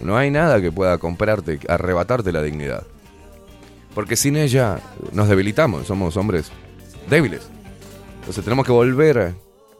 No 0.00 0.16
hay 0.16 0.30
nada 0.30 0.60
que 0.60 0.70
pueda 0.70 0.98
comprarte, 0.98 1.58
arrebatarte 1.68 2.32
la 2.32 2.42
dignidad. 2.42 2.84
Porque 3.94 4.16
sin 4.16 4.36
ella 4.36 4.78
nos 5.12 5.28
debilitamos. 5.28 5.86
Somos 5.86 6.16
hombres 6.16 6.50
débiles. 7.10 7.48
Entonces 8.28 8.44
tenemos 8.44 8.66
que 8.66 8.72
volver 8.72 9.34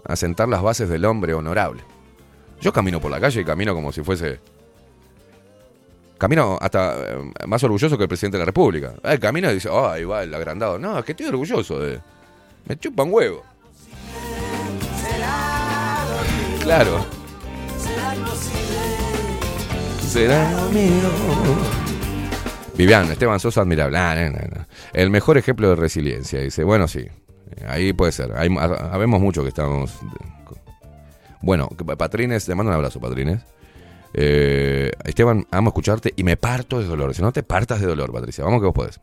a 0.06 0.16
sentar 0.16 0.48
las 0.48 0.62
bases 0.62 0.88
del 0.88 1.04
hombre 1.04 1.34
honorable. 1.34 1.82
Yo 2.62 2.72
camino 2.72 2.98
por 2.98 3.10
la 3.10 3.20
calle 3.20 3.42
y 3.42 3.44
camino 3.44 3.74
como 3.74 3.92
si 3.92 4.02
fuese 4.02 4.40
Camino 6.16 6.56
hasta 6.58 6.96
eh, 6.96 7.32
más 7.46 7.62
orgulloso 7.64 7.98
que 7.98 8.04
el 8.04 8.08
presidente 8.08 8.38
de 8.38 8.40
la 8.40 8.46
República. 8.46 8.94
Eh, 9.04 9.18
camina 9.18 9.50
y 9.50 9.56
dice, 9.56 9.68
oh, 9.68 9.86
ahí 9.86 10.04
va 10.04 10.22
el 10.22 10.32
agrandado. 10.32 10.78
No, 10.78 10.98
es 10.98 11.04
que 11.04 11.12
estoy 11.12 11.26
orgulloso 11.26 11.78
de. 11.78 12.00
Me 12.64 12.78
chupan 12.78 13.12
huevo. 13.12 13.44
Claro. 16.62 17.04
Será 20.00 20.48
mío. 20.72 21.10
Vivian, 22.78 23.10
Esteban 23.10 23.40
Sosa 23.40 23.60
admirable. 23.60 23.98
Ah. 23.98 24.66
El 24.94 25.10
mejor 25.10 25.36
ejemplo 25.36 25.68
de 25.68 25.76
resiliencia. 25.76 26.40
Dice, 26.40 26.64
bueno, 26.64 26.88
sí. 26.88 27.06
Ahí 27.66 27.92
puede 27.92 28.12
ser. 28.12 28.32
Hay, 28.36 28.48
ha- 28.58 28.90
habemos 28.92 29.20
mucho 29.20 29.42
que 29.42 29.48
estamos. 29.48 29.92
Bueno, 31.40 31.68
Patrines, 31.96 32.44
te 32.44 32.54
mando 32.54 32.70
un 32.70 32.76
abrazo, 32.76 33.00
Patrines. 33.00 33.42
Eh, 34.14 34.90
Esteban, 35.04 35.46
amo 35.50 35.68
escucharte 35.68 36.12
y 36.16 36.24
me 36.24 36.36
parto 36.36 36.80
de 36.80 36.86
dolor. 36.86 37.14
Si 37.14 37.22
no 37.22 37.32
te 37.32 37.42
partas 37.42 37.80
de 37.80 37.86
dolor, 37.86 38.12
Patricia. 38.12 38.44
Vamos 38.44 38.60
que 38.60 38.66
vos 38.66 38.74
podés. 38.74 39.00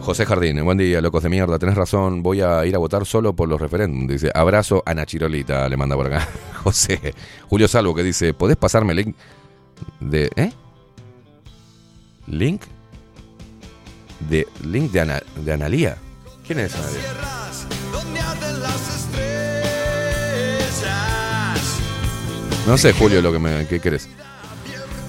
José 0.00 0.24
Jardín, 0.24 0.64
buen 0.64 0.78
día, 0.78 1.00
locos 1.00 1.24
de 1.24 1.28
mierda, 1.28 1.58
tenés 1.58 1.74
razón, 1.74 2.22
voy 2.22 2.40
a 2.40 2.64
ir 2.64 2.76
a 2.76 2.78
votar 2.78 3.04
solo 3.04 3.34
por 3.34 3.48
los 3.48 3.60
referéndums. 3.60 4.06
Dice, 4.08 4.30
abrazo 4.32 4.80
a 4.86 4.94
Nachirolita, 4.94 5.68
le 5.68 5.76
manda 5.76 5.96
por 5.96 6.06
acá. 6.06 6.28
José. 6.62 7.12
Julio 7.48 7.66
Salvo 7.66 7.92
que 7.92 8.04
dice, 8.04 8.32
¿podés 8.32 8.56
pasarme 8.56 8.92
el 8.92 8.98
link 8.98 9.16
de... 9.98 10.30
¿Eh? 10.36 10.52
¿Link? 12.28 12.62
De 14.20 14.46
link 14.64 14.92
de, 14.92 15.00
Ana- 15.00 15.22
de 15.36 15.52
Analía. 15.52 15.96
¿Quién 16.46 16.60
es 16.60 16.74
Analía? 16.74 17.00
No 22.66 22.76
sé, 22.76 22.92
Julio, 22.92 23.22
lo 23.22 23.32
que 23.32 23.38
me 23.38 23.66
¿qué 23.68 23.78
querés. 23.80 24.08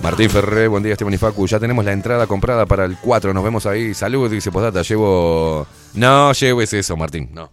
Martín 0.04 0.30
Ferré, 0.30 0.68
buen 0.68 0.84
día, 0.84 0.92
Esteban 0.94 1.14
y 1.14 1.18
Facu. 1.18 1.48
Ya 1.48 1.60
tenemos 1.60 1.84
la 1.84 1.92
entrada 1.92 2.28
comprada 2.28 2.68
para 2.68 2.86
el 2.86 2.98
4. 2.98 3.34
Nos 3.34 3.44
vemos 3.44 3.66
ahí. 3.66 3.96
Salud, 3.96 4.30
dice 4.30 4.52
Postdata. 4.52 4.84
Llevo. 4.84 5.66
No 5.96 6.32
lleves 6.34 6.72
eso, 6.74 6.96
Martín. 6.96 7.30
No. 7.34 7.50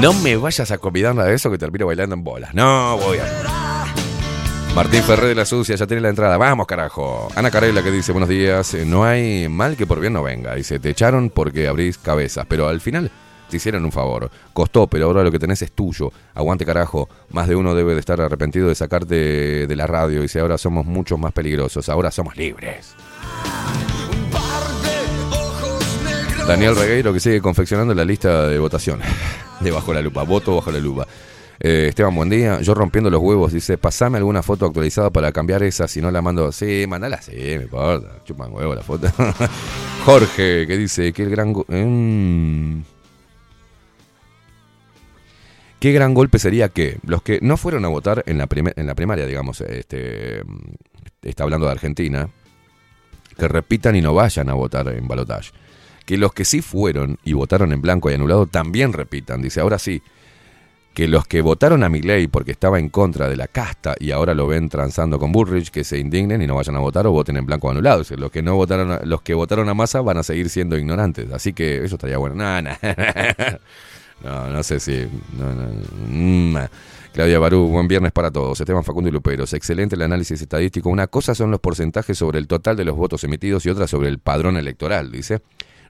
No 0.00 0.12
me 0.14 0.36
vayas 0.36 0.70
a 0.70 0.78
convidar 0.78 1.18
a 1.18 1.30
eso 1.32 1.50
que 1.50 1.58
termino 1.58 1.86
bailando 1.86 2.14
en 2.14 2.22
bolas. 2.22 2.54
No 2.54 2.96
voy 2.98 3.18
a. 3.18 3.59
Martín 4.80 5.02
Ferré 5.02 5.26
de 5.28 5.34
la 5.34 5.44
Sucia, 5.44 5.76
ya 5.76 5.86
tiene 5.86 6.00
la 6.00 6.08
entrada. 6.08 6.38
Vamos, 6.38 6.66
carajo. 6.66 7.28
Ana 7.36 7.50
Carela 7.50 7.82
que 7.82 7.90
dice, 7.90 8.12
buenos 8.12 8.30
días. 8.30 8.72
eh, 8.72 8.86
No 8.86 9.04
hay 9.04 9.46
mal 9.46 9.76
que 9.76 9.86
por 9.86 10.00
bien 10.00 10.14
no 10.14 10.22
venga. 10.22 10.54
Dice, 10.54 10.78
te 10.78 10.88
echaron 10.88 11.28
porque 11.28 11.68
abrís 11.68 11.98
cabezas. 11.98 12.46
Pero 12.48 12.66
al 12.66 12.80
final 12.80 13.10
te 13.50 13.58
hicieron 13.58 13.84
un 13.84 13.92
favor. 13.92 14.30
Costó, 14.54 14.86
pero 14.86 15.04
ahora 15.04 15.22
lo 15.22 15.30
que 15.30 15.38
tenés 15.38 15.60
es 15.60 15.72
tuyo. 15.72 16.10
Aguante, 16.34 16.64
carajo. 16.64 17.10
Más 17.28 17.46
de 17.46 17.56
uno 17.56 17.74
debe 17.74 17.92
de 17.92 18.00
estar 18.00 18.18
arrepentido 18.22 18.68
de 18.68 18.74
sacarte 18.74 19.66
de 19.66 19.76
la 19.76 19.86
radio. 19.86 20.22
Dice, 20.22 20.40
ahora 20.40 20.56
somos 20.56 20.86
muchos 20.86 21.18
más 21.18 21.34
peligrosos. 21.34 21.86
Ahora 21.90 22.10
somos 22.10 22.34
libres. 22.38 22.94
Daniel 26.48 26.74
Regueiro 26.74 27.12
que 27.12 27.20
sigue 27.20 27.42
confeccionando 27.42 27.92
la 27.92 28.04
lista 28.06 28.48
de 28.48 28.58
votación. 28.58 29.00
De 29.60 29.70
bajo 29.70 29.92
la 29.92 30.00
lupa. 30.00 30.22
Voto 30.22 30.56
bajo 30.56 30.70
la 30.72 30.78
lupa. 30.78 31.06
Eh, 31.62 31.88
Esteban, 31.90 32.14
buen 32.14 32.30
día. 32.30 32.60
Yo 32.62 32.72
rompiendo 32.72 33.10
los 33.10 33.20
huevos, 33.20 33.52
dice, 33.52 33.76
pasame 33.76 34.16
alguna 34.16 34.42
foto 34.42 34.64
actualizada 34.64 35.10
para 35.10 35.30
cambiar 35.30 35.62
esa, 35.62 35.86
si 35.86 36.00
no 36.00 36.10
la 36.10 36.22
mando. 36.22 36.50
Sí, 36.52 36.86
mandala, 36.88 37.20
sí, 37.20 37.32
me 37.36 37.64
importa. 37.64 38.24
Chupan 38.24 38.50
huevo 38.50 38.74
la 38.74 38.82
foto. 38.82 39.08
Jorge, 40.06 40.66
que 40.66 40.76
dice, 40.78 41.12
que 41.12 41.22
el 41.22 41.30
gran... 41.30 41.52
mm. 41.52 42.82
Qué 45.78 45.92
gran 45.92 46.12
golpe 46.12 46.38
sería 46.38 46.68
que 46.68 46.98
los 47.06 47.22
que 47.22 47.38
no 47.42 47.56
fueron 47.56 47.84
a 47.86 47.88
votar 47.88 48.22
en 48.26 48.36
la, 48.36 48.46
en 48.76 48.86
la 48.86 48.94
primaria, 48.94 49.24
digamos, 49.24 49.62
este, 49.62 50.42
está 51.22 51.44
hablando 51.44 51.66
de 51.66 51.72
Argentina, 51.72 52.28
que 53.38 53.48
repitan 53.48 53.96
y 53.96 54.02
no 54.02 54.12
vayan 54.12 54.50
a 54.50 54.54
votar 54.54 54.88
en 54.88 55.08
balotaje. 55.08 55.52
Que 56.04 56.18
los 56.18 56.34
que 56.34 56.44
sí 56.44 56.60
fueron 56.60 57.18
y 57.24 57.32
votaron 57.32 57.72
en 57.72 57.80
blanco 57.80 58.10
y 58.10 58.14
anulado 58.14 58.46
también 58.46 58.92
repitan. 58.92 59.40
Dice, 59.40 59.60
ahora 59.60 59.78
sí, 59.78 60.02
que 60.94 61.06
los 61.08 61.26
que 61.26 61.40
votaron 61.40 61.82
a 61.84 61.88
Milei 61.88 62.26
porque 62.26 62.50
estaba 62.50 62.78
en 62.78 62.88
contra 62.88 63.28
de 63.28 63.36
la 63.36 63.46
casta 63.46 63.94
y 63.98 64.10
ahora 64.10 64.34
lo 64.34 64.46
ven 64.46 64.68
transando 64.68 65.18
con 65.18 65.30
Bullrich, 65.32 65.70
que 65.70 65.84
se 65.84 65.98
indignen 65.98 66.42
y 66.42 66.46
no 66.46 66.56
vayan 66.56 66.76
a 66.76 66.80
votar 66.80 67.06
o 67.06 67.12
voten 67.12 67.36
en 67.36 67.46
blanco 67.46 67.70
anulado. 67.70 68.02
O 68.10 68.16
los 68.16 68.30
que 68.30 68.42
no 68.42 68.56
votaron, 68.56 68.90
a- 68.92 69.00
los 69.04 69.22
que 69.22 69.34
votaron 69.34 69.68
a 69.68 69.74
Massa 69.74 70.00
van 70.00 70.18
a 70.18 70.22
seguir 70.22 70.50
siendo 70.50 70.76
ignorantes. 70.76 71.30
Así 71.32 71.52
que 71.52 71.84
eso 71.84 71.94
estaría 71.94 72.18
bueno. 72.18 72.34
No, 72.34 72.60
no, 72.62 72.70
no, 74.24 74.48
no 74.50 74.62
sé 74.62 74.80
si. 74.80 75.06
no, 75.38 75.54
no, 75.54 75.68
mm. 76.08 76.56
Claudia 77.12 77.40
Barú, 77.40 77.66
buen 77.68 77.88
viernes 77.88 78.12
para 78.12 78.30
todos. 78.30 78.60
Esteban 78.60 78.84
Facundo 78.84 79.08
y 79.08 79.12
Luperos, 79.12 79.52
excelente 79.52 79.96
el 79.96 80.02
análisis 80.02 80.40
estadístico. 80.40 80.88
Una 80.90 81.08
cosa 81.08 81.34
son 81.34 81.50
los 81.50 81.58
porcentajes 81.58 82.16
sobre 82.16 82.38
el 82.38 82.46
total 82.46 82.76
de 82.76 82.84
los 82.84 82.94
votos 82.96 83.24
emitidos 83.24 83.66
y 83.66 83.70
otra 83.70 83.88
sobre 83.88 84.08
el 84.08 84.18
padrón 84.20 84.56
electoral, 84.56 85.10
dice. 85.10 85.40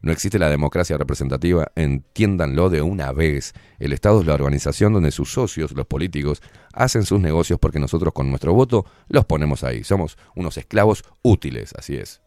No 0.02 0.12
existe 0.12 0.38
la 0.38 0.48
democracia 0.48 0.96
representativa, 0.96 1.70
entiéndanlo 1.74 2.70
de 2.70 2.80
una 2.82 3.12
vez. 3.12 3.52
El 3.78 3.92
Estado 3.92 4.20
es 4.20 4.26
la 4.26 4.34
organización 4.34 4.92
donde 4.94 5.10
sus 5.10 5.32
socios, 5.32 5.72
los 5.72 5.86
políticos, 5.86 6.40
hacen 6.72 7.04
sus 7.04 7.20
negocios 7.20 7.58
porque 7.60 7.78
nosotros 7.78 8.14
con 8.14 8.30
nuestro 8.30 8.54
voto 8.54 8.86
los 9.08 9.26
ponemos 9.26 9.62
ahí. 9.62 9.84
Somos 9.84 10.16
unos 10.34 10.56
esclavos 10.56 11.04
útiles, 11.22 11.74
así 11.76 11.96
es. 11.96 12.20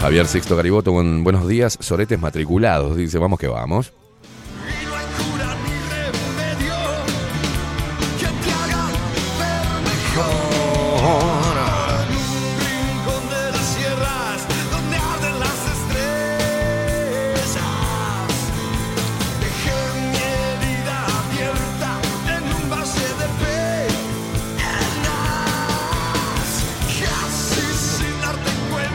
Javier 0.00 0.26
Sixto 0.26 0.56
Gariboto, 0.56 0.92
buen- 0.92 1.24
buenos 1.24 1.46
días. 1.46 1.76
Soretes 1.80 2.18
matriculados, 2.18 2.96
dice, 2.96 3.18
vamos 3.18 3.38
que 3.38 3.48
vamos. 3.48 3.92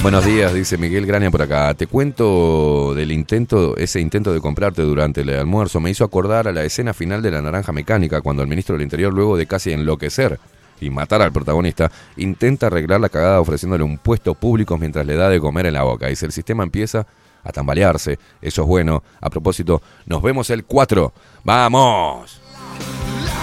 Buenos 0.05 0.23
días, 0.23 0.53
dice 0.53 0.77
Miguel 0.77 1.07
Grania 1.07 1.31
por 1.31 1.41
acá. 1.41 1.73
Te 1.73 1.87
cuento 1.87 2.93
del 2.93 3.11
intento, 3.11 3.75
ese 3.75 3.99
intento 3.99 4.33
de 4.33 4.39
comprarte 4.39 4.83
durante 4.83 5.21
el 5.21 5.31
almuerzo. 5.31 5.79
Me 5.79 5.89
hizo 5.89 6.03
acordar 6.03 6.47
a 6.47 6.51
la 6.51 6.63
escena 6.63 6.93
final 6.93 7.23
de 7.23 7.31
La 7.31 7.41
Naranja 7.41 7.71
Mecánica, 7.71 8.21
cuando 8.21 8.43
el 8.43 8.47
ministro 8.47 8.75
del 8.75 8.83
Interior, 8.83 9.11
luego 9.11 9.35
de 9.35 9.47
casi 9.47 9.71
enloquecer 9.71 10.39
y 10.79 10.91
matar 10.91 11.23
al 11.23 11.33
protagonista, 11.33 11.91
intenta 12.17 12.67
arreglar 12.67 13.01
la 13.01 13.09
cagada 13.09 13.41
ofreciéndole 13.41 13.83
un 13.83 13.97
puesto 13.97 14.35
público 14.35 14.77
mientras 14.77 15.07
le 15.07 15.15
da 15.15 15.27
de 15.27 15.39
comer 15.39 15.65
en 15.65 15.73
la 15.73 15.81
boca. 15.81 16.05
Dice, 16.05 16.27
el 16.27 16.31
sistema 16.31 16.61
empieza 16.61 17.07
a 17.43 17.51
tambalearse. 17.51 18.19
Eso 18.43 18.61
es 18.61 18.67
bueno. 18.67 19.01
A 19.19 19.31
propósito, 19.31 19.81
nos 20.05 20.21
vemos 20.21 20.51
el 20.51 20.65
4. 20.65 21.13
¡Vamos! 21.43 22.41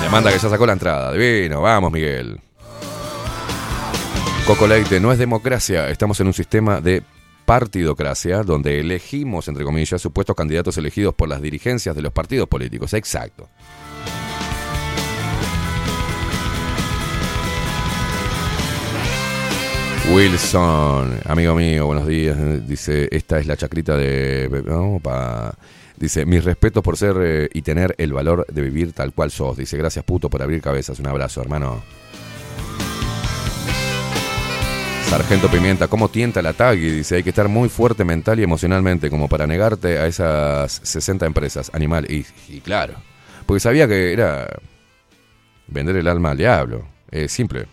Le 0.00 0.08
manda 0.10 0.30
que 0.30 0.38
ya 0.38 0.48
sacó 0.48 0.64
la 0.64 0.74
entrada. 0.74 1.12
Divino, 1.12 1.60
vamos, 1.60 1.90
Miguel. 1.90 2.40
Coco 4.46 4.66
Leite, 4.66 4.98
no 4.98 5.12
es 5.12 5.18
democracia, 5.18 5.88
estamos 5.88 6.18
en 6.18 6.26
un 6.26 6.32
sistema 6.32 6.80
de 6.80 7.04
partidocracia 7.44 8.42
donde 8.42 8.80
elegimos, 8.80 9.46
entre 9.46 9.62
comillas, 9.64 10.02
supuestos 10.02 10.34
candidatos 10.34 10.76
elegidos 10.76 11.14
por 11.14 11.28
las 11.28 11.40
dirigencias 11.40 11.94
de 11.94 12.02
los 12.02 12.12
partidos 12.12 12.48
políticos. 12.48 12.92
Exacto. 12.92 13.48
Wilson, 20.12 21.20
amigo 21.24 21.54
mío, 21.54 21.86
buenos 21.86 22.08
días. 22.08 22.36
Dice, 22.66 23.08
esta 23.12 23.38
es 23.38 23.46
la 23.46 23.56
chacrita 23.56 23.96
de... 23.96 24.50
Dice, 25.96 26.26
mis 26.26 26.42
respetos 26.42 26.82
por 26.82 26.96
ser 26.96 27.16
eh, 27.20 27.48
y 27.54 27.62
tener 27.62 27.94
el 27.96 28.12
valor 28.12 28.44
de 28.52 28.62
vivir 28.62 28.92
tal 28.92 29.12
cual 29.12 29.30
sos. 29.30 29.56
Dice, 29.56 29.76
gracias 29.76 30.04
puto 30.04 30.28
por 30.28 30.42
abrir 30.42 30.60
cabezas. 30.60 30.98
Un 30.98 31.06
abrazo, 31.06 31.40
hermano. 31.40 32.01
Sargento 35.12 35.50
Pimienta, 35.50 35.88
¿cómo 35.88 36.08
tienta 36.08 36.40
la 36.40 36.54
tagui? 36.54 36.88
Dice, 36.88 37.16
hay 37.16 37.22
que 37.22 37.28
estar 37.28 37.46
muy 37.46 37.68
fuerte 37.68 38.02
mental 38.02 38.40
y 38.40 38.44
emocionalmente 38.44 39.10
como 39.10 39.28
para 39.28 39.46
negarte 39.46 39.98
a 39.98 40.06
esas 40.06 40.80
60 40.84 41.26
empresas. 41.26 41.70
Animal. 41.74 42.10
Y, 42.10 42.24
y 42.48 42.60
claro, 42.60 42.94
porque 43.44 43.60
sabía 43.60 43.86
que 43.86 44.10
era 44.14 44.48
vender 45.66 45.96
el 45.96 46.08
alma 46.08 46.30
al 46.30 46.38
diablo. 46.38 46.86
Es 47.10 47.30
simple. 47.30 47.66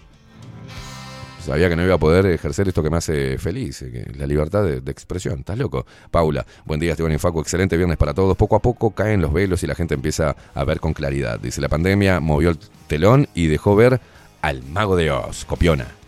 Sabía 1.42 1.70
que 1.70 1.78
no 1.78 1.86
iba 1.86 1.96
a 1.96 1.98
poder 1.98 2.26
ejercer 2.26 2.68
esto 2.68 2.84
que 2.84 2.90
me 2.90 2.98
hace 2.98 3.38
feliz, 3.38 3.84
eh, 3.84 4.12
la 4.18 4.28
libertad 4.28 4.66
de, 4.66 4.82
de 4.82 4.92
expresión. 4.92 5.40
¿Estás 5.40 5.58
loco? 5.58 5.86
Paula, 6.12 6.46
buen 6.66 6.82
día, 6.82 6.92
Esteban 6.92 7.14
y 7.14 7.20
Facu. 7.20 7.40
Excelente 7.40 7.78
viernes 7.78 7.98
para 7.98 8.14
todos. 8.14 8.36
Poco 8.36 8.58
a 8.58 8.60
poco 8.60 8.92
caen 8.92 9.22
los 9.22 9.32
velos 9.32 9.64
y 9.64 9.68
la 9.68 9.76
gente 9.76 9.94
empieza 9.94 10.36
a 10.54 10.64
ver 10.66 10.82
con 10.82 10.92
claridad. 10.92 11.40
Dice, 11.40 11.62
la 11.62 11.70
pandemia 11.70 12.20
movió 12.20 12.50
el 12.50 12.60
telón 12.88 13.30
y 13.34 13.48
dejó 13.48 13.78
ver 13.78 14.02
al 14.42 14.62
mago 14.64 14.98
de 14.98 15.12
Oz, 15.12 15.46
Copiona. 15.46 15.99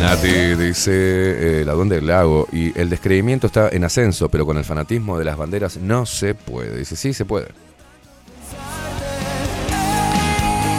Nati 0.00 0.54
dice, 0.54 1.60
eh, 1.60 1.64
la 1.64 1.74
duende 1.74 1.96
del 1.96 2.06
lago, 2.06 2.48
y 2.50 2.78
el 2.78 2.88
descreimiento 2.88 3.46
está 3.46 3.68
en 3.68 3.84
ascenso, 3.84 4.30
pero 4.30 4.46
con 4.46 4.56
el 4.56 4.64
fanatismo 4.64 5.18
de 5.18 5.26
las 5.26 5.36
banderas 5.36 5.76
no 5.76 6.06
se 6.06 6.34
puede. 6.34 6.78
Dice, 6.78 6.96
sí, 6.96 7.12
se 7.12 7.26
puede. 7.26 7.48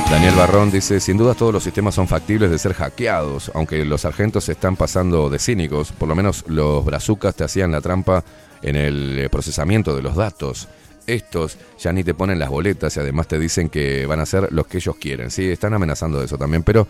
Daniel 0.10 0.34
Barrón 0.36 0.72
dice, 0.72 1.00
sin 1.00 1.18
duda 1.18 1.36
todos 1.36 1.54
los 1.54 1.64
sistemas 1.64 1.96
son 1.96 2.08
factibles 2.08 2.50
de 2.50 2.58
ser 2.58 2.74
hackeados, 2.74 3.52
aunque 3.54 3.86
los 3.86 4.02
sargentos 4.02 4.44
se 4.44 4.54
están 4.54 4.76
pasando 4.76 5.30
de 5.30 5.40
cínicos, 5.40 5.92
por 5.92 6.10
lo 6.10 6.16
menos 6.16 6.44
los 6.48 6.84
brazucas 6.84 7.36
te 7.36 7.44
hacían 7.44 7.72
la 7.72 7.80
trampa 7.80 8.24
en 8.64 8.76
el 8.76 9.20
eh, 9.20 9.30
procesamiento 9.30 9.96
de 9.96 10.02
los 10.02 10.16
datos. 10.16 10.68
Estos 11.06 11.58
ya 11.80 11.94
ni 11.94 12.04
te 12.04 12.14
ponen 12.14 12.40
las 12.40 12.50
boletas 12.50 12.98
y 12.98 13.00
además 13.00 13.28
te 13.28 13.38
dicen 13.38 13.70
que 13.70 14.06
van 14.08 14.20
a 14.20 14.24
hacer 14.24 14.52
lo 14.52 14.64
que 14.64 14.80
ellos 14.80 14.96
quieren. 14.98 15.30
Sí, 15.32 15.50
están 15.50 15.74
amenazando 15.76 16.20
de 16.20 16.26
eso 16.26 16.38
también, 16.38 16.64
pero 16.64 16.88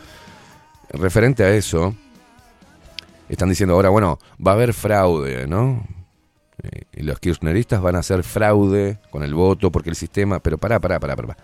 referente 0.89 1.43
a 1.43 1.53
eso, 1.53 1.95
están 3.33 3.49
diciendo 3.49 3.75
ahora, 3.75 3.89
bueno, 3.89 4.19
va 4.45 4.51
a 4.51 4.55
haber 4.55 4.73
fraude, 4.73 5.47
¿no? 5.47 5.85
Eh, 6.63 6.83
Y 6.93 7.03
los 7.03 7.19
kirchneristas 7.19 7.81
van 7.81 7.95
a 7.95 7.99
hacer 7.99 8.23
fraude 8.23 8.99
con 9.09 9.23
el 9.23 9.33
voto 9.33 9.71
porque 9.71 9.89
el 9.89 9.95
sistema... 9.95 10.39
Pero 10.39 10.57
pará, 10.57 10.79
pará, 10.79 10.99
pará, 10.99 11.15
pará. 11.15 11.37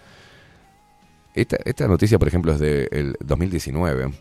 esta, 1.33 1.57
esta 1.65 1.87
noticia, 1.87 2.19
por 2.19 2.27
ejemplo, 2.27 2.51
es 2.53 2.59
del 2.59 3.15
2019. 3.19 4.11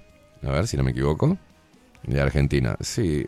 A 0.42 0.50
ver 0.50 0.66
si 0.66 0.76
no 0.76 0.82
me 0.82 0.90
equivoco. 0.92 1.36
De 2.02 2.20
Argentina. 2.20 2.76
Sí, 2.80 3.26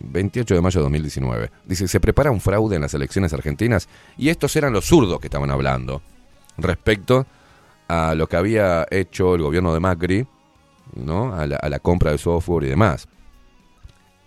28 0.00 0.54
de 0.54 0.60
mayo 0.60 0.80
de 0.80 0.84
2019. 0.84 1.50
Dice, 1.64 1.88
se 1.88 1.98
prepara 2.00 2.30
un 2.30 2.40
fraude 2.40 2.76
en 2.76 2.82
las 2.82 2.94
elecciones 2.94 3.32
argentinas 3.32 3.88
y 4.16 4.28
estos 4.28 4.54
eran 4.56 4.72
los 4.72 4.84
zurdos 4.86 5.18
que 5.20 5.26
estaban 5.26 5.50
hablando 5.50 6.02
respecto 6.58 7.26
a 7.88 8.14
lo 8.14 8.28
que 8.28 8.36
había 8.36 8.86
hecho 8.90 9.34
el 9.34 9.42
gobierno 9.42 9.74
de 9.74 9.80
Macri, 9.80 10.26
¿no? 10.94 11.34
a, 11.34 11.46
la, 11.46 11.56
a 11.56 11.68
la 11.68 11.78
compra 11.80 12.12
de 12.12 12.18
software 12.18 12.64
y 12.64 12.68
demás. 12.68 13.08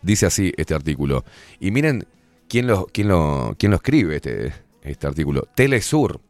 Dice 0.05 0.27
así 0.27 0.53
este 0.55 0.75
artículo. 0.75 1.25
Y 1.59 1.71
miren 1.71 2.05
quién 2.47 2.67
lo, 2.67 2.85
quién 2.93 3.07
lo, 3.07 3.55
quién 3.57 3.71
lo 3.71 3.77
escribe 3.77 4.17
este, 4.17 4.53
este 4.83 5.07
artículo. 5.07 5.47
Telesur. 5.55 6.21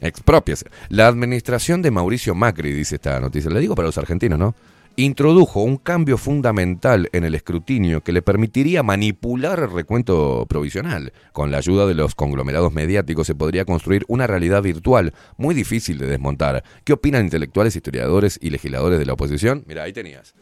Expropiase. 0.00 0.66
La 0.90 1.08
administración 1.08 1.82
de 1.82 1.90
Mauricio 1.90 2.36
Macri, 2.36 2.72
dice 2.72 2.96
esta 2.96 3.18
noticia. 3.18 3.50
Le 3.50 3.58
digo 3.58 3.74
para 3.74 3.86
los 3.86 3.98
argentinos, 3.98 4.38
¿no? 4.38 4.54
introdujo 4.96 5.60
un 5.60 5.76
cambio 5.76 6.16
fundamental 6.16 7.08
en 7.12 7.24
el 7.24 7.34
escrutinio 7.34 8.02
que 8.02 8.12
le 8.12 8.22
permitiría 8.22 8.84
manipular 8.84 9.58
el 9.58 9.72
recuento 9.72 10.46
provisional. 10.48 11.12
Con 11.32 11.50
la 11.50 11.58
ayuda 11.58 11.86
de 11.86 11.94
los 11.94 12.14
conglomerados 12.14 12.72
mediáticos 12.72 13.26
se 13.26 13.34
podría 13.34 13.64
construir 13.64 14.04
una 14.06 14.28
realidad 14.28 14.62
virtual 14.62 15.12
muy 15.36 15.54
difícil 15.54 15.98
de 15.98 16.06
desmontar. 16.06 16.62
¿Qué 16.84 16.92
opinan 16.92 17.24
intelectuales, 17.24 17.74
historiadores 17.74 18.38
y 18.40 18.50
legisladores 18.50 19.00
de 19.00 19.06
la 19.06 19.14
oposición? 19.14 19.64
Mira, 19.66 19.82
ahí 19.82 19.92
tenías. 19.92 20.34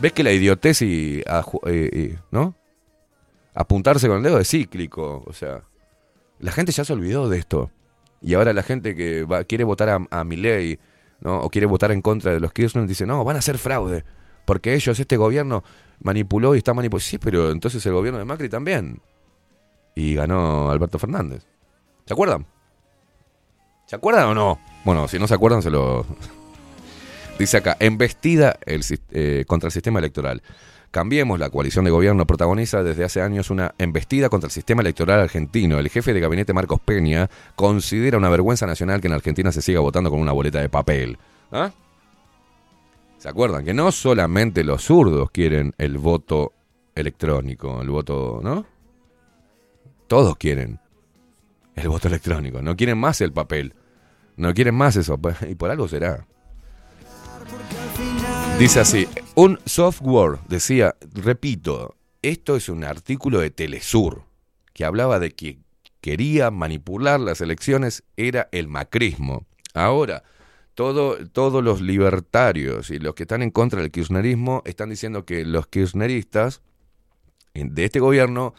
¿Ves 0.00 0.12
que 0.12 0.22
la 0.22 0.32
idiotez 0.32 0.82
y, 0.82 1.22
eh, 1.66 2.18
¿no? 2.30 2.54
apuntarse 3.54 4.06
con 4.06 4.18
el 4.18 4.22
dedo 4.22 4.38
es 4.38 4.48
cíclico? 4.48 5.24
O 5.26 5.32
sea, 5.32 5.64
la 6.38 6.52
gente 6.52 6.70
ya 6.70 6.84
se 6.84 6.92
olvidó 6.92 7.28
de 7.28 7.38
esto. 7.38 7.70
Y 8.20 8.34
ahora 8.34 8.52
la 8.52 8.62
gente 8.62 8.94
que 8.94 9.26
quiere 9.48 9.64
votar 9.64 9.88
a, 9.88 9.98
a 10.10 10.24
¿no? 10.24 11.40
o 11.40 11.50
quiere 11.50 11.66
votar 11.66 11.90
en 11.90 12.02
contra 12.02 12.32
de 12.32 12.40
los 12.40 12.52
Kirchner, 12.52 12.86
dice, 12.86 13.06
no, 13.06 13.24
van 13.24 13.36
a 13.36 13.38
hacer 13.40 13.58
fraude, 13.58 14.04
porque 14.44 14.74
ellos, 14.74 14.98
este 15.00 15.16
gobierno, 15.16 15.64
manipuló 16.00 16.54
y 16.54 16.58
está 16.58 16.74
manipulando. 16.74 17.04
Sí, 17.04 17.18
pero 17.18 17.50
entonces 17.50 17.84
el 17.86 17.92
gobierno 17.92 18.18
de 18.18 18.24
Macri 18.24 18.48
también. 18.48 19.00
Y 19.94 20.14
ganó 20.14 20.70
Alberto 20.70 20.98
Fernández. 20.98 21.44
¿Se 22.06 22.12
acuerdan? 22.14 22.46
¿Se 23.86 23.96
acuerdan 23.96 24.28
o 24.28 24.34
no? 24.34 24.60
Bueno, 24.84 25.08
si 25.08 25.18
no 25.18 25.26
se 25.26 25.34
acuerdan, 25.34 25.62
se 25.62 25.70
lo... 25.70 26.06
Dice 27.38 27.56
acá, 27.56 27.76
embestida 27.78 28.58
eh, 28.66 29.44
contra 29.46 29.68
el 29.68 29.72
sistema 29.72 30.00
electoral. 30.00 30.42
Cambiemos, 30.90 31.38
la 31.38 31.50
coalición 31.50 31.84
de 31.84 31.90
gobierno 31.90 32.26
protagoniza 32.26 32.82
desde 32.82 33.04
hace 33.04 33.20
años 33.20 33.50
una 33.50 33.74
embestida 33.78 34.28
contra 34.28 34.46
el 34.46 34.52
sistema 34.52 34.80
electoral 34.80 35.20
argentino. 35.20 35.78
El 35.78 35.90
jefe 35.90 36.14
de 36.14 36.20
gabinete 36.20 36.54
Marcos 36.54 36.80
Peña 36.80 37.28
considera 37.54 38.16
una 38.16 38.30
vergüenza 38.30 38.66
nacional 38.66 39.00
que 39.00 39.06
en 39.06 39.12
Argentina 39.12 39.52
se 39.52 39.62
siga 39.62 39.80
votando 39.80 40.10
con 40.10 40.18
una 40.18 40.32
boleta 40.32 40.60
de 40.60 40.68
papel. 40.68 41.18
¿Ah? 41.52 41.70
¿Se 43.18 43.28
acuerdan? 43.28 43.64
Que 43.64 43.74
no 43.74 43.92
solamente 43.92 44.64
los 44.64 44.84
zurdos 44.84 45.30
quieren 45.30 45.74
el 45.76 45.98
voto 45.98 46.52
electrónico, 46.94 47.82
el 47.82 47.90
voto, 47.90 48.40
¿no? 48.42 48.64
Todos 50.06 50.36
quieren 50.36 50.80
el 51.76 51.88
voto 51.88 52.08
electrónico, 52.08 52.62
no 52.62 52.76
quieren 52.76 52.98
más 52.98 53.20
el 53.20 53.32
papel, 53.32 53.74
no 54.36 54.54
quieren 54.54 54.74
más 54.74 54.96
eso, 54.96 55.20
y 55.48 55.54
por 55.54 55.70
algo 55.70 55.86
será. 55.86 56.26
Dice 58.58 58.80
así, 58.80 59.06
un 59.36 59.60
software, 59.66 60.40
decía, 60.48 60.96
repito, 61.14 61.94
esto 62.22 62.56
es 62.56 62.68
un 62.68 62.82
artículo 62.82 63.38
de 63.38 63.50
Telesur, 63.50 64.24
que 64.74 64.84
hablaba 64.84 65.20
de 65.20 65.30
que 65.30 65.60
quería 66.00 66.50
manipular 66.50 67.20
las 67.20 67.40
elecciones, 67.40 68.02
era 68.16 68.48
el 68.50 68.66
macrismo. 68.66 69.46
Ahora, 69.74 70.24
todo, 70.74 71.24
todos 71.28 71.62
los 71.62 71.80
libertarios 71.80 72.90
y 72.90 72.98
los 72.98 73.14
que 73.14 73.22
están 73.22 73.42
en 73.42 73.52
contra 73.52 73.80
del 73.80 73.92
kirchnerismo 73.92 74.62
están 74.64 74.90
diciendo 74.90 75.24
que 75.24 75.44
los 75.44 75.68
kirchneristas 75.68 76.60
de 77.54 77.84
este 77.84 78.00
gobierno 78.00 78.54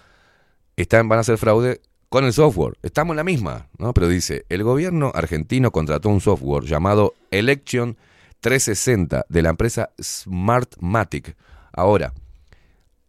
están, 0.77 1.09
van 1.09 1.17
a 1.17 1.21
hacer 1.21 1.37
fraude 1.37 1.81
con 2.07 2.23
el 2.23 2.31
software. 2.31 2.77
Estamos 2.83 3.11
en 3.13 3.17
la 3.17 3.25
misma, 3.25 3.67
¿no? 3.77 3.93
Pero 3.93 4.07
dice, 4.07 4.45
el 4.47 4.63
gobierno 4.63 5.11
argentino 5.13 5.71
contrató 5.71 6.07
un 6.07 6.21
software 6.21 6.63
llamado 6.63 7.15
Election 7.31 7.97
360 8.41 9.25
de 9.27 9.41
la 9.41 9.49
empresa 9.49 9.91
Smartmatic. 10.01 11.35
Ahora, 11.71 12.13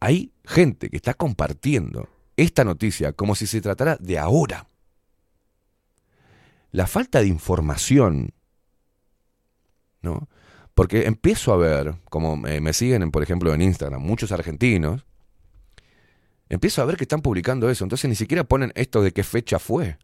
hay 0.00 0.32
gente 0.44 0.90
que 0.90 0.96
está 0.96 1.14
compartiendo 1.14 2.08
esta 2.36 2.64
noticia 2.64 3.12
como 3.12 3.34
si 3.34 3.46
se 3.46 3.60
tratara 3.60 3.96
de 4.00 4.18
ahora. 4.18 4.66
La 6.72 6.86
falta 6.86 7.20
de 7.20 7.26
información, 7.26 8.32
¿no? 10.02 10.28
Porque 10.74 11.06
empiezo 11.06 11.52
a 11.52 11.56
ver, 11.56 11.96
como 12.08 12.36
me 12.36 12.72
siguen, 12.72 13.10
por 13.10 13.22
ejemplo, 13.22 13.52
en 13.52 13.60
Instagram, 13.60 14.00
muchos 14.00 14.32
argentinos, 14.32 15.04
empiezo 16.48 16.80
a 16.80 16.84
ver 16.86 16.96
que 16.96 17.04
están 17.04 17.22
publicando 17.22 17.68
eso. 17.68 17.84
Entonces 17.84 18.08
ni 18.08 18.16
siquiera 18.16 18.44
ponen 18.44 18.72
esto 18.74 19.02
de 19.02 19.12
qué 19.12 19.22
fecha 19.22 19.58
fue. 19.58 19.98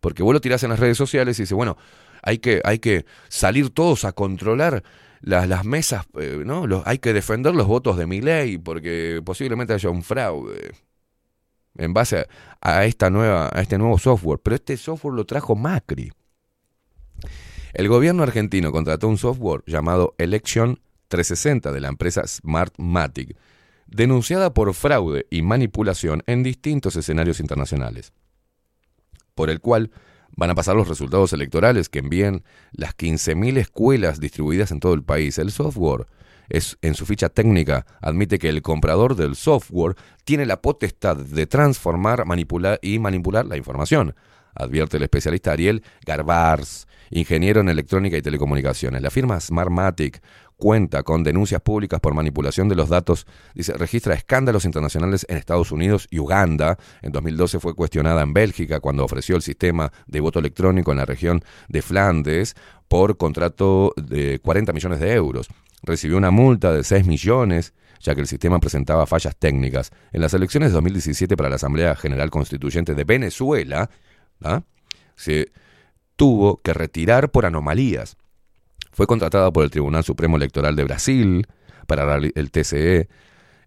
Porque 0.00 0.22
vos 0.22 0.32
lo 0.32 0.40
tirás 0.40 0.62
en 0.62 0.70
las 0.70 0.80
redes 0.80 0.96
sociales 0.96 1.38
y 1.38 1.42
dices, 1.42 1.56
bueno, 1.56 1.76
hay 2.22 2.38
que, 2.38 2.60
hay 2.64 2.78
que 2.78 3.06
salir 3.28 3.70
todos 3.70 4.04
a 4.04 4.12
controlar 4.12 4.82
las, 5.20 5.48
las 5.48 5.64
mesas, 5.64 6.06
eh, 6.18 6.42
¿no? 6.44 6.66
Hay 6.84 6.98
que 6.98 7.12
defender 7.12 7.54
los 7.54 7.66
votos 7.66 7.96
de 7.96 8.06
mi 8.06 8.20
ley 8.20 8.58
porque 8.58 9.20
posiblemente 9.24 9.72
haya 9.72 9.90
un 9.90 10.02
fraude 10.02 10.72
en 11.78 11.92
base 11.92 12.26
a, 12.60 12.84
esta 12.84 13.10
nueva, 13.10 13.50
a 13.52 13.60
este 13.60 13.78
nuevo 13.78 13.98
software. 13.98 14.40
Pero 14.42 14.56
este 14.56 14.76
software 14.76 15.14
lo 15.14 15.24
trajo 15.24 15.54
Macri. 15.54 16.12
El 17.72 17.88
gobierno 17.88 18.22
argentino 18.22 18.72
contrató 18.72 19.08
un 19.08 19.18
software 19.18 19.62
llamado 19.66 20.14
Election 20.18 20.80
360 21.08 21.72
de 21.72 21.80
la 21.80 21.88
empresa 21.88 22.26
Smartmatic, 22.26 23.36
denunciada 23.86 24.52
por 24.52 24.72
fraude 24.74 25.26
y 25.30 25.42
manipulación 25.42 26.22
en 26.26 26.42
distintos 26.42 26.96
escenarios 26.96 27.38
internacionales, 27.38 28.12
por 29.36 29.50
el 29.50 29.60
cual 29.60 29.92
van 30.34 30.50
a 30.50 30.54
pasar 30.56 30.74
los 30.74 30.88
resultados 30.88 31.32
electorales 31.32 31.88
que 31.88 32.00
envíen 32.00 32.42
las 32.72 32.96
15.000 32.96 33.58
escuelas 33.58 34.18
distribuidas 34.18 34.72
en 34.72 34.80
todo 34.80 34.94
el 34.94 35.04
país. 35.04 35.38
El 35.38 35.52
software 35.52 36.06
es, 36.48 36.78
en 36.82 36.94
su 36.94 37.06
ficha 37.06 37.28
técnica 37.28 37.86
admite 38.00 38.38
que 38.38 38.48
el 38.48 38.62
comprador 38.62 39.14
del 39.14 39.36
software 39.36 39.94
tiene 40.24 40.46
la 40.46 40.60
potestad 40.60 41.16
de 41.16 41.46
transformar 41.46 42.24
manipular 42.24 42.78
y 42.82 42.98
manipular 42.98 43.46
la 43.46 43.56
información, 43.56 44.14
advierte 44.54 44.96
el 44.96 45.04
especialista 45.04 45.52
Ariel 45.52 45.82
Garbars, 46.04 46.86
ingeniero 47.10 47.60
en 47.60 47.68
electrónica 47.68 48.16
y 48.16 48.22
telecomunicaciones. 48.22 49.02
La 49.02 49.10
firma 49.10 49.40
Smartmatic 49.40 50.22
cuenta 50.56 51.02
con 51.02 51.22
denuncias 51.22 51.60
públicas 51.60 52.00
por 52.00 52.14
manipulación 52.14 52.68
de 52.68 52.74
los 52.74 52.88
datos, 52.88 53.26
dice, 53.54 53.74
registra 53.74 54.14
escándalos 54.14 54.64
internacionales 54.64 55.26
en 55.28 55.36
Estados 55.36 55.72
Unidos 55.72 56.08
y 56.10 56.18
Uganda. 56.18 56.78
En 57.02 57.12
2012 57.12 57.60
fue 57.60 57.74
cuestionada 57.74 58.22
en 58.22 58.32
Bélgica 58.32 58.80
cuando 58.80 59.04
ofreció 59.04 59.36
el 59.36 59.42
sistema 59.42 59.92
de 60.06 60.20
voto 60.20 60.38
electrónico 60.38 60.92
en 60.92 60.98
la 60.98 61.04
región 61.04 61.42
de 61.68 61.82
Flandes 61.82 62.54
por 62.88 63.16
contrato 63.16 63.92
de 63.96 64.38
40 64.40 64.72
millones 64.72 65.00
de 65.00 65.12
euros. 65.12 65.48
Recibió 65.82 66.16
una 66.16 66.30
multa 66.30 66.72
de 66.72 66.84
6 66.84 67.06
millones 67.06 67.74
ya 68.00 68.14
que 68.14 68.20
el 68.20 68.26
sistema 68.26 68.60
presentaba 68.60 69.06
fallas 69.06 69.36
técnicas. 69.36 69.90
En 70.12 70.20
las 70.20 70.34
elecciones 70.34 70.70
de 70.70 70.74
2017 70.74 71.36
para 71.36 71.48
la 71.48 71.56
Asamblea 71.56 71.94
General 71.96 72.30
Constituyente 72.30 72.94
de 72.94 73.04
Venezuela, 73.04 73.90
¿ah? 74.42 74.62
se 75.16 75.50
tuvo 76.16 76.58
que 76.58 76.74
retirar 76.74 77.30
por 77.30 77.46
anomalías. 77.46 78.16
Fue 78.96 79.06
contratada 79.06 79.52
por 79.52 79.62
el 79.62 79.70
Tribunal 79.70 80.04
Supremo 80.04 80.38
Electoral 80.38 80.74
de 80.74 80.82
Brasil, 80.84 81.46
para 81.86 82.16
el 82.16 82.50
TSE, 82.50 83.10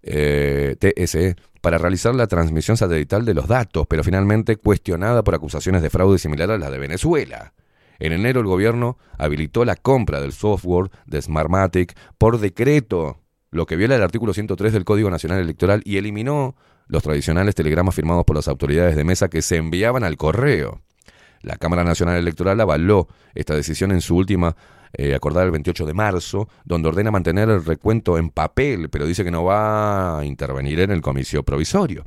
eh, 0.02 0.76
TSE, 0.80 1.36
para 1.62 1.78
realizar 1.78 2.16
la 2.16 2.26
transmisión 2.26 2.78
satelital 2.78 3.26
de 3.26 3.36
los 3.36 3.48
datos, 3.48 3.86
pero 3.88 4.04
finalmente 4.04 4.56
cuestionada 4.56 5.24
por 5.24 5.36
acusaciones 5.36 5.84
de 5.84 5.92
fraude 5.92 6.18
similar 6.18 6.50
a 6.50 6.58
las 6.58 6.72
de 6.72 6.80
Venezuela. 6.80 7.54
En 8.00 8.12
enero 8.12 8.40
el 8.40 8.48
gobierno 8.48 8.98
habilitó 9.20 9.66
la 9.66 9.76
compra 9.76 10.20
del 10.20 10.34
software 10.34 10.90
de 11.06 11.22
Smartmatic 11.22 11.96
por 12.18 12.40
decreto, 12.40 13.20
lo 13.52 13.68
que 13.68 13.76
viola 13.76 13.98
el 13.98 14.02
artículo 14.02 14.34
103 14.34 14.74
del 14.74 14.84
Código 14.84 15.12
Nacional 15.12 15.42
Electoral 15.42 15.84
y 15.86 15.98
eliminó 15.98 16.56
los 16.88 17.04
tradicionales 17.04 17.54
telegramas 17.54 17.94
firmados 17.94 18.26
por 18.26 18.36
las 18.36 18.48
autoridades 18.48 18.96
de 18.96 19.04
mesa 19.04 19.28
que 19.28 19.44
se 19.44 19.58
enviaban 19.58 20.04
al 20.04 20.18
correo. 20.18 20.82
La 21.42 21.58
Cámara 21.58 21.84
Nacional 21.84 22.18
Electoral 22.18 22.60
avaló 22.60 23.08
esta 23.36 23.54
decisión 23.54 23.92
en 23.92 24.02
su 24.02 24.16
última 24.16 24.56
eh, 24.94 25.14
acordada 25.16 25.46
el 25.46 25.52
28 25.52 25.86
de 25.86 25.94
marzo, 25.94 26.50
donde 26.66 26.90
ordena 26.90 27.12
mantener 27.12 27.50
el 27.50 27.64
recuento 27.64 28.18
en 28.18 28.30
papel, 28.30 28.90
pero 28.90 29.06
dice 29.06 29.24
que 29.24 29.32
no 29.32 29.44
va 29.44 30.20
a 30.20 30.26
intervenir 30.26 30.80
en 30.80 30.92
el 30.92 31.02
comicio 31.02 31.44
provisorio. 31.44 32.06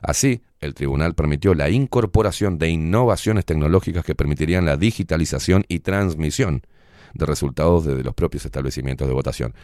Así, 0.00 0.42
el 0.60 0.74
tribunal 0.74 1.14
permitió 1.14 1.54
la 1.54 1.70
incorporación 1.70 2.58
de 2.58 2.68
innovaciones 2.68 3.44
tecnológicas 3.44 4.04
que 4.04 4.14
permitirían 4.14 4.64
la 4.64 4.76
digitalización 4.76 5.64
y 5.68 5.80
transmisión 5.80 6.62
de 7.14 7.26
resultados 7.26 7.84
desde 7.84 8.02
los 8.02 8.14
propios 8.14 8.44
establecimientos 8.44 9.08
de 9.08 9.14
votación. 9.14 9.54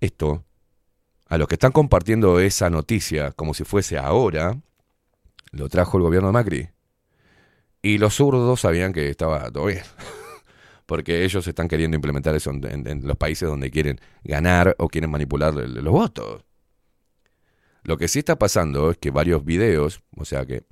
Esto, 0.00 0.44
a 1.28 1.38
los 1.38 1.46
que 1.46 1.54
están 1.54 1.72
compartiendo 1.72 2.40
esa 2.40 2.70
noticia 2.70 3.32
como 3.32 3.54
si 3.54 3.64
fuese 3.64 3.98
ahora, 3.98 4.58
lo 5.52 5.68
trajo 5.68 5.98
el 5.98 6.04
gobierno 6.04 6.28
de 6.28 6.32
Macri 6.32 6.68
Y 7.82 7.98
los 7.98 8.14
zurdos 8.14 8.60
sabían 8.60 8.92
que 8.92 9.08
estaba 9.08 9.50
todo 9.50 9.66
bien. 9.66 9.82
Porque 10.88 11.22
ellos 11.26 11.46
están 11.46 11.68
queriendo 11.68 11.96
implementar 11.96 12.34
eso 12.34 12.48
en, 12.48 12.64
en- 12.64 12.86
en 12.88 13.06
los 13.06 13.18
países 13.18 13.46
donde 13.46 13.70
quieren 13.70 14.00
ganar 14.24 14.74
o 14.78 14.88
quieren 14.88 15.10
manipular 15.10 15.52
los 15.52 15.92
votos. 15.92 16.46
Lo 17.82 17.98
que 17.98 18.08
sí 18.08 18.20
está 18.20 18.38
pasando 18.38 18.90
es 18.90 18.96
que 18.96 19.10
varios 19.10 19.44
videos, 19.44 20.00
o 20.16 20.24
sea 20.24 20.46
que 20.46 20.64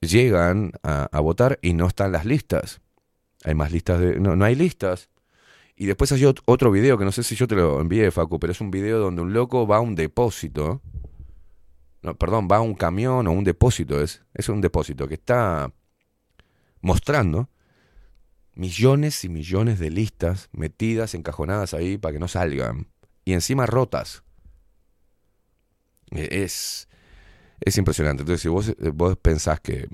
llegan 0.00 0.70
a, 0.84 1.08
votar 1.18 1.58
y 1.60 1.72
no 1.72 1.88
están 1.88 2.12
las 2.12 2.24
listas. 2.24 2.80
Hay 3.42 3.56
más 3.56 3.72
listas 3.72 3.98
de... 3.98 4.20
No, 4.20 4.36
no 4.36 4.44
hay 4.44 4.54
listas. 4.54 5.10
Y 5.74 5.86
después 5.86 6.12
hay 6.12 6.20
ot- 6.22 6.42
otro 6.44 6.70
video 6.70 6.96
que 6.96 7.04
no 7.04 7.10
sé 7.10 7.24
si 7.24 7.34
yo 7.34 7.48
te 7.48 7.56
lo 7.56 7.80
envié, 7.80 8.12
Facu, 8.12 8.38
pero 8.38 8.52
es 8.52 8.60
un 8.60 8.70
video 8.70 9.00
donde 9.00 9.22
un 9.22 9.32
loco 9.32 9.66
va 9.66 9.78
a 9.78 9.80
un 9.80 9.96
depósito. 9.96 10.82
No, 12.02 12.14
perdón, 12.14 12.46
va 12.48 12.58
a 12.58 12.60
un 12.60 12.74
camión 12.74 13.26
o 13.26 13.32
un 13.32 13.42
depósito. 13.42 14.00
Es, 14.00 14.22
es 14.34 14.48
un 14.48 14.60
depósito 14.60 15.08
que 15.08 15.14
está 15.14 15.72
mostrando 16.80 17.48
millones 18.60 19.24
y 19.24 19.30
millones 19.30 19.78
de 19.78 19.90
listas 19.90 20.50
metidas, 20.52 21.14
encajonadas 21.14 21.72
ahí 21.72 21.96
para 21.96 22.12
que 22.12 22.18
no 22.18 22.28
salgan. 22.28 22.88
Y 23.24 23.32
encima 23.32 23.64
rotas. 23.64 24.22
Eh, 26.10 26.42
Es, 26.44 26.86
es 27.60 27.78
impresionante. 27.78 28.22
Entonces, 28.22 28.42
si 28.42 28.48
vos, 28.48 28.68
eh, 28.68 28.74
vos 28.92 29.16
pensás 29.16 29.60
que, 29.60 29.88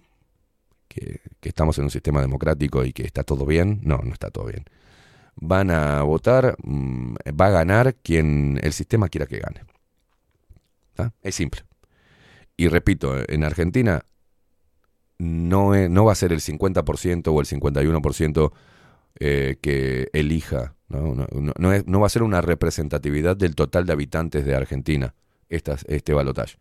que, 0.88 1.20
estamos 1.42 1.78
en 1.78 1.84
un 1.84 1.90
sistema 1.90 2.20
democrático 2.20 2.84
y 2.84 2.92
que 2.92 3.04
está 3.04 3.22
todo 3.22 3.46
bien, 3.46 3.80
no, 3.84 3.98
no 3.98 4.12
está 4.12 4.30
todo 4.30 4.46
bien. 4.46 4.64
Van 5.36 5.70
a 5.70 6.02
votar, 6.02 6.56
mm, 6.64 7.14
va 7.40 7.46
a 7.46 7.50
ganar 7.50 7.94
quien 7.94 8.58
el 8.64 8.72
sistema 8.72 9.08
quiera 9.08 9.26
que 9.26 9.38
gane. 9.38 9.60
Es 11.22 11.36
simple. 11.36 11.62
Y 12.56 12.66
repito, 12.66 13.14
en 13.28 13.44
Argentina 13.44 14.02
no, 15.18 15.74
e- 15.74 15.88
no 15.88 16.04
va 16.04 16.12
a 16.12 16.16
ser 16.16 16.32
el 16.32 16.40
50% 16.40 17.28
o 17.28 17.40
el 17.40 17.46
51% 17.46 18.52
eh, 19.18 19.56
que 19.60 20.08
elija. 20.12 20.74
¿no? 20.88 21.26
No, 21.58 21.72
es- 21.72 21.84
va 21.84 22.06
a 22.06 22.10
ser 22.10 22.22
una 22.22 22.40
representatividad 22.40 23.36
del 23.36 23.54
total 23.54 23.86
de 23.86 23.92
habitantes 23.92 24.44
de 24.44 24.54
Argentina 24.54 25.14
este 25.48 26.12
balotaje. 26.12 26.56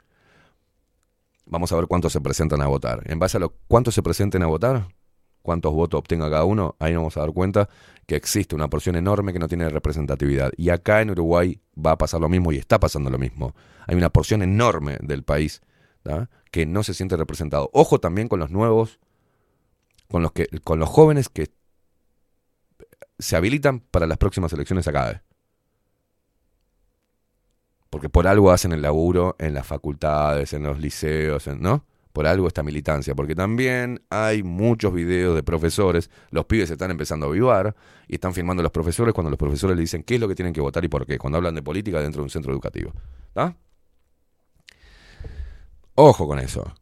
Vamos 1.47 1.71
a 1.71 1.75
ver 1.75 1.87
cuántos 1.87 2.13
se 2.13 2.21
presentan 2.21 2.61
a 2.61 2.67
votar. 2.67 3.01
En 3.05 3.19
base 3.19 3.37
a 3.37 3.39
lo 3.39 3.53
cuántos 3.67 3.93
se 3.93 4.01
presenten 4.01 4.41
a 4.41 4.47
votar, 4.47 4.87
cuántos 5.41 5.73
votos 5.73 5.99
obtenga 5.99 6.29
cada 6.29 6.43
uno, 6.43 6.75
ahí 6.79 6.93
nos 6.93 7.01
vamos 7.01 7.17
a 7.17 7.21
dar 7.21 7.31
cuenta 7.31 7.69
que 8.07 8.15
existe 8.15 8.55
una 8.55 8.67
porción 8.67 8.95
enorme 8.95 9.31
que 9.31 9.39
no 9.39 9.47
tiene 9.47 9.69
representatividad. 9.69 10.51
Y 10.57 10.69
acá 10.69 11.01
en 11.01 11.11
Uruguay 11.11 11.59
va 11.77 11.91
a 11.91 11.97
pasar 11.97 12.19
lo 12.21 12.29
mismo 12.29 12.51
y 12.51 12.57
está 12.57 12.79
pasando 12.79 13.09
lo 13.11 13.19
mismo. 13.19 13.55
Hay 13.87 13.95
una 13.95 14.09
porción 14.09 14.41
enorme 14.41 14.97
del 15.01 15.23
país 15.23 15.61
que 16.51 16.65
no 16.65 16.83
se 16.83 16.93
siente 16.93 17.17
representado. 17.17 17.69
Ojo 17.73 17.99
también 17.99 18.27
con 18.27 18.39
los 18.39 18.51
nuevos, 18.51 18.99
con 20.09 20.21
los, 20.21 20.31
que, 20.31 20.47
con 20.63 20.79
los 20.79 20.89
jóvenes 20.89 21.29
que 21.29 21.51
se 23.19 23.35
habilitan 23.35 23.79
para 23.79 24.07
las 24.07 24.17
próximas 24.17 24.51
elecciones 24.53 24.87
acá. 24.87 25.11
¿eh? 25.11 25.21
Porque 27.89 28.09
por 28.09 28.27
algo 28.27 28.51
hacen 28.51 28.71
el 28.73 28.81
laburo 28.81 29.35
en 29.39 29.53
las 29.53 29.65
facultades, 29.65 30.53
en 30.53 30.63
los 30.63 30.79
liceos, 30.79 31.47
¿no? 31.47 31.85
Por 32.11 32.27
algo 32.27 32.47
esta 32.47 32.63
militancia. 32.63 33.15
Porque 33.15 33.35
también 33.35 34.01
hay 34.09 34.43
muchos 34.43 34.93
videos 34.93 35.35
de 35.35 35.43
profesores, 35.43 36.09
los 36.29 36.45
pibes 36.45 36.67
se 36.67 36.73
están 36.73 36.91
empezando 36.91 37.25
a 37.25 37.29
avivar 37.29 37.75
y 38.07 38.15
están 38.15 38.33
filmando 38.33 38.61
a 38.61 38.63
los 38.63 38.71
profesores 38.71 39.13
cuando 39.13 39.29
los 39.29 39.39
profesores 39.39 39.75
le 39.75 39.81
dicen 39.81 40.03
qué 40.03 40.15
es 40.15 40.21
lo 40.21 40.27
que 40.27 40.35
tienen 40.35 40.53
que 40.53 40.61
votar 40.61 40.83
y 40.85 40.87
por 40.87 41.05
qué, 41.05 41.17
cuando 41.17 41.37
hablan 41.37 41.55
de 41.55 41.63
política 41.63 42.01
dentro 42.01 42.21
de 42.21 42.23
un 42.23 42.29
centro 42.29 42.51
educativo. 42.51 42.93
¿Está? 43.27 43.55
Ojo 45.95 46.27
con 46.27 46.39
eso. 46.39 46.73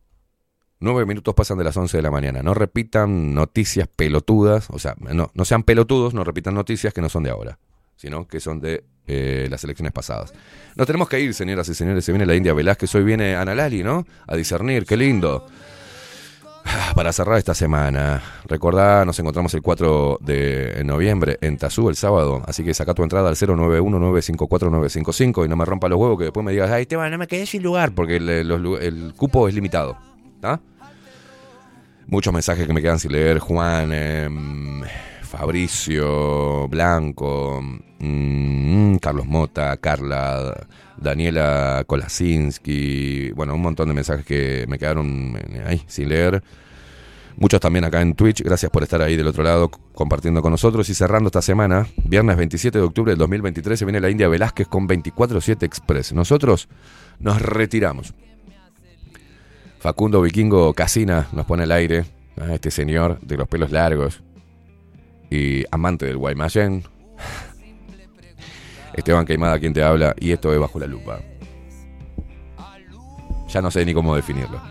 Nueve 0.80 1.06
minutos 1.06 1.34
pasan 1.34 1.58
de 1.58 1.64
las 1.64 1.78
11 1.78 1.98
de 1.98 2.04
la 2.04 2.12
mañana. 2.12 2.44
No 2.44 2.54
repitan 2.54 3.34
noticias 3.34 3.88
pelotudas, 3.88 4.70
o 4.70 4.80
sea, 4.80 4.96
no, 5.00 5.32
no 5.34 5.46
sean 5.46 5.64
pelotudos, 5.64 6.14
no 6.14 6.24
repitan 6.24 6.56
noticias 6.56 6.94
que 6.94 7.02
no 7.02 7.10
son 7.10 7.24
de 7.24 7.30
ahora, 7.30 7.58
sino 7.96 8.28
que 8.28 8.40
son 8.40 8.60
de 8.60 8.84
eh, 9.08 9.48
las 9.50 9.64
elecciones 9.64 9.94
pasadas. 9.94 10.34
Nos 10.76 10.88
tenemos 10.88 11.08
que 11.08 11.20
ir, 11.20 11.34
señoras 11.34 11.70
y 11.70 11.76
señores. 11.76 12.04
Se 12.04 12.12
viene 12.12 12.26
la 12.26 12.36
India 12.36 12.54
Velázquez, 12.54 12.94
hoy 12.96 13.04
viene 13.04 13.36
Ana 13.36 13.56
Lali, 13.56 13.84
¿no? 13.84 14.06
A 14.28 14.36
discernir, 14.36 14.86
qué 14.86 14.98
lindo. 14.98 15.46
Ah, 16.66 16.94
Para 16.96 17.12
cerrar 17.12 17.38
esta 17.38 17.54
semana, 17.54 18.22
recordá, 18.46 19.04
nos 19.04 19.20
encontramos 19.20 19.54
el 19.54 19.62
4 19.62 20.20
de 20.22 20.82
noviembre 20.86 21.38
en 21.42 21.58
Tazú 21.58 21.90
el 21.90 21.96
sábado, 21.96 22.42
así 22.46 22.64
que 22.64 22.74
saca 22.74 22.94
tu 22.94 23.04
entrada 23.04 23.28
al 23.30 23.36
091-954-955 23.36 25.46
y 25.46 25.50
no 25.50 25.58
me 25.58 25.66
rompa 25.66 25.90
los 25.90 26.00
huevos 26.00 26.18
que 26.18 26.24
después 26.26 26.46
me 26.46 26.54
digas, 26.54 26.72
ay, 26.72 26.84
Esteban, 26.84 27.12
no 27.12 27.18
me 27.18 27.28
quedé 27.28 27.46
sin 27.46 27.64
lugar, 27.64 27.94
porque 27.94 28.16
el, 28.18 29.14
cupo 29.18 29.50
es 29.50 29.56
limitado. 29.56 29.98
¿tá? 30.40 30.62
Muchos 32.08 32.34
mensajes 32.34 32.66
que 32.66 32.74
me 32.74 32.82
quedan 32.82 33.00
sin 33.00 33.12
leer, 33.12 33.40
Juan, 33.40 33.92
em, 33.94 34.84
Fabricio, 35.34 36.68
Blanco, 36.68 37.60
mm, 37.98 38.98
Carlos 38.98 39.26
Mota, 39.26 39.76
Carla, 39.78 40.68
Daniela 40.96 41.84
Kolasinski, 41.88 43.32
bueno, 43.32 43.56
un 43.56 43.62
montón 43.64 43.88
de 43.88 43.96
mensajes 43.96 44.24
que 44.28 44.66
me 44.70 44.78
quedaron 44.78 45.36
eh, 45.36 45.64
ahí 45.66 45.82
sin 45.88 46.10
leer. 46.10 46.44
Muchos 47.36 47.60
también 47.60 47.84
acá 47.84 48.00
en 48.02 48.14
Twitch, 48.14 48.44
gracias 48.44 48.70
por 48.70 48.84
estar 48.84 49.02
ahí 49.02 49.18
del 49.18 49.26
otro 49.26 49.44
lado 49.44 49.72
compartiendo 49.96 50.44
con 50.44 50.52
nosotros 50.52 50.88
y 50.90 50.94
cerrando 50.94 51.30
esta 51.30 51.42
semana, 51.42 51.88
viernes 52.04 52.38
27 52.38 52.78
de 52.78 52.84
octubre 52.84 53.12
del 53.14 53.18
2023, 53.18 53.80
se 53.80 53.86
viene 53.86 54.00
la 54.00 54.12
India 54.12 54.28
Velázquez 54.28 54.68
con 54.68 54.88
24-7 54.88 55.64
Express. 55.64 56.14
Nosotros 56.14 56.70
nos 57.18 57.42
retiramos. 57.42 58.14
Facundo 59.80 60.22
Vikingo 60.22 60.76
Casina 60.76 61.28
nos 61.32 61.48
pone 61.48 61.64
al 61.64 61.72
aire 61.72 62.06
a 62.40 62.54
este 62.54 62.70
señor 62.70 63.20
de 63.22 63.36
los 63.36 63.48
pelos 63.48 63.72
largos 63.72 64.22
y 65.34 65.66
amante 65.72 66.06
del 66.06 66.18
Guaymallén. 66.18 66.84
Esteban 68.94 69.26
Queimada 69.26 69.58
quien 69.60 69.74
te 69.74 69.84
habla 69.84 70.14
y 70.20 70.32
esto 70.32 70.54
es 70.54 70.60
Bajo 70.60 70.80
la 70.80 70.86
Lupa. 70.86 71.20
Ya 73.50 73.62
no 73.62 73.72
sé 73.72 73.84
ni 73.86 73.94
cómo 73.94 74.16
definirlo. 74.16 74.62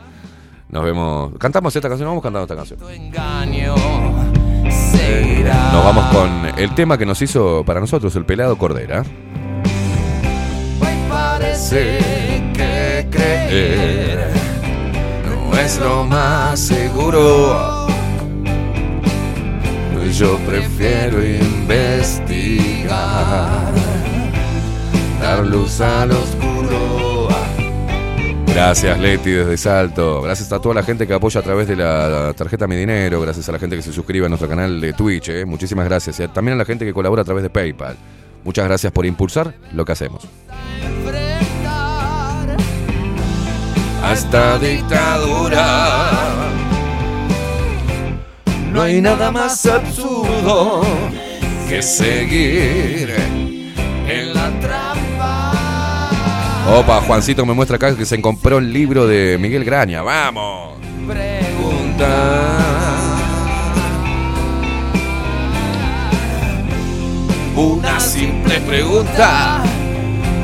Nos 0.68 0.84
vemos. 0.84 1.32
Cantamos 1.38 1.74
esta 1.74 1.88
canción, 1.88 2.08
vamos 2.08 2.22
cantando 2.22 2.44
esta 2.44 2.56
canción. 2.56 2.78
irá. 5.40 5.72
Nos 5.72 5.84
vamos 5.84 6.04
con 6.14 6.58
el 6.58 6.74
tema 6.74 6.96
que 6.96 7.06
nos 7.06 7.20
hizo 7.20 7.64
para 7.64 7.80
nosotros 7.80 8.14
el 8.16 8.24
pelado 8.24 8.56
Cordera. 8.56 9.04
Parece 11.08 11.98
que 12.54 13.08
creer 13.10 14.32
no 15.26 15.58
es 15.58 15.78
lo 15.78 16.04
más 16.04 16.58
seguro. 16.58 17.81
Yo 20.10 20.36
prefiero 20.38 21.24
investigar, 21.24 23.72
dar 25.20 25.46
luz 25.46 25.80
al 25.80 26.10
oscuro. 26.10 27.28
Gracias 28.46 29.00
Leti 29.00 29.30
desde 29.30 29.56
Salto, 29.56 30.20
gracias 30.20 30.52
a 30.52 30.60
toda 30.60 30.74
la 30.74 30.82
gente 30.82 31.06
que 31.06 31.14
apoya 31.14 31.40
a 31.40 31.42
través 31.42 31.66
de 31.66 31.76
la 31.76 32.34
tarjeta 32.36 32.66
Mi 32.66 32.76
Dinero, 32.76 33.22
gracias 33.22 33.48
a 33.48 33.52
la 33.52 33.58
gente 33.58 33.76
que 33.76 33.82
se 33.82 33.92
suscribe 33.92 34.26
a 34.26 34.28
nuestro 34.28 34.48
canal 34.48 34.78
de 34.78 34.92
Twitch, 34.92 35.30
eh, 35.30 35.46
muchísimas 35.46 35.86
gracias. 35.86 36.20
Y 36.20 36.28
también 36.28 36.56
a 36.56 36.58
la 36.58 36.66
gente 36.66 36.84
que 36.84 36.92
colabora 36.92 37.22
a 37.22 37.24
través 37.24 37.42
de 37.42 37.50
PayPal. 37.50 37.96
Muchas 38.44 38.66
gracias 38.66 38.92
por 38.92 39.06
impulsar 39.06 39.54
lo 39.72 39.84
que 39.84 39.92
hacemos. 39.92 40.28
A 44.02 44.12
esta 44.12 44.58
dictadura. 44.58 46.61
No 48.72 48.80
hay 48.80 49.02
nada 49.02 49.30
más 49.30 49.66
absurdo 49.66 50.82
que 51.68 51.82
seguir 51.82 53.12
en 54.08 54.32
la 54.32 54.50
trampa. 54.60 55.52
Opa, 56.70 57.02
Juancito 57.02 57.44
me 57.44 57.52
muestra 57.52 57.76
acá 57.76 57.94
que 57.94 58.06
se 58.06 58.18
compró 58.22 58.58
el 58.58 58.72
libro 58.72 59.06
de 59.06 59.36
Miguel 59.38 59.64
Graña. 59.64 60.00
¡Vamos! 60.02 60.78
Pregunta. 61.06 62.52
Una 67.56 68.00
simple 68.00 68.58
pregunta. 68.60 69.62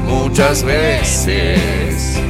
Muchas 0.06 0.62
veces. 0.64 2.20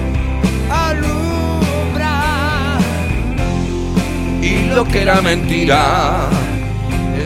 Y 4.41 4.71
lo 4.75 4.85
que 4.85 5.03
era 5.03 5.21
mentira 5.21 6.29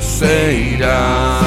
se 0.01 0.75
irá. 0.75 1.39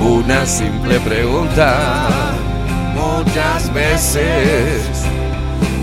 Una 0.00 0.44
simple 0.44 1.00
pregunta 1.00 2.08
muchas 2.94 3.72
veces 3.72 5.04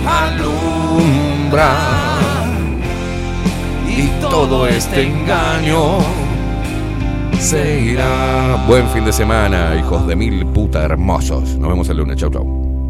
alumbra 0.06 1.74
y 3.88 4.08
todo 4.22 4.68
este 4.68 5.08
engaño 5.08 6.00
se 7.40 7.82
irá. 7.82 8.64
Buen 8.68 8.88
fin 8.90 9.06
de 9.06 9.12
semana, 9.12 9.76
hijos 9.78 10.06
de 10.08 10.16
mil 10.16 10.46
puta 10.48 10.84
hermosos. 10.84 11.58
Nos 11.58 11.70
vemos 11.70 11.90
el 11.90 11.98
lunes. 11.98 12.18
Chau, 12.18 12.30
chau. 12.30 12.81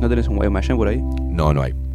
¿No 0.00 0.08
tenés 0.08 0.28
un 0.28 0.36
Guaymallén 0.36 0.76
por 0.76 0.88
ahí? 0.88 1.02
No, 1.30 1.52
no 1.54 1.62
hay. 1.62 1.85